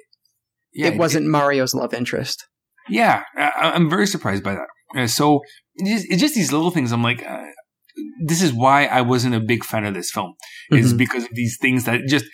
yeah, 0.72 0.88
it 0.88 0.96
wasn't 0.96 1.26
it, 1.26 1.28
Mario's 1.28 1.74
love 1.74 1.94
interest. 1.94 2.46
Yeah, 2.88 3.22
I, 3.36 3.76
am 3.76 3.88
very 3.88 4.06
surprised 4.06 4.42
by 4.42 4.54
that. 4.54 4.66
Uh, 4.96 5.06
so 5.06 5.40
it's 5.76 5.90
just, 5.90 6.06
it's 6.10 6.20
just, 6.20 6.34
these 6.34 6.52
little 6.52 6.70
things. 6.70 6.92
I'm 6.92 7.02
like, 7.02 7.22
uh, 7.24 7.44
this 8.24 8.42
is 8.42 8.52
why 8.52 8.86
I 8.86 9.00
wasn't 9.00 9.34
a 9.34 9.40
big 9.40 9.64
fan 9.64 9.84
of 9.84 9.94
this 9.94 10.10
film. 10.10 10.34
Mm-hmm. 10.72 10.84
Is 10.84 10.94
because 10.94 11.24
of 11.24 11.30
these 11.32 11.58
things 11.60 11.84
that 11.84 12.02
just 12.08 12.26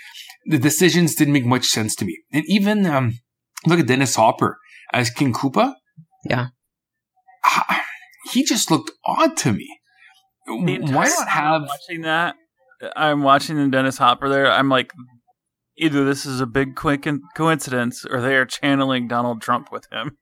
the 0.46 0.58
decisions 0.58 1.14
didn't 1.14 1.32
make 1.34 1.46
much 1.46 1.66
sense 1.66 1.94
to 1.96 2.04
me. 2.04 2.18
And 2.32 2.44
even 2.46 2.86
um, 2.86 3.18
look 3.66 3.80
at 3.80 3.86
Dennis 3.86 4.16
Hopper 4.16 4.58
as 4.92 5.10
King 5.10 5.32
Koopa. 5.32 5.74
Yeah, 6.28 6.48
he 8.32 8.44
just 8.44 8.70
looked 8.70 8.90
odd 9.04 9.36
to 9.38 9.52
me. 9.52 9.68
Why 10.46 11.06
not 11.06 11.28
have 11.28 11.62
watching 11.62 12.02
that? 12.02 12.36
I'm 12.96 13.22
watching 13.22 13.56
the 13.56 13.68
Dennis 13.68 13.98
Hopper 13.98 14.28
there. 14.28 14.50
I'm 14.50 14.68
like, 14.68 14.92
either 15.76 16.04
this 16.04 16.26
is 16.26 16.40
a 16.40 16.46
big 16.46 16.76
quick 16.76 17.08
coincidence 17.36 18.04
or 18.04 18.20
they 18.20 18.36
are 18.36 18.44
channeling 18.44 19.08
Donald 19.08 19.40
Trump 19.40 19.72
with 19.72 19.86
him. 19.90 20.18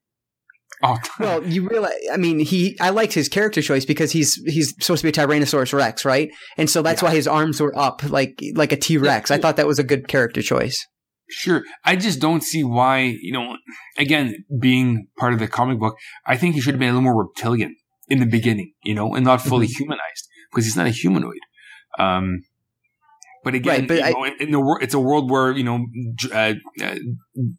Oh, 0.82 0.98
well, 1.20 1.44
you 1.44 1.68
realize, 1.68 1.92
I 2.12 2.16
mean, 2.16 2.40
he, 2.40 2.76
I 2.80 2.90
liked 2.90 3.12
his 3.12 3.28
character 3.28 3.62
choice 3.62 3.84
because 3.84 4.10
he's, 4.10 4.34
he's 4.46 4.74
supposed 4.80 5.02
to 5.02 5.10
be 5.10 5.10
a 5.10 5.26
Tyrannosaurus 5.26 5.72
Rex, 5.72 6.04
right? 6.04 6.30
And 6.56 6.68
so 6.68 6.82
that's 6.82 7.02
yeah. 7.02 7.08
why 7.08 7.14
his 7.14 7.28
arms 7.28 7.60
were 7.60 7.76
up 7.78 8.02
like, 8.10 8.40
like 8.54 8.72
a 8.72 8.76
T 8.76 8.98
Rex. 8.98 9.30
Yeah. 9.30 9.36
I 9.36 9.40
thought 9.40 9.56
that 9.56 9.66
was 9.66 9.78
a 9.78 9.84
good 9.84 10.08
character 10.08 10.42
choice. 10.42 10.86
Sure. 11.30 11.62
I 11.84 11.96
just 11.96 12.20
don't 12.20 12.42
see 12.42 12.64
why, 12.64 13.16
you 13.20 13.32
know, 13.32 13.56
again, 13.96 14.44
being 14.60 15.06
part 15.16 15.32
of 15.32 15.38
the 15.38 15.48
comic 15.48 15.78
book, 15.78 15.96
I 16.26 16.36
think 16.36 16.54
he 16.54 16.60
should 16.60 16.74
have 16.74 16.80
been 16.80 16.90
a 16.90 16.92
little 16.92 17.02
more 17.02 17.24
reptilian 17.24 17.76
in 18.08 18.18
the 18.18 18.26
beginning, 18.26 18.72
you 18.84 18.94
know, 18.94 19.14
and 19.14 19.24
not 19.24 19.40
fully 19.40 19.66
mm-hmm. 19.66 19.84
humanized 19.84 20.28
because 20.50 20.64
he's 20.64 20.76
not 20.76 20.86
a 20.86 20.90
humanoid. 20.90 21.40
Um, 21.98 22.40
but 23.44 23.54
again, 23.54 23.80
right, 23.80 23.88
but 23.88 23.96
you 23.96 24.12
know, 24.12 24.24
in, 24.24 24.34
in, 24.40 24.50
the 24.52 24.60
world, 24.60 24.82
it's 24.82 24.94
a 24.94 25.00
world 25.00 25.30
where 25.30 25.50
you 25.50 25.64
know 25.64 25.86
uh, 26.32 26.54
uh, 26.80 26.94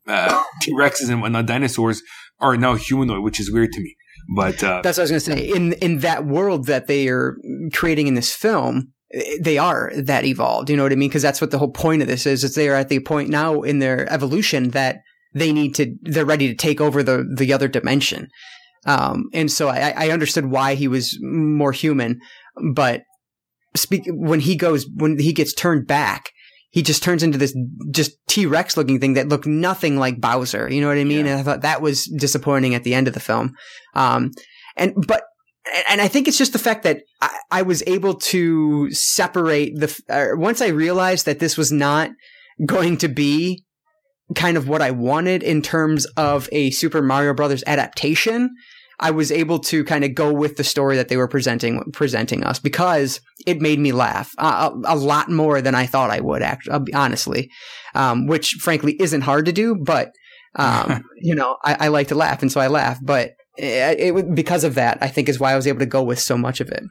uh, 0.07 0.43
T 0.61 0.71
Rexes 0.74 1.09
and 1.09 1.21
whatnot, 1.21 1.45
dinosaurs 1.45 2.01
are 2.44 2.58
now 2.58 2.76
humanoid, 2.76 3.24
which 3.24 3.39
is 3.39 3.52
weird 3.52 3.72
to 3.72 3.82
me. 3.82 3.96
But 4.36 4.64
uh, 4.64 4.82
that's 4.84 4.98
what 4.98 5.10
I 5.10 5.14
was 5.14 5.26
going 5.26 5.38
to 5.38 5.44
say. 5.44 5.56
In 5.56 5.74
in 5.74 6.00
that 6.00 6.26
world 6.26 6.68
that 6.68 6.88
they 6.88 7.08
are 7.08 7.38
creating 7.74 8.08
in 8.08 8.14
this 8.14 8.34
film, 8.34 8.94
they 9.41 9.58
are 9.58 9.91
that 9.96 10.26
evolved. 10.26 10.70
You 10.70 10.78
know 10.78 10.84
what 10.84 10.91
I 10.91 10.96
mean? 10.96 11.10
Because 11.10 11.22
that's 11.22 11.41
what 11.41 11.52
the 11.52 11.58
whole 11.58 11.72
point 11.72 12.02
of 12.02 12.08
this 12.08 12.26
is. 12.26 12.44
Is 12.44 12.56
they 12.56 12.70
are 12.70 12.76
at 12.76 12.89
the 12.89 13.00
point 13.00 13.30
now 13.30 13.62
in 13.62 13.80
their 13.80 14.12
evolution 14.12 14.70
that 14.70 14.98
they 15.34 15.52
need 15.52 15.76
to. 15.76 15.96
They're 16.04 16.26
ready 16.26 16.48
to 16.48 16.56
take 16.56 16.80
over 16.80 17.04
the 17.04 17.26
the 17.36 17.54
other 17.54 17.68
dimension. 17.68 18.30
Um, 18.86 19.30
and 19.34 19.52
so 19.52 19.70
I, 19.70 19.94
I 19.96 20.10
understood 20.10 20.48
why 20.48 20.76
he 20.76 20.88
was 20.88 21.18
more 21.22 21.72
human, 21.72 22.20
but 22.74 23.04
speak 23.76 24.04
when 24.08 24.41
he 24.41 24.56
goes 24.56 24.86
when 24.96 25.20
he 25.20 25.34
gets 25.34 25.54
turned 25.54 25.88
back 25.88 26.32
he 26.74 26.82
just 26.82 27.03
turns 27.03 27.21
into 27.21 27.38
this 27.38 27.55
just 27.91 28.17
T-Rex 28.28 28.76
looking 28.76 28.99
thing 28.99 29.13
that 29.13 29.30
looked 29.30 29.45
nothing 29.45 29.97
like 29.99 30.19
Bowser. 30.19 30.67
You 30.71 30.82
know 30.82 30.88
what 30.88 30.97
I 30.97 31.03
mean? 31.03 31.28
Yeah. 31.28 31.34
And 31.34 31.39
I 31.39 31.43
thought 31.43 31.61
that 31.61 31.84
was 31.84 32.05
disappointing 32.05 32.74
at 32.74 32.84
the 32.84 32.95
end 32.95 33.07
of 33.07 33.13
the 33.13 33.19
film. 33.19 33.53
Um, 33.93 34.32
and, 34.76 34.95
but, 35.07 35.21
and 35.88 36.01
I 36.01 36.07
think 36.07 36.28
it's 36.28 36.38
just 36.38 36.51
the 36.51 36.57
fact 36.57 36.82
that 36.82 37.03
I, 37.21 37.38
I 37.51 37.61
was 37.61 37.84
able 37.86 38.15
to 38.15 38.89
separate 38.89 39.80
the, 39.80 40.01
uh, 40.09 40.36
once 40.36 40.61
I 40.61 40.69
realized 40.69 41.28
that 41.28 41.38
this 41.38 41.57
was 41.57 41.71
not 41.71 42.09
going 42.65 42.97
to 42.97 43.07
be 43.07 43.63
kind 44.34 44.57
of 44.57 44.67
what 44.67 44.82
I 44.82 44.89
wanted 44.89 45.43
in 45.43 45.61
terms 45.61 46.07
of 46.17 46.49
a 46.51 46.71
Super 46.71 47.03
Mario 47.03 47.36
Brothers 47.36 47.63
adaptation, 47.67 48.49
I 49.00 49.12
was 49.12 49.32
able 49.32 49.60
to 49.60 49.84
kind 49.84 50.04
of 50.04 50.16
go 50.16 50.32
with 50.32 50.56
the 50.56 50.64
story 50.64 50.96
that 50.98 51.10
they 51.10 51.18
were 51.18 51.28
presenting 51.28 51.84
presenting 51.91 52.44
us 52.44 52.60
because 52.60 53.22
it 53.46 53.62
made 53.62 53.80
me 53.80 53.91
laugh 53.91 54.34
uh, 54.38 54.72
a, 54.86 54.94
a, 54.94 54.96
lot 54.96 55.30
more 55.30 55.62
than 55.62 55.76
I 55.76 55.86
thought 55.86 56.12
I 56.12 56.20
would. 56.20 56.41
Actually, 56.41 56.94
honestly, 56.94 57.52
um, 57.96 58.28
which 58.28 58.52
frankly 58.60 58.96
isn't 59.00 59.22
hard 59.22 59.46
to 59.46 59.52
do, 59.52 59.76
but 59.76 60.12
um, 60.56 61.04
you 61.22 61.36
know, 61.36 61.58
I, 61.64 61.86
I, 61.86 61.88
like 61.89 62.10
to 62.10 62.16
laugh, 62.16 62.41
and 62.41 62.52
so 62.52 62.62
I 62.62 62.68
laugh. 62.68 63.00
But 63.02 63.32
it, 63.58 64.16
it, 64.16 64.36
because 64.36 64.64
of 64.64 64.76
that, 64.76 64.98
I 65.02 65.08
think 65.08 65.30
is 65.30 65.39
why 65.39 65.54
I 65.54 65.56
was 65.56 65.68
able 65.68 65.80
to 65.80 65.86
go 65.86 66.04
with 66.04 66.20
so 66.20 66.38
much 66.38 66.62
of 66.62 66.70
it. 66.70 66.84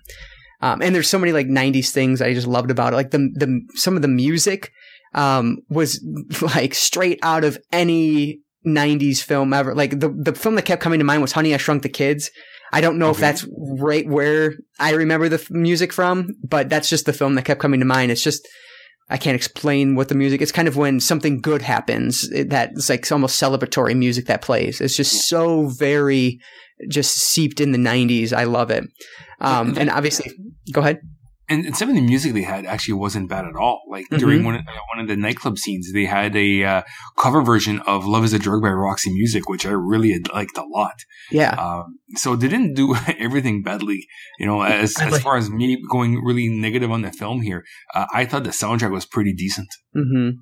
Um, 0.60 0.80
and 0.80 0.94
there's 0.94 1.08
so 1.08 1.18
many 1.18 1.32
like 1.32 1.46
'90s 1.46 1.90
things 1.90 2.20
I 2.20 2.34
just 2.34 2.46
loved 2.46 2.70
about 2.70 2.92
it, 2.92 2.96
like 2.96 3.10
the 3.10 3.30
the 3.34 3.60
some 3.74 3.96
of 3.96 4.02
the 4.02 4.08
music 4.08 4.70
um, 5.14 5.58
was 5.68 6.04
like 6.54 6.74
straight 6.74 7.18
out 7.22 7.44
of 7.44 7.58
any 7.72 8.40
90s 8.66 9.22
film 9.22 9.52
ever. 9.52 9.74
Like 9.74 10.00
the, 10.00 10.08
the 10.08 10.34
film 10.34 10.54
that 10.56 10.64
kept 10.64 10.82
coming 10.82 10.98
to 10.98 11.04
mind 11.04 11.22
was 11.22 11.32
Honey, 11.32 11.54
I 11.54 11.56
Shrunk 11.56 11.82
the 11.82 11.88
Kids. 11.88 12.30
I 12.74 12.80
don't 12.80 12.98
know 12.98 13.10
if 13.10 13.18
that's 13.18 13.46
right 13.58 14.08
where 14.08 14.54
I 14.80 14.92
remember 14.92 15.28
the 15.28 15.36
f- 15.36 15.50
music 15.50 15.92
from, 15.92 16.30
but 16.42 16.70
that's 16.70 16.88
just 16.88 17.04
the 17.04 17.12
film 17.12 17.34
that 17.34 17.44
kept 17.44 17.60
coming 17.60 17.80
to 17.80 17.86
mind. 17.86 18.10
It's 18.10 18.22
just, 18.22 18.48
I 19.10 19.18
can't 19.18 19.36
explain 19.36 19.94
what 19.94 20.08
the 20.08 20.14
music. 20.14 20.40
It's 20.40 20.52
kind 20.52 20.66
of 20.66 20.76
when 20.78 20.98
something 20.98 21.42
good 21.42 21.60
happens. 21.60 22.26
It, 22.32 22.48
that's 22.48 22.88
like 22.88 23.10
almost 23.12 23.38
celebratory 23.38 23.94
music 23.94 24.24
that 24.26 24.40
plays. 24.40 24.80
It's 24.80 24.96
just 24.96 25.28
so 25.28 25.66
very, 25.66 26.40
just 26.88 27.14
seeped 27.14 27.60
in 27.60 27.72
the 27.72 27.78
'90s. 27.78 28.32
I 28.32 28.44
love 28.44 28.70
it. 28.70 28.84
Um, 29.38 29.76
and 29.76 29.90
obviously, 29.90 30.32
go 30.72 30.80
ahead 30.80 31.00
and, 31.52 31.66
and, 31.66 31.76
some 31.76 31.88
of 31.88 31.94
the 31.94 32.00
music 32.00 32.32
they 32.32 32.42
had 32.42 32.64
actually 32.66 32.94
wasn't 32.94 33.28
bad 33.28 33.44
at 33.44 33.56
all. 33.56 33.82
Like 33.88 34.06
mm-hmm. 34.06 34.16
during 34.18 34.44
one 34.44 34.54
of, 34.56 34.60
uh, 34.62 34.72
one 34.94 35.02
of 35.02 35.08
the 35.08 35.16
nightclub 35.16 35.58
scenes, 35.58 35.92
they 35.92 36.04
had 36.04 36.34
a 36.36 36.64
uh, 36.64 36.82
cover 37.18 37.42
version 37.42 37.80
of 37.80 38.06
"Love 38.06 38.24
Is 38.24 38.32
a 38.32 38.38
Drug" 38.38 38.62
by 38.62 38.70
Roxy 38.70 39.12
Music, 39.12 39.48
which 39.48 39.66
I 39.66 39.70
really 39.70 40.18
liked 40.32 40.56
a 40.56 40.64
lot. 40.64 40.94
Yeah. 41.30 41.50
Um, 41.50 41.98
so 42.14 42.36
they 42.36 42.48
didn't 42.48 42.74
do 42.74 42.94
everything 43.18 43.62
badly. 43.62 44.06
You 44.38 44.46
know, 44.46 44.62
as 44.62 44.98
as 45.00 45.20
far 45.22 45.36
as 45.36 45.50
me 45.50 45.82
going 45.90 46.22
really 46.24 46.48
negative 46.48 46.90
on 46.90 47.02
the 47.02 47.12
film 47.12 47.42
here, 47.42 47.64
uh, 47.94 48.06
I 48.12 48.24
thought 48.24 48.44
the 48.44 48.50
soundtrack 48.50 48.90
was 48.90 49.06
pretty 49.06 49.32
decent. 49.34 49.68
Mm-hmm. 49.96 50.38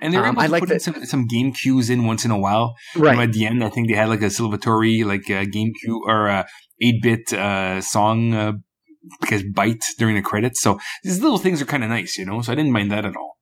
And 0.00 0.14
they 0.14 0.18
were 0.18 0.26
um, 0.26 0.38
able 0.38 0.44
to 0.44 0.52
like 0.52 0.66
put 0.66 0.80
some, 0.80 1.04
some 1.04 1.26
game 1.26 1.52
cues 1.52 1.90
in 1.90 2.06
once 2.06 2.24
in 2.24 2.30
a 2.30 2.38
while. 2.38 2.76
Right. 2.94 3.12
You 3.12 3.16
know, 3.16 3.22
at 3.24 3.32
the 3.32 3.46
end, 3.46 3.64
I 3.64 3.68
think 3.68 3.88
they 3.88 3.94
had 3.94 4.08
like 4.08 4.22
a 4.22 4.30
Salvatore, 4.30 5.04
like 5.04 5.28
a 5.28 5.44
game 5.44 5.72
cue 5.80 6.04
or 6.06 6.28
a 6.28 6.46
8 6.80 7.02
bit 7.02 7.32
uh, 7.32 7.80
song 7.80 8.32
uh, 8.32 8.52
because 9.20 9.42
bite 9.42 9.82
during 9.98 10.16
the 10.16 10.22
credits. 10.22 10.60
So 10.60 10.78
these 11.02 11.20
little 11.20 11.38
things 11.38 11.60
are 11.62 11.66
kind 11.66 11.84
of 11.84 11.90
nice, 11.90 12.18
you 12.18 12.24
know. 12.24 12.42
So 12.42 12.52
I 12.52 12.54
didn't 12.54 12.72
mind 12.72 12.90
that 12.92 13.04
at 13.04 13.16
all. 13.16 13.38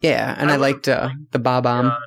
Yeah, 0.00 0.34
and 0.38 0.50
I, 0.50 0.54
I 0.54 0.56
liked 0.56 0.88
uh, 0.88 1.10
the 1.32 1.38
Bob-omb. 1.38 1.90
Uh, 1.90 1.98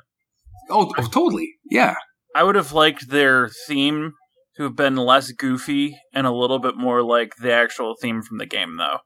oh, 0.70 0.92
oh, 0.96 1.08
totally. 1.08 1.56
Yeah. 1.70 1.94
I 2.34 2.42
would 2.42 2.54
have 2.54 2.72
liked 2.72 3.10
their 3.10 3.50
theme 3.66 4.14
to 4.56 4.62
have 4.64 4.76
been 4.76 4.96
less 4.96 5.30
goofy 5.32 5.98
and 6.14 6.26
a 6.26 6.32
little 6.32 6.58
bit 6.58 6.76
more 6.76 7.02
like 7.02 7.36
the 7.36 7.52
actual 7.52 7.94
theme 8.00 8.22
from 8.22 8.38
the 8.38 8.46
game, 8.46 8.76
though. 8.78 8.98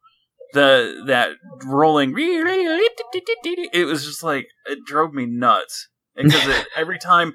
The 0.52 1.02
that 1.06 1.30
rolling, 1.66 2.14
it 2.16 3.86
was 3.86 4.04
just 4.06 4.22
like 4.22 4.46
it 4.66 4.78
drove 4.86 5.12
me 5.12 5.26
nuts 5.26 5.88
because 6.14 6.46
it, 6.46 6.66
every 6.76 6.98
time 7.00 7.32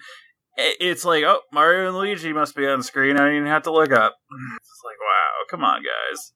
it's 0.56 1.04
like, 1.04 1.26
oh, 1.26 1.42
Mario 1.52 1.90
and 1.90 1.98
Luigi 1.98 2.32
must 2.32 2.56
be 2.56 2.66
on 2.66 2.82
screen. 2.82 3.18
I 3.18 3.26
didn't 3.26 3.36
even 3.36 3.48
have 3.48 3.64
to 3.64 3.72
look 3.72 3.92
up. 3.92 4.16
It's 4.56 4.82
like, 4.86 4.98
wow, 5.02 5.44
come 5.50 5.64
on, 5.64 5.84
guys 5.84 6.32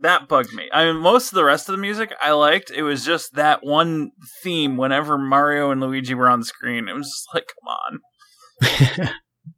that 0.00 0.28
bugged 0.28 0.52
me. 0.52 0.68
I 0.72 0.84
mean, 0.84 0.96
most 0.96 1.28
of 1.28 1.34
the 1.34 1.44
rest 1.44 1.68
of 1.68 1.72
the 1.72 1.80
music 1.80 2.14
I 2.20 2.32
liked. 2.32 2.70
It 2.70 2.82
was 2.82 3.04
just 3.04 3.34
that 3.34 3.64
one 3.64 4.10
theme. 4.42 4.76
Whenever 4.76 5.18
Mario 5.18 5.70
and 5.70 5.80
Luigi 5.80 6.14
were 6.14 6.28
on 6.28 6.40
the 6.40 6.46
screen, 6.46 6.88
it 6.88 6.94
was 6.94 7.06
just 7.06 7.26
like, 7.34 7.52
come 7.60 9.06
on. 9.06 9.10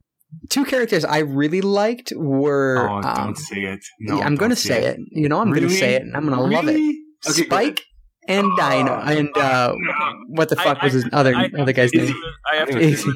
Two 0.49 0.65
characters 0.65 1.05
I 1.05 1.19
really 1.19 1.61
liked 1.61 2.11
were. 2.15 2.89
Oh, 2.89 2.95
um, 2.95 3.03
don't 3.03 3.37
say 3.37 3.63
it. 3.63 3.79
No, 3.99 4.17
yeah, 4.17 4.25
I'm 4.25 4.35
going 4.35 4.49
to 4.49 4.55
say 4.55 4.85
it. 4.85 4.97
it. 4.99 5.07
You 5.11 5.29
know, 5.29 5.39
I'm 5.39 5.49
really? 5.51 5.61
going 5.61 5.71
to 5.73 5.77
say 5.77 5.93
it, 5.95 6.01
and 6.01 6.15
I'm 6.15 6.25
going 6.27 6.37
to 6.37 6.43
really? 6.43 6.55
love 6.55 6.67
it. 6.67 7.29
Okay, 7.29 7.43
Spike 7.43 7.83
and 8.27 8.47
Dino, 8.57 8.99
and 8.99 9.37
uh, 9.37 9.75
what 10.27 10.49
the 10.49 10.55
fuck 10.55 10.79
I, 10.81 10.85
was 10.85 10.93
his 10.93 11.05
I, 11.05 11.09
other 11.17 11.35
I, 11.35 11.49
other 11.57 11.73
guy's 11.73 11.93
name? 11.93 12.13
I 12.51 12.55
have 12.57 12.69
to. 12.69 13.13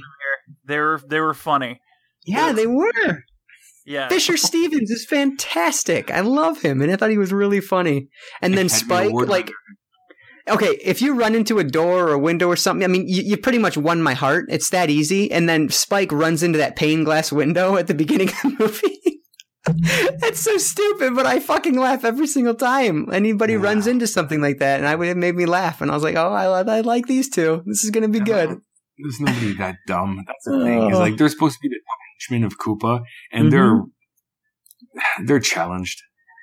They 0.65 0.79
were 0.79 1.01
they 1.07 1.19
were 1.19 1.33
funny. 1.33 1.79
Yeah, 2.25 2.51
they 2.51 2.67
were. 2.67 3.23
Yeah. 3.85 4.09
Fisher 4.09 4.37
Stevens 4.37 4.89
is 4.89 5.05
fantastic. 5.05 6.11
I 6.11 6.21
love 6.21 6.61
him, 6.61 6.81
and 6.81 6.91
I 6.91 6.95
thought 6.95 7.11
he 7.11 7.17
was 7.17 7.33
really 7.33 7.61
funny. 7.61 8.09
And 8.41 8.57
then 8.57 8.69
Spike, 8.69 9.11
like, 9.13 9.51
okay, 10.47 10.79
if 10.83 11.01
you 11.01 11.13
run 11.13 11.35
into 11.35 11.59
a 11.59 11.63
door 11.63 12.07
or 12.07 12.13
a 12.13 12.19
window 12.19 12.47
or 12.47 12.55
something, 12.55 12.83
I 12.83 12.87
mean, 12.87 13.07
you, 13.07 13.21
you 13.23 13.37
pretty 13.37 13.59
much 13.59 13.77
won 13.77 14.01
my 14.01 14.13
heart. 14.13 14.45
It's 14.49 14.69
that 14.71 14.89
easy. 14.89 15.31
And 15.31 15.47
then 15.47 15.69
Spike 15.69 16.11
runs 16.11 16.43
into 16.43 16.57
that 16.57 16.75
pane 16.75 17.03
glass 17.03 17.31
window 17.31 17.77
at 17.77 17.87
the 17.87 17.93
beginning 17.93 18.29
of 18.29 18.41
the 18.41 18.55
movie. 18.59 19.21
That's 20.19 20.41
so 20.41 20.57
stupid, 20.57 21.15
but 21.15 21.25
I 21.25 21.39
fucking 21.39 21.75
laugh 21.75 22.05
every 22.05 22.27
single 22.27 22.53
time 22.53 23.07
anybody 23.11 23.53
yeah. 23.53 23.59
runs 23.59 23.87
into 23.87 24.05
something 24.05 24.39
like 24.39 24.59
that, 24.59 24.79
and 24.79 24.87
I 24.87 24.93
would 24.93 25.07
have 25.07 25.17
made 25.17 25.35
me 25.35 25.47
laugh. 25.47 25.81
And 25.81 25.89
I 25.89 25.95
was 25.95 26.03
like, 26.03 26.15
"Oh, 26.15 26.31
I, 26.31 26.45
I 26.45 26.81
like 26.81 27.07
these 27.07 27.31
two. 27.31 27.63
This 27.65 27.83
is 27.83 27.89
gonna 27.89 28.07
be 28.07 28.19
good." 28.19 28.59
There's 28.97 29.19
nobody 29.19 29.53
that 29.55 29.77
dumb. 29.87 30.23
That's 30.25 30.45
the 30.45 30.63
thing. 30.63 30.89
Is 30.91 30.99
like 30.99 31.17
they're 31.17 31.29
supposed 31.29 31.55
to 31.55 31.59
be 31.61 31.69
the 31.69 31.79
henchmen 32.15 32.43
of 32.43 32.57
Koopa, 32.57 33.03
and 33.31 33.45
mm-hmm. 33.45 33.49
they're 33.49 33.81
they're 35.25 35.39
challenged. 35.39 36.01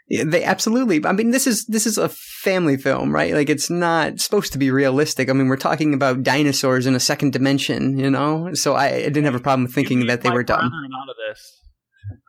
Yeah, 0.08 0.24
they 0.26 0.44
absolutely. 0.44 1.04
I 1.06 1.12
mean, 1.12 1.30
this 1.30 1.46
is 1.46 1.64
this 1.66 1.86
is 1.86 1.96
a 1.96 2.08
family 2.08 2.76
film, 2.76 3.14
right? 3.14 3.32
Like, 3.32 3.48
it's 3.48 3.70
not 3.70 4.20
supposed 4.20 4.52
to 4.52 4.58
be 4.58 4.70
realistic. 4.70 5.30
I 5.30 5.32
mean, 5.32 5.48
we're 5.48 5.56
talking 5.56 5.94
about 5.94 6.22
dinosaurs 6.22 6.86
in 6.86 6.94
a 6.94 7.00
second 7.00 7.32
dimension, 7.32 7.98
you 7.98 8.10
know. 8.10 8.52
So 8.52 8.74
I, 8.74 8.88
I 8.88 9.02
didn't 9.04 9.24
have 9.24 9.34
a 9.34 9.40
problem 9.40 9.68
thinking 9.68 10.06
that 10.06 10.22
they 10.22 10.30
were 10.30 10.42
dumb. 10.42 10.70
Out 10.70 11.08
of 11.08 11.16
this. 11.28 11.60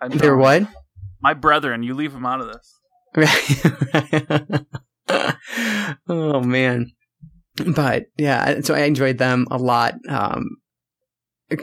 I'm 0.01 0.17
They're 0.17 0.37
what? 0.37 0.67
My 1.21 1.33
brethren. 1.33 1.83
You 1.83 1.93
leave 1.93 2.13
them 2.13 2.25
out 2.25 2.41
of 2.41 2.47
this. 2.47 2.79
oh 6.07 6.41
man, 6.41 6.91
but 7.75 8.05
yeah. 8.17 8.61
So 8.61 8.75
I 8.75 8.83
enjoyed 8.83 9.17
them 9.17 9.45
a 9.51 9.57
lot. 9.57 9.95
Um, 10.07 10.57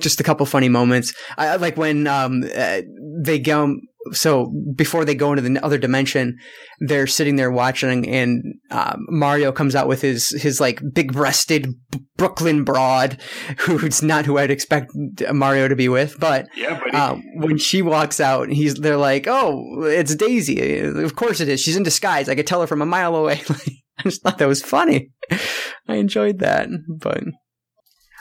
just 0.00 0.20
a 0.20 0.24
couple 0.24 0.46
funny 0.46 0.68
moments. 0.68 1.14
I 1.36 1.56
like 1.56 1.76
when 1.76 2.06
um, 2.06 2.44
uh, 2.54 2.82
they 3.22 3.38
go 3.38 3.76
so 4.12 4.52
before 4.74 5.04
they 5.04 5.14
go 5.14 5.32
into 5.32 5.42
the 5.42 5.64
other 5.64 5.78
dimension, 5.78 6.38
they're 6.80 7.06
sitting 7.06 7.36
there 7.36 7.50
watching, 7.50 8.08
and 8.08 8.42
um, 8.70 9.06
Mario 9.08 9.52
comes 9.52 9.74
out 9.74 9.88
with 9.88 10.00
his 10.00 10.30
his 10.30 10.60
like 10.60 10.80
big 10.94 11.12
breasted 11.12 11.68
B- 11.90 12.00
Brooklyn 12.16 12.64
broad, 12.64 13.20
who's 13.58 14.02
not 14.02 14.26
who 14.26 14.38
I'd 14.38 14.50
expect 14.50 14.92
Mario 15.32 15.68
to 15.68 15.76
be 15.76 15.88
with. 15.88 16.18
But 16.18 16.48
yeah, 16.56 16.80
um, 16.94 17.22
when 17.36 17.58
she 17.58 17.82
walks 17.82 18.20
out, 18.20 18.48
he's 18.48 18.74
they're 18.74 18.96
like, 18.96 19.26
"Oh, 19.28 19.82
it's 19.84 20.14
Daisy. 20.14 20.78
Of 20.80 21.16
course 21.16 21.40
it 21.40 21.48
is. 21.48 21.60
She's 21.60 21.76
in 21.76 21.82
disguise. 21.82 22.28
I 22.28 22.34
could 22.34 22.46
tell 22.46 22.60
her 22.60 22.66
from 22.66 22.82
a 22.82 22.86
mile 22.86 23.14
away." 23.14 23.42
I 23.98 24.04
just 24.04 24.22
thought 24.22 24.38
that 24.38 24.48
was 24.48 24.62
funny. 24.62 25.10
I 25.88 25.96
enjoyed 25.96 26.38
that, 26.38 26.68
but. 26.88 27.22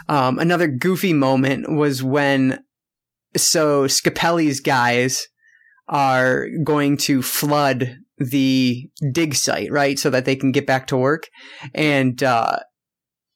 Um, 0.10 0.40
another 0.40 0.68
goofy 0.68 1.14
moment 1.14 1.72
was 1.72 2.04
when 2.04 2.60
so 3.38 3.84
Scapelli's 3.86 4.60
guys 4.60 5.28
are 5.88 6.48
going 6.64 6.98
to 6.98 7.22
flood 7.22 7.96
the 8.18 8.90
dig 9.14 9.36
site, 9.36 9.72
right? 9.72 9.98
So 9.98 10.10
that 10.10 10.26
they 10.26 10.36
can 10.36 10.52
get 10.52 10.68
back 10.68 10.88
to 10.88 10.98
work. 10.98 11.28
And, 11.74 12.22
uh, 12.22 12.58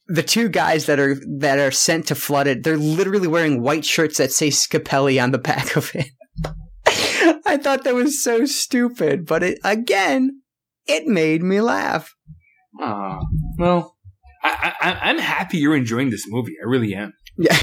the 0.08 0.24
two 0.24 0.50
guys 0.50 0.86
that 0.88 1.00
are 1.00 1.16
that 1.40 1.60
are 1.60 1.72
sent 1.72 2.08
to 2.08 2.16
flood 2.16 2.46
it, 2.48 2.64
they're 2.64 2.78
literally 2.78 3.28
wearing 3.28 3.62
white 3.62 3.86
shirts 3.86 4.18
that 4.18 4.32
say 4.32 4.50
Scapelli 4.50 5.22
on 5.22 5.32
the 5.32 5.38
back 5.38 5.78
of 5.78 5.92
it. 5.96 6.08
I 7.46 7.58
thought 7.58 7.84
that 7.86 7.96
was 7.96 8.22
so 8.22 8.46
stupid, 8.46 9.26
but 9.26 9.44
it 9.44 9.60
again, 9.64 10.42
it 10.86 11.08
made 11.08 11.42
me 11.42 11.62
laugh. 11.62 12.14
Uh, 12.82 13.20
well, 13.58 13.96
I, 14.44 14.74
I, 14.82 15.10
I'm 15.10 15.20
happy 15.20 15.58
you're 15.58 15.76
enjoying 15.76 16.10
this 16.10 16.26
movie. 16.28 16.56
I 16.62 16.68
really 16.68 16.94
am. 16.94 17.14
Yeah. 17.38 17.58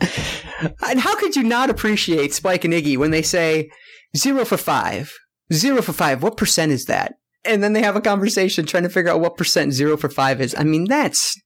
and 0.86 1.00
how 1.00 1.16
could 1.16 1.36
you 1.36 1.42
not 1.42 1.70
appreciate 1.70 2.32
Spike 2.32 2.64
and 2.64 2.72
Iggy 2.72 2.96
when 2.96 3.10
they 3.10 3.22
say 3.22 3.70
zero 4.16 4.44
for 4.44 4.56
five? 4.56 5.12
Zero 5.52 5.82
for 5.82 5.92
five. 5.92 6.22
What 6.22 6.36
percent 6.36 6.72
is 6.72 6.86
that? 6.86 7.14
And 7.44 7.62
then 7.62 7.74
they 7.74 7.82
have 7.82 7.96
a 7.96 8.00
conversation 8.00 8.64
trying 8.64 8.84
to 8.84 8.88
figure 8.88 9.10
out 9.10 9.20
what 9.20 9.36
percent 9.36 9.72
zero 9.72 9.96
for 9.96 10.08
five 10.08 10.40
is. 10.40 10.54
I 10.56 10.64
mean, 10.64 10.84
that's 10.84 11.36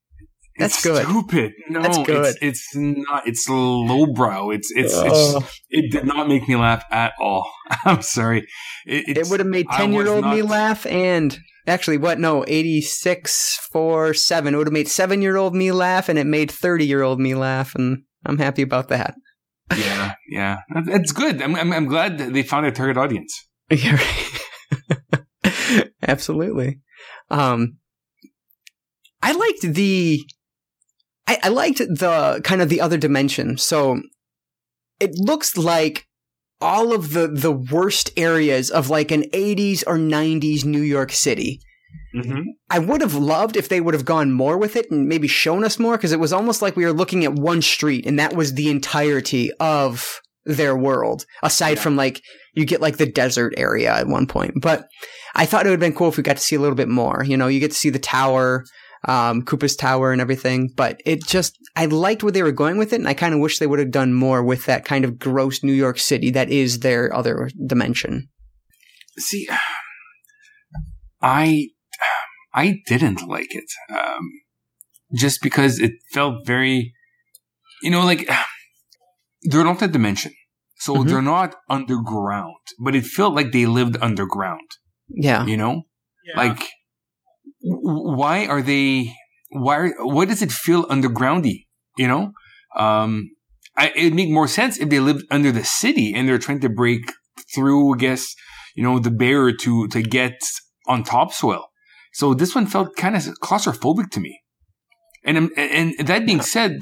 that's 0.58 0.76
it's 0.76 0.84
good. 0.84 1.04
Stupid. 1.06 1.52
No, 1.68 1.82
that's 1.82 1.98
good. 1.98 2.36
It's, 2.40 2.74
it's 2.74 2.76
not. 2.76 3.26
It's 3.26 3.48
lowbrow. 3.48 4.50
It's 4.50 4.70
it's, 4.74 4.92
it's 4.94 5.62
it 5.70 5.92
did 5.92 6.04
not 6.04 6.28
make 6.28 6.48
me 6.48 6.56
laugh 6.56 6.84
at 6.90 7.14
all. 7.20 7.50
I'm 7.84 8.02
sorry. 8.02 8.46
It, 8.84 9.16
it 9.16 9.28
would 9.28 9.40
have 9.40 9.48
made 9.48 9.66
ten 9.70 9.92
year 9.92 10.08
old 10.08 10.24
me 10.24 10.42
laugh, 10.42 10.84
and 10.86 11.38
actually, 11.68 11.98
what? 11.98 12.18
No, 12.18 12.44
eighty 12.46 12.80
six 12.80 13.58
for 13.70 14.14
seven. 14.14 14.54
It 14.54 14.56
would 14.56 14.66
have 14.66 14.72
made 14.72 14.88
seven 14.88 15.22
year 15.22 15.36
old 15.36 15.54
me 15.54 15.72
laugh, 15.72 16.08
and 16.08 16.18
it 16.18 16.26
made 16.26 16.50
thirty 16.50 16.86
year 16.86 17.02
old 17.02 17.20
me 17.20 17.34
laugh, 17.34 17.74
and 17.74 18.02
I'm 18.26 18.38
happy 18.38 18.62
about 18.62 18.88
that. 18.88 19.14
yeah, 19.76 20.14
yeah, 20.28 20.58
that's 20.86 21.12
good. 21.12 21.42
I'm, 21.42 21.54
I'm, 21.54 21.72
I'm 21.72 21.86
glad 21.86 22.18
they 22.18 22.42
found 22.42 22.64
their 22.64 22.72
target 22.72 22.96
audience. 22.96 23.44
Yeah, 23.70 24.00
absolutely. 26.02 26.80
Um, 27.30 27.76
I 29.22 29.32
liked 29.32 29.60
the, 29.60 30.24
I, 31.26 31.38
I 31.42 31.48
liked 31.50 31.76
the 31.76 32.40
kind 32.44 32.62
of 32.62 32.70
the 32.70 32.80
other 32.80 32.96
dimension. 32.96 33.58
So 33.58 34.00
it 35.00 35.10
looks 35.16 35.58
like 35.58 36.07
all 36.60 36.92
of 36.92 37.12
the 37.12 37.28
the 37.28 37.52
worst 37.52 38.10
areas 38.16 38.70
of 38.70 38.90
like 38.90 39.10
an 39.10 39.22
80s 39.32 39.84
or 39.86 39.96
90s 39.96 40.64
New 40.64 40.82
York 40.82 41.12
City 41.12 41.60
Mm-hmm. 42.14 42.40
I 42.70 42.78
would 42.78 43.00
have 43.00 43.14
loved 43.14 43.56
if 43.56 43.68
they 43.68 43.80
would 43.80 43.94
have 43.94 44.04
gone 44.04 44.32
more 44.32 44.56
with 44.56 44.76
it 44.76 44.90
and 44.90 45.08
maybe 45.08 45.28
shown 45.28 45.64
us 45.64 45.78
more 45.78 45.96
because 45.96 46.12
it 46.12 46.20
was 46.20 46.32
almost 46.32 46.62
like 46.62 46.76
we 46.76 46.84
were 46.84 46.92
looking 46.92 47.24
at 47.24 47.34
one 47.34 47.62
street 47.62 48.06
and 48.06 48.18
that 48.18 48.34
was 48.34 48.54
the 48.54 48.70
entirety 48.70 49.50
of 49.60 50.20
their 50.44 50.76
world, 50.76 51.26
aside 51.42 51.76
yeah. 51.76 51.82
from 51.82 51.96
like 51.96 52.22
you 52.54 52.64
get 52.64 52.80
like 52.80 52.96
the 52.96 53.10
desert 53.10 53.52
area 53.56 53.94
at 53.94 54.08
one 54.08 54.26
point. 54.26 54.54
But 54.60 54.88
I 55.34 55.44
thought 55.44 55.66
it 55.66 55.68
would 55.68 55.80
have 55.80 55.80
been 55.80 55.94
cool 55.94 56.08
if 56.08 56.16
we 56.16 56.22
got 56.22 56.38
to 56.38 56.42
see 56.42 56.56
a 56.56 56.60
little 56.60 56.74
bit 56.74 56.88
more. 56.88 57.22
You 57.24 57.36
know, 57.36 57.48
you 57.48 57.60
get 57.60 57.72
to 57.72 57.76
see 57.76 57.90
the 57.90 57.98
tower, 57.98 58.64
um, 59.06 59.42
Koopa's 59.42 59.76
tower 59.76 60.12
and 60.12 60.20
everything, 60.20 60.70
but 60.76 61.00
it 61.04 61.24
just, 61.24 61.56
I 61.76 61.86
liked 61.86 62.22
where 62.22 62.32
they 62.32 62.42
were 62.42 62.52
going 62.52 62.78
with 62.78 62.92
it. 62.92 62.96
And 62.96 63.08
I 63.08 63.14
kind 63.14 63.34
of 63.34 63.40
wish 63.40 63.58
they 63.58 63.66
would 63.66 63.78
have 63.78 63.90
done 63.90 64.12
more 64.12 64.42
with 64.42 64.66
that 64.66 64.84
kind 64.84 65.04
of 65.04 65.18
gross 65.18 65.62
New 65.62 65.72
York 65.72 65.98
City 65.98 66.30
that 66.30 66.50
is 66.50 66.80
their 66.80 67.14
other 67.14 67.50
dimension. 67.66 68.28
See, 69.18 69.48
I 71.20 71.68
I 72.54 72.80
didn't 72.86 73.26
like 73.28 73.54
it. 73.54 73.70
Um, 73.90 74.30
just 75.14 75.40
because 75.42 75.78
it 75.78 75.92
felt 76.12 76.46
very, 76.46 76.92
you 77.82 77.90
know, 77.90 78.04
like 78.04 78.28
they're 79.42 79.64
not 79.64 79.82
a 79.82 79.88
dimension. 79.88 80.32
So 80.78 80.94
mm-hmm. 80.94 81.08
they're 81.08 81.22
not 81.22 81.56
underground, 81.68 82.54
but 82.78 82.94
it 82.94 83.04
felt 83.04 83.34
like 83.34 83.52
they 83.52 83.66
lived 83.66 83.96
underground. 84.00 84.68
Yeah. 85.08 85.44
You 85.44 85.56
know? 85.56 85.82
Yeah. 86.24 86.36
Like, 86.36 86.62
why 87.60 88.46
are 88.46 88.62
they, 88.62 89.12
why, 89.50 89.90
why 89.98 90.24
does 90.24 90.42
it 90.42 90.52
feel 90.52 90.86
undergroundy? 90.86 91.66
You 91.96 92.08
know? 92.08 92.32
Um, 92.76 93.30
I, 93.76 93.90
it'd 93.94 94.14
make 94.14 94.30
more 94.30 94.48
sense 94.48 94.78
if 94.78 94.88
they 94.88 95.00
lived 95.00 95.24
under 95.30 95.52
the 95.52 95.64
city 95.64 96.12
and 96.14 96.28
they're 96.28 96.38
trying 96.38 96.60
to 96.60 96.68
break 96.68 97.12
through, 97.54 97.94
I 97.94 97.98
guess, 97.98 98.34
you 98.74 98.82
know, 98.82 98.98
the 98.98 99.10
barrier 99.10 99.56
to, 99.62 99.88
to 99.88 100.02
get 100.02 100.40
on 100.86 101.04
topsoil. 101.04 101.66
So 102.12 102.34
this 102.34 102.54
one 102.54 102.66
felt 102.66 102.96
kind 102.96 103.16
of 103.16 103.22
claustrophobic 103.42 104.10
to 104.10 104.20
me. 104.20 104.40
And 105.24 105.50
and 105.56 105.94
that 105.98 106.24
being 106.24 106.40
said, 106.40 106.78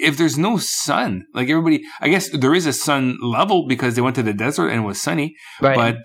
if 0.00 0.16
there's 0.16 0.36
no 0.38 0.56
sun, 0.56 1.26
like 1.32 1.48
everybody, 1.48 1.82
I 2.00 2.08
guess 2.08 2.30
there 2.30 2.54
is 2.54 2.66
a 2.66 2.72
sun 2.72 3.18
level 3.22 3.66
because 3.68 3.94
they 3.94 4.02
went 4.02 4.16
to 4.16 4.22
the 4.22 4.32
desert 4.32 4.68
and 4.68 4.82
it 4.82 4.86
was 4.86 5.00
sunny, 5.00 5.36
right. 5.60 5.76
but 5.76 5.96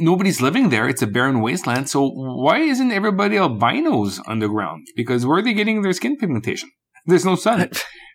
nobody's 0.00 0.40
living 0.40 0.70
there. 0.70 0.88
It's 0.88 1.02
a 1.02 1.06
barren 1.06 1.40
wasteland. 1.40 1.88
So 1.88 2.08
why 2.08 2.58
isn't 2.58 2.92
everybody 2.92 3.36
albinos 3.36 4.20
underground? 4.26 4.86
Because 4.96 5.26
where 5.26 5.38
are 5.38 5.42
they 5.42 5.54
getting 5.54 5.82
their 5.82 5.92
skin 5.92 6.16
pigmentation? 6.16 6.70
There's 7.06 7.24
no 7.24 7.36
sun. 7.36 7.70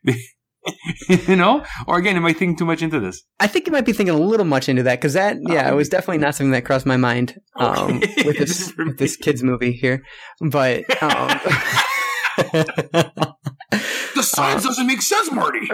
you 1.09 1.35
know? 1.35 1.63
Or 1.87 1.97
again, 1.97 2.15
am 2.15 2.25
I 2.25 2.33
thinking 2.33 2.55
too 2.55 2.65
much 2.65 2.81
into 2.81 2.99
this? 2.99 3.23
I 3.39 3.47
think 3.47 3.67
you 3.67 3.71
might 3.71 3.85
be 3.85 3.93
thinking 3.93 4.15
a 4.15 4.19
little 4.19 4.45
much 4.45 4.69
into 4.69 4.83
that 4.83 4.99
because 4.99 5.13
that, 5.13 5.37
yeah, 5.41 5.69
it 5.69 5.75
was 5.75 5.89
definitely 5.89 6.19
not 6.19 6.35
something 6.35 6.51
that 6.51 6.65
crossed 6.65 6.85
my 6.85 6.97
mind 6.97 7.39
um, 7.55 7.99
with 8.25 8.37
this 8.37 8.73
with 8.77 8.97
this 8.97 9.15
kids 9.15 9.43
movie 9.43 9.71
here. 9.71 10.03
But 10.41 10.83
um, 11.01 11.39
the 12.63 14.23
science 14.23 14.63
uh, 14.63 14.69
doesn't 14.69 14.87
make 14.87 15.01
sense, 15.01 15.31
Marty. 15.31 15.67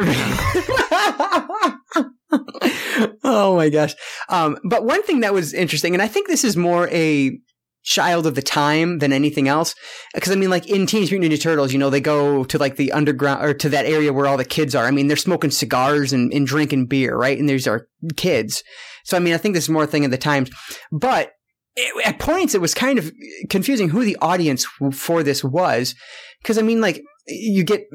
oh 3.24 3.56
my 3.56 3.70
gosh! 3.70 3.94
Um, 4.30 4.58
but 4.64 4.86
one 4.86 5.03
thing 5.03 5.20
that 5.22 5.34
was 5.34 5.53
interesting, 5.53 5.94
and 5.94 6.02
I 6.02 6.08
think 6.08 6.28
this 6.28 6.44
is 6.44 6.58
more 6.58 6.88
a 6.90 7.38
child 7.84 8.28
of 8.28 8.36
the 8.36 8.41
time 8.41 8.99
than 8.99 9.12
anything 9.12 9.48
else. 9.48 9.74
Because 10.14 10.32
I 10.32 10.36
mean, 10.36 10.49
like 10.49 10.68
in 10.68 10.86
Teenage 10.86 11.12
Mutant 11.12 11.32
Ninja 11.32 11.41
Turtles, 11.41 11.74
you 11.74 11.80
know, 11.80 11.90
they 11.90 12.02
go 12.02 12.44
to 12.44 12.58
like 12.58 12.76
the 12.76 12.91
underground 12.91 13.44
or 13.44 13.53
to 13.56 13.70
that 13.70 13.86
area 13.86 14.14
where 14.14 14.28
all 14.28 14.38
the 14.38 14.45
kids 14.45 14.76
are. 14.76 14.86
I 14.86 14.91
mean, 14.91 15.08
they're 15.08 15.18
smoking 15.18 15.52
cigars 15.52 16.14
and, 16.14 16.32
and 16.34 16.45
drinking 16.45 16.88
beer, 16.88 17.16
right? 17.16 17.38
And 17.38 17.49
these 17.49 17.68
are 17.68 17.88
kids. 18.16 18.64
So 19.03 19.18
I 19.18 19.20
mean, 19.20 19.34
I 19.34 19.38
think 19.38 19.56
this 19.56 19.66
is 19.66 19.70
more 19.70 19.84
a 19.84 19.88
thing 19.88 20.06
of 20.06 20.12
the 20.12 20.18
times. 20.18 20.49
But 20.91 21.32
it, 21.76 22.06
at 22.06 22.19
points, 22.19 22.56
it 22.56 22.61
was 22.61 22.73
kind 22.73 22.99
of 22.99 23.11
confusing 23.49 23.89
who 23.89 24.03
the 24.03 24.18
audience 24.22 24.65
for 24.93 25.23
this 25.23 25.43
was. 25.43 25.95
Because 26.41 26.57
I 26.57 26.61
mean, 26.61 26.81
like 26.81 27.03
you 27.27 27.64
get 27.64 27.85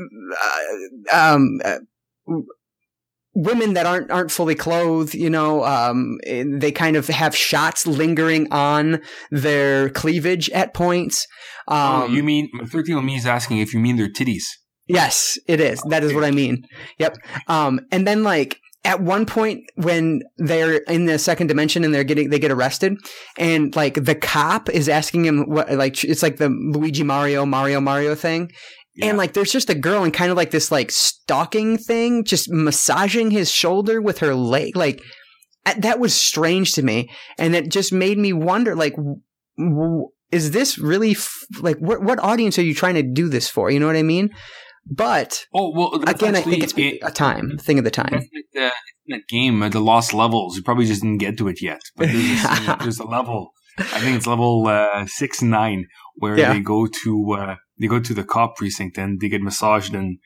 uh, 0.42 1.16
um. 1.16 1.60
Uh, 1.64 1.78
women 3.36 3.74
that 3.74 3.84
aren't 3.84 4.10
aren't 4.10 4.32
fully 4.32 4.54
clothed. 4.54 5.14
You 5.14 5.30
know, 5.30 5.64
um, 5.64 6.18
they 6.24 6.72
kind 6.72 6.96
of 6.96 7.06
have 7.08 7.36
shots 7.36 7.86
lingering 7.86 8.50
on 8.50 9.02
their 9.30 9.90
cleavage 9.90 10.50
at 10.50 10.74
points. 10.74 11.26
Um, 11.68 12.02
oh, 12.02 12.06
you 12.06 12.22
mean 12.22 12.48
thirteen 12.66 13.04
me 13.04 13.16
is 13.16 13.26
asking 13.26 13.58
if 13.58 13.72
you 13.74 13.78
mean 13.80 13.96
their 13.96 14.08
titties? 14.08 14.44
Yes, 14.88 15.38
it 15.46 15.60
is. 15.60 15.82
That 15.88 16.04
is 16.04 16.14
what 16.14 16.24
I 16.24 16.30
mean. 16.30 16.64
Yep. 16.98 17.18
Um, 17.48 17.80
and 17.90 18.06
then 18.06 18.22
like 18.22 18.60
at 18.86 19.00
one 19.00 19.26
point 19.26 19.64
when 19.74 20.22
they're 20.36 20.76
in 20.76 21.06
the 21.06 21.18
second 21.18 21.48
dimension 21.48 21.82
and 21.82 21.92
they're 21.92 22.04
getting 22.04 22.30
they 22.30 22.38
get 22.38 22.52
arrested 22.52 22.96
and 23.36 23.74
like 23.74 23.94
the 24.04 24.14
cop 24.14 24.70
is 24.70 24.88
asking 24.88 25.24
him 25.24 25.42
what 25.50 25.70
like 25.72 26.02
it's 26.04 26.22
like 26.22 26.36
the 26.36 26.48
Luigi 26.48 27.02
Mario 27.02 27.44
Mario 27.44 27.80
Mario 27.80 28.14
thing. 28.14 28.50
Yeah. 28.94 29.08
and 29.08 29.18
like 29.18 29.34
there's 29.34 29.52
just 29.52 29.68
a 29.68 29.74
girl 29.74 30.04
in 30.04 30.12
kind 30.12 30.30
of 30.30 30.36
like 30.38 30.52
this 30.52 30.70
like 30.70 30.90
stalking 30.90 31.76
thing 31.76 32.24
just 32.24 32.48
massaging 32.48 33.30
his 33.32 33.50
shoulder 33.50 34.00
with 34.00 34.18
her 34.18 34.34
leg. 34.34 34.76
Like 34.76 35.02
that 35.76 35.98
was 35.98 36.14
strange 36.14 36.72
to 36.74 36.82
me. 36.82 37.10
And 37.38 37.56
it 37.56 37.68
just 37.68 37.92
made 37.92 38.18
me 38.18 38.32
wonder 38.32 38.76
like 38.76 38.94
is 40.30 40.52
this 40.52 40.78
really 40.78 41.10
f- 41.10 41.44
like 41.60 41.78
what 41.78 42.02
what 42.02 42.20
audience 42.20 42.56
are 42.56 42.62
you 42.62 42.74
trying 42.74 42.94
to 42.94 43.02
do 43.02 43.28
this 43.28 43.50
for? 43.50 43.68
You 43.68 43.80
know 43.80 43.86
what 43.86 43.96
i 43.96 44.02
mean 44.02 44.30
but 44.88 45.46
oh 45.52 45.72
well, 45.74 46.02
again, 46.06 46.36
I 46.36 46.42
think 46.42 46.62
it's 46.62 46.74
it, 46.76 46.98
a 47.02 47.10
time 47.10 47.58
thing 47.58 47.78
of 47.78 47.84
the 47.84 47.90
time. 47.90 48.22
The, 48.52 48.70
the 49.06 49.20
game, 49.28 49.60
the 49.60 49.80
lost 49.80 50.14
levels. 50.14 50.56
You 50.56 50.62
probably 50.62 50.86
just 50.86 51.02
didn't 51.02 51.18
get 51.18 51.36
to 51.38 51.48
it 51.48 51.60
yet, 51.60 51.80
but 51.96 52.08
there's, 52.12 52.78
there's 52.80 52.98
a 52.98 53.04
level. 53.04 53.50
I 53.78 54.00
think 54.00 54.16
it's 54.16 54.26
level 54.26 54.66
uh, 54.68 55.06
six 55.06 55.42
nine 55.42 55.86
where 56.16 56.38
yeah. 56.38 56.52
they 56.52 56.60
go 56.60 56.86
to 56.86 57.32
uh, 57.32 57.56
they 57.78 57.88
go 57.88 58.00
to 58.00 58.14
the 58.14 58.24
cop 58.24 58.56
precinct 58.56 58.96
and 58.96 59.20
they 59.20 59.28
get 59.28 59.42
massaged 59.42 59.94
and 59.94 60.18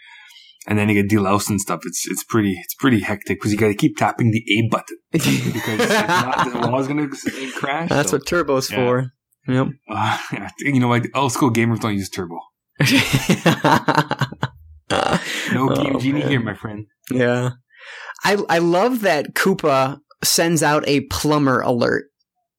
and 0.66 0.78
then 0.78 0.88
they 0.88 0.94
get 0.94 1.08
deloused 1.08 1.48
and 1.50 1.60
stuff. 1.60 1.80
It's 1.84 2.06
it's 2.08 2.24
pretty 2.24 2.52
it's 2.52 2.74
pretty 2.74 3.00
hectic 3.00 3.38
because 3.38 3.52
you 3.52 3.58
got 3.58 3.68
to 3.68 3.74
keep 3.74 3.96
tapping 3.96 4.30
the 4.30 4.44
A 4.58 4.68
button 4.70 4.98
because 5.12 5.80
if 5.80 6.08
not, 6.08 6.52
the 6.52 6.68
wall's 6.68 6.86
gonna 6.86 7.08
crash. 7.54 7.88
That's 7.88 8.10
so. 8.10 8.18
what 8.18 8.26
turbo's 8.26 8.70
yeah. 8.70 8.76
for. 8.76 9.12
Yep. 9.48 9.68
Uh, 9.88 10.18
you 10.60 10.80
know, 10.80 10.88
like 10.88 11.10
old 11.14 11.32
school 11.32 11.50
gamers 11.50 11.80
don't 11.80 11.94
use 11.94 12.10
turbo. 12.10 12.38
no 15.52 15.68
game 15.74 15.96
oh, 15.96 16.00
genie 16.00 16.20
man. 16.20 16.28
here, 16.28 16.40
my 16.40 16.54
friend. 16.54 16.86
Yeah, 17.10 17.50
I 18.24 18.38
I 18.48 18.58
love 18.58 19.02
that 19.02 19.34
Koopa 19.34 19.98
sends 20.22 20.62
out 20.62 20.88
a 20.88 21.02
plumber 21.02 21.60
alert 21.60 22.06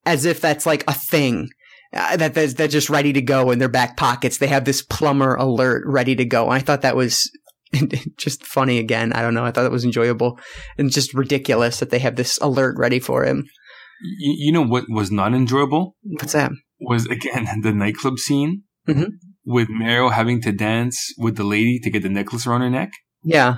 as 0.06 0.24
if 0.24 0.40
that's 0.40 0.66
like 0.66 0.84
a 0.86 0.94
thing. 0.94 1.48
Uh, 1.94 2.16
that 2.16 2.32
they're, 2.32 2.46
they're 2.46 2.68
just 2.68 2.88
ready 2.88 3.12
to 3.12 3.20
go 3.20 3.50
in 3.50 3.58
their 3.58 3.68
back 3.68 3.98
pockets. 3.98 4.38
They 4.38 4.46
have 4.46 4.64
this 4.64 4.80
plumber 4.80 5.34
alert 5.34 5.82
ready 5.84 6.16
to 6.16 6.24
go. 6.24 6.44
And 6.44 6.54
I 6.54 6.60
thought 6.60 6.80
that 6.80 6.96
was 6.96 7.30
just 8.16 8.46
funny 8.46 8.78
again. 8.78 9.12
I 9.12 9.20
don't 9.20 9.34
know. 9.34 9.44
I 9.44 9.50
thought 9.50 9.66
it 9.66 9.72
was 9.72 9.84
enjoyable 9.84 10.38
and 10.78 10.90
just 10.90 11.12
ridiculous 11.12 11.80
that 11.80 11.90
they 11.90 11.98
have 11.98 12.16
this 12.16 12.38
alert 12.38 12.76
ready 12.78 12.98
for 12.98 13.26
him. 13.26 13.44
You, 14.00 14.34
you 14.38 14.52
know 14.52 14.64
what 14.64 14.84
was 14.88 15.10
not 15.10 15.34
enjoyable? 15.34 15.96
What's 16.02 16.32
that? 16.32 16.52
Was 16.80 17.04
again 17.06 17.46
the 17.62 17.72
nightclub 17.72 18.18
scene. 18.18 18.62
Mm-hmm 18.88 19.10
with 19.44 19.68
Mario 19.68 20.08
having 20.08 20.40
to 20.42 20.52
dance 20.52 21.12
with 21.18 21.36
the 21.36 21.44
lady 21.44 21.78
to 21.80 21.90
get 21.90 22.02
the 22.02 22.08
necklace 22.08 22.46
around 22.46 22.62
her 22.62 22.70
neck. 22.70 22.90
Yeah. 23.22 23.56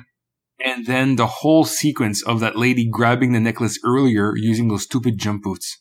And 0.64 0.86
then 0.86 1.16
the 1.16 1.26
whole 1.26 1.64
sequence 1.64 2.22
of 2.22 2.40
that 2.40 2.56
lady 2.56 2.88
grabbing 2.88 3.32
the 3.32 3.40
necklace 3.40 3.78
earlier 3.84 4.34
using 4.36 4.68
those 4.68 4.84
stupid 4.84 5.18
jump 5.18 5.42
boots. 5.42 5.80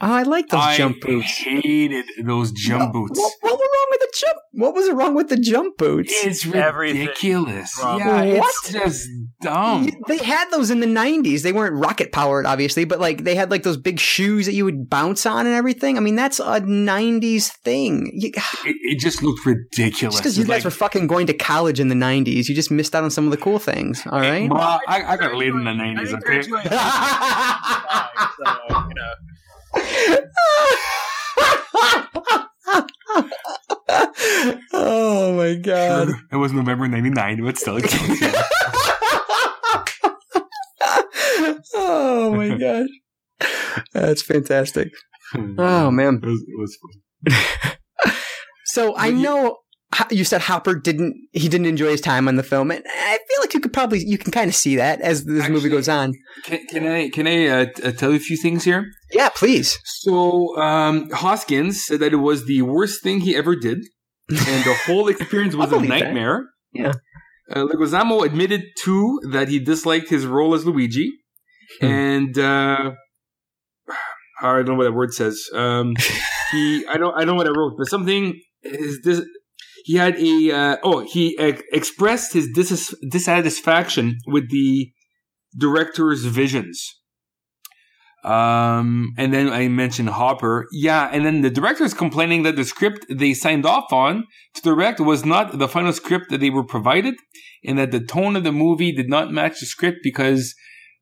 Oh, 0.00 0.12
I 0.12 0.22
like 0.22 0.48
those 0.48 0.60
I 0.60 0.76
jump 0.76 1.00
boots. 1.00 1.42
I 1.46 1.60
hated 1.60 2.06
those 2.24 2.52
jump 2.52 2.92
boots. 2.92 3.18
What, 3.18 3.32
what, 3.40 3.65
wrong 3.86 3.98
with 3.98 4.00
the 4.00 4.16
jump? 4.18 4.38
What 4.52 4.74
was 4.74 4.90
wrong 4.90 5.14
with 5.14 5.28
the 5.28 5.36
jump 5.36 5.76
boots? 5.78 6.12
It's 6.24 6.46
ridiculous. 6.46 7.78
Yeah, 7.78 8.38
what? 8.38 8.54
it's 8.64 8.72
just 8.72 9.08
dumb. 9.40 9.90
They 10.08 10.18
had 10.18 10.50
those 10.50 10.70
in 10.70 10.80
the 10.80 10.86
'90s. 10.86 11.42
They 11.42 11.52
weren't 11.52 11.74
rocket 11.74 12.12
powered, 12.12 12.46
obviously, 12.46 12.84
but 12.84 13.00
like 13.00 13.24
they 13.24 13.34
had 13.34 13.50
like 13.50 13.62
those 13.62 13.76
big 13.76 13.98
shoes 14.00 14.46
that 14.46 14.54
you 14.54 14.64
would 14.64 14.88
bounce 14.88 15.26
on 15.26 15.46
and 15.46 15.54
everything. 15.54 15.96
I 15.96 16.00
mean, 16.00 16.16
that's 16.16 16.38
a 16.40 16.60
'90s 16.60 17.52
thing. 17.64 18.10
You, 18.14 18.30
it, 18.64 18.76
it, 18.82 18.98
just 18.98 19.22
looked 19.22 19.44
ridiculous. 19.46 20.16
because 20.16 20.38
you 20.38 20.44
guys 20.44 20.64
like, 20.64 20.64
were 20.64 20.70
fucking 20.70 21.06
going 21.06 21.26
to 21.28 21.34
college 21.34 21.80
in 21.80 21.88
the 21.88 21.94
'90s, 21.94 22.48
you 22.48 22.54
just 22.54 22.70
missed 22.70 22.94
out 22.94 23.04
on 23.04 23.10
some 23.10 23.24
of 23.24 23.30
the 23.30 23.36
cool 23.36 23.58
things. 23.58 24.06
All 24.06 24.20
right. 24.20 24.50
Well, 24.50 24.80
I, 24.88 25.02
I 25.02 25.16
got 25.16 25.34
laid 25.34 25.48
in 25.48 25.64
the 25.64 25.70
'90s. 25.70 26.12
Okay. 26.14 26.42
so, 26.42 26.50
you 28.88 28.94
know 28.94 29.12
oh 34.72 35.34
my 35.36 35.54
god! 35.54 36.08
Sure, 36.08 36.20
it 36.32 36.36
was 36.36 36.52
November 36.52 36.88
'99, 36.88 37.44
but 37.44 37.58
still. 37.58 37.78
oh 41.74 42.34
my 42.34 42.48
god, 42.58 42.86
that's 43.92 44.22
fantastic. 44.22 44.92
Hmm. 45.32 45.54
Oh 45.58 45.90
man, 45.90 46.20
it 46.22 46.26
was, 46.26 46.44
it 46.46 46.58
was 46.58 46.78
so 48.64 48.96
I 48.96 49.10
know 49.10 49.58
you 50.10 50.24
said 50.24 50.42
Hopper 50.42 50.74
didn't 50.74 51.16
he 51.32 51.48
didn't 51.48 51.66
enjoy 51.66 51.90
his 51.90 52.00
time 52.00 52.28
on 52.28 52.36
the 52.36 52.42
film, 52.42 52.70
and 52.70 52.84
I 52.86 53.18
feel 53.28 53.40
like 53.40 53.54
you 53.54 53.60
could 53.60 53.72
probably 53.72 54.00
you 54.04 54.18
can 54.18 54.32
kind 54.32 54.48
of 54.48 54.54
see 54.54 54.76
that 54.76 55.00
as 55.00 55.24
this 55.24 55.40
Actually, 55.40 55.54
movie 55.54 55.68
goes 55.68 55.88
on. 55.88 56.12
Can, 56.44 56.66
can 56.66 56.86
I 56.86 57.08
can 57.08 57.26
I 57.26 57.46
uh, 57.46 57.66
uh, 57.82 57.92
tell 57.92 58.10
you 58.10 58.16
a 58.16 58.20
few 58.20 58.36
things 58.36 58.64
here? 58.64 58.86
Yeah, 59.12 59.28
please. 59.30 59.78
So 59.84 60.56
um, 60.58 61.08
Hoskins 61.10 61.84
said 61.84 62.00
that 62.00 62.12
it 62.12 62.16
was 62.16 62.46
the 62.46 62.62
worst 62.62 63.02
thing 63.02 63.20
he 63.20 63.36
ever 63.36 63.54
did, 63.54 63.78
and 64.28 64.64
the 64.64 64.76
whole 64.86 65.08
experience 65.08 65.54
was 65.54 65.72
a 65.72 65.80
nightmare. 65.80 66.46
That. 66.74 66.80
Yeah. 66.80 66.92
Uh, 67.48 67.64
Leguizamo 67.64 68.26
admitted 68.26 68.62
too 68.82 69.20
that 69.30 69.48
he 69.48 69.60
disliked 69.60 70.10
his 70.10 70.26
role 70.26 70.52
as 70.54 70.66
Luigi, 70.66 71.12
hmm. 71.80 71.86
and 71.86 72.38
uh, 72.38 72.90
I 74.42 74.52
don't 74.56 74.66
know 74.66 74.74
what 74.74 74.84
that 74.84 74.92
word 74.92 75.14
says. 75.14 75.40
Um, 75.54 75.94
he 76.50 76.84
I 76.86 76.96
don't 76.96 77.14
I 77.14 77.20
don't 77.20 77.28
know 77.28 77.34
what 77.34 77.46
I 77.46 77.50
wrote, 77.56 77.74
but 77.78 77.88
something 77.88 78.40
is 78.64 79.00
this 79.02 79.22
he 79.86 79.94
had 79.94 80.18
a 80.18 80.50
uh, 80.50 80.76
oh 80.82 81.00
he 81.04 81.38
ex- 81.38 81.62
expressed 81.72 82.32
his 82.32 82.48
dis- 82.52 82.92
dissatisfaction 83.08 84.18
with 84.26 84.50
the 84.50 84.90
director's 85.56 86.24
visions. 86.24 87.00
Um, 88.24 89.12
and 89.16 89.32
then 89.32 89.48
I 89.48 89.68
mentioned 89.68 90.08
Hopper. 90.08 90.66
Yeah, 90.72 91.08
and 91.12 91.24
then 91.24 91.42
the 91.42 91.50
director 91.50 91.84
is 91.84 91.94
complaining 91.94 92.42
that 92.42 92.56
the 92.56 92.64
script 92.64 93.06
they 93.08 93.32
signed 93.32 93.64
off 93.64 93.92
on 93.92 94.24
to 94.54 94.62
direct 94.62 94.98
was 94.98 95.24
not 95.24 95.56
the 95.56 95.68
final 95.68 95.92
script 95.92 96.30
that 96.30 96.40
they 96.40 96.50
were 96.50 96.66
provided, 96.66 97.14
and 97.64 97.78
that 97.78 97.92
the 97.92 98.00
tone 98.00 98.34
of 98.34 98.42
the 98.42 98.50
movie 98.50 98.90
did 98.90 99.08
not 99.08 99.30
match 99.30 99.60
the 99.60 99.66
script 99.66 99.98
because 100.02 100.52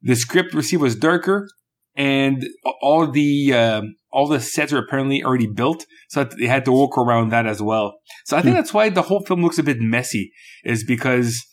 the 0.03 0.15
script 0.15 0.53
received 0.53 0.83
was 0.83 0.95
darker, 0.95 1.49
and 1.97 2.45
all 2.83 3.11
the 3.11 3.55
uh, 3.55 3.83
all 4.15 4.29
the 4.29 4.41
sets 4.41 4.73
are 4.73 4.79
apparently 4.79 5.23
already 5.23 5.47
built, 5.47 5.85
so 6.09 6.25
they 6.25 6.47
had 6.47 6.65
to 6.65 6.73
work 6.73 6.97
around 6.97 7.31
that 7.31 7.47
as 7.47 7.61
well. 7.61 7.99
So 8.25 8.37
I 8.37 8.43
think 8.43 8.55
mm. 8.55 8.59
that's 8.59 8.73
why 8.73 8.89
the 8.89 9.03
whole 9.03 9.25
film 9.25 9.43
looks 9.43 9.59
a 9.59 9.63
bit 9.63 9.79
messy, 9.81 10.33
is 10.65 10.85
because 10.85 11.45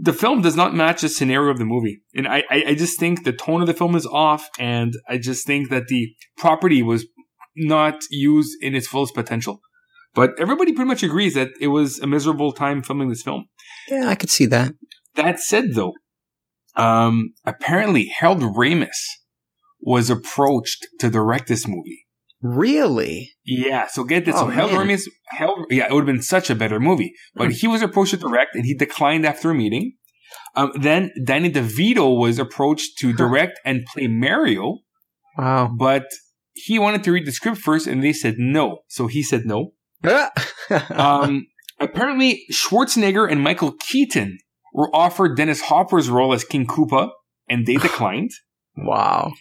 the 0.00 0.12
film 0.12 0.42
does 0.42 0.56
not 0.56 0.74
match 0.74 1.00
the 1.00 1.08
scenario 1.08 1.50
of 1.50 1.58
the 1.58 1.64
movie, 1.64 2.02
and 2.14 2.28
I, 2.28 2.44
I, 2.50 2.64
I 2.68 2.74
just 2.74 3.00
think 3.00 3.24
the 3.24 3.32
tone 3.32 3.60
of 3.60 3.66
the 3.66 3.74
film 3.74 3.96
is 3.96 4.06
off, 4.06 4.46
and 4.58 4.94
I 5.08 5.18
just 5.18 5.46
think 5.46 5.70
that 5.70 5.88
the 5.88 6.14
property 6.36 6.82
was 6.82 7.06
not 7.56 8.02
used 8.10 8.56
in 8.60 8.74
its 8.74 8.86
fullest 8.86 9.14
potential. 9.14 9.60
But 10.14 10.30
everybody 10.38 10.72
pretty 10.72 10.88
much 10.88 11.02
agrees 11.02 11.34
that 11.34 11.50
it 11.60 11.68
was 11.68 11.98
a 11.98 12.06
miserable 12.06 12.52
time 12.52 12.82
filming 12.82 13.08
this 13.08 13.22
film. 13.22 13.46
Yeah, 13.88 14.08
I 14.08 14.14
could 14.14 14.30
see 14.30 14.46
that. 14.46 14.72
That 15.16 15.40
said, 15.40 15.74
though, 15.74 15.94
um, 16.76 17.34
apparently 17.44 18.12
Harold 18.18 18.40
Ramis 18.40 18.98
was 19.84 20.08
approached 20.10 20.86
to 20.98 21.10
direct 21.10 21.46
this 21.46 21.68
movie. 21.68 22.06
Really? 22.42 23.32
Yeah. 23.44 23.86
So 23.86 24.04
get 24.04 24.24
this. 24.24 24.34
Oh, 24.36 24.40
so 24.40 24.46
Hell 24.48 24.70
Ramis, 24.70 25.08
Hell, 25.28 25.66
yeah, 25.70 25.86
it 25.86 25.92
would 25.92 26.06
have 26.06 26.14
been 26.14 26.22
such 26.22 26.50
a 26.50 26.54
better 26.54 26.80
movie. 26.80 27.14
But 27.34 27.50
mm. 27.50 27.52
he 27.52 27.66
was 27.66 27.82
approached 27.82 28.10
to 28.12 28.16
direct, 28.16 28.54
and 28.54 28.64
he 28.64 28.74
declined 28.74 29.24
after 29.24 29.50
a 29.50 29.54
meeting. 29.54 29.94
Um, 30.56 30.72
then 30.74 31.10
Danny 31.24 31.50
DeVito 31.50 32.18
was 32.18 32.38
approached 32.38 32.98
to 32.98 33.12
direct 33.12 33.60
and 33.64 33.84
play 33.92 34.08
Mario. 34.08 34.78
Wow. 35.38 35.70
But 35.76 36.04
he 36.54 36.78
wanted 36.78 37.02
to 37.04 37.12
read 37.12 37.26
the 37.26 37.32
script 37.32 37.58
first, 37.58 37.86
and 37.86 38.02
they 38.02 38.12
said 38.12 38.36
no. 38.38 38.78
So 38.88 39.06
he 39.06 39.22
said 39.22 39.42
no. 39.44 39.72
um, 40.90 41.46
apparently, 41.80 42.42
Schwarzenegger 42.52 43.30
and 43.30 43.42
Michael 43.42 43.72
Keaton 43.72 44.38
were 44.72 44.94
offered 44.94 45.36
Dennis 45.36 45.62
Hopper's 45.62 46.10
role 46.10 46.34
as 46.34 46.44
King 46.44 46.66
Koopa, 46.66 47.10
and 47.48 47.66
they 47.66 47.76
declined. 47.76 48.30
wow 48.76 49.32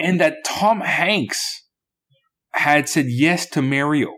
and 0.00 0.20
that 0.20 0.36
Tom 0.44 0.80
Hanks 0.80 1.64
had 2.52 2.88
said 2.88 3.06
yes 3.08 3.46
to 3.50 3.62
Mario. 3.62 4.08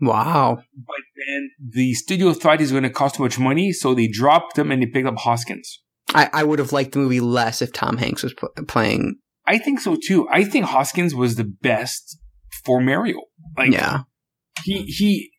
Wow. 0.00 0.56
But 0.74 0.96
then 1.26 1.50
the 1.72 1.94
studio 1.94 2.32
thought 2.32 2.60
he's 2.60 2.70
going 2.70 2.82
to 2.82 2.90
cost 2.90 3.14
too 3.16 3.22
much 3.22 3.38
money, 3.38 3.72
so 3.72 3.94
they 3.94 4.08
dropped 4.08 4.58
him 4.58 4.70
and 4.70 4.82
they 4.82 4.86
picked 4.86 5.06
up 5.08 5.16
Hoskins. 5.18 5.80
I, 6.14 6.28
I 6.32 6.44
would 6.44 6.58
have 6.58 6.72
liked 6.72 6.92
the 6.92 6.98
movie 6.98 7.20
less 7.20 7.60
if 7.62 7.72
Tom 7.72 7.96
Hanks 7.96 8.22
was 8.22 8.34
p- 8.34 8.46
playing. 8.68 9.16
I 9.46 9.58
think 9.58 9.80
so 9.80 9.96
too. 10.00 10.28
I 10.30 10.44
think 10.44 10.66
Hoskins 10.66 11.14
was 11.14 11.36
the 11.36 11.44
best 11.44 12.18
for 12.64 12.80
Mario. 12.80 13.18
Like, 13.56 13.72
yeah. 13.72 14.00
He, 14.64 14.82
he, 14.84 15.30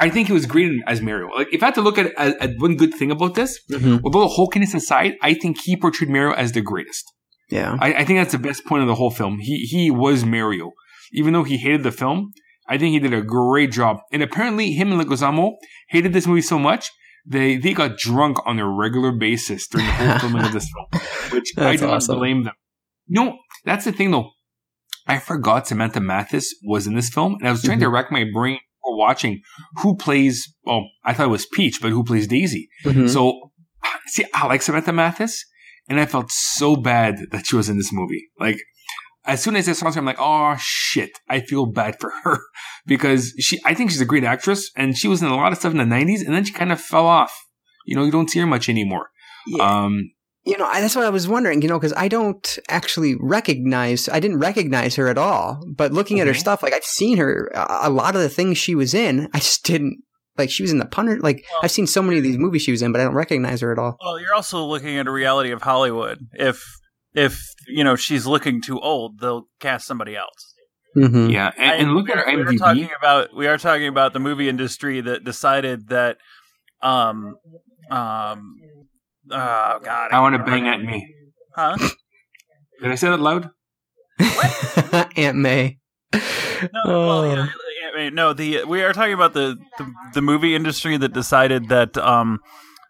I 0.00 0.10
think 0.10 0.26
he 0.28 0.32
was 0.32 0.46
great 0.46 0.72
as 0.86 1.00
Mario. 1.00 1.28
Like, 1.28 1.52
if 1.52 1.62
I 1.62 1.66
had 1.66 1.74
to 1.76 1.80
look 1.82 1.98
at, 1.98 2.06
at, 2.18 2.36
at 2.40 2.50
one 2.58 2.76
good 2.76 2.94
thing 2.94 3.10
about 3.10 3.34
this, 3.34 3.58
Mhm. 3.70 4.00
although 4.04 4.22
the 4.28 4.34
hulkiness 4.34 4.74
aside, 4.74 5.14
I 5.22 5.34
think 5.34 5.58
he 5.62 5.76
portrayed 5.76 6.10
Mario 6.10 6.32
as 6.34 6.52
the 6.52 6.60
greatest. 6.62 7.04
Yeah. 7.50 7.76
I, 7.80 7.94
I 7.94 8.04
think 8.04 8.18
that's 8.20 8.32
the 8.32 8.38
best 8.38 8.64
point 8.64 8.82
of 8.82 8.88
the 8.88 8.94
whole 8.94 9.10
film. 9.10 9.38
He 9.38 9.66
he 9.66 9.90
was 9.90 10.24
Mario, 10.24 10.72
even 11.12 11.32
though 11.32 11.44
he 11.44 11.58
hated 11.58 11.82
the 11.82 11.92
film. 11.92 12.32
I 12.66 12.78
think 12.78 12.92
he 12.92 12.98
did 12.98 13.12
a 13.12 13.20
great 13.22 13.70
job. 13.72 13.98
And 14.12 14.22
apparently, 14.22 14.72
him 14.72 14.90
and 14.92 15.00
Leguizamo 15.00 15.52
hated 15.88 16.12
this 16.14 16.26
movie 16.26 16.40
so 16.40 16.58
much 16.58 16.90
they 17.26 17.56
they 17.56 17.72
got 17.72 17.96
drunk 17.96 18.38
on 18.46 18.58
a 18.58 18.68
regular 18.68 19.12
basis 19.12 19.66
during 19.66 19.86
the 19.86 19.92
whole 19.92 20.18
filming 20.20 20.44
of 20.44 20.52
this 20.52 20.68
film, 20.72 21.02
which 21.32 21.52
I 21.56 21.76
do 21.76 21.86
awesome. 21.88 22.14
not 22.14 22.18
blame 22.20 22.44
them. 22.44 22.54
No, 23.08 23.38
that's 23.64 23.84
the 23.84 23.92
thing 23.92 24.10
though. 24.10 24.30
I 25.06 25.18
forgot 25.18 25.66
Samantha 25.66 26.00
Mathis 26.00 26.54
was 26.64 26.86
in 26.86 26.94
this 26.94 27.10
film, 27.10 27.36
and 27.38 27.48
I 27.48 27.50
was 27.50 27.62
trying 27.62 27.80
to 27.80 27.88
rack 27.88 28.10
my 28.10 28.24
brain 28.32 28.58
for 28.82 28.96
watching 28.98 29.42
who 29.82 29.96
plays. 29.96 30.54
Well, 30.64 30.86
I 31.04 31.12
thought 31.12 31.26
it 31.26 31.30
was 31.30 31.46
Peach, 31.46 31.80
but 31.82 31.90
who 31.90 32.04
plays 32.04 32.26
Daisy? 32.26 32.68
Mhm. 32.84 33.08
So, 33.08 33.50
see, 34.06 34.24
I 34.32 34.46
like 34.46 34.62
Samantha 34.62 34.92
Mathis, 34.92 35.44
and 35.88 36.00
I 36.00 36.06
felt 36.06 36.30
so 36.30 36.76
bad 36.76 37.16
that 37.30 37.46
she 37.46 37.56
was 37.56 37.68
in 37.68 37.76
this 37.76 37.92
movie. 37.92 38.28
Like, 38.38 38.58
as 39.26 39.42
soon 39.42 39.56
as 39.56 39.68
I 39.68 39.72
saw 39.72 39.90
her, 39.90 39.98
I'm 39.98 40.04
like, 40.04 40.18
oh 40.18 40.56
shit, 40.58 41.10
I 41.28 41.40
feel 41.40 41.66
bad 41.66 41.96
for 41.98 42.10
her 42.22 42.40
because 42.86 43.34
she, 43.38 43.60
I 43.64 43.74
think 43.74 43.90
she's 43.90 44.00
a 44.00 44.06
great 44.06 44.24
actress, 44.24 44.70
and 44.76 44.96
she 44.96 45.08
was 45.08 45.22
in 45.22 45.28
a 45.28 45.36
lot 45.36 45.52
of 45.52 45.58
stuff 45.58 45.72
in 45.72 45.78
the 45.78 45.84
'90s, 45.84 46.24
and 46.24 46.34
then 46.34 46.44
she 46.44 46.52
kind 46.52 46.72
of 46.72 46.80
fell 46.80 47.06
off. 47.06 47.34
You 47.86 47.96
know, 47.96 48.04
you 48.04 48.10
don't 48.10 48.30
see 48.30 48.40
her 48.40 48.46
much 48.46 48.68
anymore. 48.68 49.10
Yeah. 49.46 49.62
Um, 49.84 50.10
You 50.46 50.58
know, 50.58 50.66
I, 50.66 50.80
that's 50.80 50.94
what 50.96 51.04
I 51.04 51.10
was 51.10 51.26
wondering, 51.26 51.62
you 51.62 51.68
know, 51.68 51.78
because 51.78 51.94
I 51.96 52.08
don't 52.08 52.58
actually 52.68 53.14
recognize, 53.18 54.08
I 54.08 54.20
didn't 54.20 54.38
recognize 54.40 54.96
her 54.96 55.08
at 55.08 55.18
all. 55.18 55.62
But 55.74 55.92
looking 55.92 56.20
at 56.20 56.26
her 56.26 56.34
stuff, 56.34 56.62
like 56.62 56.72
I've 56.74 56.84
seen 56.84 57.16
her, 57.18 57.50
a 57.54 57.88
a 57.88 57.90
lot 57.90 58.14
of 58.14 58.22
the 58.22 58.28
things 58.28 58.58
she 58.58 58.74
was 58.74 58.92
in, 58.94 59.28
I 59.34 59.38
just 59.38 59.64
didn't, 59.64 60.02
like 60.36 60.50
she 60.50 60.62
was 60.62 60.72
in 60.72 60.78
the 60.78 60.86
punter, 60.86 61.18
like 61.20 61.44
Well- 61.52 61.60
I've 61.64 61.70
seen 61.70 61.86
so 61.86 62.02
many 62.02 62.18
of 62.18 62.24
these 62.24 62.38
movies 62.38 62.62
she 62.62 62.70
was 62.70 62.82
in, 62.82 62.92
but 62.92 63.00
I 63.00 63.04
don't 63.04 63.14
recognize 63.14 63.60
her 63.60 63.72
at 63.72 63.78
all. 63.78 63.96
Well, 64.04 64.18
you're 64.20 64.34
also 64.34 64.64
looking 64.64 64.96
at 64.98 65.06
a 65.06 65.10
reality 65.10 65.50
of 65.50 65.62
Hollywood. 65.62 66.18
If 66.32 66.62
if 67.14 67.40
you 67.68 67.84
know 67.84 67.94
she's 67.96 68.26
looking 68.26 68.60
too 68.60 68.80
old, 68.80 69.20
they'll 69.20 69.46
cast 69.60 69.86
somebody 69.86 70.16
else. 70.16 70.52
Mm-hmm. 70.96 71.30
yeah, 71.30 71.50
and, 71.58 71.82
and 71.88 71.94
look 71.96 72.08
at 72.08 72.18
her 72.18 72.24
we 72.36 72.42
are 72.42 72.52
talking 72.58 72.88
about 72.96 73.34
we 73.34 73.46
are 73.48 73.58
talking 73.58 73.88
about 73.88 74.12
the 74.12 74.20
movie 74.20 74.48
industry 74.48 75.00
that 75.00 75.24
decided 75.24 75.88
that 75.88 76.18
um 76.82 77.34
um 77.90 78.54
oh 79.32 79.80
god 79.82 80.12
I 80.12 80.20
want 80.20 80.36
to 80.36 80.42
bang 80.44 80.68
at 80.68 80.80
me. 80.80 81.12
huh 81.56 81.76
Did 82.80 82.92
I 82.92 82.94
say 82.94 83.08
that 83.08 83.18
loud? 83.18 83.50
Aunt 85.16 85.36
May. 85.36 85.78
no 86.12 86.20
Oh. 86.84 87.06
well 87.08 87.26
yeah, 87.26 87.46
I 87.50 87.63
mean, 87.96 88.14
no 88.14 88.32
the 88.32 88.64
we 88.64 88.82
are 88.82 88.92
talking 88.92 89.14
about 89.14 89.32
the, 89.34 89.56
the 89.78 89.92
the 90.14 90.22
movie 90.22 90.54
industry 90.54 90.96
that 90.96 91.12
decided 91.12 91.68
that 91.68 91.96
um 91.98 92.40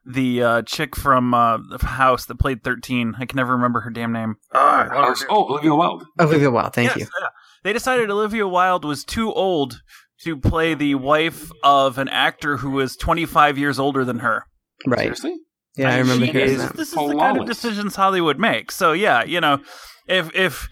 the 0.06 0.43
uh, 0.43 0.62
chick 0.62 0.94
from 0.94 1.32
uh, 1.32 1.56
the 1.70 1.78
house 1.86 2.26
that 2.26 2.39
played 2.39 2.62
13 2.62 3.14
i 3.18 3.24
can 3.24 3.36
never 3.36 3.52
remember 3.52 3.81
her 3.81 3.89
damn 3.90 4.12
name 4.12 4.36
I. 4.52 5.14
Oh, 5.31 5.47
Olivia 5.51 5.74
Wilde. 5.74 6.05
Olivia 6.20 6.51
Wilde, 6.51 6.74
thank 6.74 6.89
Yes, 6.90 6.98
you. 6.98 7.06
yeah. 7.20 7.28
They 7.62 7.72
decided 7.72 8.10
Olivia 8.10 8.47
Wilde 8.47 8.85
was 8.85 9.02
too 9.05 9.32
old 9.32 9.81
to 10.24 10.36
play 10.36 10.74
the 10.74 10.94
wife 10.97 11.51
of 11.62 11.97
an 11.97 12.09
actor 12.09 12.59
who 12.59 12.72
was 12.72 12.97
25 12.97 13.56
years 13.56 13.78
older 13.78 14.05
than 14.05 14.18
her. 14.18 14.44
Right. 14.86 15.01
Seriously? 15.01 15.36
Yeah, 15.76 15.89
I, 15.89 15.90
mean, 15.93 16.01
remember 16.02 16.26
she 16.26 16.32
hearing 16.32 16.51
is- 16.51 16.59
that. 16.62 16.76
This 16.76 16.89
is 16.89 16.94
the 16.94 17.16
kind 17.16 17.39
of 17.40 17.47
decisions 17.47 17.97
Hollywood 17.97 18.39
makes. 18.39 18.74
So 18.76 18.93
yeah, 18.93 19.24
you 19.24 19.40
know, 19.40 19.60
if 20.06 20.28
if 20.35 20.68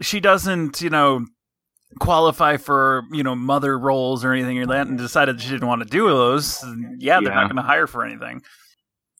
she 0.00 0.18
doesn't, 0.18 0.80
you 0.82 0.90
know, 0.90 1.24
qualify 2.00 2.56
for 2.56 3.02
you 3.12 3.22
know 3.22 3.34
mother 3.34 3.78
roles 3.78 4.24
or 4.24 4.32
anything 4.32 4.58
like 4.58 4.68
that, 4.68 4.86
and 4.86 4.98
decided 4.98 5.40
she 5.40 5.50
didn't 5.50 5.68
want 5.68 5.82
to 5.82 5.88
do 5.88 6.06
those, 6.08 6.62
yeah, 6.98 7.20
they're 7.20 7.28
Yeah. 7.30 7.34
not 7.34 7.44
going 7.48 7.56
to 7.56 7.62
hire 7.62 7.86
for 7.86 8.04
anything. 8.04 8.42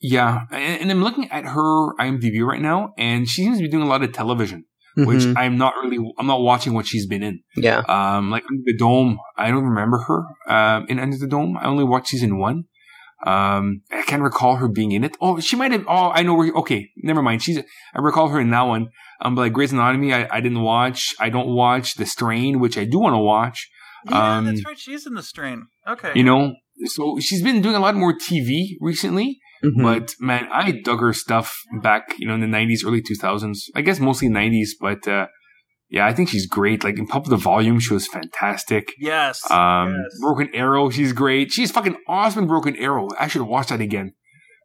Yeah, 0.01 0.40
and, 0.51 0.81
and 0.82 0.90
I'm 0.90 1.03
looking 1.03 1.31
at 1.31 1.44
her 1.44 1.94
IMDb 1.97 2.44
right 2.44 2.61
now, 2.61 2.93
and 2.99 3.28
she 3.28 3.44
seems 3.44 3.59
to 3.59 3.62
be 3.62 3.69
doing 3.70 3.85
a 3.85 3.86
lot 3.86 4.03
of 4.03 4.12
television, 4.12 4.65
which 4.97 5.20
Mhm. 5.23 5.35
I'm 5.36 5.57
not 5.57 5.74
really. 5.82 5.99
I'm 6.19 6.27
not 6.27 6.40
watching 6.40 6.74
what 6.74 6.86
she's 6.86 7.07
been 7.07 7.23
in. 7.23 7.40
yeah. 7.57 7.82
Um, 7.89 8.31
like 8.31 8.43
Under 8.51 8.62
the 8.65 8.77
Dome, 8.77 9.19
I 9.36 9.51
don't 9.51 9.65
remember 9.65 9.99
her 10.09 10.24
um, 10.49 10.86
in 10.89 10.99
Under 10.99 11.16
the 11.16 11.28
Dome. 11.28 11.57
I 11.57 11.66
only 11.66 11.85
watched 11.85 12.09
season 12.09 12.39
one. 12.39 12.65
Um, 13.27 13.82
I 13.93 14.03
can't 14.03 14.23
recall 14.23 14.57
her 14.57 14.69
being 14.69 14.93
in 14.93 15.05
it. 15.05 15.16
Oh, 15.20 15.39
she 15.40 15.57
might 15.57 15.73
have. 15.73 15.85
Oh, 15.89 16.11
I 16.11 16.23
know 16.23 16.35
where. 16.35 16.53
Okay, 16.53 16.90
never 16.97 17.23
mind. 17.23 17.43
She's. 17.43 17.59
I 17.59 18.01
recall 18.01 18.28
her 18.28 18.40
in 18.40 18.51
that 18.51 18.62
one. 18.62 18.89
Um, 19.20 19.35
but 19.36 19.43
like 19.43 19.53
Grey's 19.53 19.73
Anatomy, 19.73 20.12
I, 20.12 20.27
I 20.31 20.40
didn't 20.40 20.62
watch. 20.62 21.15
I 21.20 21.28
don't 21.28 21.55
watch 21.55 21.94
The 21.94 22.07
Strain, 22.07 22.59
which 22.59 22.77
I 22.77 22.85
do 22.85 22.99
want 22.99 23.15
to 23.15 23.19
watch. 23.19 23.70
Yeah, 24.11 24.36
Um, 24.39 24.47
that's 24.47 24.65
right. 24.65 24.78
She's 24.78 25.07
in 25.07 25.15
the 25.15 25.23
strain. 25.23 25.66
Okay. 25.86 26.11
You 26.16 26.24
know, 26.24 26.55
so 26.86 27.19
she's 27.20 27.43
been 27.43 27.62
doing 27.62 27.77
a 27.77 27.81
lot 27.81 27.94
more 27.94 28.12
TV 28.19 28.77
recently. 28.81 29.39
Mhm. 29.65 29.81
But 29.81 30.15
man, 30.19 30.49
I 30.51 30.73
dug 30.73 30.99
her 30.99 31.12
stuff 31.12 31.57
back, 31.81 32.16
you 32.19 32.27
know, 32.27 32.35
in 32.35 32.40
the 32.40 32.49
'90s, 32.49 32.85
early 32.85 33.01
2000s. 33.01 33.70
I 33.77 33.82
guess 33.82 34.01
mostly 34.01 34.28
'90s, 34.28 34.70
but 34.81 35.07
uh, 35.07 35.28
yeah, 35.93 36.06
I 36.06 36.12
think 36.14 36.28
she's 36.31 36.47
great. 36.47 36.82
Like 36.82 36.98
in 36.98 37.06
Pump 37.06 37.27
the 37.27 37.36
Volume, 37.36 37.78
she 37.78 37.93
was 37.94 38.09
fantastic. 38.09 38.93
yes. 38.98 39.48
Um, 39.51 39.94
yes. 39.94 40.19
Broken 40.20 40.48
Arrow, 40.55 40.90
she's 40.90 41.12
great. 41.12 41.52
She's 41.52 41.70
fucking 41.70 41.97
awesome 42.09 42.43
in 42.44 42.48
Broken 42.48 42.74
Arrow. 42.77 43.09
I 43.20 43.28
should 43.28 43.43
watch 43.43 43.69
that 43.69 43.81
again. 43.81 44.14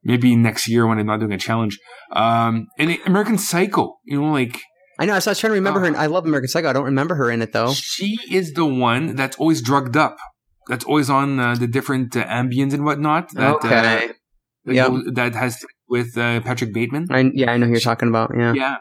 Maybe 0.03 0.35
next 0.35 0.67
year 0.69 0.87
when 0.87 0.97
I'm 0.99 1.05
not 1.05 1.19
doing 1.19 1.33
a 1.33 1.37
challenge. 1.37 1.77
Um, 2.13 2.67
and 2.79 2.97
American 3.05 3.37
Psycho, 3.37 3.97
you 4.05 4.21
know, 4.21 4.31
like 4.31 4.61
I 4.99 5.05
know. 5.05 5.19
So 5.19 5.29
I 5.29 5.31
was 5.31 5.39
trying 5.39 5.51
to 5.51 5.55
remember 5.55 5.81
her. 5.81 5.85
And 5.85 5.97
I 5.97 6.05
love 6.05 6.25
American 6.25 6.47
Psycho. 6.47 6.69
I 6.69 6.73
don't 6.73 6.85
remember 6.85 7.15
her 7.15 7.29
in 7.29 7.41
it 7.41 7.51
though. 7.51 7.73
she 7.73 8.17
is 8.31 8.53
the 8.53 8.65
one 8.65 9.15
that's 9.15 9.37
always 9.37 9.61
drugged 9.61 9.97
up. 9.97 10.17
That's 10.69 10.85
always 10.85 11.09
on 11.09 11.39
uh, 11.39 11.55
the 11.55 11.67
different 11.67 12.15
uh, 12.15 12.25
ambience 12.25 12.73
and 12.73 12.83
whatnot. 12.85 13.31
That, 13.33 13.55
okay. 13.55 13.67
Uh, 13.67 13.81
that, 13.83 14.13
Yep. 14.65 14.91
that 15.13 15.33
has 15.35 15.65
with 15.87 16.17
uh, 16.17 16.41
Patrick 16.41 16.73
Bateman. 16.73 17.07
I, 17.09 17.31
yeah, 17.33 17.51
I 17.51 17.57
know 17.57 17.65
who 17.67 17.71
you're 17.71 17.79
talking 17.79 18.09
about. 18.09 18.31
Yeah. 18.37 18.53
Yeah. 18.53 18.75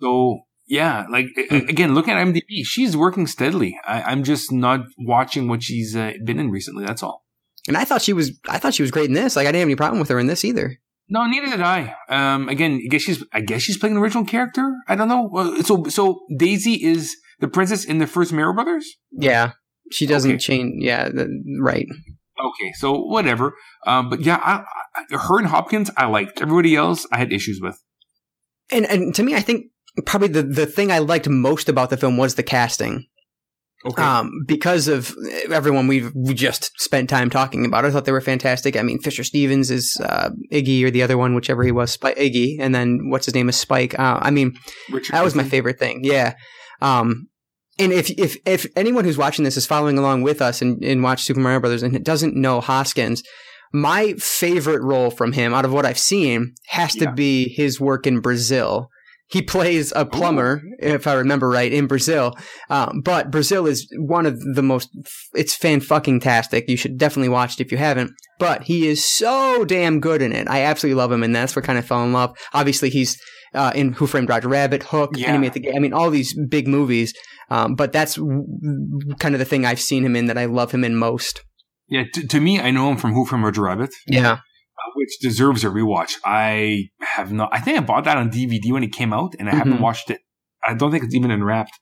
So 0.00 0.40
yeah, 0.70 1.04
like 1.10 1.26
a- 1.36 1.56
again, 1.74 1.94
look 1.94 2.08
at 2.08 2.16
IMDb. 2.16 2.64
She's 2.64 2.96
working 2.96 3.26
steadily. 3.26 3.78
I, 3.86 4.02
I'm 4.02 4.22
just 4.24 4.50
not 4.52 4.80
watching 4.98 5.48
what 5.48 5.62
she's 5.62 5.94
uh, 5.96 6.12
been 6.24 6.38
in 6.38 6.50
recently. 6.50 6.86
That's 6.86 7.02
all. 7.02 7.24
And 7.68 7.76
I 7.76 7.84
thought 7.84 8.00
she 8.02 8.12
was. 8.14 8.38
I 8.48 8.58
thought 8.58 8.72
she 8.74 8.82
was 8.82 8.90
great 8.90 9.08
in 9.08 9.14
this. 9.14 9.36
Like 9.36 9.46
I 9.46 9.52
didn't 9.52 9.60
have 9.60 9.66
any 9.68 9.76
problem 9.76 10.00
with 10.00 10.08
her 10.08 10.18
in 10.18 10.26
this 10.28 10.44
either. 10.44 10.78
No, 11.12 11.26
neither 11.26 11.48
did 11.48 11.60
I. 11.60 11.94
Um, 12.08 12.48
again, 12.48 12.80
I 12.84 12.88
guess 12.88 13.02
she's. 13.02 13.22
I 13.32 13.40
guess 13.40 13.60
she's 13.62 13.76
playing 13.76 13.96
an 13.96 14.02
original 14.02 14.24
character. 14.24 14.72
I 14.88 14.94
don't 14.94 15.08
know. 15.08 15.28
Well, 15.30 15.62
So, 15.64 15.84
so 15.88 16.20
Daisy 16.38 16.74
is 16.82 17.14
the 17.40 17.48
princess 17.48 17.84
in 17.84 17.98
the 17.98 18.06
first 18.06 18.32
Mario 18.32 18.54
Brothers. 18.54 18.86
Yeah. 19.10 19.52
She 19.92 20.06
doesn't 20.06 20.30
Okay. 20.30 20.38
change. 20.38 20.74
Yeah. 20.84 21.08
The, 21.08 21.26
right. 21.60 21.86
Okay, 22.38 22.72
so 22.78 22.92
whatever. 23.02 23.52
Um, 23.86 24.08
but 24.08 24.20
yeah, 24.22 24.36
I, 24.42 24.64
I, 24.96 25.16
her 25.18 25.38
and 25.38 25.48
Hoskins, 25.48 25.90
I 25.96 26.06
liked. 26.06 26.40
Everybody 26.40 26.74
else, 26.76 27.06
I 27.12 27.18
had 27.18 27.32
issues 27.32 27.60
with. 27.60 27.76
And 28.70 28.86
and 28.86 29.14
to 29.16 29.22
me, 29.22 29.34
I 29.34 29.40
think 29.40 29.66
probably 30.06 30.28
the 30.28 30.42
the 30.42 30.66
thing 30.66 30.90
I 30.90 30.98
liked 30.98 31.28
most 31.28 31.68
about 31.68 31.90
the 31.90 31.96
film 31.96 32.16
was 32.16 32.34
the 32.34 32.42
casting. 32.42 33.06
Okay. 33.84 34.02
Um, 34.02 34.42
because 34.46 34.88
of 34.88 35.14
everyone 35.50 35.86
we've 35.86 36.12
we 36.14 36.34
just 36.34 36.70
spent 36.78 37.08
time 37.08 37.30
talking 37.30 37.64
about. 37.64 37.86
I 37.86 37.90
thought 37.90 38.04
they 38.04 38.12
were 38.12 38.20
fantastic. 38.20 38.76
I 38.76 38.82
mean, 38.82 39.00
Fisher 39.00 39.24
Stevens 39.24 39.70
is 39.70 39.98
uh, 40.04 40.30
Iggy 40.52 40.84
or 40.84 40.90
the 40.90 41.02
other 41.02 41.16
one, 41.16 41.34
whichever 41.34 41.64
he 41.64 41.72
was, 41.72 41.90
Spike 41.90 42.16
Iggy, 42.16 42.56
and 42.60 42.74
then 42.74 43.08
what's 43.08 43.24
his 43.24 43.34
name 43.34 43.48
is 43.48 43.56
Spike. 43.56 43.98
Uh, 43.98 44.18
I 44.20 44.30
mean, 44.30 44.54
Richard 44.90 45.14
that 45.14 45.24
was 45.24 45.34
my 45.34 45.44
favorite 45.44 45.78
thing. 45.78 46.00
Yeah. 46.02 46.34
Um, 46.82 47.28
and 47.78 47.92
if 47.92 48.10
if 48.10 48.36
if 48.44 48.66
anyone 48.76 49.04
who's 49.04 49.16
watching 49.16 49.44
this 49.44 49.56
is 49.56 49.66
following 49.66 49.96
along 49.96 50.22
with 50.22 50.42
us 50.42 50.60
and, 50.60 50.84
and 50.84 51.02
watch 51.02 51.22
Super 51.22 51.40
Mario 51.40 51.60
Brothers 51.60 51.82
and 51.82 52.04
doesn't 52.04 52.36
know 52.36 52.60
Hoskins, 52.60 53.22
my 53.72 54.12
favorite 54.14 54.82
role 54.82 55.10
from 55.10 55.32
him 55.32 55.54
out 55.54 55.64
of 55.64 55.72
what 55.72 55.86
I've 55.86 55.98
seen 55.98 56.54
has 56.66 56.94
to 56.96 57.12
be 57.12 57.48
his 57.48 57.80
work 57.80 58.06
in 58.06 58.20
Brazil. 58.20 58.90
He 59.30 59.42
plays 59.42 59.92
a 59.94 60.04
plumber, 60.04 60.60
if 60.80 61.06
I 61.06 61.12
remember 61.14 61.48
right, 61.48 61.72
in 61.72 61.86
Brazil. 61.86 62.34
Um, 62.68 63.00
but 63.04 63.30
Brazil 63.30 63.66
is 63.66 63.86
one 63.96 64.26
of 64.26 64.40
the 64.40 64.62
most. 64.62 64.88
It's 65.34 65.54
fan 65.54 65.80
fucking 65.80 66.20
tastic. 66.20 66.68
You 66.68 66.76
should 66.76 66.98
definitely 66.98 67.28
watch 67.28 67.54
it 67.54 67.64
if 67.64 67.70
you 67.70 67.78
haven't. 67.78 68.10
But 68.40 68.64
he 68.64 68.88
is 68.88 69.04
so 69.04 69.64
damn 69.64 70.00
good 70.00 70.20
in 70.20 70.32
it. 70.32 70.48
I 70.48 70.62
absolutely 70.62 70.98
love 71.00 71.12
him, 71.12 71.22
and 71.22 71.34
that's 71.34 71.54
what 71.54 71.64
kind 71.64 71.78
of 71.78 71.86
fell 71.86 72.02
in 72.02 72.12
love. 72.12 72.36
Obviously, 72.52 72.90
he's 72.90 73.20
uh, 73.54 73.70
in 73.74 73.92
Who 73.92 74.06
Framed 74.08 74.28
Roger 74.28 74.48
Rabbit, 74.48 74.82
Hook, 74.82 75.12
Yeah. 75.14 75.28
Enemy 75.28 75.46
at 75.46 75.52
the 75.54 75.60
Gate. 75.60 75.74
I 75.76 75.78
mean, 75.78 75.92
all 75.92 76.10
these 76.10 76.36
big 76.48 76.66
movies. 76.66 77.14
Um, 77.50 77.74
but 77.74 77.92
that's 77.92 78.16
kind 78.16 79.34
of 79.34 79.38
the 79.38 79.44
thing 79.44 79.64
I've 79.64 79.80
seen 79.80 80.04
him 80.04 80.14
in 80.16 80.26
that 80.26 80.38
I 80.38 80.44
love 80.46 80.70
him 80.72 80.84
in 80.84 80.94
most. 80.96 81.42
Yeah, 81.88 82.04
t- 82.12 82.26
to 82.26 82.40
me, 82.40 82.60
I 82.60 82.70
know 82.70 82.90
him 82.90 82.96
from 82.96 83.12
Who 83.12 83.24
Framed 83.26 83.44
Roger 83.44 83.62
Rabbit, 83.62 83.90
Yeah. 84.06 84.38
Uh, 84.90 84.92
which 84.94 85.18
deserves 85.20 85.64
a 85.64 85.68
rewatch. 85.68 86.12
I 86.24 86.88
have 87.00 87.32
not. 87.32 87.48
I 87.52 87.60
think 87.60 87.78
I 87.78 87.80
bought 87.80 88.04
that 88.04 88.16
on 88.16 88.30
DVD 88.30 88.72
when 88.72 88.84
it 88.84 88.92
came 88.92 89.12
out, 89.12 89.34
and 89.38 89.48
I 89.48 89.54
haven't 89.54 89.78
Mhm. 89.78 89.80
watched 89.80 90.10
it. 90.10 90.20
I 90.66 90.74
don't 90.74 90.90
think 90.90 91.04
it's 91.04 91.14
even 91.14 91.30
unwrapped. 91.30 91.72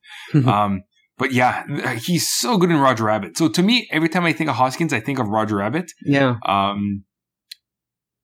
um, 0.47 0.83
but 1.17 1.33
yeah, 1.33 1.65
he's 1.97 2.31
so 2.33 2.57
good 2.59 2.71
in 2.71 2.77
Roger 2.77 3.05
Rabbit. 3.05 3.37
So 3.37 3.49
to 3.49 3.63
me, 3.63 3.89
every 3.91 4.09
time 4.09 4.25
I 4.25 4.33
think 4.33 4.49
of 4.51 4.57
Hoskins, 4.57 4.93
I 4.93 5.01
think 5.01 5.19
of 5.19 5.27
Roger 5.29 5.57
Rabbit. 5.57 5.91
Yeah. 6.05 6.37
Um, 6.47 7.05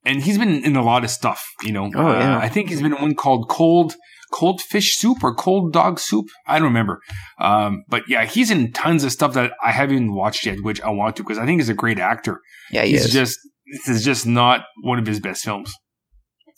and 0.05 0.23
he's 0.23 0.39
been 0.39 0.63
in 0.65 0.77
a 0.77 0.83
lot 0.83 1.03
of 1.03 1.11
stuff, 1.11 1.45
you 1.63 1.73
know. 1.73 1.91
Oh, 1.95 2.13
yeah. 2.13 2.37
Uh, 2.37 2.39
I 2.41 2.49
think 2.49 2.69
he's 2.69 2.83
been 2.83 2.95
in 2.95 3.01
one 3.03 3.15
called 3.15 3.49
Cold, 3.49 3.95
cold 4.33 4.61
fish 4.61 4.97
soup 4.99 5.25
or 5.25 5.35
cold 5.35 5.73
dog 5.73 5.99
soup. 5.99 6.27
I 6.47 6.59
don't 6.59 6.69
remember. 6.69 7.01
Um, 7.41 7.85
but 7.89 8.03
yeah, 8.09 8.25
he's 8.27 8.51
in 8.51 8.73
tons 8.73 9.03
of 9.03 9.13
stuff 9.13 9.33
that 9.35 9.53
I 9.65 9.73
haven't 9.73 10.13
watched 10.15 10.45
yet, 10.47 10.59
which 10.63 10.81
I 10.83 10.91
want 10.91 11.17
to 11.17 11.23
because 11.23 11.39
I 11.39 11.47
think 11.47 11.61
he's 11.61 11.69
a 11.71 11.75
great 11.75 11.99
actor. 11.99 12.41
Yeah, 12.71 12.83
he 12.85 12.93
he's 12.93 13.07
is. 13.07 13.13
just 13.13 13.39
this 13.67 13.89
is 13.89 14.05
just 14.05 14.27
not 14.27 14.65
one 14.83 14.99
of 14.99 15.07
his 15.07 15.21
best 15.21 15.45
films. 15.45 15.73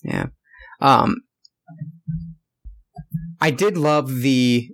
Yeah. 0.03 0.27
Um 0.81 1.16
I 3.41 3.51
did 3.51 3.77
love 3.77 4.20
the 4.20 4.69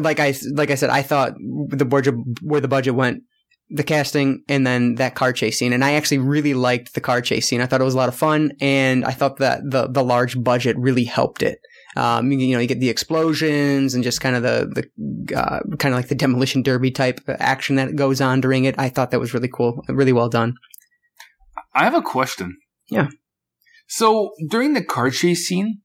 like 0.00 0.20
I 0.20 0.34
like 0.52 0.70
I 0.70 0.74
said 0.74 0.90
I 0.90 1.02
thought 1.02 1.34
the 1.68 1.84
budget 1.84 2.14
where 2.42 2.60
the 2.60 2.68
budget 2.68 2.94
went 2.94 3.22
the 3.68 3.82
casting 3.82 4.44
and 4.48 4.66
then 4.66 4.94
that 4.94 5.14
car 5.14 5.32
chase 5.32 5.58
scene 5.58 5.72
and 5.72 5.84
I 5.84 5.94
actually 5.94 6.18
really 6.18 6.54
liked 6.54 6.94
the 6.94 7.00
car 7.00 7.20
chase 7.20 7.48
scene. 7.48 7.60
I 7.60 7.66
thought 7.66 7.80
it 7.80 7.84
was 7.84 7.94
a 7.94 7.98
lot 7.98 8.08
of 8.08 8.14
fun 8.14 8.52
and 8.60 9.04
I 9.04 9.10
thought 9.10 9.38
that 9.38 9.60
the 9.68 9.88
the 9.88 10.04
large 10.04 10.42
budget 10.42 10.76
really 10.78 11.04
helped 11.04 11.42
it. 11.42 11.58
Um, 11.96 12.30
you 12.30 12.54
know, 12.54 12.60
you 12.60 12.68
get 12.68 12.80
the 12.80 12.90
explosions 12.90 13.94
and 13.94 14.04
just 14.04 14.20
kind 14.20 14.36
of 14.36 14.42
the 14.42 14.88
the 15.26 15.36
uh, 15.36 15.60
kind 15.78 15.94
of 15.94 15.98
like 15.98 16.08
the 16.08 16.14
demolition 16.14 16.62
derby 16.62 16.90
type 16.90 17.20
action 17.26 17.76
that 17.76 17.96
goes 17.96 18.20
on 18.20 18.40
during 18.40 18.64
it. 18.66 18.74
I 18.78 18.88
thought 18.88 19.10
that 19.10 19.20
was 19.20 19.34
really 19.34 19.50
cool, 19.52 19.82
really 19.88 20.12
well 20.12 20.28
done. 20.28 20.54
I 21.76 21.84
have 21.84 21.94
a 21.94 22.02
question. 22.02 22.56
Yeah. 22.90 23.08
So 23.86 24.30
during 24.48 24.74
the 24.74 24.82
car 24.84 25.10
chase 25.10 25.46
scene, 25.46 25.82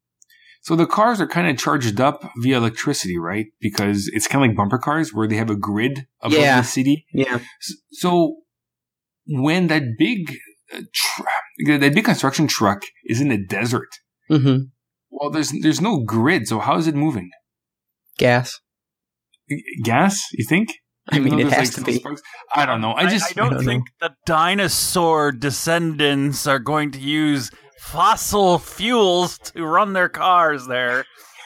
so 0.64 0.76
the 0.76 0.86
cars 0.88 1.20
are 1.20 1.28
kind 1.28 1.48
of 1.50 1.58
charged 1.58 2.00
up 2.00 2.24
via 2.38 2.58
electricity, 2.58 3.18
right? 3.18 3.48
Because 3.60 4.10
it's 4.14 4.28
kind 4.28 4.44
of 4.44 4.50
like 4.50 4.58
bumper 4.58 4.78
cars 4.78 5.14
where 5.14 5.28
they 5.28 5.36
have 5.36 5.50
a 5.50 5.56
grid 5.56 6.08
above 6.22 6.38
Yeah. 6.40 6.62
the 6.62 6.68
city. 6.68 7.06
Yeah. 7.14 7.40
So 7.92 8.38
when 9.28 9.68
that 9.68 9.84
big, 9.98 10.36
uh, 10.74 10.82
tr- 10.94 11.78
that 11.80 11.94
big 11.96 12.06
construction 12.06 12.48
truck 12.48 12.84
is 13.06 13.20
in 13.22 13.30
the 13.30 13.38
desert, 13.38 13.90
Mm-hmm. 14.30 14.58
well, 15.10 15.30
there's 15.30 15.52
there's 15.62 15.82
no 15.82 16.04
grid. 16.06 16.48
So 16.48 16.60
how 16.60 16.78
is 16.78 16.88
it 16.88 16.96
moving? 16.96 17.30
Gas. 18.18 18.62
Gas? 19.84 20.24
You 20.34 20.46
think? 20.48 20.70
I 21.10 21.20
mean, 21.20 21.40
it 21.40 21.48
has 21.52 21.70
like, 21.78 21.86
to 21.86 21.92
be. 21.92 21.94
sparks? 22.00 22.22
I 22.56 22.66
don't 22.66 22.82
know. 22.82 22.92
I 22.92 23.04
I, 23.06 23.10
just 23.10 23.32
I 23.32 23.34
don't, 23.34 23.54
I 23.54 23.56
don't 23.56 23.66
think 23.66 23.86
the 24.00 24.12
dinosaur 24.26 25.32
descendants 25.32 26.46
are 26.48 26.60
going 26.60 26.92
to 26.92 27.00
use 27.00 27.50
fossil 27.80 28.60
fuels 28.60 29.38
to 29.40 29.66
run 29.66 29.94
their 29.94 30.10
cars 30.10 30.68
there. 30.68 31.04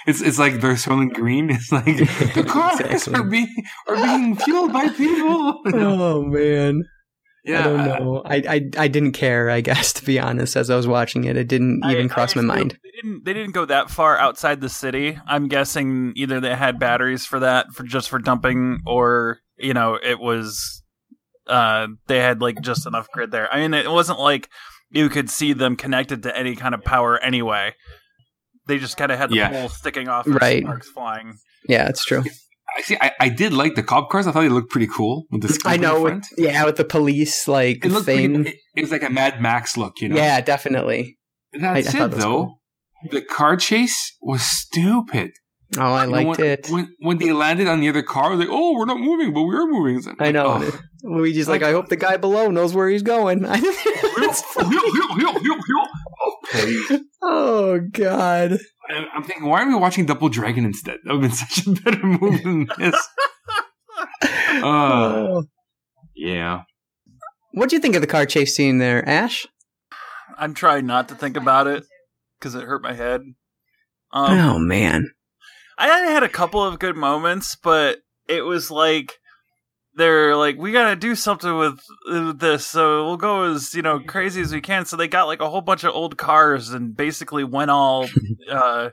It's 0.08 0.22
it's 0.22 0.38
like 0.38 0.62
they're 0.62 0.78
selling 0.78 1.10
green. 1.10 1.50
It's 1.52 1.72
like 1.72 1.86
the 2.36 2.46
cars 2.48 2.80
Exactly. 2.82 3.14
are 3.16 3.24
being 3.24 3.56
are 3.88 3.96
being 3.96 4.36
fueled 4.36 4.74
by 4.74 4.90
people. 4.90 5.62
Oh 5.74 6.22
man. 6.24 6.84
yeah, 7.46 7.60
I 7.60 7.64
don't 7.64 7.86
know. 7.86 8.22
I, 8.26 8.36
I 8.48 8.70
I 8.78 8.88
didn't 8.88 9.14
care. 9.14 9.50
I 9.50 9.62
guess 9.62 9.94
to 9.94 10.06
be 10.06 10.20
honest, 10.20 10.56
as 10.56 10.70
I 10.70 10.76
was 10.76 10.88
watching 10.88 11.24
it, 11.24 11.38
it 11.38 11.48
didn't 11.48 11.82
even 11.86 12.06
I- 12.12 12.14
cross 12.14 12.36
I 12.38 12.42
my 12.42 12.56
mind. 12.56 12.78
They 12.84 12.92
didn't. 13.02 13.26
They 13.26 13.34
didn't 13.34 13.54
go 13.54 13.66
that 13.66 13.90
far 13.90 14.18
outside 14.18 14.62
the 14.62 14.70
city. 14.70 15.18
I'm 15.28 15.48
guessing 15.48 16.14
either 16.16 16.40
they 16.40 16.56
had 16.56 16.78
batteries 16.80 17.26
for 17.26 17.40
that, 17.40 17.72
for 17.74 17.84
just 17.84 18.10
for 18.10 18.20
dumping, 18.20 18.80
or 18.86 19.40
you 19.58 19.74
know, 19.74 19.98
it 20.02 20.20
was 20.20 20.84
uh 21.48 21.88
they 22.08 22.18
had 22.20 22.42
like 22.42 22.62
just 22.62 22.86
enough 22.88 23.08
grid 23.14 23.32
there. 23.32 23.52
I 23.54 23.60
mean, 23.62 23.74
it 23.74 23.90
wasn't 23.92 24.20
like 24.20 24.50
you 24.92 25.10
could 25.10 25.30
see 25.30 25.54
them 25.54 25.76
connected 25.76 26.24
to 26.24 26.38
any 26.38 26.56
kind 26.56 26.74
of 26.76 26.84
power 26.84 27.18
anyway. 27.20 27.74
They 28.68 28.80
just 28.80 28.98
kind 28.98 29.12
of 29.12 29.18
had 29.20 29.30
the 29.30 29.36
Yeah. 29.38 29.50
pole 29.50 29.70
sticking 29.70 30.08
off, 30.08 30.26
and 30.26 30.40
Right. 30.42 30.64
sparks 30.64 30.90
flying. 30.90 31.36
Yeah, 31.68 31.88
it's 31.88 32.04
true. 32.04 32.24
I 32.78 32.82
see. 32.82 32.98
I, 33.00 33.12
I 33.20 33.30
did 33.30 33.54
like 33.54 33.76
the 33.76 33.84
cop 33.84 34.10
cars. 34.10 34.26
I 34.28 34.32
thought 34.32 34.42
they 34.42 34.50
looked 34.50 34.72
pretty 34.72 34.88
cool 34.88 35.26
with 35.32 35.44
the 35.44 35.62
I 35.66 35.78
know. 35.78 36.02
front. 36.02 36.26
With, 36.38 36.46
yeah, 36.48 36.66
with 36.66 36.76
the 36.78 36.84
police 36.84 37.48
like 37.48 37.86
It 37.86 37.92
looked 37.92 38.08
thing. 38.08 38.34
pretty. 38.44 38.50
It, 38.50 38.56
it 38.76 38.82
was 38.82 38.92
like 38.92 39.04
a 39.04 39.10
Mad 39.10 39.40
Max 39.42 39.78
look, 39.78 40.02
you 40.02 40.10
know. 40.10 40.16
Yeah, 40.16 40.42
definitely. 40.42 41.18
That 41.54 41.76
I- 41.76 41.78
I 41.78 41.82
said, 41.82 41.92
thought 41.94 42.10
that 42.12 42.16
was 42.16 42.24
though, 42.24 42.32
cool. 42.46 42.62
the 43.12 43.22
car 43.22 43.56
chase 43.56 44.18
was 44.22 44.42
stupid. 44.42 45.32
Oh, 45.78 45.82
I 45.82 46.06
You 46.06 46.12
know, 46.12 46.16
liked 46.22 46.40
when, 46.40 46.48
it. 46.50 46.68
when 46.70 46.96
when 47.00 47.18
they 47.18 47.32
landed 47.34 47.68
on 47.68 47.80
the 47.82 47.90
other 47.90 48.04
car. 48.04 48.36
Like, 48.36 48.48
oh, 48.52 48.74
we're 48.78 48.86
not 48.86 49.00
moving, 49.00 49.34
but 49.34 49.44
we 49.44 49.56
are 49.56 49.66
moving. 49.66 50.02
Like, 50.04 50.16
I 50.22 50.32
know. 50.32 50.60
oh. 50.62 50.80
Luigi's 51.04 51.48
like, 51.48 51.64
I 51.64 51.72
hope 51.72 51.90
the 51.90 51.96
guy 51.96 52.18
below 52.18 52.50
knows 52.50 52.74
where 52.74 52.88
he's 52.90 53.04
going. 53.04 53.44
It's 53.48 54.42
funny. 54.42 54.78
Please. 56.52 57.02
oh 57.22 57.80
God. 57.92 58.58
I'm 58.90 59.24
thinking, 59.24 59.46
why 59.48 59.64
are 59.64 59.68
we 59.68 59.76
watching 59.76 60.06
Double 60.06 60.30
Dragon 60.30 60.64
instead? 60.66 60.98
That 61.04 61.14
would 61.16 61.24
have 61.24 61.32
been 61.32 61.48
such 61.48 61.66
a 61.68 61.72
better 61.82 62.06
movie 62.06 62.44
than 62.44 62.68
this. 62.78 63.08
Uh, 64.22 64.62
Oh. 64.64 65.44
yeah. 66.16 66.62
What 67.54 67.70
do 67.70 67.76
you 67.76 67.82
think 67.82 67.96
of 67.96 68.02
the 68.02 68.08
car 68.08 68.26
chase 68.26 68.56
scene 68.56 68.78
there, 68.78 69.08
Ash? 69.08 69.46
I'm 70.38 70.54
trying 70.54 70.86
not 70.86 71.08
to 71.10 71.16
think 71.16 71.38
about 71.38 71.68
it 71.68 71.84
because 72.40 72.56
it 72.56 72.64
hurt 72.64 72.82
my 72.82 72.94
head. 72.94 73.22
Um, 74.12 74.40
oh 74.40 74.60
man. 74.60 75.12
I 75.78 75.88
had 75.88 76.24
a 76.24 76.30
couple 76.30 76.64
of 76.64 76.80
good 76.80 76.96
moments, 76.96 77.56
but 77.62 78.00
it 78.28 78.42
was 78.42 78.72
like 78.72 79.14
they're 79.98 80.36
like, 80.36 80.58
we 80.58 80.72
gotta 80.72 80.96
do 80.96 81.16
something 81.16 81.58
with, 81.58 81.80
with 82.08 82.40
this, 82.40 82.68
so 82.68 83.06
we'll 83.06 83.18
go 83.18 83.44
as 83.44 83.74
you 83.74 83.82
know 83.82 84.00
crazy 84.00 84.42
as 84.42 84.54
we 84.54 84.62
can. 84.62 84.86
So 84.86 84.98
they 84.98 85.08
got 85.08 85.26
like 85.28 85.42
a 85.42 85.50
whole 85.50 85.62
bunch 85.62 85.84
of 85.84 85.94
old 85.94 86.18
cars 86.18 86.70
and 86.72 86.96
basically 86.96 87.44
went 87.44 87.72
all, 87.72 88.08
uh, 88.50 88.90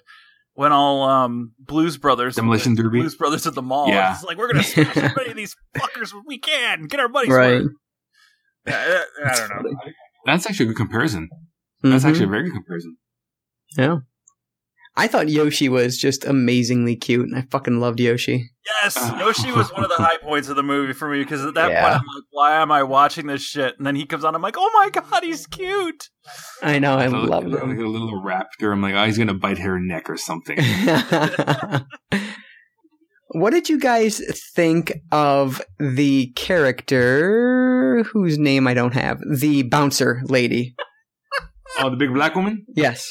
went 0.55 0.73
all 0.75 1.03
um 1.03 1.53
Blues 1.59 1.97
Brothers, 1.99 2.37
Demolition 2.37 2.75
Derby? 2.75 3.01
Blues 3.01 3.15
Brothers 3.17 3.47
at 3.47 3.55
the 3.55 3.63
mall. 3.63 3.89
Yeah. 3.89 4.15
It's 4.15 4.23
like 4.25 4.37
we're 4.39 4.49
gonna 4.53 4.63
smash 4.65 4.97
as 4.97 5.17
many 5.17 5.31
of 5.31 5.37
these 5.37 5.57
fuckers 5.77 6.03
as 6.03 6.15
we 6.27 6.39
can, 6.39 6.87
get 6.87 7.01
our 7.01 7.09
money's 7.09 7.31
Right. 7.33 7.63
worth. 7.63 7.73
Yeah, 8.67 9.03
I, 9.25 9.29
I 9.31 9.35
don't 9.49 9.65
know. 9.65 9.71
That's 10.25 10.47
actually 10.47 10.67
a 10.67 10.69
good 10.69 10.77
comparison. 10.77 11.29
That's 11.83 12.05
Mhm. 12.05 12.09
actually 12.11 12.25
a 12.27 12.29
very 12.29 12.45
good 12.45 12.53
comparison. 12.55 12.97
Yeah. 13.77 13.97
I 14.95 15.07
thought 15.07 15.31
Yoshi 15.31 15.71
was 15.71 15.97
just 15.97 16.25
amazingly 16.27 16.97
cute. 16.97 17.27
And 17.27 17.35
I 17.37 17.47
fucking 17.51 17.81
loved 17.81 17.99
Yoshi. 17.99 18.51
Yes, 18.83 18.97
Yoshi 19.19 19.51
was 19.51 19.73
one 19.73 19.83
of 19.85 19.89
the 19.91 19.97
high 19.97 20.19
points 20.19 20.49
of 20.49 20.57
the 20.57 20.63
movie 20.63 20.93
for 20.93 21.09
me 21.09 21.21
because 21.21 21.45
at 21.45 21.55
that 21.55 21.71
Yeah. 21.71 21.81
point 21.83 21.95
I'm 21.95 22.07
like, 22.15 22.25
why 22.31 22.53
am 22.61 22.71
I 22.71 22.83
watching 22.83 23.27
this 23.27 23.41
shit? 23.43 23.75
And 23.79 23.87
then 23.87 23.97
he 23.97 24.05
comes 24.05 24.23
on, 24.23 24.35
I'm 24.35 24.43
like, 24.43 24.57
oh 24.59 24.71
my 24.75 24.91
god, 24.91 25.23
he's 25.25 25.47
cute. 25.47 26.11
I 26.63 26.79
know, 26.79 26.99
I 26.99 27.07
Like 27.07 27.25
a- 27.25 27.27
love 27.27 27.45
like 27.47 27.63
him. 27.63 27.71
a 27.81 27.89
little 27.89 28.23
raptor. 28.23 28.71
I'm 28.71 28.83
like, 28.83 28.95
oh, 28.95 29.05
he's 29.07 29.17
gonna 29.19 29.33
bite 29.35 29.59
her 29.59 29.81
neck 29.81 30.11
or 30.11 30.17
something. 30.19 30.59
what 33.29 33.51
did 33.51 33.69
you 33.69 33.81
guys 33.81 34.21
think 34.55 34.93
of 35.11 35.63
the 35.79 36.27
character 36.37 38.05
whose 38.13 38.39
name 38.39 38.67
I 38.69 38.75
don't 38.75 38.95
have? 38.95 39.21
The 39.39 39.63
bouncer 39.63 40.21
lady. 40.27 40.75
oh, 41.79 41.89
the 41.91 41.97
big 41.97 42.13
black 42.13 42.35
woman. 42.35 42.67
Yes. 42.75 43.11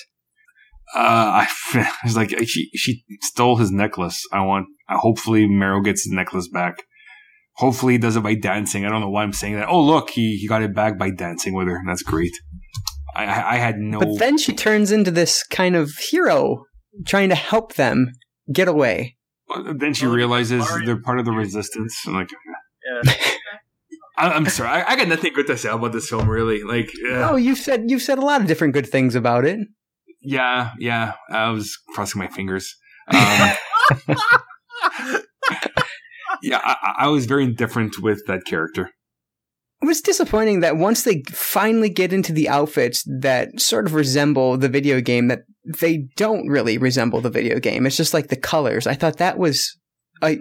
Uh, 0.95 0.99
I 1.45 1.47
I 1.73 1.91
was 2.03 2.15
like, 2.15 2.29
she 2.47 2.69
she 2.75 3.03
stole 3.21 3.57
his 3.57 3.71
necklace. 3.71 4.21
I 4.31 4.41
want. 4.45 4.67
Uh, 4.89 4.97
hopefully, 4.97 5.47
Meryl 5.47 5.83
gets 5.83 6.03
his 6.03 6.11
necklace 6.13 6.47
back. 6.47 6.83
Hopefully, 7.55 7.93
he 7.93 7.97
does 7.99 8.15
it 8.15 8.23
by 8.23 8.35
dancing. 8.35 8.85
I 8.85 8.89
don't 8.89 9.01
know 9.01 9.09
why 9.09 9.23
I'm 9.23 9.33
saying 9.33 9.55
that. 9.55 9.67
Oh, 9.69 9.81
look, 9.81 10.09
he 10.09 10.37
he 10.37 10.47
got 10.47 10.61
it 10.63 10.75
back 10.75 10.97
by 10.97 11.11
dancing 11.11 11.53
with 11.53 11.67
her. 11.67 11.81
That's 11.85 12.03
great. 12.03 12.31
I 13.15 13.25
I, 13.25 13.53
I 13.53 13.55
had 13.57 13.77
no. 13.77 13.99
But 13.99 14.19
then 14.19 14.37
she 14.37 14.53
turns 14.53 14.91
into 14.91 15.11
this 15.11 15.43
kind 15.43 15.75
of 15.75 15.91
hero 16.09 16.65
trying 17.05 17.29
to 17.29 17.35
help 17.35 17.75
them 17.75 18.07
get 18.51 18.67
away. 18.67 19.17
then 19.75 19.93
she 19.93 20.07
realizes 20.07 20.65
they're 20.85 21.01
part 21.01 21.19
of 21.19 21.25
the 21.25 21.31
resistance. 21.31 21.95
I'm 22.05 22.15
like, 22.15 22.29
Yeah. 23.05 23.13
I, 24.17 24.31
I'm 24.33 24.45
sorry. 24.47 24.69
I, 24.69 24.91
I 24.91 24.95
got 24.97 25.07
nothing 25.07 25.33
good 25.33 25.47
to 25.47 25.57
say 25.57 25.69
about 25.69 25.93
this 25.93 26.09
film. 26.09 26.29
Really, 26.29 26.63
like, 26.63 26.89
uh, 27.09 27.31
Oh, 27.31 27.35
you've 27.37 27.57
said 27.57 27.85
you've 27.89 28.01
said 28.01 28.17
a 28.17 28.21
lot 28.21 28.41
of 28.41 28.47
different 28.47 28.73
good 28.73 28.87
things 28.87 29.15
about 29.15 29.45
it. 29.45 29.59
Yeah, 30.21 30.71
yeah. 30.79 31.13
I 31.29 31.49
was 31.49 31.77
crossing 31.93 32.19
my 32.19 32.27
fingers. 32.27 32.75
Um, 33.07 33.51
yeah, 36.41 36.59
I, 36.63 36.93
I- 36.99 37.07
was 37.09 37.25
very 37.25 37.43
indifferent 37.43 37.95
with 38.01 38.25
that 38.27 38.45
character. 38.45 38.91
It 39.81 39.87
was 39.87 40.01
disappointing 40.01 40.59
that 40.59 40.77
once 40.77 41.03
they 41.03 41.23
finally 41.31 41.89
get 41.89 42.13
into 42.13 42.31
the 42.33 42.47
outfits 42.47 43.03
that 43.19 43.59
sort 43.59 43.87
of 43.87 43.95
resemble 43.95 44.55
the 44.57 44.69
video 44.69 45.01
game, 45.01 45.27
that 45.29 45.41
they 45.79 46.05
don't 46.15 46.47
really 46.47 46.77
resemble 46.77 47.19
the 47.19 47.31
video 47.31 47.59
game. 47.59 47.87
It's 47.87 47.97
just 47.97 48.13
like 48.13 48.27
the 48.27 48.35
colors. 48.35 48.85
I 48.85 48.93
thought 48.93 49.17
that 49.17 49.39
was 49.39 49.75
a 50.23 50.37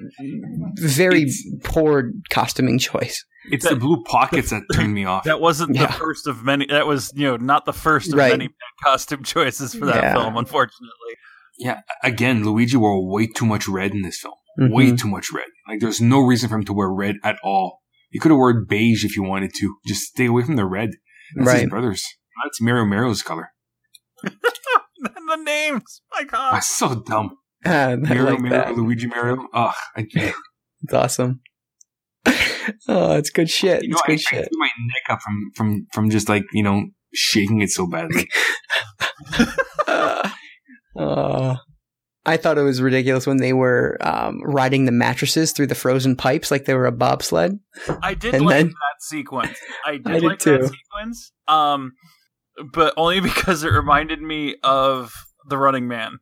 very 0.78 1.22
It's- 1.22 1.42
poor 1.64 2.12
costuming 2.28 2.78
choice. 2.78 3.24
It's 3.50 3.68
the 3.68 3.76
blue 3.76 4.02
pockets 4.04 4.50
that 4.50 4.62
turned 4.74 4.92
me 4.94 5.04
off. 5.04 5.24
That 5.30 5.40
wasn't 5.40 5.74
Yeah. 5.74 5.86
the 5.86 5.92
first 5.94 6.26
of 6.26 6.44
many. 6.44 6.66
That 6.66 6.86
was, 6.86 7.12
you 7.14 7.26
know, 7.26 7.36
not 7.36 7.64
the 7.64 7.72
first 7.72 8.08
of 8.12 8.14
Right. 8.18 8.30
many 8.32 8.48
bad 8.48 8.84
costume 8.84 9.22
choices 9.24 9.74
for 9.74 9.86
that 9.86 9.96
Yeah. 10.02 10.12
film, 10.14 10.36
unfortunately. 10.36 11.14
Yeah, 11.58 11.80
again, 12.02 12.44
Luigi 12.44 12.76
wore 12.76 13.06
way 13.10 13.26
too 13.26 13.46
much 13.46 13.66
red 13.68 13.92
in 13.92 14.02
this 14.02 14.18
film. 14.20 14.34
Mhm. 14.58 14.72
Way 14.74 14.96
too 14.96 15.08
much 15.08 15.30
red. 15.32 15.46
Like, 15.68 15.80
there's 15.80 16.00
no 16.00 16.20
reason 16.20 16.48
for 16.48 16.56
him 16.56 16.64
to 16.64 16.72
wear 16.72 16.88
red 16.90 17.16
at 17.24 17.36
all. 17.42 17.80
You 18.10 18.20
could 18.20 18.30
have 18.30 18.38
worn 18.38 18.66
beige 18.68 19.04
if 19.04 19.16
you 19.16 19.22
wanted 19.22 19.52
to. 19.54 19.76
Just 19.86 20.02
stay 20.02 20.26
away 20.26 20.42
from 20.42 20.56
the 20.56 20.64
red. 20.66 20.90
That's 21.36 21.50
his 21.52 21.60
Right. 21.62 21.70
brother's. 21.70 22.02
That's 22.44 22.60
Mario 22.60 22.84
Mario's 22.86 23.22
color. 23.22 23.52
the 24.22 25.36
names, 25.44 26.02
my 26.12 26.24
God. 26.24 26.54
That's 26.54 26.68
so 26.68 26.94
dumb. 27.06 27.36
Mario 27.64 28.24
like 28.24 28.40
Mario, 28.40 28.48
that. 28.50 28.76
Luigi 28.76 29.06
Mario. 29.06 29.46
Ugh. 29.52 29.74
I, 29.96 30.06
you 30.10 30.32
It's 30.82 30.92
awesome. 30.94 31.40
oh, 32.88 33.16
it's 33.16 33.30
good 33.30 33.48
shit. 33.50 33.82
know, 33.82 33.88
It's 33.92 34.02
I, 34.02 34.06
good 34.06 34.12
I 34.12 34.16
shit. 34.16 34.48
threw 34.48 34.58
my 34.58 34.68
neck 34.86 35.02
up 35.10 35.20
from, 35.22 35.50
from, 35.56 35.86
from 35.92 36.10
just 36.10 36.28
like, 36.28 36.44
you 36.52 36.62
know, 36.62 36.84
shaking 37.14 37.60
it 37.62 37.70
so 37.70 37.86
badly. 37.86 38.28
Uh, 40.98 41.54
I 42.26 42.36
thought 42.36 42.58
it 42.58 42.62
was 42.62 42.82
ridiculous 42.82 43.24
when 43.26 43.36
they 43.38 43.52
were 43.52 43.96
um, 44.00 44.42
riding 44.44 44.84
the 44.86 44.92
mattresses 44.92 45.52
through 45.52 45.68
the 45.68 45.74
frozen 45.76 46.16
pipes 46.16 46.50
like 46.50 46.64
they 46.64 46.74
were 46.74 46.86
a 46.86 46.92
bobsled. 46.92 47.58
I 48.02 48.14
did 48.14 48.34
And 48.34 48.44
like 48.44 48.56
then- 48.56 48.66
that 48.66 48.96
sequence. 49.00 49.56
I 49.86 49.92
did, 49.92 50.06
I 50.08 50.12
did 50.14 50.22
like 50.24 50.38
too. 50.40 50.58
that 50.58 50.64
sequence. 50.72 51.32
Um, 51.48 51.92
but 52.72 52.92
only 52.96 53.20
because 53.20 53.62
it 53.62 53.70
reminded 53.70 54.20
me 54.20 54.56
of 54.64 55.14
the 55.48 55.56
Running 55.56 55.86
Man. 55.88 56.18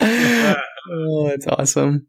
oh, 0.00 1.28
that's 1.28 1.46
awesome. 1.48 2.06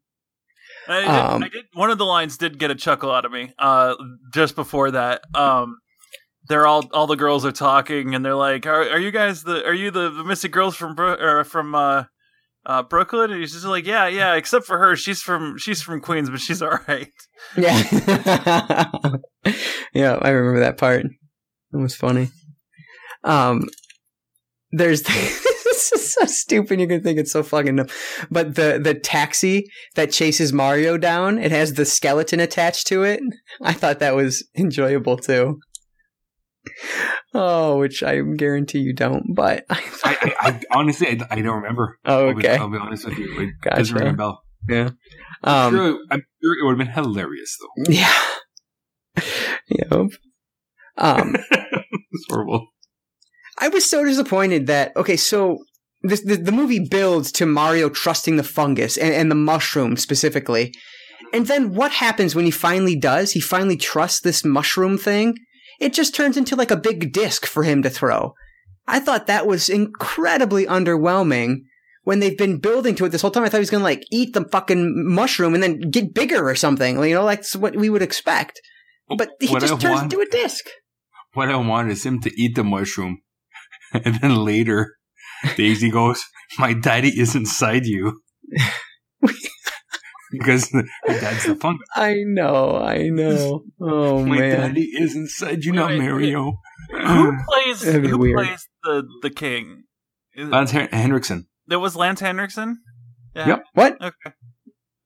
I, 0.88 1.00
did- 1.02 1.08
Um, 1.10 1.44
I 1.44 1.48
did. 1.50 1.66
One 1.74 1.90
of 1.92 1.98
the 1.98 2.06
lines 2.06 2.38
did 2.38 2.58
get 2.60 2.72
a 2.72 2.76
chuckle 2.76 3.12
out 3.12 3.26
of 3.26 3.32
me. 3.32 3.54
Uh, 3.58 3.96
just 4.34 4.56
before 4.56 4.92
that, 4.92 5.22
um, 5.36 5.78
they're 6.50 6.68
all 6.68 6.90
all 6.94 7.08
the 7.08 7.16
girls 7.16 7.46
are 7.46 7.52
talking, 7.54 8.14
and 8.16 8.26
they're 8.26 8.36
like, 8.36 8.66
"Are, 8.66 8.90
are 8.90 9.00
you 9.00 9.12
guys 9.12 9.44
the? 9.44 9.66
Are 9.66 9.74
you 9.74 9.92
the, 9.92 10.10
the 10.10 10.24
missing 10.24 10.52
girls 10.52 10.76
from 10.76 10.94
Bro- 10.96 11.44
from 11.46 11.74
uh, 11.74 12.04
uh, 12.66 12.84
Brooklyn?" 12.84 13.32
And 13.32 13.40
he's 13.40 13.54
just 13.54 13.66
like, 13.66 13.86
"Yeah, 13.86 14.08
yeah." 14.08 14.36
Except 14.36 14.66
for 14.66 14.78
her, 14.78 14.96
she's 14.98 15.22
from 15.22 15.58
she's 15.58 15.82
from 15.82 16.02
Queens, 16.02 16.30
but 16.30 16.40
she's 16.42 16.62
all 16.62 16.80
right. 16.88 17.08
Yeah. 17.56 17.82
yeah, 19.94 20.18
I 20.22 20.30
remember 20.30 20.60
that 20.60 20.78
part. 20.78 21.06
It 21.06 21.78
was 21.78 21.96
funny. 21.96 22.30
Um, 23.24 23.70
there's 24.72 25.02
this 25.74 25.92
is 25.92 26.14
so 26.14 26.26
stupid. 26.26 26.80
You're 26.80 26.88
gonna 26.88 27.02
think 27.02 27.20
it's 27.20 27.32
so 27.32 27.44
fucking 27.44 27.76
dumb, 27.76 27.88
but 28.30 28.56
the 28.56 28.80
the 28.82 28.94
taxi 28.94 29.66
that 29.96 30.12
chases 30.12 30.54
Mario 30.54 30.98
down, 30.98 31.38
it 31.38 31.52
has 31.52 31.74
the 31.74 31.86
skeleton 31.86 32.40
attached 32.40 32.88
to 32.88 33.04
it. 33.04 33.20
I 33.62 33.74
thought 33.74 34.00
that 34.00 34.16
was 34.16 34.48
enjoyable 34.56 35.18
too. 35.18 35.60
Oh, 37.34 37.80
which 37.80 38.04
I 38.04 38.22
guarantee 38.22 38.80
you 38.80 38.94
don't, 38.94 39.36
but 39.36 39.66
I, 39.70 39.84
I, 40.06 40.36
I 40.40 40.62
honestly, 40.72 41.08
I, 41.10 41.20
I 41.30 41.42
don't 41.42 41.58
remember. 41.58 41.98
oh, 42.06 42.30
I'll 42.30 42.34
be- 42.36 42.48
okay, 42.48 42.56
I'll 42.58 42.70
be 42.70 42.78
honest 42.78 43.06
with 43.06 43.18
you. 43.18 43.40
It 43.42 43.70
doesn't 43.70 43.96
ring 43.98 44.08
a 44.08 44.14
bell. 44.14 44.44
yeah, 44.70 44.90
I'm, 45.44 45.68
um, 45.68 45.74
sure, 45.74 46.00
I'm 46.12 46.22
sure 46.42 46.54
it 46.54 46.66
would 46.66 46.80
have 46.80 46.88
been 46.88 47.04
hilarious 47.04 47.58
though. 47.60 47.92
yeah, 47.92 48.14
yep. 49.68 50.10
Um, 50.98 51.36
it's 51.52 52.26
horrible. 52.30 52.68
I 53.64 53.70
was 53.70 53.90
so 53.90 54.04
disappointed 54.04 54.68
that 54.68 54.94
okay, 54.98 55.16
so 55.16 55.64
this 56.02 56.22
the, 56.22 56.36
the 56.36 56.52
movie 56.52 56.86
builds 56.86 57.32
to 57.34 57.46
Mario 57.46 57.88
trusting 57.88 58.36
the 58.36 58.44
fungus 58.44 58.98
and, 58.98 59.14
and 59.14 59.32
the 59.32 59.36
mushroom 59.36 59.96
specifically. 59.96 60.74
And 61.32 61.48
then 61.48 61.74
what 61.74 61.94
happens 61.94 62.36
when 62.36 62.44
he 62.44 62.52
finally 62.52 62.98
does? 62.98 63.32
He 63.32 63.40
finally 63.40 63.78
trusts 63.78 64.20
this 64.20 64.44
mushroom 64.44 64.98
thing. 64.98 65.36
It 65.80 65.94
just 65.94 66.14
turns 66.14 66.36
into 66.36 66.58
like 66.58 66.72
a 66.72 66.76
big 66.76 67.14
disc 67.14 67.46
for 67.46 67.64
him 67.64 67.82
to 67.84 67.90
throw. 67.90 68.34
I 68.86 69.00
thought 69.00 69.28
that 69.28 69.48
was 69.48 69.70
incredibly 69.70 70.66
underwhelming 70.66 71.60
when 72.04 72.20
they've 72.20 72.38
been 72.38 72.60
building 72.60 72.96
to 72.96 73.06
it 73.06 73.10
this 73.10 73.22
whole 73.22 73.32
time. 73.32 73.46
I 73.46 73.50
thought 73.50 73.60
he 73.60 73.68
was 73.68 73.70
gonna 73.70 73.86
like 73.86 74.04
eat 74.12 74.34
the 74.34 74.44
fucking 74.44 75.08
mushroom 75.08 75.54
and 75.54 75.64
then 75.64 75.80
get 75.90 76.14
bigger 76.14 76.50
or 76.50 76.56
something. 76.56 77.02
You 77.02 77.16
know, 77.16 77.24
like 77.24 77.40
that's 77.40 77.56
what 77.56 77.78
we 77.78 77.90
would 77.90 78.02
expect. 78.02 78.60
But 79.18 79.30
he 79.40 79.48
what 79.48 79.62
just 79.62 79.76
I 79.76 79.78
turns 79.78 80.02
want, 80.02 80.12
into 80.12 80.20
a 80.20 80.30
disc. 80.30 80.66
what 81.34 81.48
I 81.48 81.56
want 81.56 81.92
is 81.92 82.06
him 82.06 82.20
to 82.24 82.32
eat 82.36 82.56
the 82.56 82.66
mushroom, 82.66 83.22
and 84.06 84.20
then 84.22 84.36
later, 84.44 84.96
Daisy 85.56 85.90
goes, 85.90 86.24
"My 86.58 86.74
daddy 86.74 87.10
is 87.10 87.36
inside 87.36 87.86
you," 87.86 88.22
because 90.32 90.70
her 90.72 90.84
dad's 91.08 91.46
the 91.46 91.56
fun. 91.56 91.78
I 91.96 92.16
know, 92.26 92.78
I 92.78 93.10
know. 93.10 93.64
Oh 93.80 94.26
My 94.26 94.40
man. 94.40 94.70
daddy 94.70 94.90
is 94.94 95.16
inside 95.16 95.64
you 95.64 95.72
Wait, 95.74 95.78
now, 95.78 95.88
Mario. 95.90 96.54
Who 96.92 97.38
plays 97.50 97.82
who 97.84 98.18
weird. 98.18 98.38
plays 98.38 98.68
the 98.84 99.04
the 99.22 99.30
king? 99.30 99.84
Is, 100.36 100.50
Lance 100.50 100.72
Hen- 100.72 100.90
Henriksen. 100.92 101.48
there 101.68 101.80
was 101.80 101.96
Lance 101.96 102.20
Henriksen. 102.20 102.80
Yeah. 103.36 103.48
Yep. 103.48 103.64
What? 103.74 104.02
Okay. 104.02 104.32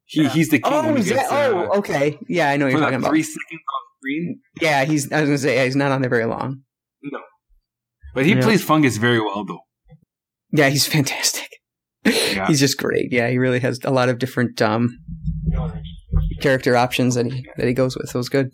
He 0.06 0.24
Yeah. 0.24 0.30
he's 0.30 0.50
the 0.50 0.60
king. 0.60 0.74
Oh, 0.74 0.86
when 0.86 0.98
is 0.98 1.10
that, 1.10 1.16
gets, 1.16 1.32
uh, 1.32 1.52
oh, 1.54 1.78
okay. 1.80 2.18
Yeah, 2.30 2.50
I 2.50 2.58
know 2.58 2.66
what 2.66 2.72
you're 2.72 2.80
talking 2.82 2.96
about. 3.00 3.10
three 3.10 3.24
seconds 3.24 3.42
on 3.52 3.82
screen. 4.00 4.40
Yeah, 4.62 4.86
he's. 4.86 5.12
I 5.12 5.22
was 5.22 5.30
gonna 5.30 5.38
say 5.38 5.56
yeah, 5.58 5.66
he's 5.66 5.76
not 5.76 5.92
on 5.92 6.02
there 6.02 6.10
very 6.10 6.26
long. 6.26 6.62
But 8.18 8.26
he 8.26 8.34
Yeah. 8.34 8.42
plays 8.42 8.64
Fungus 8.64 8.98
very 8.98 9.20
well, 9.22 9.46
though. 9.46 9.60
Yeah, 10.52 10.70
he's 10.70 10.88
fantastic. 10.98 11.50
Yeah. 12.06 12.48
He's 12.48 12.60
just 12.60 12.78
great. 12.78 13.12
Yeah, 13.12 13.30
he 13.30 13.38
really 13.38 13.60
has 13.60 13.80
a 13.84 13.92
lot 13.92 14.10
of 14.10 14.18
different 14.18 14.62
um 14.62 14.98
character 16.42 16.76
options 16.76 17.16
that 17.16 17.26
he 17.32 17.46
that 17.58 17.68
he 17.68 17.74
goes 17.74 17.96
with. 17.98 18.10
So 18.10 18.18
it 18.18 18.20
was 18.26 18.30
good. 18.30 18.50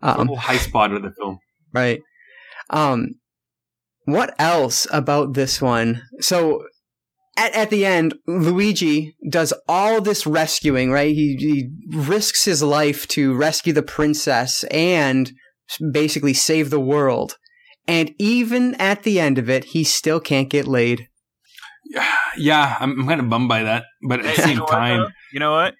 the 0.00 0.20
Um, 0.20 0.26
whole 0.28 0.36
high 0.36 0.56
spot 0.58 0.92
of 0.92 1.02
the 1.02 1.12
film. 1.18 1.38
right. 1.72 2.00
Um, 2.70 3.08
what 4.06 4.34
else 4.38 4.86
about 4.92 5.34
this 5.34 5.60
one? 5.62 6.02
So 6.20 6.62
at, 7.36 7.52
at 7.54 7.70
the 7.70 7.84
end, 7.84 8.14
Luigi 8.26 9.14
does 9.28 9.52
all 9.68 10.00
this 10.00 10.26
rescuing, 10.26 10.90
right? 10.90 11.14
He, 11.14 11.36
he 11.38 11.68
risks 11.96 12.44
his 12.44 12.62
life 12.62 13.06
to 13.08 13.34
rescue 13.34 13.72
the 13.72 13.82
princess 13.82 14.64
and 14.70 15.30
basically 15.92 16.34
save 16.34 16.70
the 16.70 16.80
world. 16.80 17.36
And 17.86 18.14
even 18.18 18.74
at 18.76 19.02
the 19.02 19.20
end 19.20 19.38
of 19.38 19.50
it, 19.50 19.64
he 19.64 19.84
still 19.84 20.20
can't 20.20 20.48
get 20.50 20.66
laid. 20.66 21.08
Yeah, 22.36 22.76
I'm, 22.80 22.98
I'm 22.98 23.06
kind 23.06 23.20
of 23.20 23.28
bummed 23.30 23.48
by 23.48 23.62
that, 23.62 23.84
but 24.08 24.18
at 24.18 24.24
the 24.24 24.30
Hey, 24.30 24.36
you 24.42 24.42
same 24.48 24.58
know 24.58 24.66
time, 24.66 24.98
though? 25.02 25.08
you 25.32 25.38
know 25.38 25.52
what? 25.52 25.74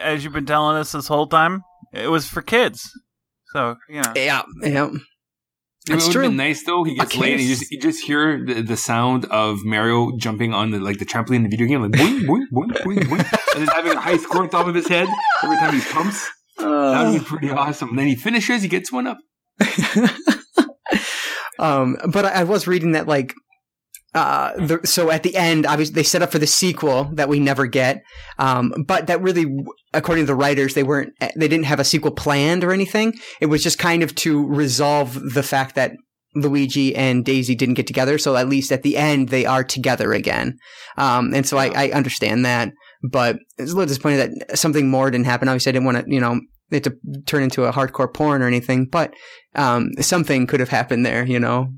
As 0.00 0.22
you've 0.22 0.32
been 0.32 0.46
telling 0.46 0.76
us 0.76 0.92
this 0.92 1.08
whole 1.08 1.26
time, 1.26 1.62
it 1.92 2.06
was 2.08 2.28
for 2.28 2.42
kids. 2.42 2.88
So 3.52 3.74
you 3.88 3.96
know, 4.00 4.12
Yeah, 4.14 4.42
yeah. 4.62 4.86
it 4.86 4.90
would 4.92 5.00
That's 5.88 6.06
have 6.12 6.22
been 6.22 6.36
nice 6.36 6.62
though. 6.64 6.84
He 6.84 6.94
gets 6.94 7.16
laid, 7.16 7.32
and 7.32 7.42
you 7.42 7.48
just 7.48 7.68
you 7.72 7.80
just 7.80 8.04
hear 8.04 8.44
the, 8.46 8.62
the 8.62 8.76
sound 8.76 9.24
of 9.32 9.64
Mario 9.64 10.16
jumping 10.16 10.54
on 10.54 10.70
the 10.70 10.78
like 10.78 11.00
the 11.00 11.04
trampoline 11.04 11.36
in 11.36 11.42
the 11.42 11.48
video 11.48 11.66
game, 11.66 11.82
like 11.82 11.90
boing 11.90 12.20
boing 12.20 12.44
boing 12.52 12.70
boing 12.84 12.98
boing, 13.08 13.54
and 13.56 13.66
then 13.66 13.74
having 13.74 13.92
a 13.96 14.00
high 14.00 14.16
score 14.16 14.42
on 14.44 14.48
top 14.48 14.68
of 14.68 14.76
his 14.76 14.86
head 14.86 15.08
every 15.42 15.56
time 15.56 15.74
he 15.74 15.80
pumps. 15.80 16.30
That 16.58 17.02
would 17.06 17.14
be 17.14 17.18
uh. 17.18 17.24
pretty 17.24 17.50
awesome. 17.50 17.88
And 17.88 17.98
then 17.98 18.06
he 18.06 18.14
finishes, 18.14 18.62
he 18.62 18.68
gets 18.68 18.92
one 18.92 19.08
up. 19.08 19.18
um, 21.60 21.96
but 22.12 22.24
I, 22.24 22.40
I 22.40 22.44
was 22.44 22.66
reading 22.66 22.92
that 22.92 23.06
like, 23.06 23.34
uh, 24.12 24.52
the, 24.56 24.80
so 24.84 25.10
at 25.10 25.22
the 25.22 25.36
end, 25.36 25.66
obviously 25.66 25.94
they 25.94 26.02
set 26.02 26.22
up 26.22 26.32
for 26.32 26.40
the 26.40 26.46
sequel 26.46 27.04
that 27.14 27.28
we 27.28 27.38
never 27.38 27.66
get. 27.66 28.02
Um, 28.38 28.72
but 28.86 29.06
that 29.06 29.22
really, 29.22 29.46
according 29.94 30.24
to 30.24 30.26
the 30.26 30.34
writers, 30.34 30.74
they 30.74 30.82
weren't, 30.82 31.12
they 31.20 31.46
didn't 31.46 31.66
have 31.66 31.78
a 31.78 31.84
sequel 31.84 32.10
planned 32.10 32.64
or 32.64 32.72
anything. 32.72 33.14
It 33.40 33.46
was 33.46 33.62
just 33.62 33.78
kind 33.78 34.02
of 34.02 34.14
to 34.16 34.44
resolve 34.48 35.14
the 35.34 35.44
fact 35.44 35.76
that 35.76 35.92
Luigi 36.34 36.94
and 36.94 37.24
Daisy 37.24 37.54
didn't 37.54 37.74
get 37.74 37.86
together. 37.86 38.18
So 38.18 38.36
at 38.36 38.48
least 38.48 38.72
at 38.72 38.82
the 38.82 38.96
end, 38.96 39.28
they 39.28 39.46
are 39.46 39.64
together 39.64 40.12
again. 40.12 40.58
Um, 40.96 41.32
and 41.34 41.46
so 41.46 41.58
I, 41.58 41.70
I 41.74 41.90
understand 41.90 42.44
that, 42.44 42.72
but 43.02 43.36
it's 43.58 43.70
a 43.70 43.74
little 43.74 43.86
disappointed 43.86 44.32
that 44.48 44.58
something 44.58 44.88
more 44.88 45.10
didn't 45.10 45.26
happen. 45.26 45.48
Obviously, 45.48 45.70
I 45.70 45.72
didn't 45.74 45.86
want 45.86 46.04
to, 46.04 46.12
you 46.12 46.20
know, 46.20 46.40
it 46.70 46.84
to 46.84 46.96
turn 47.26 47.42
into 47.42 47.64
a 47.64 47.72
hardcore 47.72 48.12
porn 48.12 48.42
or 48.42 48.46
anything, 48.46 48.86
but 48.86 49.12
um, 49.54 49.90
something 50.00 50.46
could 50.46 50.60
have 50.60 50.68
happened 50.68 51.04
there, 51.04 51.24
you 51.24 51.38
know, 51.40 51.72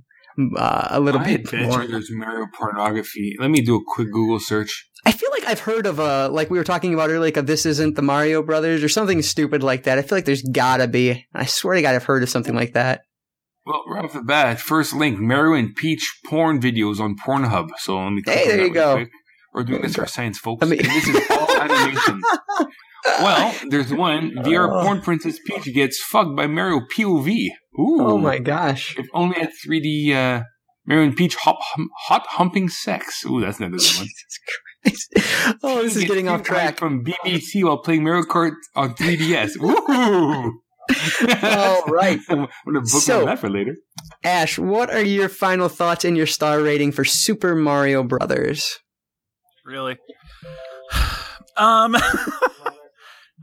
uh, 0.57 0.89
a 0.91 1.01
little 1.01 1.21
I 1.21 1.37
bit 1.37 1.53
more. 1.53 1.87
there's 1.87 2.09
Mario 2.11 2.47
pornography. 2.57 3.35
Let 3.39 3.51
me 3.51 3.61
do 3.63 3.77
a 3.77 3.81
quick 3.87 4.11
Google 4.13 4.41
search. 4.41 4.89
I 5.05 5.13
feel 5.13 5.31
like 5.33 5.45
I've 5.47 5.61
heard 5.61 5.87
of 5.87 5.99
a 5.99 6.29
like 6.29 6.49
we 6.51 6.59
were 6.59 6.65
talking 6.65 6.95
about 6.95 7.09
earlier, 7.11 7.21
like 7.21 7.37
a 7.37 7.43
"This 7.43 7.67
Isn't 7.67 7.97
the 7.97 8.03
Mario 8.03 8.43
Brothers" 8.43 8.85
or 8.85 8.89
something 8.89 9.21
stupid 9.23 9.63
like 9.63 9.83
that. 9.83 9.99
I 9.99 10.03
feel 10.03 10.17
like 10.17 10.27
there's 10.27 10.43
gotta 10.43 10.87
be. 10.87 11.27
I 11.35 11.45
swear 11.47 11.75
to 11.75 11.83
God, 11.83 11.95
I've 11.97 12.05
heard 12.05 12.23
of 12.23 12.31
something 12.31 12.55
like 12.55 12.75
that. 12.75 13.01
Well, 13.67 13.83
right 13.89 14.05
off 14.05 14.13
the 14.13 14.23
bat, 14.23 14.61
first 14.61 14.93
link: 14.95 15.19
Mario 15.19 15.55
and 15.59 15.75
Peach 15.75 16.21
porn 16.27 16.61
videos 16.61 17.01
on 17.01 17.17
Pornhub. 17.17 17.71
So 17.79 17.99
let 17.99 18.11
me. 18.11 18.23
Hey, 18.25 18.47
there 18.47 18.65
you 18.65 18.73
go. 18.73 18.95
quick. 18.95 19.11
We're 19.55 19.65
doing 19.65 19.83
this 19.83 19.97
for 19.97 20.07
science, 20.07 20.39
folks. 20.39 20.63
Let 20.63 20.71
me- 20.71 20.79
And 20.79 20.87
this 20.87 21.09
is 21.09 21.31
all 21.31 21.51
animation. 21.61 22.23
Well, 23.05 23.55
there's 23.69 23.93
one. 23.93 24.31
VR 24.37 24.69
Oh. 24.71 24.83
porn 24.85 25.01
princess 25.01 25.39
Peach 25.47 25.73
gets 25.75 26.03
fucked 26.03 26.37
by 26.37 26.47
Mario 26.47 26.81
POV. 26.97 27.47
Ooh. 27.79 27.99
Oh 28.01 28.19
my 28.19 28.39
gosh! 28.39 28.97
If 28.99 29.07
only 29.15 29.37
at 29.41 29.51
3D 29.67 30.15
uh, 30.15 30.43
Mario 30.87 31.05
and 31.07 31.17
Peach 31.17 31.35
hop, 31.37 31.59
hum, 31.61 31.89
hot 32.07 32.27
humping 32.29 32.69
sex. 32.69 33.25
Ooh, 33.27 33.41
that's 33.41 33.59
another 33.59 33.77
good 33.79 33.97
one. 33.97 34.07
Jesus 34.07 34.39
Christ! 34.47 35.59
Oh, 35.65 35.83
this 35.83 35.97
is 35.97 36.05
getting 36.05 36.29
off 36.29 36.43
track. 36.43 36.79
From 36.79 37.05
BBC 37.05 37.65
while 37.65 37.79
playing 37.79 38.03
Mario 38.05 38.23
Kart 38.23 38.53
on 38.77 38.95
3DS. 38.95 39.57
Ooh. 39.63 40.61
All 41.43 41.85
right. 41.87 42.19
I'm 42.29 42.47
gonna 42.67 42.81
book 42.81 42.87
So- 42.89 43.25
that 43.25 43.39
for 43.39 43.49
later. 43.49 43.77
Ash, 44.25 44.59
what 44.59 44.91
are 44.91 45.03
your 45.03 45.29
final 45.29 45.69
thoughts 45.69 46.05
and 46.05 46.17
your 46.17 46.27
star 46.27 46.61
rating 46.61 46.93
for 46.93 47.05
Super 47.05 47.55
Mario 47.55 48.03
Brothers? 48.03 48.79
really. 49.65 49.97
Um, 51.57 51.95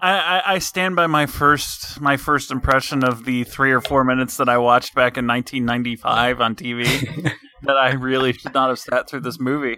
I, 0.01 0.41
I 0.45 0.59
stand 0.59 0.95
by 0.95 1.07
my 1.07 1.25
first 1.25 1.99
my 1.99 2.17
first 2.17 2.51
impression 2.51 3.03
of 3.03 3.25
the 3.25 3.43
three 3.43 3.71
or 3.71 3.81
four 3.81 4.03
minutes 4.03 4.37
that 4.37 4.49
I 4.49 4.57
watched 4.57 4.95
back 4.95 5.17
in 5.17 5.27
1995 5.27 6.41
on 6.41 6.55
TV. 6.55 7.31
that 7.63 7.75
I 7.75 7.91
really 7.93 8.33
should 8.33 8.53
not 8.53 8.69
have 8.69 8.79
sat 8.79 9.09
through 9.09 9.21
this 9.21 9.39
movie. 9.39 9.77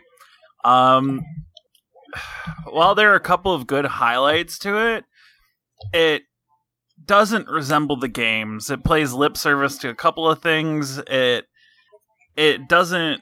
Um, 0.64 1.22
while 2.69 2.93
there 2.93 3.11
are 3.11 3.15
a 3.15 3.22
couple 3.22 3.53
of 3.53 3.65
good 3.65 3.85
highlights 3.85 4.60
to 4.60 4.77
it, 4.77 5.06
it 5.93 6.23
doesn't 7.03 7.48
resemble 7.48 7.98
the 7.98 8.07
games. 8.07 8.69
It 8.69 8.84
plays 8.84 9.14
lip 9.14 9.35
service 9.35 9.77
to 9.80 9.89
a 9.89 9.95
couple 9.95 10.30
of 10.30 10.41
things. 10.41 10.99
It 11.07 11.45
it 12.35 12.69
doesn't 12.69 13.22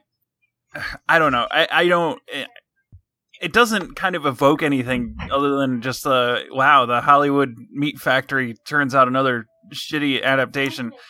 I 1.08 1.20
don't 1.20 1.32
know. 1.32 1.48
I, 1.50 1.68
I 1.72 1.88
don't. 1.88 2.22
It, 3.42 3.54
doesn't 3.54 3.96
kind 3.96 4.16
of 4.16 4.26
evoke 4.26 4.62
anything 4.64 5.16
other 5.32 5.58
than 5.58 5.82
just 5.82 6.06
uh 6.06 6.40
wow 6.52 6.86
the 6.86 7.02
Hollywood 7.02 7.56
meat 7.72 7.98
factory 7.98 8.56
turns 8.66 8.94
out 8.94 9.08
another 9.08 9.46
shitty 9.74 10.24
adaptation. 10.24 10.92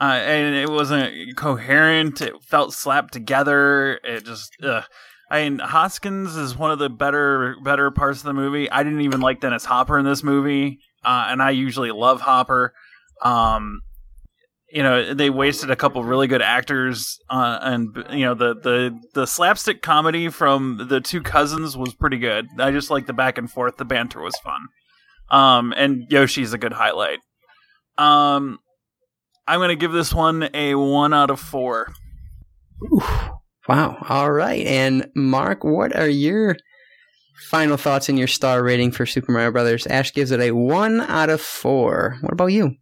Uh, 0.00 0.04
and 0.14 0.54
it 0.54 0.70
wasn't 0.70 1.36
coherent. 1.36 2.20
It 2.20 2.40
felt 2.44 2.72
slapped 2.72 3.12
together. 3.12 3.98
It 4.04 4.24
just, 4.24 4.52
ugh. 4.62 4.84
I 5.30 5.42
mean, 5.42 5.58
Hoskins 5.58 6.36
is 6.36 6.56
one 6.56 6.70
of 6.70 6.78
the 6.78 6.88
better 6.88 7.56
better 7.62 7.90
parts 7.90 8.20
of 8.20 8.24
the 8.24 8.32
movie. 8.32 8.70
I 8.70 8.82
didn't 8.82 9.02
even 9.02 9.20
like 9.20 9.40
Dennis 9.40 9.64
Hopper 9.64 9.98
in 9.98 10.04
this 10.04 10.22
movie, 10.22 10.78
uh, 11.04 11.26
and 11.28 11.42
I 11.42 11.50
usually 11.50 11.90
love 11.90 12.20
Hopper. 12.20 12.72
Um, 13.22 13.80
you 14.70 14.82
know, 14.82 15.14
they 15.14 15.30
wasted 15.30 15.70
a 15.70 15.76
couple 15.76 16.04
really 16.04 16.26
good 16.26 16.42
actors, 16.42 17.18
uh, 17.30 17.58
and 17.62 17.96
you 18.10 18.24
know 18.26 18.34
the 18.34 18.54
the 18.54 18.98
the 19.14 19.26
slapstick 19.26 19.80
comedy 19.80 20.28
from 20.28 20.86
the 20.88 21.00
two 21.00 21.22
cousins 21.22 21.76
was 21.76 21.94
pretty 21.94 22.18
good. 22.18 22.46
I 22.58 22.70
just 22.70 22.90
like 22.90 23.06
the 23.06 23.14
back 23.14 23.38
and 23.38 23.50
forth. 23.50 23.78
The 23.78 23.84
banter 23.84 24.20
was 24.20 24.36
fun. 24.38 24.68
Um, 25.30 25.74
and 25.76 26.04
Yoshi's 26.10 26.52
a 26.52 26.58
good 26.58 26.72
highlight. 26.72 27.18
Um, 27.96 28.58
I'm 29.46 29.58
going 29.58 29.70
to 29.70 29.76
give 29.76 29.92
this 29.92 30.12
one 30.12 30.48
a 30.54 30.74
one 30.74 31.14
out 31.14 31.30
of 31.30 31.40
four. 31.40 31.92
Ooh, 32.84 33.02
wow. 33.68 34.04
All 34.08 34.30
right. 34.30 34.66
And 34.66 35.08
Mark, 35.14 35.64
what 35.64 35.96
are 35.96 36.08
your 36.08 36.56
final 37.48 37.76
thoughts 37.76 38.08
and 38.08 38.18
your 38.18 38.28
star 38.28 38.62
rating 38.62 38.92
for 38.92 39.06
Super 39.06 39.32
Mario 39.32 39.50
Brothers? 39.50 39.86
Ash 39.86 40.12
gives 40.12 40.30
it 40.30 40.40
a 40.40 40.52
one 40.52 41.00
out 41.00 41.30
of 41.30 41.40
four. 41.40 42.18
What 42.20 42.32
about 42.32 42.46
you? 42.46 42.76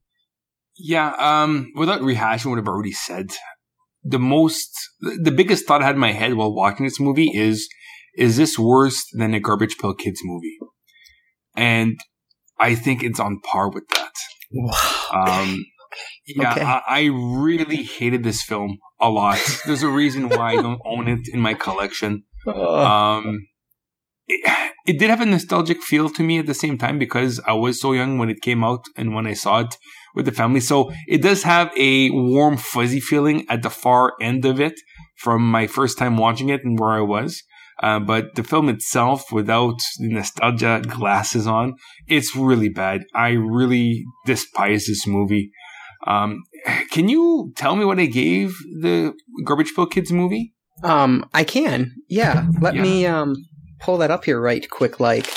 Yeah. 0.78 1.14
Um, 1.18 1.72
without 1.74 2.00
rehashing 2.00 2.50
what 2.50 2.58
I've 2.58 2.68
already 2.68 2.92
said, 2.92 3.30
the 4.02 4.18
most, 4.18 4.70
the 5.00 5.32
biggest 5.32 5.66
thought 5.66 5.82
I 5.82 5.86
had 5.86 5.94
in 5.96 6.00
my 6.00 6.12
head 6.12 6.34
while 6.34 6.54
watching 6.54 6.86
this 6.86 7.00
movie 7.00 7.30
is, 7.34 7.68
is 8.16 8.36
this 8.36 8.58
worse 8.58 9.04
than 9.12 9.34
a 9.34 9.40
Garbage 9.40 9.78
Pail 9.78 9.94
Kids 9.94 10.20
movie? 10.24 10.56
And 11.56 11.98
I 12.58 12.74
think 12.74 13.02
it's 13.02 13.20
on 13.20 13.40
par 13.40 13.70
with 13.70 13.84
that. 13.88 14.12
Um, 15.12 15.64
yeah, 16.26 16.52
Okay. 16.52 16.62
I, 16.62 16.82
I 16.86 17.04
really 17.04 17.82
hated 17.82 18.22
this 18.22 18.42
film 18.42 18.78
a 19.00 19.08
lot. 19.08 19.38
There's 19.66 19.82
a 19.82 19.88
reason 19.88 20.28
why 20.28 20.52
I 20.52 20.56
don't 20.62 20.80
own 20.84 21.08
it 21.08 21.28
in 21.32 21.40
my 21.40 21.54
collection. 21.54 22.24
Um, 22.46 23.46
it, 24.28 24.72
it 24.86 24.98
did 24.98 25.10
have 25.10 25.20
a 25.20 25.26
nostalgic 25.26 25.82
feel 25.82 26.08
to 26.10 26.22
me 26.22 26.38
at 26.38 26.46
the 26.46 26.54
same 26.54 26.78
time 26.78 26.98
because 26.98 27.40
I 27.46 27.52
was 27.52 27.80
so 27.80 27.92
young 27.92 28.18
when 28.18 28.30
it 28.30 28.40
came 28.42 28.62
out 28.64 28.84
and 28.96 29.14
when 29.14 29.26
I 29.26 29.34
saw 29.34 29.60
it 29.60 29.76
with 30.14 30.24
the 30.26 30.32
family. 30.32 30.60
So 30.60 30.92
it 31.06 31.22
does 31.22 31.42
have 31.42 31.70
a 31.76 32.10
warm, 32.10 32.56
fuzzy 32.56 33.00
feeling 33.00 33.46
at 33.48 33.62
the 33.62 33.70
far 33.70 34.14
end 34.20 34.44
of 34.44 34.60
it 34.60 34.74
from 35.18 35.42
my 35.50 35.66
first 35.66 35.98
time 35.98 36.16
watching 36.16 36.48
it 36.48 36.64
and 36.64 36.78
where 36.78 36.92
I 36.92 37.00
was. 37.00 37.42
Uh, 37.82 38.00
but 38.00 38.34
the 38.36 38.42
film 38.42 38.70
itself, 38.70 39.30
without 39.30 39.76
the 39.98 40.08
nostalgia 40.08 40.82
glasses 40.88 41.46
on, 41.46 41.74
it's 42.08 42.34
really 42.34 42.70
bad. 42.70 43.02
I 43.14 43.30
really 43.32 44.02
despise 44.24 44.86
this 44.86 45.06
movie. 45.06 45.50
Um, 46.06 46.42
can 46.90 47.10
you 47.10 47.52
tell 47.56 47.76
me 47.76 47.84
what 47.84 47.98
I 47.98 48.06
gave 48.06 48.54
the 48.80 49.12
Garbage 49.44 49.74
Pail 49.76 49.86
Kids 49.86 50.10
movie? 50.10 50.54
Um, 50.82 51.28
I 51.34 51.44
can. 51.44 51.92
Yeah. 52.08 52.46
Let 52.62 52.76
Yeah. 52.76 52.82
me 52.82 53.06
um 53.06 53.34
pull 53.80 53.98
that 53.98 54.10
up 54.10 54.24
here 54.24 54.40
right 54.40 54.68
quick. 54.68 55.00
Like, 55.00 55.32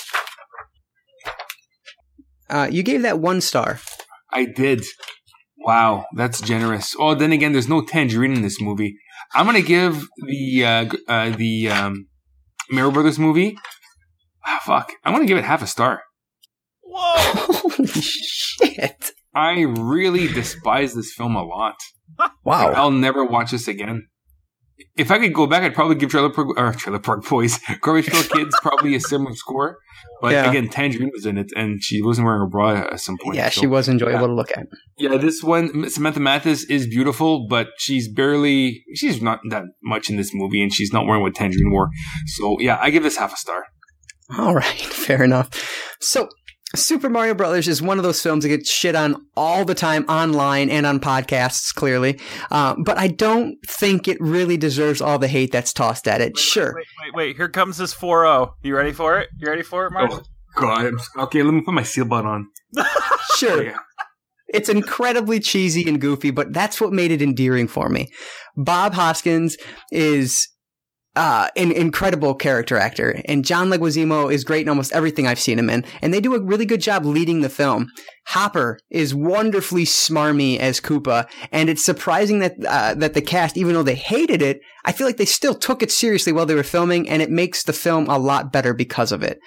uh, 2.50 2.68
you 2.72 2.84
gave 2.84 3.02
that 3.04 3.20
one 3.20 3.42
star. 3.42 3.80
I 4.32 4.46
did. 4.46 4.84
Wow, 5.58 6.06
that's 6.16 6.42
generous. 6.42 6.96
Oh, 6.98 7.16
then 7.16 7.32
again, 7.32 7.52
there's 7.52 7.68
no 7.68 7.82
tangerine 7.82 8.34
in 8.34 8.42
this 8.42 8.62
movie. 8.62 8.96
I'm 9.34 9.46
gonna 9.46 9.62
give 9.62 10.08
the 10.26 10.66
uh, 10.66 10.86
uh, 11.08 11.30
the 11.32 11.70
um, 11.70 12.08
Mario 12.72 12.92
Brothers 12.92 13.20
movie. 13.20 13.58
Ah, 14.46 14.62
fuck, 14.64 14.94
I'm 15.04 15.14
gonna 15.14 15.26
give 15.26 15.38
it 15.38 15.44
half 15.44 15.62
a 15.62 15.68
star. 15.68 16.02
Whoa! 16.82 17.14
Holy 17.16 17.88
shit! 18.02 19.12
I 19.36 19.62
really 19.62 20.28
despise 20.28 20.94
this 20.94 21.14
film 21.14 21.36
a 21.36 21.44
lot. 21.44 21.76
Wow. 22.44 22.72
I'll 22.72 22.92
never 22.92 23.24
watch 23.24 23.52
this 23.52 23.68
again. 23.68 24.08
If 24.98 25.12
I 25.12 25.20
could 25.20 25.34
go 25.34 25.48
back, 25.48 25.64
I'd 25.64 25.74
probably 25.76 25.96
give 25.96 26.10
Trailer 26.10 26.30
Park 26.30 26.48
or 26.58 26.74
Trailer 26.74 27.00
Park 27.00 27.28
Boys, 27.28 27.60
Garbage 27.82 28.08
Pail 28.08 28.24
Kids 28.24 28.56
probably 28.62 28.96
a 28.96 29.00
similar 29.00 29.34
score. 29.36 29.78
But 30.22 30.34
Yeah. 30.34 30.50
again, 30.50 30.70
Tangerine 30.70 31.12
was 31.14 31.26
in 31.26 31.38
it, 31.38 31.52
and 31.56 31.82
she 31.84 32.02
wasn't 32.02 32.26
wearing 32.26 32.42
a 32.42 32.48
bra 32.48 32.72
at 32.92 33.00
some 33.00 33.18
point. 33.22 33.36
Yeah, 33.38 33.50
so- 33.50 33.62
she 33.62 33.68
was 33.68 33.88
enjoyable 33.90 34.22
yeah. 34.22 34.28
to 34.28 34.34
look 34.34 34.52
at. 34.58 34.68
Yeah, 34.98 35.18
this 35.18 35.42
one, 35.44 35.90
Samantha 35.90 36.20
Mathis 36.20 36.64
is 36.66 36.88
beautiful, 36.88 37.48
but 37.48 37.68
she's 37.78 38.12
barely, 38.12 38.84
she's 38.96 39.22
not 39.22 39.40
that 39.50 39.64
much 39.84 40.10
in 40.10 40.18
this 40.18 40.32
movie, 40.34 40.62
and 40.62 40.74
she's 40.74 40.92
not 40.92 41.06
wearing 41.06 41.22
what 41.22 41.36
Tangerine 41.36 41.72
wore. 41.72 41.90
So, 42.28 42.58
yeah, 42.60 42.78
I 42.82 42.90
give 42.90 43.04
this 43.04 43.18
half 43.18 43.34
a 43.34 43.38
star. 43.38 43.64
All 44.38 44.54
right, 44.54 44.66
fair 45.06 45.24
enough. 45.24 45.50
So, 46.02 46.30
Super 46.76 47.10
Mario 47.10 47.34
Brothers 47.34 47.68
is 47.68 47.82
one 47.82 47.98
of 47.98 48.04
those 48.04 48.22
films 48.22 48.44
that 48.44 48.50
gets 48.50 48.70
shit 48.70 48.96
on 48.96 49.16
all 49.36 49.66
the 49.66 49.74
time 49.74 50.06
online 50.06 50.70
and 50.70 50.86
on 50.86 51.00
podcasts, 51.00 51.74
clearly. 51.74 52.20
Uh, 52.52 52.76
but 52.86 52.98
I 52.98 53.08
don't 53.08 53.58
think 53.68 54.08
it 54.08 54.22
really 54.22 54.56
deserves 54.56 55.02
all 55.02 55.18
the 55.18 55.28
hate 55.28 55.52
that's 55.52 55.74
tossed 55.74 56.08
at 56.08 56.22
it. 56.22 56.38
Sure. 56.38 56.74
Wait, 56.76 56.86
wait, 57.04 57.16
wait. 57.16 57.36
Here 57.38 57.50
comes 57.50 57.78
this 57.78 57.94
4 57.94 58.24
0. 58.24 58.56
You 58.62 58.76
ready 58.76 58.92
for 58.92 59.20
it? 59.20 59.30
You 59.40 59.50
ready 59.50 59.64
for 59.64 59.88
it, 59.88 59.94
Mark? 59.94 60.12
Oh, 60.14 60.22
God. 60.56 60.94
Okay, 61.18 61.42
let 61.42 61.54
me 61.54 61.62
put 61.62 61.74
my 61.74 61.84
seal 61.84 62.06
button 62.06 62.30
on. 62.30 62.48
Sure. 63.38 63.64
Yeah. 63.64 63.78
It's 64.50 64.68
incredibly 64.68 65.40
cheesy 65.40 65.88
and 65.88 66.02
goofy, 66.02 66.32
but 66.32 66.52
that's 66.52 66.82
what 66.82 66.92
made 66.92 67.12
it 67.12 67.22
endearing 67.22 67.68
for 67.68 67.88
me. 67.88 68.10
Bob 68.58 68.94
Hoskins 68.94 69.56
is 69.92 70.50
uh, 71.16 71.48
an 71.56 71.72
incredible 71.72 72.36
character 72.36 72.78
actor, 72.78 73.22
and 73.26 73.44
John 73.44 73.70
Leguizamo 73.70 74.32
is 74.32 74.44
great 74.44 74.62
in 74.62 74.70
almost 74.70 74.94
everything 74.94 75.28
I've 75.28 75.40
seen 75.40 75.60
him 75.60 75.70
in, 75.70 75.84
and 76.02 76.14
they 76.14 76.22
do 76.22 76.36
a 76.36 76.42
really 76.42 76.66
good 76.66 76.82
job 76.82 77.06
leading 77.06 77.42
the 77.42 77.50
film. 77.50 77.90
Hopper 78.28 78.80
is 78.90 79.16
wonderfully 79.16 79.86
smarmy 79.86 80.60
as 80.60 80.80
Koopa, 80.80 81.28
and 81.52 81.70
it's 81.70 81.84
surprising 81.84 82.40
that 82.40 82.56
uh, 82.66 82.94
that 82.96 83.16
the 83.16 83.22
cast, 83.22 83.58
even 83.58 83.74
though 83.74 83.84
they 83.84 83.96
hated 83.96 84.42
it, 84.42 84.62
I 84.86 84.92
feel 84.92 85.08
like 85.08 85.18
they 85.18 85.26
still 85.26 85.56
took 85.56 85.82
it 85.82 85.92
seriously 85.92 86.32
while 86.32 86.46
they 86.46 86.56
were 86.56 86.64
filming, 86.64 87.10
and 87.10 87.22
it 87.22 87.32
makes 87.32 87.64
the 87.64 87.74
film 87.74 88.08
a 88.08 88.20
lot 88.20 88.54
better 88.54 88.74
because 88.74 89.12
of 89.12 89.24
it. 89.24 89.40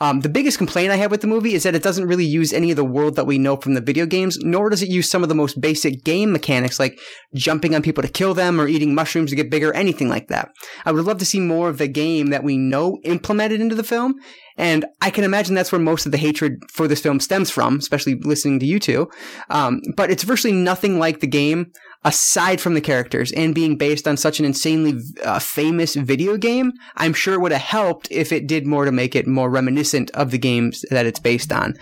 Um, 0.00 0.20
the 0.20 0.28
biggest 0.28 0.58
complaint 0.58 0.92
I 0.92 0.96
have 0.96 1.10
with 1.10 1.20
the 1.20 1.26
movie 1.26 1.54
is 1.54 1.62
that 1.64 1.74
it 1.74 1.82
doesn't 1.82 2.06
really 2.06 2.24
use 2.24 2.52
any 2.52 2.70
of 2.70 2.76
the 2.76 2.84
world 2.84 3.16
that 3.16 3.26
we 3.26 3.38
know 3.38 3.56
from 3.56 3.74
the 3.74 3.80
video 3.80 4.06
games, 4.06 4.38
nor 4.40 4.70
does 4.70 4.82
it 4.82 4.88
use 4.88 5.10
some 5.10 5.22
of 5.22 5.28
the 5.28 5.34
most 5.34 5.60
basic 5.60 6.04
game 6.04 6.32
mechanics 6.32 6.78
like 6.78 6.98
jumping 7.34 7.74
on 7.74 7.82
people 7.82 8.02
to 8.02 8.08
kill 8.08 8.34
them 8.34 8.60
or 8.60 8.68
eating 8.68 8.94
mushrooms 8.94 9.30
to 9.30 9.36
get 9.36 9.50
bigger, 9.50 9.72
anything 9.74 10.08
like 10.08 10.28
that. 10.28 10.50
I 10.84 10.92
would 10.92 11.04
love 11.04 11.18
to 11.18 11.24
see 11.24 11.40
more 11.40 11.68
of 11.68 11.78
the 11.78 11.88
game 11.88 12.28
that 12.28 12.44
we 12.44 12.56
know 12.56 12.98
implemented 13.04 13.60
into 13.60 13.74
the 13.74 13.82
film, 13.82 14.14
and 14.56 14.84
I 15.00 15.10
can 15.10 15.24
imagine 15.24 15.54
that's 15.54 15.72
where 15.72 15.80
most 15.80 16.06
of 16.06 16.12
the 16.12 16.18
hatred 16.18 16.58
for 16.72 16.88
this 16.88 17.00
film 17.00 17.20
stems 17.20 17.50
from, 17.50 17.78
especially 17.78 18.16
listening 18.16 18.58
to 18.60 18.66
you 18.66 18.80
two. 18.80 19.08
Um, 19.50 19.80
but 19.96 20.10
it's 20.10 20.24
virtually 20.24 20.52
nothing 20.52 20.98
like 20.98 21.20
the 21.20 21.26
game 21.26 21.72
aside 22.04 22.60
from 22.60 22.74
the 22.74 22.80
characters 22.80 23.32
and 23.32 23.54
being 23.54 23.76
based 23.76 24.06
on 24.06 24.16
such 24.16 24.38
an 24.38 24.44
insanely 24.44 25.00
uh, 25.24 25.38
famous 25.38 25.94
video 25.94 26.36
game, 26.36 26.72
I'm 26.96 27.12
sure 27.12 27.34
it 27.34 27.40
would 27.40 27.52
have 27.52 27.60
helped 27.60 28.08
if 28.10 28.32
it 28.32 28.46
did 28.46 28.66
more 28.66 28.84
to 28.84 28.92
make 28.92 29.16
it 29.16 29.26
more 29.26 29.50
reminiscent 29.50 30.10
of 30.12 30.30
the 30.30 30.38
games 30.38 30.84
that 30.90 31.06
it's 31.06 31.20
based 31.20 31.52
on. 31.52 31.74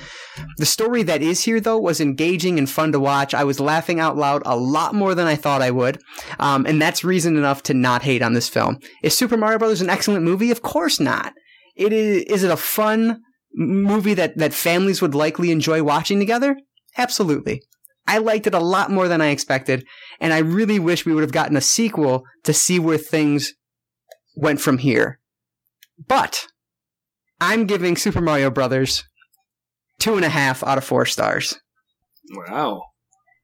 The 0.59 0.67
story 0.67 1.03
that 1.05 1.23
is 1.23 1.45
here, 1.45 1.61
though, 1.61 1.79
was 1.79 2.01
engaging 2.01 2.59
and 2.59 2.69
fun 2.69 2.93
to 2.93 3.01
watch. 3.01 3.35
I 3.35 3.45
was 3.45 3.61
laughing 3.61 4.01
out 4.01 4.17
loud 4.17 4.43
a 4.47 4.57
lot 4.57 4.95
more 4.95 5.15
than 5.15 5.27
I 5.27 5.37
thought 5.37 5.63
I 5.63 5.71
would, 5.71 6.01
um, 6.39 6.67
and 6.67 6.81
that's 6.81 7.05
reason 7.05 7.37
enough 7.37 7.63
to 7.65 7.75
not 7.75 8.03
hate 8.03 8.23
on 8.23 8.33
this 8.33 8.49
film. 8.49 8.79
Is 9.03 9.17
Super 9.17 9.37
Mario 9.37 9.59
Brothers 9.59 9.81
an 9.83 9.91
excellent 9.91 10.25
movie? 10.25 10.51
Of 10.51 10.63
course 10.63 10.99
not. 10.99 11.35
It 11.77 11.93
is. 11.93 12.25
Is 12.25 12.43
it 12.43 12.51
a 12.51 12.57
fun 12.57 13.21
movie 13.55 14.15
that 14.15 14.37
that 14.39 14.55
families 14.55 15.03
would 15.03 15.15
likely 15.15 15.51
enjoy 15.51 15.83
watching 15.83 16.19
together? 16.19 16.57
Absolutely. 16.97 17.63
I 18.09 18.19
liked 18.19 18.47
it 18.47 18.55
a 18.55 18.61
lot 18.61 18.91
more 18.91 19.09
than 19.09 19.21
I 19.21 19.29
expected, 19.29 19.85
and 20.21 20.33
I 20.33 20.39
really 20.39 20.79
wish 20.79 21.05
we 21.05 21.13
would 21.13 21.23
have 21.23 21.33
gotten 21.33 21.57
a 21.57 21.61
sequel 21.61 22.25
to 22.45 22.53
see 22.53 22.79
where 22.79 22.99
things 22.99 23.53
went 24.37 24.61
from 24.61 24.79
here. 24.79 25.19
But 26.07 26.47
I'm 27.41 27.67
giving 27.67 27.97
Super 27.97 28.21
Mario 28.21 28.51
Brothers 28.51 29.05
two 29.99 30.17
and 30.17 30.25
a 30.25 30.31
half 30.31 30.63
out 30.63 30.79
of 30.79 30.85
four 30.85 31.07
stars. 31.07 31.59
Wow. 32.31 32.83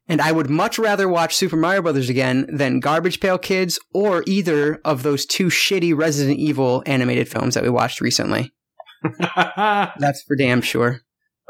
And 0.09 0.20
I 0.20 0.32
would 0.32 0.51
much 0.51 0.78
rather 0.78 1.09
watch 1.09 1.34
Super 1.34 1.56
Mario 1.56 1.82
Brothers 1.82 2.09
again 2.09 2.47
than 2.52 2.80
Garbage 2.80 3.20
Pail 3.20 3.39
Kids 3.39 3.78
or 3.94 4.24
either 4.26 4.80
of 4.84 5.02
those 5.02 5.24
two 5.24 5.47
shitty 5.47 5.97
Resident 5.97 6.39
Evil 6.39 6.82
animated 6.86 7.28
films 7.28 7.55
that 7.55 7.62
we 7.62 7.70
watched 7.70 8.01
recently. 8.01 8.52
That's 9.26 10.22
for 10.22 10.36
damn 10.36 10.60
sure. 10.60 11.01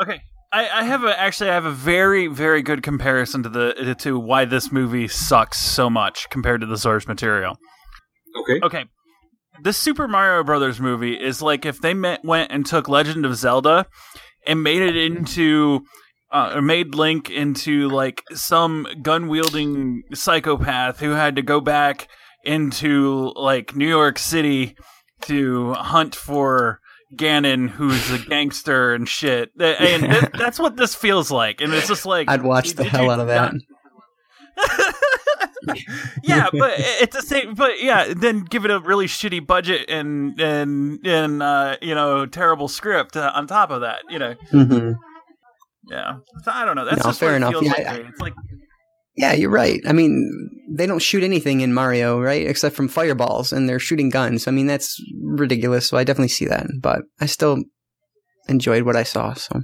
Okay. 0.02 0.20
I, 0.52 0.80
I 0.80 0.84
have 0.84 1.04
a 1.04 1.18
actually 1.18 1.50
I 1.50 1.54
have 1.54 1.64
a 1.64 1.72
very 1.72 2.26
very 2.26 2.62
good 2.62 2.82
comparison 2.82 3.42
to 3.44 3.48
the 3.48 3.96
to 4.00 4.18
why 4.18 4.44
this 4.44 4.70
movie 4.70 5.08
sucks 5.08 5.58
so 5.58 5.88
much 5.88 6.28
compared 6.30 6.60
to 6.60 6.66
the 6.66 6.76
source 6.76 7.06
material. 7.06 7.56
okay. 8.40 8.60
Okay, 8.62 8.84
the 9.62 9.72
Super 9.72 10.06
Mario 10.06 10.44
Brothers 10.44 10.80
movie 10.80 11.14
is 11.14 11.40
like 11.40 11.64
if 11.64 11.80
they 11.80 11.94
met, 11.94 12.24
went 12.24 12.52
and 12.52 12.66
took 12.66 12.88
Legend 12.88 13.24
of 13.24 13.36
Zelda 13.36 13.86
and 14.46 14.62
made 14.62 14.82
it 14.82 14.96
into 14.96 15.84
uh, 16.30 16.52
or 16.54 16.62
made 16.62 16.94
Link 16.94 17.30
into 17.30 17.88
like 17.88 18.22
some 18.32 18.86
gun 19.02 19.28
wielding 19.28 20.02
psychopath 20.12 21.00
who 21.00 21.10
had 21.10 21.36
to 21.36 21.42
go 21.42 21.60
back, 21.60 22.08
into 22.44 23.32
like 23.36 23.76
New 23.76 23.88
York 23.88 24.18
City 24.18 24.76
to 25.22 25.72
hunt 25.74 26.14
for 26.14 26.80
Ganon, 27.14 27.68
who's 27.68 28.10
a 28.10 28.18
gangster 28.18 28.94
and 28.94 29.08
shit. 29.08 29.50
And 29.58 30.02
th- 30.10 30.32
that's 30.38 30.58
what 30.58 30.76
this 30.76 30.94
feels 30.94 31.30
like. 31.30 31.60
And 31.60 31.72
it's 31.74 31.88
just 31.88 32.06
like 32.06 32.28
I'd 32.30 32.42
watch 32.42 32.72
the 32.72 32.84
hell 32.84 33.10
out 33.10 33.20
of 33.20 33.26
that. 33.28 33.52
yeah, 36.22 36.48
but 36.52 36.74
it's 36.76 37.14
the 37.16 37.22
same. 37.22 37.54
But 37.54 37.82
yeah, 37.82 38.12
then 38.14 38.40
give 38.40 38.64
it 38.64 38.70
a 38.70 38.78
really 38.80 39.06
shitty 39.06 39.46
budget 39.46 39.88
and 39.88 40.38
and 40.40 41.06
and 41.06 41.42
uh, 41.42 41.76
you 41.80 41.94
know 41.94 42.26
terrible 42.26 42.68
script 42.68 43.16
uh, 43.16 43.32
on 43.34 43.46
top 43.46 43.70
of 43.70 43.82
that. 43.82 44.00
You 44.10 44.18
know. 44.18 44.34
Mm-hmm. 44.52 44.92
Yeah, 45.90 46.18
so 46.44 46.52
I 46.52 46.64
don't 46.64 46.76
know. 46.76 46.84
That's 46.84 46.98
No, 47.04 47.10
just 47.10 47.20
fair 47.20 47.30
what 47.30 47.34
it 47.34 47.36
enough. 47.38 47.50
feels 47.52 47.64
Yeah, 47.64 47.72
like 47.72 47.86
I- 47.86 48.08
It's 48.08 48.20
like 48.20 48.34
Yeah, 49.16 49.32
you're 49.34 49.50
right. 49.50 49.80
I 49.86 49.92
mean, 49.92 50.50
they 50.70 50.86
don't 50.86 51.02
shoot 51.02 51.22
anything 51.22 51.60
in 51.60 51.74
Mario, 51.74 52.18
right? 52.20 52.46
Except 52.46 52.74
from 52.74 52.88
fireballs, 52.88 53.52
and 53.52 53.68
they're 53.68 53.78
shooting 53.78 54.08
guns. 54.08 54.48
I 54.48 54.52
mean, 54.52 54.66
that's 54.66 54.96
ridiculous. 55.22 55.86
So 55.88 55.98
I 55.98 56.04
definitely 56.04 56.28
see 56.28 56.46
that, 56.46 56.66
but 56.80 57.02
I 57.20 57.26
still 57.26 57.58
enjoyed 58.48 58.84
what 58.84 58.96
I 58.96 59.02
saw. 59.02 59.34
So 59.34 59.60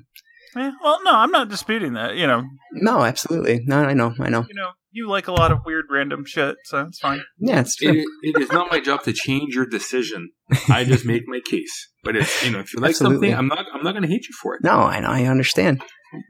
eh, 0.56 0.70
well, 0.82 0.98
no, 1.02 1.12
I'm 1.14 1.30
not 1.30 1.48
disputing 1.48 1.94
that. 1.94 2.16
You 2.16 2.26
know, 2.26 2.44
no, 2.72 3.02
absolutely. 3.04 3.60
No, 3.64 3.78
I 3.78 3.94
know, 3.94 4.14
I 4.20 4.28
know. 4.28 4.44
you 4.48 4.54
know, 4.54 4.70
you 4.90 5.08
like 5.08 5.28
a 5.28 5.32
lot 5.32 5.50
of 5.50 5.60
weird 5.64 5.86
random 5.90 6.24
shit, 6.26 6.56
so 6.64 6.82
it's 6.82 6.98
fine. 6.98 7.22
Yeah, 7.38 7.60
it's 7.60 7.80
It, 7.80 7.92
true. 7.92 8.04
it 8.22 8.42
is 8.42 8.52
not 8.52 8.70
my 8.70 8.80
job 8.80 9.02
to 9.04 9.12
change 9.14 9.54
your 9.54 9.66
decision. 9.66 10.30
I 10.68 10.84
just 10.84 11.06
make 11.06 11.22
my 11.26 11.40
case. 11.44 11.88
But 12.04 12.16
if 12.16 12.44
you 12.44 12.50
know, 12.50 12.60
if 12.60 12.74
you 12.74 12.80
like 12.80 12.90
Absolutely. 12.90 13.30
something, 13.30 13.34
I'm 13.38 13.48
not. 13.48 13.64
I'm 13.72 13.82
not 13.82 13.92
going 13.92 14.02
to 14.02 14.08
hate 14.08 14.26
you 14.28 14.34
for 14.42 14.54
it. 14.56 14.60
No, 14.62 14.72
I 14.80 15.00
know. 15.00 15.08
I 15.08 15.24
understand. 15.24 15.82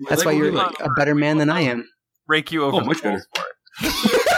That's 0.08 0.20
Like 0.24 0.26
why 0.26 0.32
you're 0.32 0.52
like. 0.52 0.74
a 0.80 0.88
better 0.96 1.14
man 1.14 1.38
than 1.38 1.50
I 1.50 1.62
am. 1.62 1.84
Rake 2.28 2.52
you 2.52 2.64
over. 2.64 2.76
Oh, 2.76 2.80
the 2.80 2.86
much 2.86 3.02
better. 3.02 3.26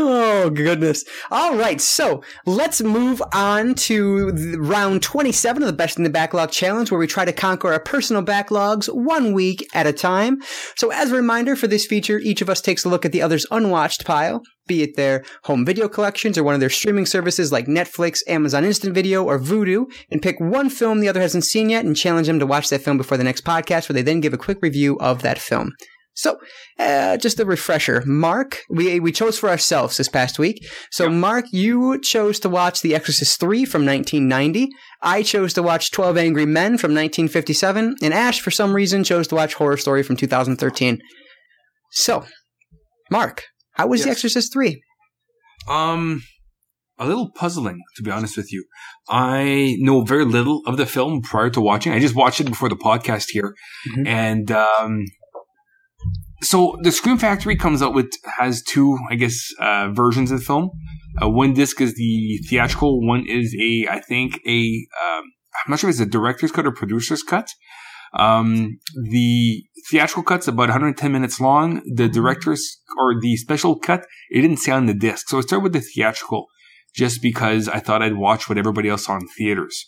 oh 0.00 0.50
goodness. 0.50 1.04
All 1.30 1.56
right 1.56 1.80
so 1.80 2.22
let's 2.46 2.80
move 2.80 3.22
on 3.32 3.74
to 3.74 4.56
round 4.58 5.02
27 5.02 5.62
of 5.62 5.66
the 5.66 5.72
Besting 5.72 6.04
the 6.04 6.10
Backlog 6.10 6.50
challenge 6.50 6.90
where 6.90 6.98
we 6.98 7.06
try 7.06 7.24
to 7.24 7.32
conquer 7.32 7.72
our 7.72 7.80
personal 7.80 8.22
backlogs 8.22 8.86
one 8.92 9.32
week 9.32 9.68
at 9.74 9.86
a 9.86 9.92
time. 9.92 10.40
So 10.76 10.90
as 10.90 11.12
a 11.12 11.16
reminder 11.16 11.54
for 11.54 11.66
this 11.66 11.86
feature 11.86 12.18
each 12.18 12.40
of 12.40 12.48
us 12.48 12.60
takes 12.60 12.84
a 12.84 12.88
look 12.88 13.04
at 13.04 13.12
the 13.12 13.22
other's 13.22 13.46
unwatched 13.50 14.04
pile 14.04 14.42
be 14.66 14.82
it 14.82 14.94
their 14.94 15.24
home 15.44 15.66
video 15.66 15.88
collections 15.88 16.38
or 16.38 16.44
one 16.44 16.54
of 16.54 16.60
their 16.60 16.70
streaming 16.70 17.04
services 17.04 17.50
like 17.50 17.66
netflix 17.66 18.20
amazon 18.28 18.64
instant 18.64 18.94
video 18.94 19.24
or 19.24 19.36
vudu 19.36 19.84
and 20.12 20.22
pick 20.22 20.38
one 20.38 20.70
film 20.70 21.00
the 21.00 21.08
other 21.08 21.20
hasn't 21.20 21.44
seen 21.44 21.68
yet 21.68 21.84
and 21.84 21.96
challenge 21.96 22.28
them 22.28 22.38
to 22.38 22.46
watch 22.46 22.68
that 22.68 22.80
film 22.80 22.96
before 22.96 23.18
the 23.18 23.24
next 23.24 23.44
podcast 23.44 23.88
where 23.88 23.94
they 23.94 24.02
then 24.02 24.20
give 24.20 24.32
a 24.32 24.38
quick 24.38 24.58
review 24.62 24.96
of 25.00 25.22
that 25.22 25.40
film 25.40 25.72
so, 26.14 26.38
uh, 26.78 27.16
just 27.16 27.40
a 27.40 27.44
refresher. 27.44 28.02
Mark, 28.06 28.60
we 28.68 29.00
we 29.00 29.12
chose 29.12 29.38
for 29.38 29.48
ourselves 29.48 29.96
this 29.96 30.08
past 30.08 30.38
week. 30.38 30.58
So, 30.90 31.04
Yep. 31.04 31.12
Mark, 31.12 31.44
you 31.52 32.00
chose 32.00 32.38
to 32.40 32.48
watch 32.48 32.82
The 32.82 32.94
Exorcist 32.94 33.40
3 33.40 33.64
from 33.64 33.86
1990. 33.86 34.68
I 35.02 35.22
chose 35.22 35.52
to 35.54 35.62
watch 35.62 35.90
12 35.92 36.16
Angry 36.18 36.46
Men 36.46 36.76
from 36.78 36.92
1957. 36.92 37.96
And 38.02 38.12
Ash, 38.14 38.40
for 38.40 38.50
some 38.50 38.74
reason, 38.74 39.04
chose 39.04 39.28
to 39.28 39.34
watch 39.34 39.54
Horror 39.54 39.76
Story 39.78 40.02
from 40.02 40.16
2013. 40.16 40.98
So, 41.92 42.24
Mark, 43.10 43.44
how 43.72 43.86
was 43.86 44.04
The 44.04 44.10
Exorcist 44.10 44.52
3? 44.52 44.80
Um, 45.68 46.22
a 46.98 47.06
little 47.06 47.30
puzzling, 47.34 47.78
to 47.96 48.02
be 48.02 48.10
honest 48.10 48.36
with 48.36 48.52
you. 48.52 48.64
I 49.08 49.76
know 49.78 50.02
very 50.02 50.24
little 50.24 50.62
of 50.66 50.76
the 50.76 50.86
film 50.86 51.22
prior 51.22 51.50
to 51.50 51.60
watching. 51.60 51.92
I 51.92 51.98
just 51.98 52.14
watched 52.14 52.40
it 52.40 52.44
before 52.44 52.68
the 52.68 52.76
podcast 52.76 53.26
here, 53.30 53.54
Mhm. 53.96 54.06
and 54.06 54.50
um, 54.50 55.04
so 56.42 56.78
the 56.82 56.92
Scream 56.92 57.18
Factory 57.18 57.56
comes 57.56 57.82
out 57.82 57.94
with 57.94 58.10
has 58.38 58.62
two, 58.62 58.98
I 59.10 59.14
guess, 59.14 59.52
uh, 59.60 59.90
versions 59.92 60.30
of 60.30 60.38
the 60.38 60.44
film. 60.44 60.70
Uh, 61.22 61.28
one 61.28 61.54
disc 61.54 61.80
is 61.80 61.94
the 61.94 62.38
theatrical. 62.48 63.06
One 63.06 63.26
is 63.28 63.54
a, 63.60 63.88
I 63.90 64.00
think, 64.00 64.40
a 64.46 64.86
um, 65.02 65.24
I'm 65.54 65.70
not 65.70 65.80
sure 65.80 65.90
if 65.90 65.94
it's 65.94 66.00
a 66.00 66.06
director's 66.06 66.52
cut 66.52 66.66
or 66.66 66.72
producer's 66.72 67.22
cut. 67.22 67.48
Um, 68.18 68.78
the 69.10 69.62
theatrical 69.90 70.22
cut's 70.22 70.48
about 70.48 70.68
110 70.68 71.12
minutes 71.12 71.40
long. 71.40 71.82
The 71.94 72.08
director's 72.08 72.80
or 72.98 73.20
the 73.20 73.36
special 73.36 73.78
cut, 73.78 74.06
it 74.30 74.40
didn't 74.40 74.58
say 74.58 74.72
on 74.72 74.86
the 74.86 74.94
disc. 74.94 75.28
So 75.28 75.38
I 75.38 75.42
started 75.42 75.62
with 75.62 75.72
the 75.72 75.80
theatrical 75.80 76.46
just 76.94 77.22
because 77.22 77.68
I 77.68 77.78
thought 77.78 78.02
I'd 78.02 78.16
watch 78.16 78.48
what 78.48 78.58
everybody 78.58 78.88
else 78.88 79.04
saw 79.04 79.16
in 79.16 79.28
theaters. 79.36 79.84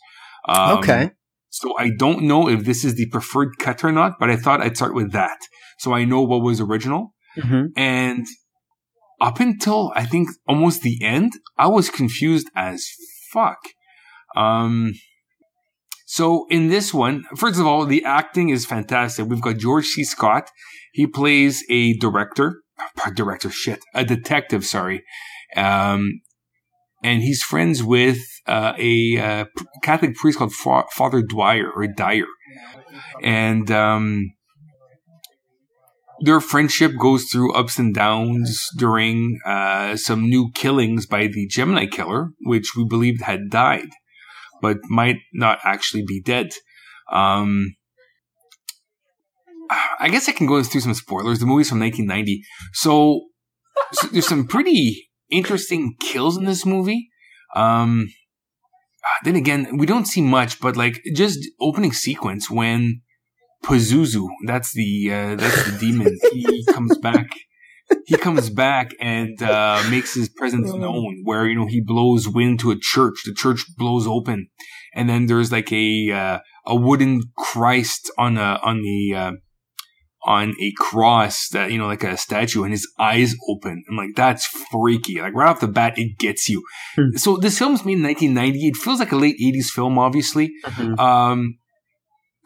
Um, 0.48 0.78
okay. 0.78 1.10
So 1.52 1.76
I 1.78 1.90
don't 1.90 2.22
know 2.22 2.48
if 2.48 2.64
this 2.64 2.82
is 2.82 2.94
the 2.94 3.08
preferred 3.10 3.58
cut 3.58 3.84
or 3.84 3.92
not, 3.92 4.14
but 4.18 4.30
I 4.30 4.36
thought 4.36 4.62
I'd 4.62 4.76
start 4.76 4.94
with 4.94 5.12
that. 5.12 5.38
So 5.78 5.92
I 5.92 6.04
know 6.04 6.22
what 6.22 6.42
was 6.42 6.60
original. 6.60 7.12
hmm 7.36 7.66
And 7.76 8.26
up 9.20 9.38
until 9.38 9.92
I 9.94 10.06
think 10.06 10.30
almost 10.48 10.80
the 10.82 10.98
end, 11.04 11.32
I 11.58 11.66
was 11.68 11.90
confused 11.90 12.48
as 12.56 12.88
fuck. 13.30 13.58
Um, 14.34 14.94
so 16.06 16.46
in 16.50 16.68
this 16.68 16.92
one, 16.94 17.24
first 17.36 17.60
of 17.60 17.66
all, 17.66 17.84
the 17.84 18.02
acting 18.04 18.48
is 18.48 18.64
fantastic. 18.64 19.26
We've 19.26 19.40
got 19.40 19.58
George 19.58 19.86
C. 19.86 20.04
Scott. 20.04 20.50
He 20.92 21.06
plays 21.06 21.62
a 21.70 21.92
director, 21.98 22.62
director, 23.14 23.50
shit, 23.50 23.80
a 23.94 24.04
detective, 24.04 24.64
sorry. 24.64 25.04
Um, 25.54 26.20
and 27.02 27.22
he's 27.22 27.42
friends 27.42 27.82
with 27.82 28.18
uh, 28.46 28.74
a 28.78 29.18
uh, 29.18 29.44
Catholic 29.82 30.14
priest 30.14 30.38
called 30.38 30.52
Fa- 30.52 30.84
Father 30.92 31.22
Dwyer 31.22 31.70
or 31.70 31.86
Dyer. 31.86 32.26
And 33.22 33.70
um, 33.70 34.32
their 36.20 36.40
friendship 36.40 36.92
goes 36.98 37.24
through 37.24 37.54
ups 37.54 37.78
and 37.78 37.94
downs 37.94 38.68
during 38.78 39.40
uh, 39.44 39.96
some 39.96 40.28
new 40.28 40.50
killings 40.54 41.06
by 41.06 41.26
the 41.26 41.46
Gemini 41.48 41.86
killer, 41.86 42.30
which 42.42 42.72
we 42.76 42.84
believed 42.84 43.22
had 43.22 43.50
died, 43.50 43.88
but 44.60 44.78
might 44.88 45.18
not 45.32 45.58
actually 45.64 46.04
be 46.06 46.20
dead. 46.20 46.52
Um, 47.10 47.74
I 49.98 50.08
guess 50.08 50.28
I 50.28 50.32
can 50.32 50.46
go 50.46 50.62
through 50.62 50.82
some 50.82 50.94
spoilers. 50.94 51.38
The 51.38 51.46
movie's 51.46 51.70
from 51.70 51.80
1990, 51.80 52.42
so, 52.74 53.22
so 53.92 54.06
there's 54.08 54.28
some 54.28 54.46
pretty 54.46 55.08
interesting 55.32 55.96
kills 56.00 56.36
in 56.36 56.44
this 56.44 56.64
movie. 56.64 57.08
Um, 57.56 58.08
then 59.24 59.36
again, 59.36 59.76
we 59.76 59.86
don't 59.86 60.06
see 60.06 60.20
much, 60.20 60.60
but 60.60 60.76
like 60.76 61.02
just 61.14 61.40
opening 61.60 61.92
sequence 61.92 62.50
when 62.50 63.02
Pazuzu, 63.64 64.28
that's 64.46 64.72
the 64.72 65.12
uh, 65.12 65.36
that's 65.36 65.70
the 65.70 65.78
demon. 65.78 66.18
He 66.32 66.64
comes 66.72 66.96
back. 66.98 67.28
He 68.06 68.16
comes 68.16 68.48
back 68.50 68.92
and 69.00 69.40
uh, 69.42 69.82
makes 69.90 70.14
his 70.14 70.28
presence 70.28 70.72
known. 70.72 71.22
Where 71.24 71.46
you 71.46 71.54
know 71.54 71.66
he 71.66 71.80
blows 71.80 72.28
wind 72.28 72.60
to 72.60 72.70
a 72.70 72.78
church. 72.78 73.22
The 73.24 73.34
church 73.34 73.64
blows 73.76 74.06
open, 74.06 74.48
and 74.94 75.08
then 75.08 75.26
there's 75.26 75.52
like 75.52 75.72
a 75.72 76.10
uh, 76.10 76.38
a 76.66 76.74
wooden 76.74 77.22
Christ 77.36 78.10
on 78.18 78.36
a 78.36 78.58
on 78.62 78.82
the 78.82 79.14
uh, 79.14 79.32
on 80.24 80.54
a 80.60 80.72
cross 80.78 81.48
that 81.48 81.72
you 81.72 81.78
know 81.78 81.86
like 81.86 82.04
a 82.04 82.16
statue, 82.16 82.62
and 82.62 82.72
his 82.72 82.88
eyes 82.98 83.34
open. 83.48 83.82
I'm 83.88 83.96
like, 83.96 84.14
that's 84.14 84.46
freaky. 84.70 85.20
Like 85.20 85.34
right 85.34 85.48
off 85.48 85.60
the 85.60 85.68
bat, 85.68 85.94
it 85.96 86.18
gets 86.18 86.48
you. 86.48 86.62
Hmm. 86.94 87.16
So 87.16 87.36
this 87.36 87.58
film's 87.58 87.84
made 87.84 87.98
in 87.98 88.02
1990. 88.04 88.68
It 88.68 88.76
feels 88.76 89.00
like 89.00 89.12
a 89.12 89.16
late 89.16 89.36
80s 89.40 89.66
film, 89.70 89.98
obviously. 89.98 90.52
Mhm. 90.64 90.98
Um, 90.98 91.58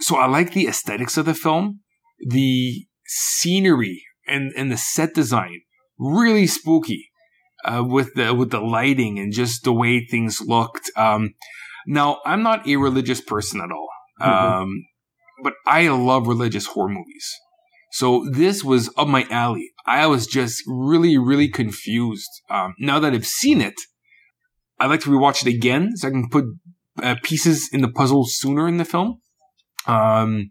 so 0.01 0.17
I 0.17 0.27
like 0.27 0.53
the 0.53 0.69
aesthetics 0.69 1.17
of 1.17 1.27
the 1.27 1.35
film, 1.35 1.81
the 2.29 2.87
scenery 3.07 4.03
and, 4.27 4.53
and 4.57 4.71
the 4.71 4.77
set 4.77 5.15
design, 5.15 5.61
really 5.99 6.47
spooky, 6.47 7.09
uh, 7.65 7.83
with 7.85 8.15
the, 8.15 8.35
with 8.35 8.51
the 8.51 8.61
lighting 8.61 9.19
and 9.19 9.33
just 9.33 9.65
the 9.65 9.73
way 9.73 10.05
things 10.05 10.41
looked. 10.41 10.91
Um, 10.97 11.35
now 11.87 12.21
I'm 12.27 12.43
not 12.43 12.67
a 12.67 12.77
religious 12.77 13.21
person 13.21 13.61
at 13.61 13.71
all. 13.71 13.89
Mhm. 14.21 14.27
Um, 14.63 14.85
but 15.43 15.55
I 15.67 15.89
love 15.89 16.27
religious 16.27 16.67
horror 16.67 16.89
movies. 16.89 17.35
So 17.97 18.27
this 18.31 18.63
was 18.63 18.91
up 18.99 19.09
my 19.09 19.27
alley. 19.31 19.71
I 19.87 20.07
was 20.07 20.27
just 20.27 20.63
really, 20.67 21.17
really 21.17 21.49
confused. 21.49 22.29
Um, 22.51 22.75
now 22.79 22.99
that 22.99 23.15
I've 23.15 23.27
seen 23.27 23.63
it, 23.63 23.73
I'd 24.79 24.91
like 24.91 25.01
to 25.01 25.09
rewatch 25.09 25.41
it 25.41 25.49
again 25.49 25.97
so 25.97 26.09
I 26.09 26.11
can 26.11 26.29
put 26.29 26.45
uh, 27.03 27.17
pieces 27.23 27.71
in 27.73 27.81
the 27.81 27.89
puzzle 27.89 28.27
sooner 28.27 28.69
in 28.69 28.77
the 28.77 28.85
film. 28.85 29.23
Um, 29.87 30.51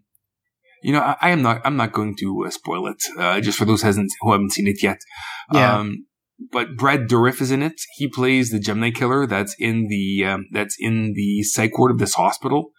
you 0.82 0.92
know, 0.92 0.98
I, 0.98 1.14
I 1.20 1.30
am 1.30 1.42
not. 1.42 1.60
I'm 1.64 1.76
not 1.76 1.92
going 1.92 2.16
to 2.16 2.46
uh, 2.46 2.50
spoil 2.50 2.88
it. 2.88 3.00
Uh, 3.16 3.40
just 3.40 3.58
for 3.58 3.64
those 3.64 3.82
who 3.82 3.86
hasn't 3.86 4.10
who 4.22 4.32
haven't 4.32 4.50
seen 4.50 4.66
it 4.66 4.82
yet. 4.82 4.98
Yeah. 5.52 5.78
Um, 5.78 6.06
but 6.50 6.76
Brad 6.76 7.02
Dourif 7.08 7.40
is 7.40 7.52
in 7.52 7.62
it. 7.62 7.80
He 7.94 8.08
plays 8.08 8.50
the 8.50 8.58
Gemini 8.58 8.90
killer 8.90 9.24
that's 9.24 9.54
in 9.60 9.86
the 9.86 10.24
um, 10.24 10.46
that's 10.50 10.74
in 10.80 11.12
the 11.14 11.44
psych 11.44 11.78
ward 11.78 11.92
of 11.92 11.98
this 11.98 12.14
hospital. 12.14 12.72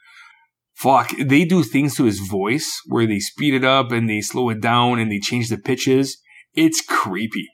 Fuck, 0.77 1.11
they 1.17 1.43
do 1.43 1.63
things 1.63 1.95
to 1.95 2.03
his 2.03 2.19
voice 2.19 2.81
where 2.85 3.07
they 3.07 3.19
speed 3.19 3.55
it 3.55 3.63
up 3.63 3.91
and 3.91 4.07
they 4.07 4.21
slow 4.21 4.49
it 4.49 4.61
down 4.61 4.99
and 4.99 5.11
they 5.11 5.19
change 5.19 5.49
the 5.49 5.57
pitches. 5.57 6.17
It's 6.53 6.81
creepy. 6.81 7.47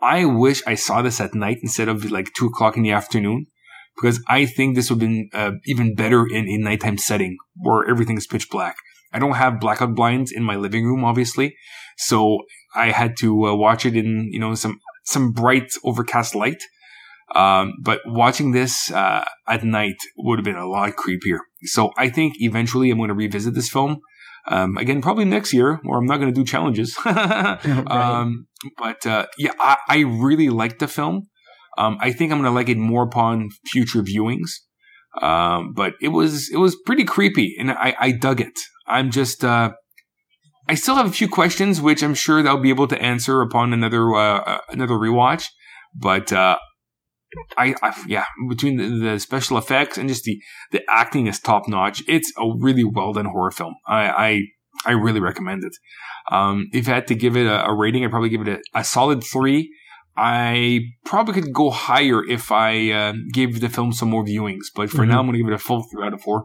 I 0.00 0.24
wish 0.24 0.62
I 0.66 0.76
saw 0.76 1.02
this 1.02 1.20
at 1.20 1.34
night 1.34 1.58
instead 1.62 1.88
of 1.88 2.10
like 2.10 2.30
two 2.36 2.46
o'clock 2.46 2.76
in 2.76 2.84
the 2.84 2.92
afternoon 2.92 3.46
because 3.96 4.22
I 4.28 4.46
think 4.46 4.74
this 4.74 4.90
would 4.90 5.00
have 5.00 5.08
been 5.08 5.28
uh, 5.32 5.52
even 5.66 5.94
better 5.94 6.26
in 6.26 6.48
a 6.48 6.56
nighttime 6.58 6.98
setting 6.98 7.36
where 7.56 7.88
everything 7.88 8.16
is 8.16 8.26
pitch 8.26 8.48
black. 8.48 8.76
I 9.12 9.18
don't 9.18 9.34
have 9.34 9.60
blackout 9.60 9.94
blinds 9.94 10.32
in 10.32 10.42
my 10.42 10.56
living 10.56 10.84
room, 10.84 11.04
obviously, 11.04 11.54
so 11.96 12.38
I 12.74 12.90
had 12.90 13.16
to 13.18 13.48
uh, 13.48 13.54
watch 13.54 13.84
it 13.84 13.94
in 13.94 14.28
you 14.32 14.40
know 14.40 14.54
some 14.54 14.78
some 15.04 15.32
bright 15.32 15.70
overcast 15.84 16.34
light. 16.34 16.62
Um, 17.34 17.74
but 17.82 18.00
watching 18.06 18.52
this 18.52 18.90
uh, 18.90 19.24
at 19.48 19.64
night 19.64 19.96
would 20.16 20.38
have 20.38 20.44
been 20.44 20.56
a 20.56 20.68
lot 20.68 20.96
creepier. 20.96 21.40
So 21.64 21.90
I 21.96 22.08
think 22.08 22.34
eventually 22.38 22.90
I'm 22.90 22.98
going 22.98 23.08
to 23.08 23.14
revisit 23.14 23.54
this 23.54 23.68
film. 23.68 23.98
Um, 24.48 24.76
again, 24.76 25.00
probably 25.00 25.24
next 25.24 25.52
year, 25.52 25.80
or 25.86 25.98
I'm 25.98 26.06
not 26.06 26.16
going 26.16 26.32
to 26.32 26.40
do 26.40 26.44
challenges. 26.44 26.96
right. 27.06 27.86
um, 27.88 28.46
but 28.76 29.06
uh, 29.06 29.26
yeah, 29.38 29.52
I, 29.60 29.76
I, 29.88 29.98
really 30.00 30.48
liked 30.48 30.80
the 30.80 30.88
film. 30.88 31.28
Um, 31.78 31.96
I 32.00 32.10
think 32.10 32.32
I'm 32.32 32.38
going 32.38 32.50
to 32.50 32.54
like 32.54 32.68
it 32.68 32.76
more 32.76 33.04
upon 33.04 33.50
future 33.66 34.02
viewings. 34.02 34.50
Um, 35.20 35.74
but 35.74 35.94
it 36.00 36.08
was 36.08 36.50
it 36.50 36.56
was 36.56 36.76
pretty 36.86 37.04
creepy, 37.04 37.54
and 37.58 37.70
I, 37.70 37.94
I 38.00 38.12
dug 38.12 38.40
it. 38.40 38.58
I'm 38.86 39.10
just 39.10 39.44
uh, 39.44 39.72
I 40.68 40.74
still 40.74 40.94
have 40.94 41.06
a 41.06 41.12
few 41.12 41.28
questions, 41.28 41.80
which 41.80 42.02
I'm 42.02 42.14
sure 42.14 42.46
I'll 42.46 42.60
be 42.60 42.70
able 42.70 42.88
to 42.88 43.00
answer 43.00 43.42
upon 43.42 43.72
another 43.72 44.14
uh, 44.14 44.38
uh 44.38 44.58
another 44.70 44.94
rewatch. 44.94 45.46
But 45.94 46.32
uh, 46.32 46.56
I, 47.56 47.74
I, 47.82 48.04
yeah, 48.06 48.24
between 48.48 48.76
the, 48.76 49.10
the, 49.12 49.18
special 49.18 49.58
effects 49.58 49.98
and 49.98 50.08
just 50.08 50.24
the 50.24 50.40
the 50.70 50.82
acting 50.88 51.26
is 51.26 51.40
top 51.40 51.68
notch. 51.68 52.02
It's 52.08 52.32
a 52.38 52.44
really 52.58 52.84
well 52.84 53.12
done 53.12 53.26
horror 53.26 53.50
film. 53.50 53.74
I 53.86 54.08
I, 54.08 54.42
I 54.86 54.92
really 54.92 55.20
recommend 55.20 55.64
it. 55.64 55.76
Um, 56.30 56.68
if 56.72 56.88
I 56.88 56.94
had 56.94 57.06
to 57.08 57.14
give 57.14 57.36
it 57.36 57.46
a, 57.46 57.66
a 57.66 57.74
rating, 57.74 58.04
I'd 58.04 58.10
probably 58.10 58.28
give 58.28 58.46
it 58.46 58.48
a, 58.48 58.78
a, 58.78 58.84
solid 58.84 59.24
three. 59.24 59.70
I 60.16 60.80
probably 61.04 61.34
could 61.34 61.52
go 61.52 61.70
higher 61.70 62.24
if 62.24 62.52
I 62.52 62.90
uh, 62.90 63.14
gave 63.32 63.60
the 63.60 63.68
film 63.68 63.92
some 63.92 64.10
more 64.10 64.24
viewings, 64.24 64.66
but 64.74 64.90
for 64.90 64.98
mm-hmm. 64.98 65.10
now, 65.10 65.20
I'm 65.20 65.26
going 65.26 65.34
to 65.34 65.38
give 65.38 65.48
it 65.48 65.54
a 65.54 65.58
full 65.58 65.84
three 65.90 66.04
out 66.04 66.12
of 66.12 66.20
four. 66.20 66.44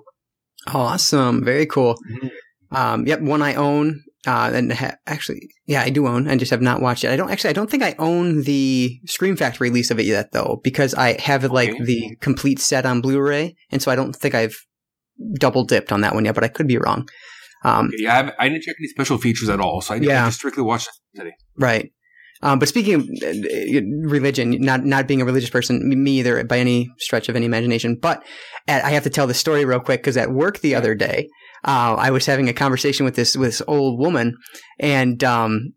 Awesome, 0.67 1.43
very 1.43 1.65
cool. 1.65 1.95
Mm-hmm. 2.11 2.75
Um, 2.75 3.07
yep, 3.07 3.21
one 3.21 3.41
I 3.41 3.55
own. 3.55 4.03
Uh, 4.27 4.51
and 4.53 4.73
ha- 4.73 4.97
actually, 5.07 5.49
yeah, 5.67 5.81
I 5.81 5.89
do 5.89 6.05
own. 6.05 6.27
I 6.27 6.35
just 6.35 6.51
have 6.51 6.61
not 6.61 6.81
watched 6.81 7.05
it. 7.05 7.11
I 7.11 7.15
don't 7.15 7.31
actually. 7.31 7.51
I 7.51 7.53
don't 7.53 7.71
think 7.71 7.81
I 7.81 7.95
own 7.97 8.43
the 8.43 8.99
Scream 9.05 9.37
Factory 9.37 9.69
release 9.69 9.89
of 9.89 9.99
it 9.99 10.05
yet, 10.05 10.33
though, 10.33 10.59
because 10.65 10.93
I 10.93 11.17
have 11.21 11.45
like 11.45 11.69
okay. 11.69 11.83
the 11.85 12.17
complete 12.19 12.59
set 12.59 12.85
on 12.85 12.99
Blu-ray, 12.99 13.55
and 13.71 13.81
so 13.81 13.89
I 13.89 13.95
don't 13.95 14.13
think 14.13 14.35
I've 14.35 14.57
double 15.39 15.63
dipped 15.63 15.93
on 15.93 16.01
that 16.01 16.13
one 16.13 16.25
yet. 16.25 16.35
But 16.35 16.43
I 16.43 16.49
could 16.49 16.67
be 16.67 16.77
wrong. 16.77 17.07
Um, 17.63 17.85
okay, 17.87 17.95
yeah, 17.99 18.31
I, 18.37 18.45
I, 18.45 18.49
didn't 18.49 18.63
check 18.63 18.75
any 18.79 18.89
special 18.89 19.17
features 19.17 19.47
at 19.47 19.61
all, 19.61 19.79
so 19.79 19.93
I, 19.93 19.97
yeah. 19.97 20.23
I 20.23 20.27
just 20.27 20.39
strictly 20.39 20.63
watched 20.63 20.89
it 20.89 21.19
today. 21.19 21.33
Right. 21.57 21.91
Um, 22.41 22.59
but 22.59 22.67
speaking 22.67 22.95
of 22.95 23.01
uh, 23.23 23.81
religion, 24.09 24.57
not 24.59 24.83
not 24.83 25.07
being 25.07 25.21
a 25.21 25.25
religious 25.25 25.49
person, 25.49 25.87
me 25.87 26.19
either 26.19 26.43
by 26.43 26.59
any 26.59 26.89
stretch 26.97 27.29
of 27.29 27.37
any 27.37 27.45
imagination, 27.45 27.97
but 27.99 28.23
at, 28.67 28.83
I 28.83 28.89
have 28.89 29.03
to 29.03 29.09
tell 29.09 29.25
the 29.25 29.33
story 29.33 29.63
real 29.63 29.79
quick 29.79 30.01
because 30.01 30.17
at 30.17 30.31
work 30.31 30.59
the 30.59 30.75
other 30.75 30.93
day, 30.95 31.29
uh, 31.65 31.95
I 31.97 32.11
was 32.11 32.25
having 32.25 32.49
a 32.49 32.53
conversation 32.53 33.05
with 33.05 33.15
this 33.15 33.35
with 33.35 33.49
this 33.49 33.61
old 33.67 33.99
woman, 33.99 34.35
and 34.79 35.23
um, 35.23 35.73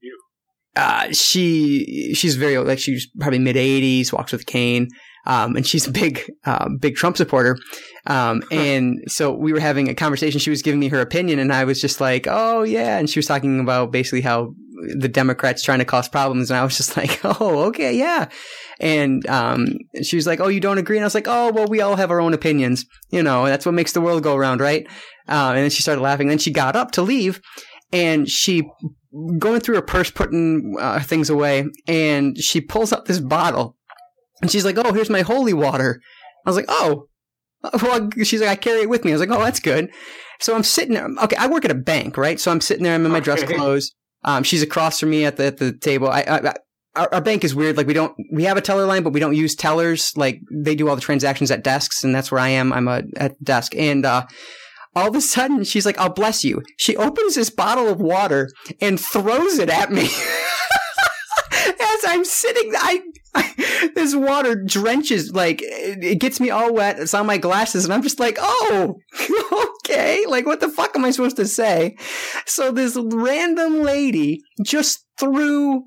uh, 0.76 1.12
she 1.12 2.12
she's 2.14 2.36
very 2.36 2.56
old, 2.56 2.66
like 2.66 2.78
she's 2.78 3.08
probably 3.18 3.38
mid 3.38 3.56
eighties, 3.56 4.12
walks 4.12 4.32
with 4.32 4.42
a 4.42 4.44
cane, 4.44 4.88
um, 5.26 5.56
and 5.56 5.66
she's 5.66 5.86
a 5.86 5.90
big 5.90 6.30
uh, 6.44 6.68
big 6.78 6.96
Trump 6.96 7.16
supporter. 7.16 7.58
Um, 8.06 8.42
and 8.50 9.00
so 9.06 9.32
we 9.34 9.52
were 9.52 9.60
having 9.60 9.88
a 9.88 9.94
conversation. 9.94 10.40
She 10.40 10.50
was 10.50 10.62
giving 10.62 10.80
me 10.80 10.88
her 10.88 11.00
opinion, 11.00 11.38
and 11.38 11.52
I 11.52 11.64
was 11.64 11.80
just 11.80 12.00
like, 12.00 12.26
"Oh 12.28 12.62
yeah," 12.62 12.98
and 12.98 13.08
she 13.08 13.18
was 13.18 13.26
talking 13.26 13.60
about 13.60 13.90
basically 13.90 14.22
how 14.22 14.54
the 14.96 15.08
Democrats 15.08 15.62
trying 15.62 15.80
to 15.80 15.84
cause 15.84 16.08
problems, 16.08 16.50
and 16.50 16.58
I 16.58 16.64
was 16.64 16.76
just 16.76 16.96
like, 16.96 17.20
"Oh 17.24 17.64
okay, 17.68 17.92
yeah." 17.92 18.28
And 18.78 19.26
um, 19.26 19.66
she 20.02 20.16
was 20.16 20.26
like, 20.26 20.40
"Oh, 20.40 20.48
you 20.48 20.60
don't 20.60 20.78
agree?" 20.78 20.96
And 20.96 21.04
I 21.04 21.06
was 21.06 21.14
like, 21.14 21.28
"Oh, 21.28 21.52
well, 21.52 21.66
we 21.66 21.80
all 21.80 21.96
have 21.96 22.10
our 22.10 22.20
own 22.20 22.32
opinions. 22.32 22.86
You 23.10 23.22
know, 23.22 23.46
that's 23.46 23.66
what 23.66 23.74
makes 23.74 23.92
the 23.92 24.00
world 24.00 24.22
go 24.22 24.36
round, 24.36 24.60
right?" 24.60 24.86
Uh, 25.28 25.52
and 25.54 25.58
then 25.58 25.70
she 25.70 25.82
started 25.82 26.00
laughing. 26.00 26.28
Then 26.28 26.38
she 26.38 26.50
got 26.50 26.76
up 26.76 26.92
to 26.92 27.02
leave, 27.02 27.40
and 27.92 28.28
she 28.28 28.68
going 29.38 29.60
through 29.60 29.76
her 29.76 29.82
purse, 29.82 30.10
putting 30.10 30.76
uh, 30.78 31.00
things 31.00 31.30
away, 31.30 31.64
and 31.86 32.38
she 32.38 32.60
pulls 32.60 32.92
up 32.92 33.06
this 33.06 33.20
bottle, 33.20 33.76
and 34.42 34.50
she's 34.50 34.64
like, 34.64 34.76
"Oh, 34.78 34.92
here's 34.92 35.10
my 35.10 35.22
holy 35.22 35.52
water." 35.52 36.00
I 36.46 36.50
was 36.50 36.56
like, 36.56 36.66
"Oh." 36.68 37.06
Well, 37.82 38.08
she's 38.24 38.40
like, 38.40 38.48
I 38.48 38.56
carry 38.56 38.80
it 38.80 38.88
with 38.88 39.04
me. 39.04 39.10
I 39.10 39.14
was 39.14 39.20
like, 39.20 39.38
oh, 39.38 39.44
that's 39.44 39.60
good. 39.60 39.90
So 40.40 40.54
I'm 40.54 40.62
sitting 40.62 40.94
there. 40.94 41.06
Okay, 41.24 41.36
I 41.36 41.46
work 41.46 41.66
at 41.66 41.70
a 41.70 41.74
bank, 41.74 42.16
right? 42.16 42.40
So 42.40 42.50
I'm 42.50 42.62
sitting 42.62 42.84
there. 42.84 42.94
I'm 42.94 43.04
in 43.04 43.12
my 43.12 43.20
dress 43.20 43.42
clothes. 43.42 43.94
Um, 44.24 44.42
she's 44.42 44.62
across 44.62 45.00
from 45.00 45.10
me 45.10 45.24
at 45.24 45.36
the 45.36 45.46
at 45.46 45.58
the 45.58 45.72
table. 45.72 46.08
I, 46.08 46.20
I, 46.22 46.54
our, 46.96 47.14
our, 47.14 47.20
bank 47.20 47.44
is 47.44 47.54
weird. 47.54 47.76
Like 47.76 47.86
we 47.86 47.94
don't, 47.94 48.14
we 48.32 48.44
have 48.44 48.56
a 48.56 48.60
teller 48.60 48.84
line, 48.86 49.02
but 49.02 49.12
we 49.12 49.20
don't 49.20 49.36
use 49.36 49.54
tellers. 49.54 50.12
Like 50.16 50.40
they 50.52 50.74
do 50.74 50.88
all 50.88 50.94
the 50.94 51.02
transactions 51.02 51.50
at 51.50 51.62
desks, 51.62 52.04
and 52.04 52.14
that's 52.14 52.30
where 52.32 52.40
I 52.40 52.48
am. 52.48 52.72
I'm 52.72 52.88
a, 52.88 53.02
at 53.16 53.42
desk, 53.42 53.74
and 53.76 54.04
uh, 54.04 54.26
all 54.94 55.08
of 55.08 55.14
a 55.14 55.20
sudden 55.20 55.64
she's 55.64 55.86
like, 55.86 55.98
"I'll 55.98 56.12
bless 56.12 56.44
you." 56.44 56.62
She 56.76 56.96
opens 56.96 57.34
this 57.34 57.50
bottle 57.50 57.88
of 57.88 58.00
water 58.00 58.50
and 58.80 58.98
throws 59.00 59.58
it 59.58 59.70
at 59.70 59.90
me. 59.92 60.08
As 61.52 62.04
I'm 62.06 62.24
sitting, 62.24 62.72
I, 62.76 63.00
I, 63.34 63.90
this 63.94 64.14
water 64.14 64.54
drenches 64.54 65.32
like 65.32 65.60
it, 65.62 66.02
it 66.02 66.20
gets 66.20 66.40
me 66.40 66.50
all 66.50 66.72
wet. 66.72 66.98
It's 66.98 67.14
on 67.14 67.26
my 67.26 67.38
glasses, 67.38 67.84
and 67.84 67.92
I'm 67.92 68.02
just 68.02 68.20
like, 68.20 68.38
"Oh, 68.40 68.96
okay." 69.84 70.24
Like, 70.26 70.46
what 70.46 70.60
the 70.60 70.68
fuck 70.68 70.94
am 70.96 71.04
I 71.04 71.10
supposed 71.10 71.36
to 71.36 71.46
say? 71.46 71.96
So 72.46 72.70
this 72.72 72.96
random 73.00 73.82
lady 73.82 74.40
just 74.64 75.04
threw 75.18 75.82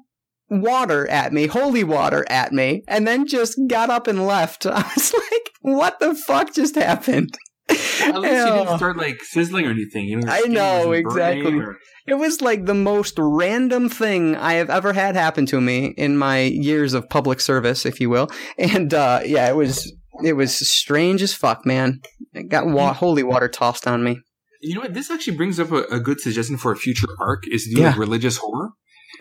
water 0.50 1.08
at 1.10 1.34
me, 1.34 1.48
holy 1.48 1.84
water 1.84 2.26
at 2.30 2.52
me, 2.54 2.84
and 2.88 3.08
then 3.08 3.28
just 3.28 3.60
got 3.68 3.90
up 3.90 4.08
and 4.08 4.26
left. 4.26 4.66
I 4.66 4.90
was 4.96 5.14
like, 5.14 5.52
what 5.62 6.00
the 6.00 6.16
fuck 6.16 6.54
just 6.54 6.76
happened? 6.76 7.36
At 7.70 8.20
least 8.20 8.48
you 8.48 8.54
didn't 8.54 8.78
start 8.78 8.98
like 8.98 9.22
sizzling 9.24 9.66
or 9.66 9.72
anything. 9.72 10.06
You 10.06 10.20
know, 10.20 10.32
I 10.32 10.42
know 10.42 10.92
exactly. 10.92 11.60
Or... 11.60 11.78
It 12.08 12.16
was 12.16 12.42
like 12.42 12.66
the 12.66 12.74
most 12.74 13.16
random 13.18 13.90
thing 13.90 14.36
I 14.36 14.54
have 14.54 14.70
ever 14.70 14.94
had 14.94 15.16
happen 15.16 15.46
to 15.48 15.62
me 15.62 15.94
in 15.98 16.18
my 16.18 16.42
years 16.42 16.94
of 16.94 17.10
public 17.10 17.40
service, 17.40 17.86
if 17.86 18.00
you 18.00 18.10
will. 18.10 18.30
And 18.58 18.94
uh, 18.94 19.22
yeah, 19.26 19.50
it 19.50 19.56
was 19.56 19.92
it 20.24 20.34
was 20.34 20.56
strange 20.70 21.22
as 21.22 21.34
fuck, 21.34 21.66
man. 21.66 22.02
It 22.34 22.50
got 22.50 22.68
wa- 22.68 22.94
holy 22.94 23.24
water 23.24 23.48
tossed 23.48 23.88
on 23.88 24.04
me. 24.04 24.20
You 24.62 24.76
know 24.76 24.82
what? 24.82 24.94
This 24.94 25.10
actually 25.10 25.38
brings 25.38 25.60
up 25.60 25.72
a, 25.72 25.84
a 25.84 26.00
good 26.00 26.20
suggestion 26.20 26.58
for 26.58 26.72
a 26.72 26.76
future 26.76 27.08
arc: 27.20 27.44
is 27.48 27.64
to 27.66 27.76
do 27.76 27.82
yeah. 27.82 27.90
like 27.90 27.98
religious 27.98 28.38
horror. 28.38 28.72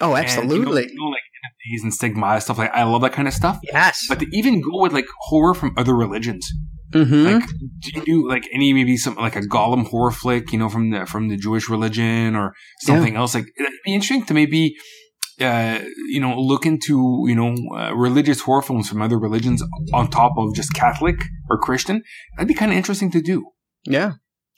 Oh, 0.01 0.17
absolutely. 0.17 0.57
And, 0.57 0.61
you 0.67 0.67
know, 0.67 0.81
you 0.81 0.95
know, 0.97 1.07
like 1.07 1.23
NFTs 1.43 1.83
and 1.83 1.95
stigma 1.95 2.41
stuff 2.41 2.59
like 2.59 2.73
I 2.73 2.85
love 2.85 3.03
that 3.03 3.13
kind 3.13 3.29
of 3.29 3.35
stuff. 3.35 3.59
Yes. 3.63 4.05
But 4.09 4.21
to 4.21 4.27
even 4.33 4.61
go 4.61 4.81
with 4.81 4.93
like 4.93 5.07
horror 5.21 5.55
from 5.55 5.75
other 5.77 5.95
religions. 5.95 6.49
Mm-hmm. 6.93 7.25
Like, 7.25 7.49
do 7.81 7.91
you 7.95 8.05
do 8.05 8.29
like 8.29 8.45
any 8.53 8.73
maybe 8.73 8.97
some 8.97 9.15
like 9.15 9.37
a 9.37 9.41
Golem 9.41 9.87
horror 9.87 10.11
flick, 10.11 10.53
you 10.53 10.59
know, 10.59 10.69
from 10.69 10.91
the 10.91 11.07
from 11.07 11.29
the 11.29 11.37
Jewish 11.37 11.69
religion 11.69 12.37
or 12.37 12.55
something 12.81 13.15
yeah. 13.15 13.21
else? 13.21 13.35
Like, 13.35 13.47
it'd 13.59 13.73
be 13.85 13.95
interesting 13.95 14.25
to 14.27 14.35
maybe, 14.35 14.77
uh, 15.41 15.81
you 16.11 16.21
know, 16.21 16.39
look 16.39 16.67
into 16.67 17.25
you 17.27 17.35
know 17.35 17.55
uh, 17.75 17.95
religious 17.95 18.43
horror 18.43 18.63
films 18.63 18.89
from 18.89 19.01
other 19.01 19.19
religions 19.19 19.63
on 19.93 20.11
top 20.11 20.33
of 20.37 20.55
just 20.55 20.75
Catholic 20.75 21.17
or 21.49 21.59
Christian. 21.59 22.03
That'd 22.37 22.49
be 22.49 22.55
kind 22.55 22.71
of 22.71 22.77
interesting 22.77 23.11
to 23.13 23.23
do. 23.23 23.47
Yeah, 23.85 24.13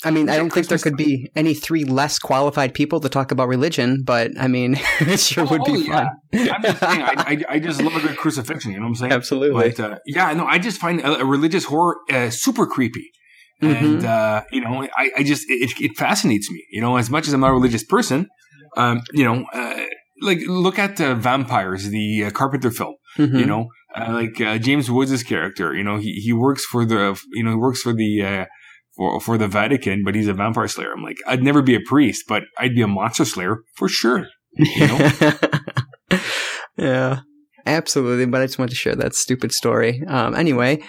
I 0.04 0.10
mean, 0.10 0.28
I 0.28 0.36
don't 0.36 0.52
think 0.52 0.68
there 0.68 0.78
could 0.78 0.96
be 0.96 1.30
any 1.34 1.54
three 1.54 1.84
less 1.84 2.18
qualified 2.18 2.74
people 2.74 3.00
to 3.00 3.08
talk 3.08 3.30
about 3.30 3.48
religion, 3.48 4.02
but 4.04 4.32
I 4.38 4.48
mean, 4.48 4.74
it 5.00 5.20
sure 5.20 5.44
oh, 5.44 5.50
would 5.50 5.64
be 5.64 5.86
yeah. 5.86 6.10
fun. 6.32 6.50
I'm 6.50 6.62
just 6.62 6.80
saying, 6.80 7.02
I, 7.02 7.14
I, 7.16 7.44
I, 7.54 7.58
just 7.58 7.82
love 7.82 7.96
a 7.96 8.00
good 8.00 8.16
crucifixion. 8.24 8.72
You 8.72 8.78
know 8.78 8.84
what 8.84 8.88
I'm 8.88 8.94
saying? 8.96 9.12
Absolutely. 9.12 9.70
But 9.70 9.80
uh, 9.80 9.98
yeah, 10.06 10.32
no, 10.34 10.46
I 10.46 10.58
just 10.58 10.80
find 10.80 11.00
a, 11.00 11.20
a 11.20 11.24
religious 11.24 11.64
horror 11.64 11.96
uh, 12.10 12.30
super 12.30 12.66
creepy, 12.66 13.10
mm-hmm. 13.62 13.84
and 13.84 14.04
uh, 14.04 14.42
you 14.52 14.60
know, 14.60 14.86
I, 14.96 15.10
I 15.18 15.22
just 15.22 15.48
it, 15.48 15.72
it, 15.80 15.96
fascinates 15.96 16.50
me. 16.50 16.64
You 16.70 16.80
know, 16.80 16.96
as 16.96 17.08
much 17.08 17.26
as 17.26 17.32
I'm 17.32 17.40
not 17.40 17.50
a 17.50 17.54
religious 17.54 17.84
person, 17.84 18.28
um, 18.76 19.02
you 19.12 19.24
know, 19.24 19.46
uh, 19.52 19.84
like 20.20 20.40
look 20.46 20.78
at 20.78 21.00
uh, 21.00 21.14
vampires, 21.14 21.88
the 21.88 22.24
uh, 22.24 22.30
Carpenter 22.30 22.70
film. 22.70 22.94
Mm-hmm. 23.16 23.36
You 23.36 23.46
know, 23.46 23.68
like 23.96 24.34
James 24.60 24.90
Woods' 24.90 25.22
character. 25.22 25.74
You 25.74 25.84
know, 25.84 25.98
he 25.98 26.12
he 26.14 26.32
works 26.32 26.64
for 26.64 26.84
the 26.84 27.18
you 27.32 27.42
know 27.42 27.50
he 27.50 27.56
works 27.56 27.80
for 27.80 27.92
the 27.92 28.46
for 28.96 29.20
for 29.20 29.38
the 29.38 29.48
Vatican, 29.48 30.02
but 30.04 30.14
he's 30.14 30.28
a 30.28 30.34
vampire 30.34 30.68
slayer. 30.68 30.92
I'm 30.92 31.02
like, 31.02 31.18
I'd 31.26 31.42
never 31.42 31.62
be 31.62 31.74
a 31.74 31.80
priest, 31.80 32.24
but 32.28 32.44
I'd 32.58 32.74
be 32.74 32.82
a 32.82 32.88
monster 32.88 33.24
slayer 33.24 33.58
for 33.76 33.88
sure. 33.88 34.26
You 34.56 34.86
know? 34.86 35.10
yeah, 36.76 37.20
absolutely. 37.66 38.26
But 38.26 38.42
I 38.42 38.46
just 38.46 38.58
wanted 38.58 38.70
to 38.70 38.76
share 38.76 38.96
that 38.96 39.14
stupid 39.14 39.52
story. 39.52 40.02
Um, 40.06 40.34
anyway, 40.34 40.80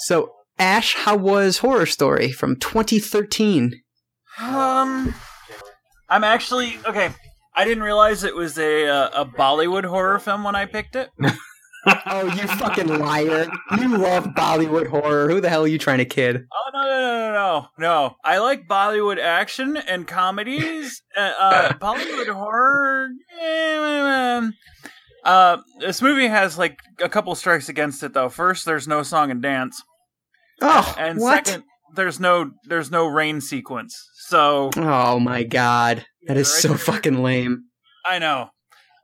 so 0.00 0.32
Ash, 0.58 0.94
how 0.94 1.16
was 1.16 1.58
Horror 1.58 1.86
Story 1.86 2.32
from 2.32 2.56
2013? 2.56 3.80
Um, 4.40 5.14
I'm 6.08 6.24
actually 6.24 6.78
okay. 6.86 7.10
I 7.54 7.64
didn't 7.64 7.82
realize 7.82 8.22
it 8.22 8.34
was 8.34 8.58
a 8.58 8.86
uh, 8.86 9.22
a 9.22 9.26
Bollywood 9.26 9.84
horror 9.84 10.18
film 10.18 10.44
when 10.44 10.54
I 10.54 10.66
picked 10.66 10.96
it. 10.96 11.10
oh, 11.86 12.32
you 12.34 12.46
fucking 12.46 12.98
liar! 12.98 13.48
You 13.78 13.96
love 13.96 14.26
Bollywood 14.28 14.88
horror. 14.88 15.28
Who 15.28 15.40
the 15.40 15.48
hell 15.48 15.64
are 15.64 15.68
you 15.68 15.78
trying 15.78 15.98
to 15.98 16.04
kid? 16.04 16.44
Oh 16.52 16.70
no 16.72 16.82
no 16.82 16.98
no 16.98 17.18
no 17.18 17.32
no 17.32 17.68
no! 17.78 18.16
I 18.24 18.38
like 18.38 18.68
Bollywood 18.68 19.18
action 19.18 19.76
and 19.76 20.06
comedies. 20.06 21.02
uh, 21.16 21.32
uh, 21.38 21.72
Bollywood 21.80 22.32
horror. 22.32 23.08
Eh, 23.40 24.40
uh, 25.24 25.58
this 25.80 26.00
movie 26.00 26.28
has 26.28 26.56
like 26.56 26.78
a 27.00 27.08
couple 27.08 27.34
strikes 27.34 27.68
against 27.68 28.02
it 28.02 28.14
though. 28.14 28.28
First, 28.28 28.64
there's 28.64 28.86
no 28.86 29.02
song 29.02 29.30
and 29.30 29.42
dance. 29.42 29.82
Oh, 30.62 30.94
and, 30.98 31.10
and 31.10 31.20
what? 31.20 31.46
second, 31.46 31.64
there's 31.94 32.20
no 32.20 32.52
there's 32.64 32.90
no 32.90 33.06
rain 33.06 33.40
sequence. 33.40 34.08
So, 34.28 34.70
oh 34.76 35.18
my 35.18 35.42
god, 35.42 36.06
that 36.26 36.36
is 36.36 36.50
right 36.52 36.62
so 36.62 36.74
fucking 36.76 37.22
lame. 37.22 37.64
I 38.04 38.18
know. 38.18 38.50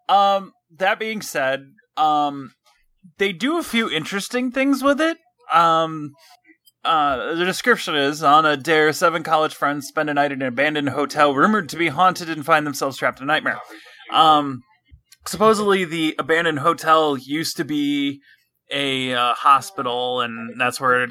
Um, 0.08 0.52
that 0.78 0.98
being 0.98 1.22
said, 1.22 1.64
um, 1.96 2.52
they 3.18 3.32
do 3.32 3.58
a 3.58 3.62
few 3.62 3.90
interesting 3.90 4.50
things 4.50 4.82
with 4.82 5.00
it. 5.00 5.18
Um, 5.52 6.12
uh, 6.84 7.34
the 7.34 7.44
description 7.44 7.94
is 7.94 8.22
on 8.22 8.44
a 8.44 8.56
dare, 8.56 8.92
seven 8.92 9.22
college 9.22 9.54
friends 9.54 9.86
spend 9.86 10.10
a 10.10 10.14
night 10.14 10.32
in 10.32 10.42
an 10.42 10.48
abandoned 10.48 10.90
hotel 10.90 11.34
rumored 11.34 11.68
to 11.68 11.76
be 11.76 11.88
haunted 11.88 12.28
and 12.28 12.44
find 12.44 12.66
themselves 12.66 12.96
trapped 12.96 13.20
in 13.20 13.24
a 13.24 13.26
nightmare. 13.26 13.60
Um, 14.10 14.62
supposedly, 15.26 15.84
the 15.84 16.14
abandoned 16.18 16.58
hotel 16.58 17.16
used 17.16 17.56
to 17.58 17.64
be 17.64 18.20
a 18.70 19.12
uh, 19.12 19.34
hospital, 19.34 20.20
and 20.22 20.58
that's 20.60 20.80
where 20.80 21.06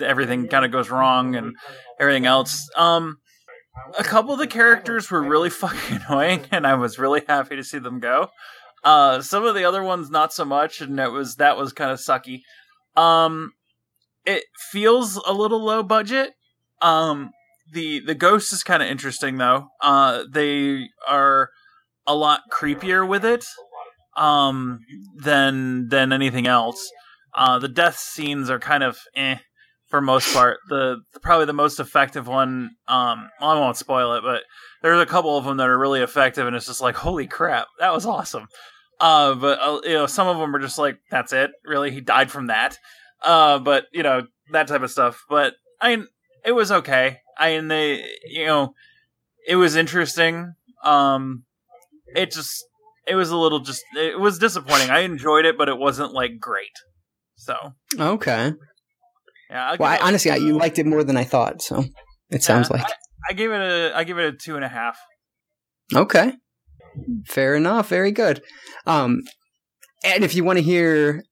everything 0.00 0.46
kind 0.46 0.64
of 0.64 0.70
goes 0.70 0.90
wrong 0.90 1.34
and 1.34 1.56
everything 1.98 2.26
else. 2.26 2.68
Um, 2.76 3.16
a 3.98 4.04
couple 4.04 4.32
of 4.32 4.38
the 4.38 4.46
characters 4.46 5.10
were 5.10 5.22
really 5.22 5.50
fucking 5.64 6.00
annoying, 6.08 6.46
and 6.52 6.66
I 6.66 6.74
was 6.74 6.98
really 6.98 7.22
happy 7.26 7.56
to 7.56 7.64
see 7.64 7.78
them 7.78 7.98
go. 7.98 8.28
Uh, 8.84 9.20
some 9.20 9.44
of 9.44 9.54
the 9.54 9.64
other 9.64 9.82
ones 9.82 10.10
not 10.10 10.32
so 10.32 10.44
much, 10.44 10.80
and 10.80 10.98
that 10.98 11.12
was 11.12 11.36
that 11.36 11.56
was 11.56 11.72
kind 11.72 11.90
of 11.90 11.98
sucky. 11.98 12.42
Um, 12.96 13.52
it 14.24 14.44
feels 14.70 15.16
a 15.16 15.32
little 15.32 15.62
low 15.62 15.82
budget. 15.82 16.34
Um, 16.80 17.30
the 17.72 18.00
the 18.00 18.14
ghost 18.14 18.52
is 18.52 18.62
kind 18.62 18.82
of 18.82 18.88
interesting 18.88 19.38
though. 19.38 19.68
Uh, 19.82 20.24
they 20.30 20.88
are 21.08 21.50
a 22.06 22.14
lot 22.14 22.42
creepier 22.52 23.06
with 23.06 23.24
it 23.24 23.44
um, 24.16 24.80
than 25.16 25.88
than 25.88 26.12
anything 26.12 26.46
else. 26.46 26.90
Uh, 27.34 27.58
the 27.58 27.68
death 27.68 27.98
scenes 27.98 28.50
are 28.50 28.58
kind 28.58 28.82
of 28.82 28.98
eh 29.14 29.36
for 29.88 30.00
most 30.00 30.32
part. 30.32 30.58
The, 30.68 30.98
probably 31.22 31.46
the 31.46 31.52
most 31.52 31.80
effective 31.80 32.26
one. 32.26 32.70
Um, 32.86 33.30
I 33.40 33.54
won't 33.54 33.76
spoil 33.76 34.14
it, 34.14 34.22
but 34.22 34.42
there's 34.82 35.00
a 35.00 35.06
couple 35.06 35.36
of 35.36 35.44
them 35.44 35.56
that 35.58 35.68
are 35.68 35.78
really 35.78 36.02
effective, 36.02 36.46
and 36.46 36.54
it's 36.54 36.66
just 36.66 36.80
like, 36.80 36.96
holy 36.96 37.26
crap, 37.26 37.66
that 37.80 37.92
was 37.92 38.06
awesome. 38.06 38.46
Uh, 39.00 39.34
but 39.34 39.58
uh, 39.60 39.80
you 39.84 39.94
know, 39.94 40.06
some 40.06 40.28
of 40.28 40.38
them 40.38 40.54
are 40.54 40.60
just 40.60 40.78
like, 40.78 40.98
that's 41.10 41.32
it. 41.32 41.50
Really, 41.64 41.90
he 41.90 42.00
died 42.00 42.30
from 42.30 42.48
that. 42.48 42.78
Uh, 43.22 43.58
but 43.58 43.86
you 43.92 44.02
know 44.02 44.26
that 44.52 44.68
type 44.68 44.82
of 44.82 44.90
stuff. 44.90 45.24
But 45.28 45.54
I 45.80 45.96
mean, 45.96 46.06
it 46.44 46.52
was 46.52 46.70
okay. 46.70 47.18
I 47.36 47.56
mean, 47.56 47.68
they, 47.68 48.04
you 48.26 48.46
know, 48.46 48.74
it 49.46 49.56
was 49.56 49.76
interesting. 49.76 50.54
Um, 50.84 51.44
it 52.14 52.30
just, 52.32 52.64
it 53.06 53.14
was 53.14 53.30
a 53.30 53.36
little 53.36 53.60
just, 53.60 53.84
it 53.96 54.18
was 54.18 54.38
disappointing. 54.38 54.90
I 54.90 55.00
enjoyed 55.00 55.44
it, 55.44 55.56
but 55.56 55.68
it 55.68 55.78
wasn't 55.78 56.12
like 56.12 56.40
great. 56.40 56.72
So 57.36 57.56
okay, 57.98 58.52
yeah. 59.50 59.76
well, 59.78 59.90
I, 59.90 59.98
honestly, 59.98 60.30
I, 60.30 60.36
you 60.36 60.56
liked 60.56 60.78
it 60.78 60.86
more 60.86 61.04
than 61.04 61.16
I 61.16 61.24
thought. 61.24 61.62
So 61.62 61.84
it 62.30 62.42
sounds 62.42 62.70
like 62.70 62.82
I, 62.82 62.92
I 63.30 63.32
gave 63.32 63.50
it 63.50 63.60
a, 63.60 63.92
I 63.96 64.04
give 64.04 64.18
it 64.18 64.34
a 64.34 64.36
two 64.36 64.56
and 64.56 64.64
a 64.64 64.68
half. 64.68 64.98
okay. 65.94 66.32
Fair 67.26 67.54
enough. 67.54 67.88
Very 67.88 68.10
good. 68.10 68.42
Um, 68.86 69.20
and 70.04 70.24
if 70.24 70.34
you 70.34 70.42
want 70.44 70.58
to 70.58 70.64
hear 70.64 71.22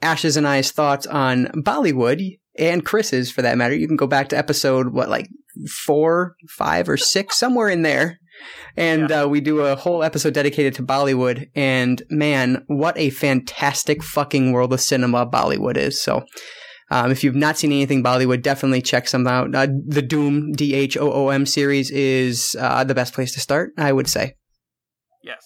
Ashes 0.00 0.36
and 0.36 0.46
I's 0.46 0.70
thoughts 0.70 1.06
on 1.06 1.46
Bollywood 1.56 2.20
and 2.58 2.84
Chris's 2.84 3.30
for 3.30 3.42
that 3.42 3.56
matter, 3.58 3.74
you 3.74 3.88
can 3.88 3.96
go 3.96 4.06
back 4.06 4.28
to 4.28 4.38
episode 4.38 4.92
what 4.92 5.08
like 5.08 5.28
four, 5.84 6.34
five, 6.50 6.88
or 6.88 6.96
six, 6.96 7.36
somewhere 7.38 7.68
in 7.68 7.82
there. 7.82 8.18
And 8.76 9.10
Yeah. 9.10 9.22
uh, 9.22 9.26
we 9.28 9.40
do 9.40 9.60
a 9.60 9.76
whole 9.76 10.02
episode 10.02 10.34
dedicated 10.34 10.74
to 10.76 10.82
Bollywood. 10.82 11.48
And 11.54 12.02
man, 12.10 12.64
what 12.68 12.96
a 12.96 13.10
fantastic 13.10 14.02
fucking 14.02 14.52
world 14.52 14.72
of 14.72 14.80
cinema 14.80 15.26
Bollywood 15.26 15.76
is. 15.76 16.00
So, 16.02 16.22
um, 16.92 17.10
if 17.10 17.24
you've 17.24 17.34
not 17.46 17.56
seen 17.58 17.72
anything 17.72 18.02
Bollywood, 18.04 18.42
definitely 18.42 18.82
check 18.82 19.08
some 19.08 19.26
out. 19.26 19.54
Uh, 19.54 19.66
the 19.96 20.02
Dhoom, 20.02 20.54
D 20.54 20.74
H 20.74 20.96
O 20.96 21.10
O 21.10 21.28
M 21.30 21.46
series 21.46 21.90
is 21.90 22.54
uh, 22.60 22.84
the 22.84 22.94
best 22.94 23.14
place 23.14 23.32
to 23.34 23.40
start, 23.40 23.72
I 23.78 23.90
would 23.96 24.08
say 24.08 24.34
Yes. 25.24 25.42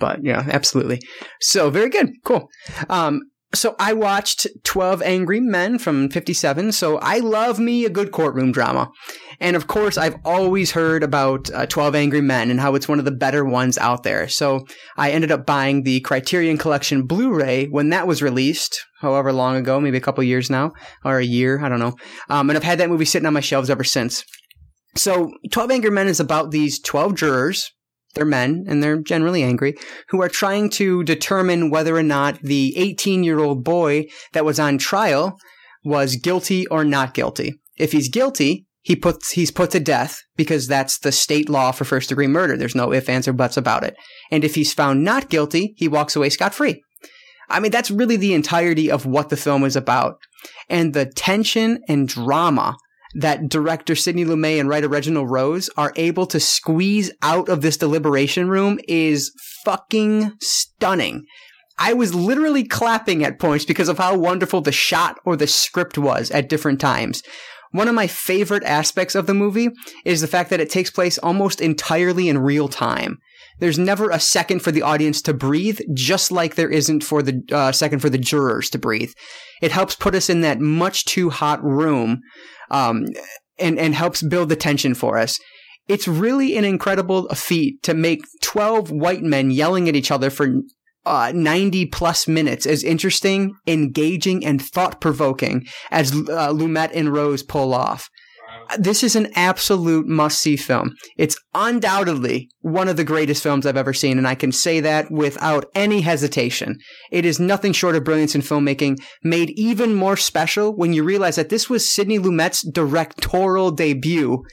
but 0.00 0.24
yeah, 0.24 0.42
absolutely. 0.58 0.98
So 1.40 1.70
very 1.70 1.90
good, 1.90 2.10
cool. 2.24 2.48
Um, 2.90 3.20
so 3.54 3.74
I 3.78 3.94
watched 3.94 4.46
Twelve 4.62 5.00
Angry 5.02 5.40
Men 5.40 5.78
from 5.78 6.10
'57. 6.10 6.72
So 6.72 6.98
I 6.98 7.18
love 7.18 7.58
me 7.58 7.84
a 7.84 7.90
good 7.90 8.12
courtroom 8.12 8.52
drama, 8.52 8.90
and 9.40 9.56
of 9.56 9.66
course 9.66 9.96
I've 9.96 10.16
always 10.24 10.72
heard 10.72 11.02
about 11.02 11.50
uh, 11.52 11.66
Twelve 11.66 11.94
Angry 11.94 12.20
Men 12.20 12.50
and 12.50 12.60
how 12.60 12.74
it's 12.74 12.88
one 12.88 12.98
of 12.98 13.06
the 13.06 13.10
better 13.10 13.44
ones 13.44 13.78
out 13.78 14.02
there. 14.02 14.28
So 14.28 14.66
I 14.96 15.10
ended 15.10 15.30
up 15.30 15.46
buying 15.46 15.82
the 15.82 16.00
Criterion 16.00 16.58
Collection 16.58 17.06
Blu-ray 17.06 17.66
when 17.66 17.88
that 17.88 18.06
was 18.06 18.22
released, 18.22 18.78
however 19.00 19.32
long 19.32 19.56
ago, 19.56 19.80
maybe 19.80 19.96
a 19.96 20.02
couple 20.02 20.22
years 20.24 20.50
now 20.50 20.72
or 21.04 21.18
a 21.18 21.24
year, 21.24 21.64
I 21.64 21.68
don't 21.68 21.80
know. 21.80 21.96
Um, 22.28 22.50
and 22.50 22.56
I've 22.56 22.64
had 22.64 22.78
that 22.80 22.90
movie 22.90 23.04
sitting 23.06 23.26
on 23.26 23.32
my 23.32 23.40
shelves 23.40 23.70
ever 23.70 23.84
since. 23.84 24.24
So 24.94 25.32
12 25.52 25.70
Angry 25.70 25.90
Men 25.90 26.08
is 26.08 26.20
about 26.20 26.50
these 26.50 26.80
12 26.80 27.14
jurors 27.14 27.70
they're 28.14 28.24
men 28.24 28.64
and 28.68 28.82
they're 28.82 29.00
generally 29.00 29.42
angry, 29.42 29.74
who 30.08 30.22
are 30.22 30.28
trying 30.28 30.70
to 30.70 31.04
determine 31.04 31.70
whether 31.70 31.96
or 31.96 32.02
not 32.02 32.40
the 32.42 32.76
18 32.76 33.24
year 33.24 33.38
old 33.38 33.64
boy 33.64 34.06
that 34.32 34.44
was 34.44 34.58
on 34.58 34.78
trial 34.78 35.38
was 35.84 36.16
guilty 36.16 36.66
or 36.68 36.84
not 36.84 37.14
guilty. 37.14 37.60
If 37.76 37.92
he's 37.92 38.08
guilty, 38.08 38.66
he 38.82 38.96
puts, 38.96 39.32
he's 39.32 39.50
put 39.50 39.70
to 39.72 39.80
death 39.80 40.22
because 40.36 40.66
that's 40.66 40.98
the 40.98 41.12
state 41.12 41.48
law 41.48 41.72
for 41.72 41.84
first 41.84 42.08
degree 42.08 42.26
murder. 42.26 42.56
There's 42.56 42.74
no 42.74 42.92
ifs, 42.92 43.08
ands, 43.08 43.28
or 43.28 43.32
buts 43.32 43.56
about 43.56 43.84
it. 43.84 43.94
And 44.30 44.44
if 44.44 44.54
he's 44.54 44.72
found 44.72 45.04
not 45.04 45.28
guilty, 45.28 45.74
he 45.76 45.88
walks 45.88 46.16
away 46.16 46.30
scot 46.30 46.54
free. 46.54 46.82
I 47.50 47.60
mean, 47.60 47.70
that's 47.70 47.90
really 47.90 48.16
the 48.16 48.34
entirety 48.34 48.90
of 48.90 49.06
what 49.06 49.30
the 49.30 49.36
film 49.36 49.64
is 49.64 49.76
about. 49.76 50.18
And 50.68 50.94
the 50.94 51.06
tension 51.06 51.80
and 51.88 52.08
drama 52.08 52.76
that 53.14 53.48
director 53.48 53.94
Sidney 53.94 54.24
Lumet 54.24 54.60
and 54.60 54.68
writer 54.68 54.88
Reginald 54.88 55.30
Rose 55.30 55.70
are 55.76 55.92
able 55.96 56.26
to 56.26 56.40
squeeze 56.40 57.10
out 57.22 57.48
of 57.48 57.62
this 57.62 57.76
deliberation 57.76 58.48
room 58.48 58.78
is 58.86 59.32
fucking 59.64 60.32
stunning. 60.40 61.24
I 61.78 61.92
was 61.92 62.14
literally 62.14 62.64
clapping 62.64 63.24
at 63.24 63.38
points 63.38 63.64
because 63.64 63.88
of 63.88 63.98
how 63.98 64.16
wonderful 64.16 64.60
the 64.60 64.72
shot 64.72 65.18
or 65.24 65.36
the 65.36 65.46
script 65.46 65.96
was 65.96 66.30
at 66.30 66.48
different 66.48 66.80
times. 66.80 67.22
One 67.70 67.88
of 67.88 67.94
my 67.94 68.06
favorite 68.06 68.64
aspects 68.64 69.14
of 69.14 69.26
the 69.26 69.34
movie 69.34 69.68
is 70.04 70.20
the 70.20 70.26
fact 70.26 70.50
that 70.50 70.60
it 70.60 70.70
takes 70.70 70.90
place 70.90 71.18
almost 71.18 71.60
entirely 71.60 72.28
in 72.28 72.38
real 72.38 72.68
time. 72.68 73.18
There's 73.60 73.78
never 73.78 74.10
a 74.10 74.20
second 74.20 74.60
for 74.60 74.72
the 74.72 74.82
audience 74.82 75.20
to 75.22 75.34
breathe, 75.34 75.80
just 75.92 76.30
like 76.30 76.54
there 76.54 76.70
isn't 76.70 77.04
for 77.04 77.22
the 77.22 77.42
uh, 77.52 77.72
second 77.72 77.98
for 78.00 78.08
the 78.08 78.18
jurors 78.18 78.70
to 78.70 78.78
breathe. 78.78 79.12
It 79.60 79.72
helps 79.72 79.94
put 79.94 80.14
us 80.14 80.30
in 80.30 80.40
that 80.42 80.60
much 80.60 81.04
too 81.04 81.30
hot 81.30 81.62
room 81.62 82.20
um, 82.70 83.06
and 83.58 83.78
and 83.78 83.94
helps 83.94 84.22
build 84.22 84.48
the 84.48 84.56
tension 84.56 84.94
for 84.94 85.18
us. 85.18 85.38
It's 85.88 86.06
really 86.06 86.56
an 86.56 86.64
incredible 86.64 87.28
feat 87.30 87.82
to 87.82 87.94
make 87.94 88.20
twelve 88.42 88.90
white 88.90 89.22
men 89.22 89.50
yelling 89.50 89.88
at 89.88 89.96
each 89.96 90.10
other 90.10 90.30
for 90.30 90.48
uh, 91.06 91.32
ninety 91.34 91.86
plus 91.86 92.28
minutes 92.28 92.66
as 92.66 92.84
interesting, 92.84 93.54
engaging, 93.66 94.44
and 94.44 94.60
thought 94.60 95.00
provoking 95.00 95.66
as 95.90 96.12
uh, 96.12 96.52
Lumet 96.52 96.90
and 96.94 97.12
Rose 97.12 97.42
pull 97.42 97.72
off. 97.72 98.10
This 98.76 99.02
is 99.02 99.16
an 99.16 99.28
absolute 99.34 100.06
must 100.06 100.40
see 100.40 100.56
film. 100.56 100.94
It's 101.16 101.40
undoubtedly 101.54 102.50
one 102.60 102.88
of 102.88 102.96
the 102.96 103.04
greatest 103.04 103.42
films 103.42 103.64
I've 103.64 103.76
ever 103.76 103.94
seen, 103.94 104.18
and 104.18 104.28
I 104.28 104.34
can 104.34 104.52
say 104.52 104.80
that 104.80 105.10
without 105.10 105.66
any 105.74 106.02
hesitation. 106.02 106.78
It 107.10 107.24
is 107.24 107.40
nothing 107.40 107.72
short 107.72 107.96
of 107.96 108.04
brilliance 108.04 108.34
in 108.34 108.42
filmmaking, 108.42 108.98
made 109.22 109.50
even 109.50 109.94
more 109.94 110.16
special 110.16 110.76
when 110.76 110.92
you 110.92 111.02
realize 111.02 111.36
that 111.36 111.48
this 111.48 111.70
was 111.70 111.90
Sidney 111.90 112.18
Lumet's 112.18 112.68
directorial 112.70 113.70
debut. 113.70 114.44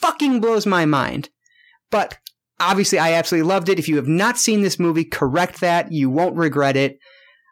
Fucking 0.00 0.40
blows 0.40 0.64
my 0.64 0.86
mind. 0.86 1.28
But 1.90 2.18
obviously, 2.58 2.98
I 2.98 3.12
absolutely 3.12 3.48
loved 3.48 3.68
it. 3.68 3.78
If 3.78 3.88
you 3.88 3.96
have 3.96 4.08
not 4.08 4.38
seen 4.38 4.62
this 4.62 4.78
movie, 4.78 5.04
correct 5.04 5.60
that. 5.60 5.92
You 5.92 6.08
won't 6.08 6.36
regret 6.36 6.76
it. 6.76 6.96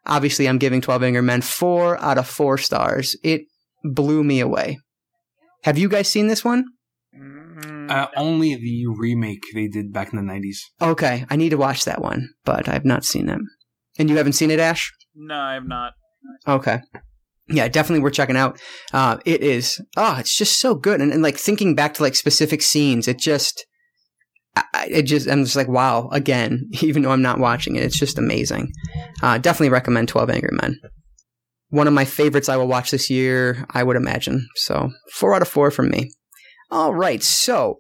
Obviously, 0.07 0.49
I'm 0.49 0.59
giving 0.59 0.81
12 0.81 1.03
Angry 1.03 1.23
Men 1.23 1.43
four 1.43 2.03
out 2.03 2.17
of 2.17 2.27
four 2.27 2.57
stars. 2.57 3.17
It 3.23 3.43
blew 3.85 4.25
me 4.25 4.41
away. 4.41 4.79
Have 5.65 5.79
you 5.79 5.89
guys 5.89 6.09
seen 6.09 6.27
this 6.29 6.45
one? 6.45 6.65
Mm, 7.17 7.91
Uh, 7.91 8.09
only 8.17 8.55
the 8.55 8.87
remake 8.87 9.43
they 9.55 9.69
did 9.69 9.93
back 9.93 10.13
in 10.13 10.17
the 10.25 10.33
90s. 10.33 10.59
Okay, 10.81 11.25
I 11.29 11.37
need 11.37 11.51
to 11.51 11.57
watch 11.57 11.85
that 11.85 12.01
one, 12.01 12.31
but 12.45 12.69
I've 12.69 12.85
not 12.85 13.05
seen 13.05 13.29
it. 13.29 13.41
And 13.99 14.09
you 14.09 14.17
haven't 14.17 14.35
seen 14.35 14.51
it, 14.51 14.61
Ash? 14.61 14.91
no, 15.15 15.35
I 15.35 15.55
have 15.55 15.67
not. 15.67 15.93
Okay. 16.47 16.81
Yeah, 17.49 17.67
definitely 17.67 18.03
worth 18.03 18.13
checking 18.15 18.37
out. 18.37 18.61
Uh, 18.93 19.19
it 19.27 19.43
is. 19.43 19.81
Oh, 19.97 20.17
it's 20.19 20.37
just 20.37 20.61
so 20.61 20.75
good. 20.77 21.01
And, 21.01 21.13
and 21.13 21.21
like 21.23 21.37
thinking 21.37 21.75
back 21.75 21.95
to 21.95 22.03
like 22.03 22.15
specific 22.15 22.63
scenes, 22.63 23.09
it 23.09 23.19
just, 23.19 23.67
I- 24.55 24.65
I, 24.73 24.87
it 24.89 25.03
just, 25.03 25.29
I'm 25.29 25.43
just 25.45 25.57
like, 25.57 25.67
wow, 25.69 26.09
again, 26.13 26.69
even 26.81 27.03
though 27.03 27.11
I'm 27.11 27.23
not 27.23 27.41
watching 27.41 27.75
it, 27.77 27.83
it's 27.83 27.99
just 27.99 28.19
amazing. 28.19 28.71
Uh, 29.23 29.39
definitely 29.39 29.71
recommend 29.71 30.09
12 30.09 30.31
Angry 30.31 30.51
Men. 30.63 30.79
One 31.71 31.87
of 31.87 31.93
my 31.93 32.05
favorites 32.05 32.49
I 32.49 32.57
will 32.57 32.69
watch 32.69 32.91
this 32.91 33.11
year, 33.11 33.67
I 33.71 33.83
would 33.83 33.97
imagine. 33.97 34.47
So 34.57 34.91
four 35.13 35.35
out 35.35 35.43
of 35.43 35.49
four 35.49 35.71
from 35.71 35.91
me. 35.91 36.13
All 36.71 36.95
right. 36.95 37.23
So 37.23 37.79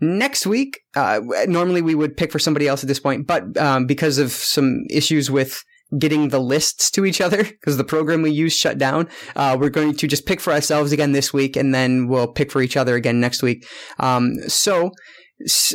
next 0.00 0.46
week, 0.46 0.80
uh, 0.94 1.20
normally 1.46 1.82
we 1.82 1.94
would 1.94 2.16
pick 2.16 2.32
for 2.32 2.38
somebody 2.38 2.68
else 2.68 2.82
at 2.82 2.88
this 2.88 3.00
point, 3.00 3.26
but 3.26 3.56
um, 3.56 3.86
because 3.86 4.18
of 4.18 4.30
some 4.30 4.84
issues 4.90 5.30
with 5.30 5.62
getting 5.98 6.28
the 6.28 6.40
lists 6.40 6.90
to 6.90 7.04
each 7.04 7.20
other 7.20 7.44
because 7.44 7.76
the 7.76 7.84
program 7.84 8.22
we 8.22 8.30
use 8.30 8.54
shut 8.54 8.78
down. 8.78 9.08
Uh, 9.34 9.56
we're 9.58 9.70
going 9.70 9.94
to 9.94 10.06
just 10.06 10.26
pick 10.26 10.40
for 10.40 10.52
ourselves 10.52 10.92
again 10.92 11.12
this 11.12 11.32
week, 11.32 11.56
and 11.56 11.74
then 11.74 12.08
we'll 12.08 12.28
pick 12.28 12.50
for 12.50 12.62
each 12.62 12.76
other 12.76 12.94
again 12.94 13.20
next 13.20 13.42
week. 13.42 13.66
Um, 13.98 14.34
so, 14.48 14.90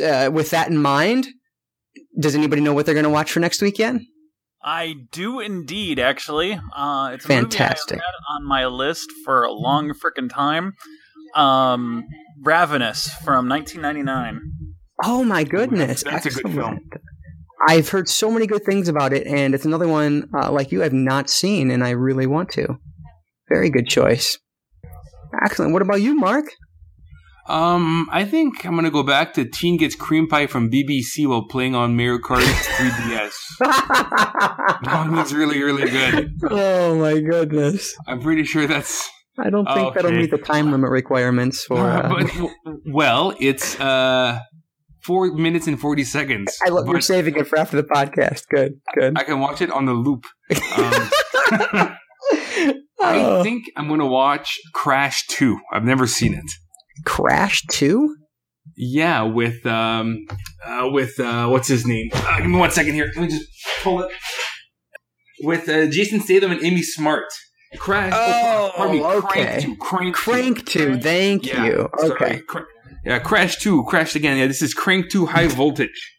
uh, 0.04 0.30
with 0.32 0.50
that 0.50 0.68
in 0.68 0.78
mind, 0.78 1.28
does 2.18 2.34
anybody 2.34 2.60
know 2.60 2.74
what 2.74 2.84
they're 2.84 2.94
going 2.94 3.04
to 3.04 3.10
watch 3.10 3.32
for 3.32 3.40
next 3.40 3.62
week 3.62 3.78
yet? 3.78 3.96
I 4.64 4.94
do 5.10 5.40
indeed, 5.40 5.98
actually. 5.98 6.58
Uh, 6.74 7.10
it's 7.14 7.26
fantastic 7.26 8.00
on 8.30 8.46
my 8.46 8.66
list 8.66 9.10
for 9.24 9.42
a 9.42 9.52
long 9.52 9.92
freaking 9.92 10.30
time. 10.30 10.74
Um, 11.34 12.04
Ravenous 12.42 13.08
from 13.24 13.48
1999. 13.48 14.40
Oh 15.04 15.24
my 15.24 15.44
goodness, 15.44 16.04
that's, 16.04 16.24
that's 16.24 16.38
a 16.38 16.42
good 16.42 16.52
film. 16.52 16.80
I've 17.68 17.88
heard 17.88 18.08
so 18.08 18.30
many 18.30 18.46
good 18.46 18.64
things 18.64 18.88
about 18.88 19.12
it, 19.12 19.26
and 19.26 19.54
it's 19.54 19.64
another 19.64 19.88
one 19.88 20.28
uh, 20.34 20.50
like 20.50 20.72
you 20.72 20.82
I've 20.82 20.92
not 20.92 21.30
seen, 21.30 21.70
and 21.70 21.82
I 21.82 21.90
really 21.90 22.26
want 22.26 22.50
to. 22.50 22.78
Very 23.48 23.70
good 23.70 23.86
choice. 23.88 24.38
Excellent. 25.44 25.72
What 25.72 25.82
about 25.82 26.00
you, 26.00 26.16
Mark? 26.16 26.44
Um, 27.48 28.08
I 28.12 28.24
think 28.24 28.64
I'm 28.64 28.76
gonna 28.76 28.90
go 28.90 29.02
back 29.02 29.34
to 29.34 29.44
Teen 29.44 29.76
Gets 29.76 29.96
Cream 29.96 30.28
Pie 30.28 30.46
from 30.46 30.70
BBC 30.70 31.26
while 31.26 31.44
playing 31.48 31.74
on 31.74 31.96
Mario 31.96 32.18
Kart 32.18 32.40
3DS. 32.42 33.32
that 33.58 34.80
one 34.84 35.16
was 35.16 35.34
really, 35.34 35.60
really 35.60 35.90
good. 35.90 36.38
Oh 36.48 36.94
my 36.96 37.20
goodness! 37.20 37.94
I'm 38.06 38.20
pretty 38.20 38.44
sure 38.44 38.66
that's. 38.68 39.08
I 39.38 39.50
don't 39.50 39.64
think 39.64 39.88
okay. 39.88 39.94
that'll 39.94 40.12
meet 40.12 40.30
the 40.30 40.38
time 40.38 40.70
limit 40.70 40.90
requirements 40.90 41.64
for. 41.64 41.78
Uh... 41.78 42.08
But, 42.08 42.50
well, 42.86 43.34
it's 43.40 43.78
uh 43.80 44.38
four 45.00 45.32
minutes 45.32 45.66
and 45.66 45.80
forty 45.80 46.04
seconds. 46.04 46.56
I 46.64 46.68
love 46.68 46.86
you're 46.86 47.00
saving 47.00 47.36
it 47.36 47.48
for 47.48 47.58
after 47.58 47.76
the 47.76 47.82
podcast. 47.82 48.46
Good, 48.54 48.74
good. 48.94 49.18
I 49.18 49.24
can 49.24 49.40
watch 49.40 49.60
it 49.60 49.70
on 49.70 49.86
the 49.86 49.94
loop. 49.94 50.26
Um, 50.52 50.58
I 53.04 53.18
oh. 53.18 53.42
think 53.42 53.64
I'm 53.76 53.88
gonna 53.88 54.06
watch 54.06 54.60
Crash 54.72 55.26
Two. 55.26 55.58
I've 55.72 55.84
never 55.84 56.06
seen 56.06 56.34
it. 56.34 56.44
Crash 57.04 57.62
Two? 57.70 58.16
Yeah, 58.76 59.22
with 59.22 59.64
um, 59.66 60.26
uh, 60.64 60.88
with 60.92 61.18
uh, 61.20 61.48
what's 61.48 61.68
his 61.68 61.86
name? 61.86 62.10
Uh, 62.12 62.38
give 62.38 62.46
me 62.46 62.58
one 62.58 62.70
second 62.70 62.94
here. 62.94 63.10
Let 63.14 63.22
me 63.22 63.28
just 63.28 63.46
pull 63.82 64.02
it. 64.02 64.10
With 65.42 65.68
uh, 65.68 65.86
Jason 65.86 66.20
Statham 66.20 66.52
and 66.52 66.64
Amy 66.64 66.82
Smart. 66.82 67.26
Crash. 67.78 68.12
Oh, 68.14 68.72
oh 68.76 68.92
me, 68.92 69.02
okay. 69.02 69.26
Crank 69.26 69.62
Two. 69.62 69.76
Crank, 69.76 70.14
Crank 70.14 70.66
Two. 70.66 71.00
Thank 71.00 71.46
yeah, 71.46 71.64
you. 71.64 71.88
Okay. 72.04 72.40
Cra- 72.40 72.66
yeah, 73.04 73.18
Crash 73.18 73.56
Two. 73.58 73.84
Crashed 73.84 74.14
again. 74.14 74.36
Yeah, 74.36 74.46
this 74.46 74.62
is 74.62 74.74
Crank 74.74 75.10
Two 75.10 75.26
High 75.26 75.48
Voltage 75.48 76.12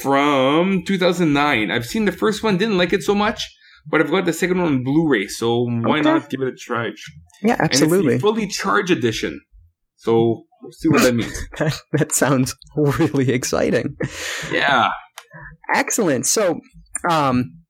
from 0.00 0.84
2009. 0.84 1.70
I've 1.70 1.86
seen 1.86 2.04
the 2.04 2.12
first 2.12 2.42
one, 2.42 2.56
didn't 2.56 2.78
like 2.78 2.92
it 2.92 3.02
so 3.02 3.14
much, 3.14 3.42
but 3.86 4.00
I've 4.00 4.10
got 4.10 4.24
the 4.24 4.32
second 4.32 4.58
one 4.58 4.66
on 4.66 4.84
Blu-ray, 4.84 5.26
so 5.28 5.64
why 5.64 5.98
okay. 5.98 6.02
not 6.02 6.30
give 6.30 6.40
it 6.40 6.48
a 6.48 6.56
try? 6.56 6.90
Yeah, 7.42 7.56
absolutely. 7.58 8.18
fully 8.18 8.46
charged 8.46 8.90
edition. 8.90 9.40
So 10.04 10.44
we'll 10.62 10.72
see 10.72 10.88
what 10.90 11.02
that 11.02 11.14
means. 11.14 11.32
that, 11.58 11.74
that 11.92 12.12
sounds 12.12 12.54
really 12.76 13.30
exciting. 13.30 13.96
Yeah. 14.52 14.90
Excellent. 15.74 16.26
So, 16.26 16.60
um, 17.08 17.63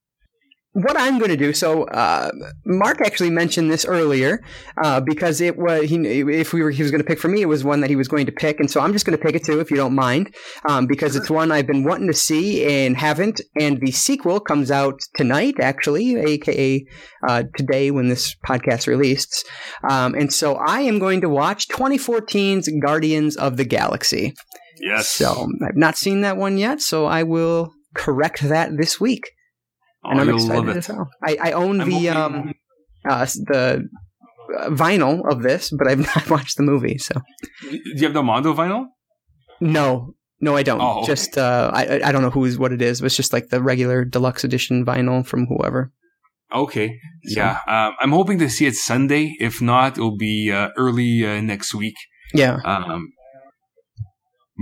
what 0.74 0.98
I'm 0.98 1.18
going 1.18 1.30
to 1.30 1.36
do. 1.36 1.52
So, 1.52 1.84
uh, 1.84 2.30
Mark 2.66 3.00
actually 3.00 3.30
mentioned 3.30 3.70
this 3.70 3.84
earlier 3.84 4.42
uh, 4.82 5.00
because 5.00 5.40
it 5.40 5.56
was 5.56 5.88
he. 5.88 5.96
If 5.96 6.52
we 6.52 6.62
were, 6.62 6.70
he 6.70 6.82
was 6.82 6.90
going 6.90 7.00
to 7.00 7.06
pick 7.06 7.20
for 7.20 7.28
me, 7.28 7.42
it 7.42 7.46
was 7.46 7.64
one 7.64 7.80
that 7.80 7.90
he 7.90 7.96
was 7.96 8.08
going 8.08 8.26
to 8.26 8.32
pick, 8.32 8.58
and 8.58 8.70
so 8.70 8.80
I'm 8.80 8.92
just 8.92 9.06
going 9.06 9.16
to 9.16 9.24
pick 9.24 9.36
it 9.36 9.44
too, 9.44 9.60
if 9.60 9.70
you 9.70 9.76
don't 9.76 9.94
mind, 9.94 10.34
um, 10.68 10.86
because 10.86 11.12
sure. 11.12 11.22
it's 11.22 11.30
one 11.30 11.52
I've 11.52 11.66
been 11.66 11.84
wanting 11.84 12.08
to 12.08 12.12
see 12.12 12.64
and 12.64 12.96
haven't. 12.96 13.40
And 13.58 13.80
the 13.80 13.92
sequel 13.92 14.40
comes 14.40 14.70
out 14.70 14.98
tonight, 15.16 15.54
actually, 15.60 16.16
aka 16.16 16.84
uh, 17.26 17.44
today 17.56 17.92
when 17.92 18.08
this 18.08 18.34
podcast 18.46 18.88
released. 18.88 19.48
Um, 19.88 20.14
and 20.14 20.32
so 20.32 20.56
I 20.56 20.80
am 20.80 20.98
going 20.98 21.20
to 21.20 21.28
watch 21.28 21.68
2014's 21.68 22.68
Guardians 22.82 23.36
of 23.36 23.56
the 23.56 23.64
Galaxy. 23.64 24.34
Yes. 24.80 25.08
So 25.08 25.46
I've 25.66 25.76
not 25.76 25.96
seen 25.96 26.22
that 26.22 26.36
one 26.36 26.58
yet, 26.58 26.80
so 26.80 27.06
I 27.06 27.22
will 27.22 27.72
correct 27.94 28.42
that 28.42 28.70
this 28.76 29.00
week. 29.00 29.30
Oh, 30.04 30.10
and 30.10 30.20
I'm 30.20 30.28
excited 30.30 30.76
as 30.76 30.86
hell. 30.86 31.08
I, 31.22 31.36
I 31.40 31.52
own 31.52 31.80
I'm 31.80 31.88
the 31.88 32.08
um, 32.10 32.54
uh, 33.08 33.24
the 33.24 33.88
uh, 34.58 34.68
vinyl 34.70 35.22
of 35.30 35.42
this, 35.42 35.70
but 35.76 35.88
I've 35.88 35.98
not 36.14 36.28
watched 36.30 36.56
the 36.56 36.62
movie. 36.62 36.98
So, 36.98 37.20
do 37.62 37.78
you 37.94 38.04
have 38.04 38.14
the 38.14 38.22
Mondo 38.22 38.54
vinyl? 38.54 38.86
No, 39.60 40.14
no, 40.40 40.56
I 40.56 40.62
don't. 40.62 40.80
Oh, 40.80 40.98
okay. 40.98 41.06
Just 41.06 41.38
uh, 41.38 41.70
I 41.72 42.00
I 42.04 42.12
don't 42.12 42.22
know 42.22 42.30
who's 42.30 42.58
what 42.58 42.72
it 42.72 42.82
is, 42.82 43.00
but 43.00 43.06
it's 43.06 43.16
just 43.16 43.32
like 43.32 43.48
the 43.48 43.62
regular 43.62 44.04
deluxe 44.04 44.44
edition 44.44 44.84
vinyl 44.84 45.26
from 45.26 45.46
whoever. 45.46 45.92
Okay, 46.54 47.00
so. 47.24 47.40
yeah. 47.40 47.58
Um, 47.66 47.96
I'm 48.00 48.12
hoping 48.12 48.38
to 48.38 48.48
see 48.48 48.66
it 48.66 48.74
Sunday. 48.74 49.34
If 49.40 49.60
not, 49.60 49.96
it'll 49.96 50.16
be 50.16 50.52
uh, 50.52 50.68
early 50.76 51.26
uh, 51.26 51.40
next 51.40 51.74
week. 51.74 51.96
Yeah. 52.32 52.60
Um, 52.64 53.08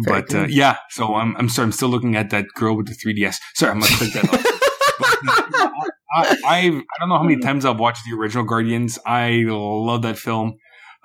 but 0.06 0.35
uh, 0.35 0.47
yeah, 0.48 0.77
so 0.90 1.14
I'm 1.14 1.36
I'm 1.36 1.48
sorry. 1.48 1.66
I'm 1.66 1.73
still 1.73 1.89
looking 1.89 2.16
at 2.16 2.31
that 2.31 2.47
girl 2.55 2.77
with 2.77 2.86
the 2.86 2.94
3ds. 2.94 3.36
Sorry, 3.55 3.73
I'm 3.73 3.81
gonna 3.81 3.97
click 3.97 4.12
that 4.14 4.32
off. 4.32 4.59
I, 6.14 6.36
I've, 6.46 6.74
I 6.74 6.98
don't 7.00 7.08
know 7.08 7.16
how 7.16 7.22
many 7.22 7.40
times 7.40 7.64
I've 7.64 7.78
watched 7.78 8.02
the 8.04 8.16
original 8.16 8.44
Guardians. 8.44 8.98
I 9.06 9.44
love 9.46 10.02
that 10.02 10.18
film. 10.18 10.54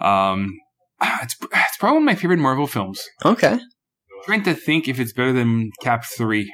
Um, 0.02 0.54
it's 1.02 1.36
it's 1.42 1.78
probably 1.78 1.96
one 1.96 2.04
of 2.04 2.06
my 2.06 2.16
favorite 2.16 2.40
Marvel 2.40 2.68
films. 2.68 3.04
Okay. 3.24 3.54
I'm 3.54 4.24
trying 4.26 4.44
to 4.44 4.54
think 4.54 4.88
if 4.88 5.00
it's 5.00 5.14
better 5.14 5.34
than 5.34 5.72
Cap 5.82 6.04
Three. 6.06 6.52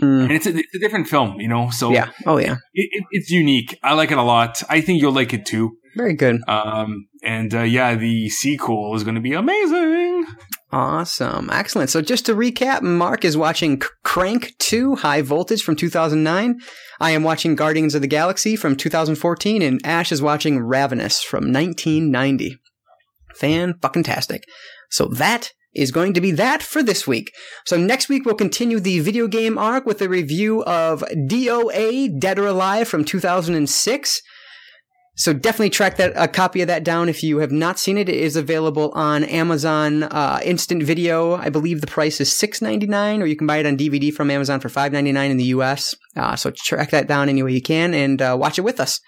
Mm. 0.00 0.22
And 0.22 0.32
it's 0.32 0.46
a, 0.46 0.56
it's 0.56 0.74
a, 0.74 0.78
different 0.78 1.06
film, 1.06 1.38
you 1.38 1.48
know. 1.48 1.68
So 1.70 1.90
yeah, 1.90 2.10
oh 2.24 2.38
yeah, 2.38 2.56
it, 2.72 2.88
it, 2.92 3.04
it's 3.10 3.30
unique. 3.30 3.78
I 3.82 3.92
like 3.92 4.10
it 4.10 4.16
a 4.16 4.22
lot. 4.22 4.62
I 4.70 4.80
think 4.80 5.02
you'll 5.02 5.12
like 5.12 5.34
it 5.34 5.44
too. 5.44 5.76
Very 5.96 6.14
good. 6.14 6.40
Um, 6.48 7.08
and 7.22 7.54
uh, 7.54 7.62
yeah, 7.62 7.94
the 7.94 8.30
sequel 8.30 8.94
is 8.96 9.04
going 9.04 9.16
to 9.16 9.20
be 9.20 9.34
amazing. 9.34 10.24
Awesome. 10.72 11.50
Excellent. 11.50 11.90
So 11.90 12.00
just 12.00 12.24
to 12.26 12.34
recap, 12.34 12.80
Mark 12.80 13.26
is 13.26 13.36
watching 13.36 13.82
Crank 14.04 14.54
2 14.58 14.96
High 14.96 15.20
Voltage 15.20 15.62
from 15.62 15.76
2009. 15.76 16.60
I 16.98 17.10
am 17.10 17.22
watching 17.22 17.54
Guardians 17.54 17.94
of 17.94 18.00
the 18.00 18.08
Galaxy 18.08 18.56
from 18.56 18.76
2014 18.76 19.60
and 19.60 19.84
Ash 19.84 20.10
is 20.10 20.22
watching 20.22 20.60
Ravenous 20.60 21.22
from 21.22 21.52
1990. 21.52 22.58
Fan 23.34 23.74
fucking 23.82 24.04
tastic. 24.04 24.44
So 24.88 25.08
that 25.08 25.52
is 25.74 25.90
going 25.90 26.14
to 26.14 26.22
be 26.22 26.30
that 26.32 26.62
for 26.62 26.82
this 26.82 27.06
week. 27.06 27.32
So 27.66 27.76
next 27.76 28.08
week 28.08 28.24
we'll 28.24 28.34
continue 28.34 28.80
the 28.80 29.00
video 29.00 29.26
game 29.26 29.58
arc 29.58 29.84
with 29.84 30.00
a 30.00 30.08
review 30.08 30.62
of 30.64 31.04
DOA 31.14 32.18
Dead 32.18 32.38
or 32.38 32.46
Alive 32.46 32.88
from 32.88 33.04
2006. 33.04 34.22
So 35.14 35.34
definitely 35.34 35.70
track 35.70 35.98
that 35.98 36.14
a 36.16 36.26
copy 36.26 36.62
of 36.62 36.68
that 36.68 36.84
down 36.84 37.08
if 37.10 37.22
you 37.22 37.38
have 37.38 37.52
not 37.52 37.78
seen 37.78 37.98
it. 37.98 38.08
It 38.08 38.14
is 38.14 38.34
available 38.34 38.90
on 38.92 39.24
Amazon 39.24 40.04
uh, 40.04 40.40
Instant 40.42 40.82
Video. 40.82 41.34
I 41.34 41.50
believe 41.50 41.82
the 41.82 41.86
price 41.86 42.20
is 42.20 42.32
six 42.32 42.62
ninety 42.62 42.86
nine, 42.86 43.20
or 43.20 43.26
you 43.26 43.36
can 43.36 43.46
buy 43.46 43.58
it 43.58 43.66
on 43.66 43.76
DVD 43.76 44.12
from 44.12 44.30
Amazon 44.30 44.58
for 44.58 44.70
five 44.70 44.90
ninety 44.90 45.12
nine 45.12 45.30
in 45.30 45.36
the 45.36 45.44
U.S. 45.44 45.94
Uh, 46.16 46.34
so 46.34 46.50
track 46.50 46.90
that 46.90 47.08
down 47.08 47.28
any 47.28 47.42
way 47.42 47.52
you 47.52 47.60
can 47.60 47.92
and 47.92 48.22
uh, 48.22 48.36
watch 48.38 48.58
it 48.58 48.62
with 48.62 48.80
us. 48.80 49.00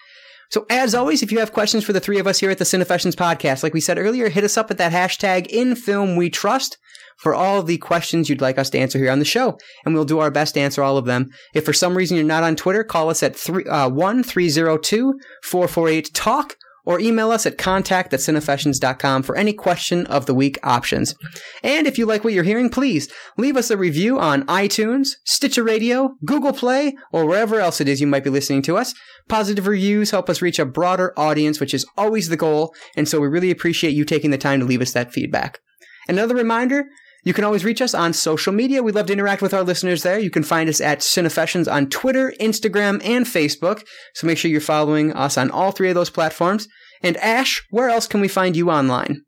So 0.49 0.65
as 0.69 0.95
always, 0.95 1.23
if 1.23 1.31
you 1.31 1.39
have 1.39 1.53
questions 1.53 1.83
for 1.83 1.93
the 1.93 1.99
three 1.99 2.19
of 2.19 2.27
us 2.27 2.39
here 2.39 2.51
at 2.51 2.57
the 2.57 2.65
Cinefessions 2.65 3.15
podcast, 3.15 3.63
like 3.63 3.73
we 3.73 3.81
said 3.81 3.97
earlier, 3.97 4.29
hit 4.29 4.43
us 4.43 4.57
up 4.57 4.69
at 4.71 4.77
that 4.77 4.91
hashtag 4.91 5.47
in 5.47 5.75
film 5.75 6.15
we 6.15 6.29
trust 6.29 6.77
for 7.17 7.33
all 7.33 7.63
the 7.63 7.77
questions 7.77 8.29
you'd 8.29 8.41
like 8.41 8.57
us 8.57 8.69
to 8.69 8.77
answer 8.77 8.99
here 8.99 9.11
on 9.11 9.19
the 9.19 9.25
show, 9.25 9.57
and 9.85 9.95
we'll 9.95 10.05
do 10.05 10.19
our 10.19 10.31
best 10.31 10.55
to 10.55 10.59
answer 10.59 10.83
all 10.83 10.97
of 10.97 11.05
them. 11.05 11.29
If 11.53 11.63
for 11.63 11.73
some 11.73 11.95
reason 11.95 12.17
you're 12.17 12.25
not 12.25 12.43
on 12.43 12.57
Twitter, 12.57 12.83
call 12.83 13.09
us 13.09 13.23
at 13.23 13.35
three, 13.35 13.63
uh, 13.65 13.89
1-302-448-TALK 13.89 16.55
or 16.85 16.99
email 16.99 17.31
us 17.31 17.45
at 17.45 17.57
contact 17.57 18.13
at 18.13 18.19
cinefessions.com 18.19 19.23
for 19.23 19.35
any 19.35 19.53
question 19.53 20.05
of 20.07 20.25
the 20.25 20.33
week 20.33 20.57
options. 20.63 21.15
And 21.63 21.87
if 21.87 21.97
you 21.97 22.05
like 22.05 22.23
what 22.23 22.33
you're 22.33 22.43
hearing, 22.43 22.69
please 22.69 23.11
leave 23.37 23.57
us 23.57 23.71
a 23.71 23.77
review 23.77 24.19
on 24.19 24.45
iTunes, 24.45 25.15
Stitcher 25.25 25.63
Radio, 25.63 26.15
Google 26.25 26.53
Play, 26.53 26.95
or 27.11 27.25
wherever 27.25 27.59
else 27.59 27.81
it 27.81 27.87
is 27.87 28.01
you 28.01 28.07
might 28.07 28.23
be 28.23 28.29
listening 28.29 28.61
to 28.63 28.77
us. 28.77 28.93
Positive 29.27 29.67
reviews 29.67 30.11
help 30.11 30.29
us 30.29 30.41
reach 30.41 30.59
a 30.59 30.65
broader 30.65 31.13
audience, 31.17 31.59
which 31.59 31.73
is 31.73 31.85
always 31.97 32.29
the 32.29 32.37
goal, 32.37 32.73
and 32.95 33.09
so 33.09 33.19
we 33.19 33.27
really 33.27 33.51
appreciate 33.51 33.95
you 33.95 34.05
taking 34.05 34.31
the 34.31 34.37
time 34.37 34.59
to 34.59 34.65
leave 34.65 34.81
us 34.81 34.93
that 34.93 35.11
feedback. 35.11 35.59
Another 36.07 36.35
reminder, 36.35 36.85
you 37.25 37.33
can 37.33 37.43
always 37.43 37.65
reach 37.65 37.81
us 37.81 37.95
on 37.95 38.13
social 38.13 38.53
media. 38.53 38.83
We 38.83 38.91
love 38.91 39.07
to 39.07 39.13
interact 39.13 39.41
with 39.41 39.53
our 39.53 39.63
listeners 39.63 40.03
there. 40.03 40.19
You 40.19 40.29
can 40.29 40.43
find 40.43 40.69
us 40.69 40.79
at 40.79 40.99
Cinefessions 40.99 41.69
on 41.69 41.89
Twitter, 41.89 42.33
Instagram, 42.39 43.01
and 43.03 43.25
Facebook. 43.25 43.83
So 44.13 44.27
make 44.27 44.37
sure 44.37 44.51
you're 44.51 44.61
following 44.61 45.11
us 45.11 45.35
on 45.37 45.49
all 45.49 45.71
three 45.71 45.89
of 45.89 45.95
those 45.95 46.11
platforms. 46.11 46.67
And 47.01 47.17
Ash, 47.17 47.65
where 47.71 47.89
else 47.89 48.07
can 48.07 48.21
we 48.21 48.27
find 48.27 48.55
you 48.55 48.69
online? 48.69 49.23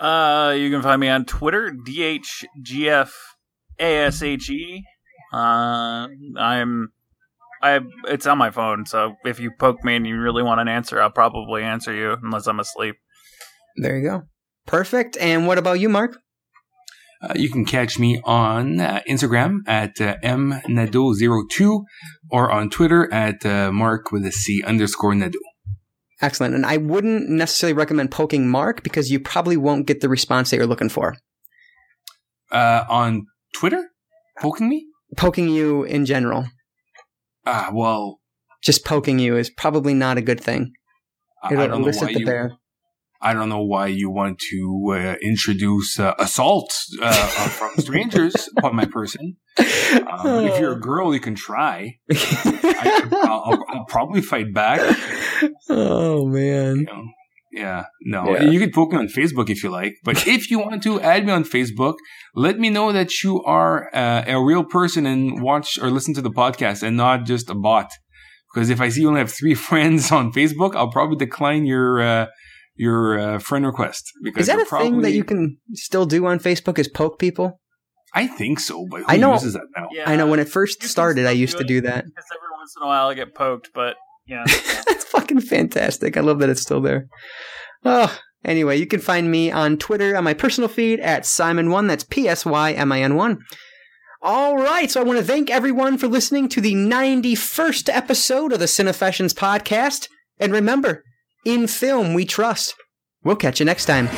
Uh, 0.00 0.54
you 0.56 0.70
can 0.70 0.80
find 0.80 1.00
me 1.00 1.08
on 1.08 1.26
Twitter, 1.26 1.70
DHGFASHE. 1.86 3.06
Uh, 5.34 6.08
I'm, 6.38 6.88
I, 7.62 7.80
it's 8.08 8.26
on 8.26 8.38
my 8.38 8.50
phone, 8.50 8.86
so 8.86 9.14
if 9.24 9.38
you 9.38 9.50
poke 9.58 9.84
me 9.84 9.96
and 9.96 10.06
you 10.06 10.18
really 10.18 10.42
want 10.42 10.60
an 10.60 10.68
answer, 10.68 11.00
I'll 11.00 11.10
probably 11.10 11.62
answer 11.62 11.92
you 11.92 12.16
unless 12.22 12.46
I'm 12.46 12.58
asleep. 12.58 12.96
There 13.76 13.98
you 13.98 14.08
go. 14.08 14.22
Perfect. 14.66 15.16
And 15.18 15.46
what 15.46 15.58
about 15.58 15.78
you, 15.78 15.88
Mark? 15.88 16.16
Uh, 17.22 17.34
you 17.36 17.48
can 17.50 17.64
catch 17.64 17.98
me 17.98 18.20
on 18.24 18.80
uh, 18.80 19.00
Instagram 19.08 19.60
at 19.66 20.00
uh, 20.00 20.16
mnado02 20.24 21.82
or 22.30 22.50
on 22.50 22.68
Twitter 22.68 23.12
at 23.12 23.46
uh, 23.46 23.70
mark 23.70 24.10
with 24.10 24.26
a 24.26 24.32
C 24.32 24.62
underscore 24.66 25.12
nado. 25.12 25.36
Excellent. 26.20 26.54
And 26.54 26.64
I 26.64 26.76
wouldn't 26.76 27.28
necessarily 27.28 27.74
recommend 27.74 28.12
poking 28.12 28.48
Mark 28.48 28.82
because 28.84 29.10
you 29.10 29.18
probably 29.18 29.56
won't 29.56 29.86
get 29.86 30.00
the 30.00 30.08
response 30.08 30.50
that 30.50 30.56
you're 30.56 30.68
looking 30.68 30.88
for. 30.88 31.16
Uh, 32.50 32.84
on 32.88 33.26
Twitter? 33.54 33.90
Poking 34.38 34.68
me? 34.68 34.86
Poking 35.16 35.48
you 35.48 35.82
in 35.82 36.06
general. 36.06 36.46
Ah, 37.44 37.70
well, 37.72 38.20
just 38.62 38.84
poking 38.84 39.18
you 39.18 39.36
is 39.36 39.50
probably 39.50 39.94
not 39.94 40.16
a 40.16 40.22
good 40.22 40.40
thing. 40.40 40.72
It'll 41.50 41.58
I 41.58 41.66
don't 41.66 41.80
know 41.80 41.84
elicit 41.86 42.14
the 42.14 42.20
you. 42.20 42.26
bear. 42.26 42.52
I 43.22 43.34
don't 43.34 43.48
know 43.48 43.62
why 43.62 43.86
you 43.86 44.10
want 44.10 44.40
to 44.50 44.94
uh, 44.94 45.14
introduce 45.22 45.98
uh, 45.98 46.14
assault 46.18 46.72
uh, 47.00 47.06
uh, 47.06 47.48
from 47.48 47.70
strangers 47.78 48.48
upon 48.58 48.74
my 48.74 48.84
person. 48.84 49.36
Um, 49.58 49.66
if 50.46 50.58
you're 50.58 50.72
a 50.72 50.80
girl, 50.80 51.14
you 51.14 51.20
can 51.20 51.34
try. 51.34 51.98
I, 52.10 53.08
I'll, 53.24 53.42
I'll, 53.46 53.64
I'll 53.68 53.84
probably 53.86 54.22
fight 54.22 54.52
back. 54.52 54.80
oh 55.68 56.26
man. 56.26 56.76
You 56.76 56.84
know? 56.84 57.04
Yeah, 57.52 57.84
no. 58.00 58.34
Yeah. 58.34 58.44
You 58.44 58.58
can 58.58 58.72
poke 58.72 58.92
me 58.92 58.98
on 58.98 59.08
Facebook 59.08 59.50
if 59.50 59.62
you 59.62 59.70
like, 59.70 59.94
but 60.04 60.26
if 60.26 60.50
you 60.50 60.58
want 60.58 60.82
to 60.84 61.00
add 61.00 61.26
me 61.26 61.32
on 61.32 61.44
Facebook, 61.44 61.96
let 62.34 62.58
me 62.58 62.70
know 62.70 62.92
that 62.92 63.22
you 63.22 63.42
are 63.44 63.94
uh, 63.94 64.24
a 64.26 64.42
real 64.42 64.64
person 64.64 65.04
and 65.06 65.42
watch 65.42 65.78
or 65.78 65.90
listen 65.90 66.14
to 66.14 66.22
the 66.22 66.30
podcast 66.30 66.82
and 66.82 66.96
not 66.96 67.24
just 67.26 67.50
a 67.50 67.54
bot. 67.54 67.92
Because 68.52 68.70
if 68.70 68.80
I 68.80 68.88
see 68.88 69.02
you 69.02 69.08
only 69.08 69.20
have 69.20 69.32
three 69.32 69.54
friends 69.54 70.10
on 70.10 70.32
Facebook, 70.32 70.74
I'll 70.74 70.90
probably 70.90 71.16
decline 71.16 71.66
your 71.66 72.00
uh, 72.00 72.26
your 72.74 73.18
uh, 73.18 73.38
friend 73.38 73.66
request. 73.66 74.10
Because 74.22 74.42
Is 74.42 74.46
that 74.48 74.56
you're 74.56 74.78
a 74.80 74.82
thing 74.82 75.02
that 75.02 75.12
you 75.12 75.24
can 75.24 75.58
still 75.74 76.06
do 76.06 76.26
on 76.26 76.38
Facebook? 76.38 76.78
Is 76.78 76.88
poke 76.88 77.18
people? 77.18 77.60
I 78.14 78.26
think 78.26 78.60
so, 78.60 78.86
but 78.90 79.00
who 79.00 79.06
I 79.08 79.16
know- 79.16 79.32
uses 79.32 79.54
that 79.54 79.62
now? 79.76 79.88
Yeah, 79.90 80.08
I 80.10 80.16
know 80.16 80.26
when 80.26 80.38
it 80.40 80.48
first 80.48 80.82
started, 80.82 81.26
I 81.26 81.30
used 81.30 81.56
to 81.58 81.64
do 81.64 81.80
that. 81.80 82.04
Because 82.04 82.24
every 82.34 82.48
once 82.58 82.74
in 82.76 82.82
a 82.82 82.86
while 82.86 83.08
I 83.08 83.14
get 83.14 83.34
poked, 83.34 83.70
but 83.74 83.96
yeah. 84.26 84.44
That's 84.86 85.04
fucking 85.04 85.40
fantastic. 85.40 86.16
I 86.16 86.20
love 86.20 86.38
that 86.40 86.50
it's 86.50 86.60
still 86.62 86.80
there. 86.80 87.08
Oh, 87.84 88.16
anyway, 88.44 88.76
you 88.78 88.86
can 88.86 89.00
find 89.00 89.30
me 89.30 89.50
on 89.50 89.78
Twitter 89.78 90.16
on 90.16 90.24
my 90.24 90.34
personal 90.34 90.68
feed 90.68 91.00
at 91.00 91.22
Psymin1. 91.22 91.88
That's 91.88 92.04
P 92.04 92.28
S 92.28 92.44
Y 92.44 92.72
M 92.72 92.92
I 92.92 93.02
N 93.02 93.16
1. 93.16 93.38
All 94.24 94.56
right, 94.56 94.88
so 94.88 95.00
I 95.00 95.04
want 95.04 95.18
to 95.18 95.24
thank 95.24 95.50
everyone 95.50 95.98
for 95.98 96.06
listening 96.06 96.48
to 96.50 96.60
the 96.60 96.74
91st 96.74 97.88
episode 97.92 98.52
of 98.52 98.60
the 98.60 98.66
Cinefessions 98.66 99.34
podcast. 99.34 100.06
And 100.38 100.52
remember, 100.52 101.02
in 101.44 101.66
film 101.66 102.14
we 102.14 102.24
trust. 102.24 102.74
We'll 103.24 103.36
catch 103.36 103.60
you 103.60 103.66
next 103.66 103.86
time. 103.86 104.08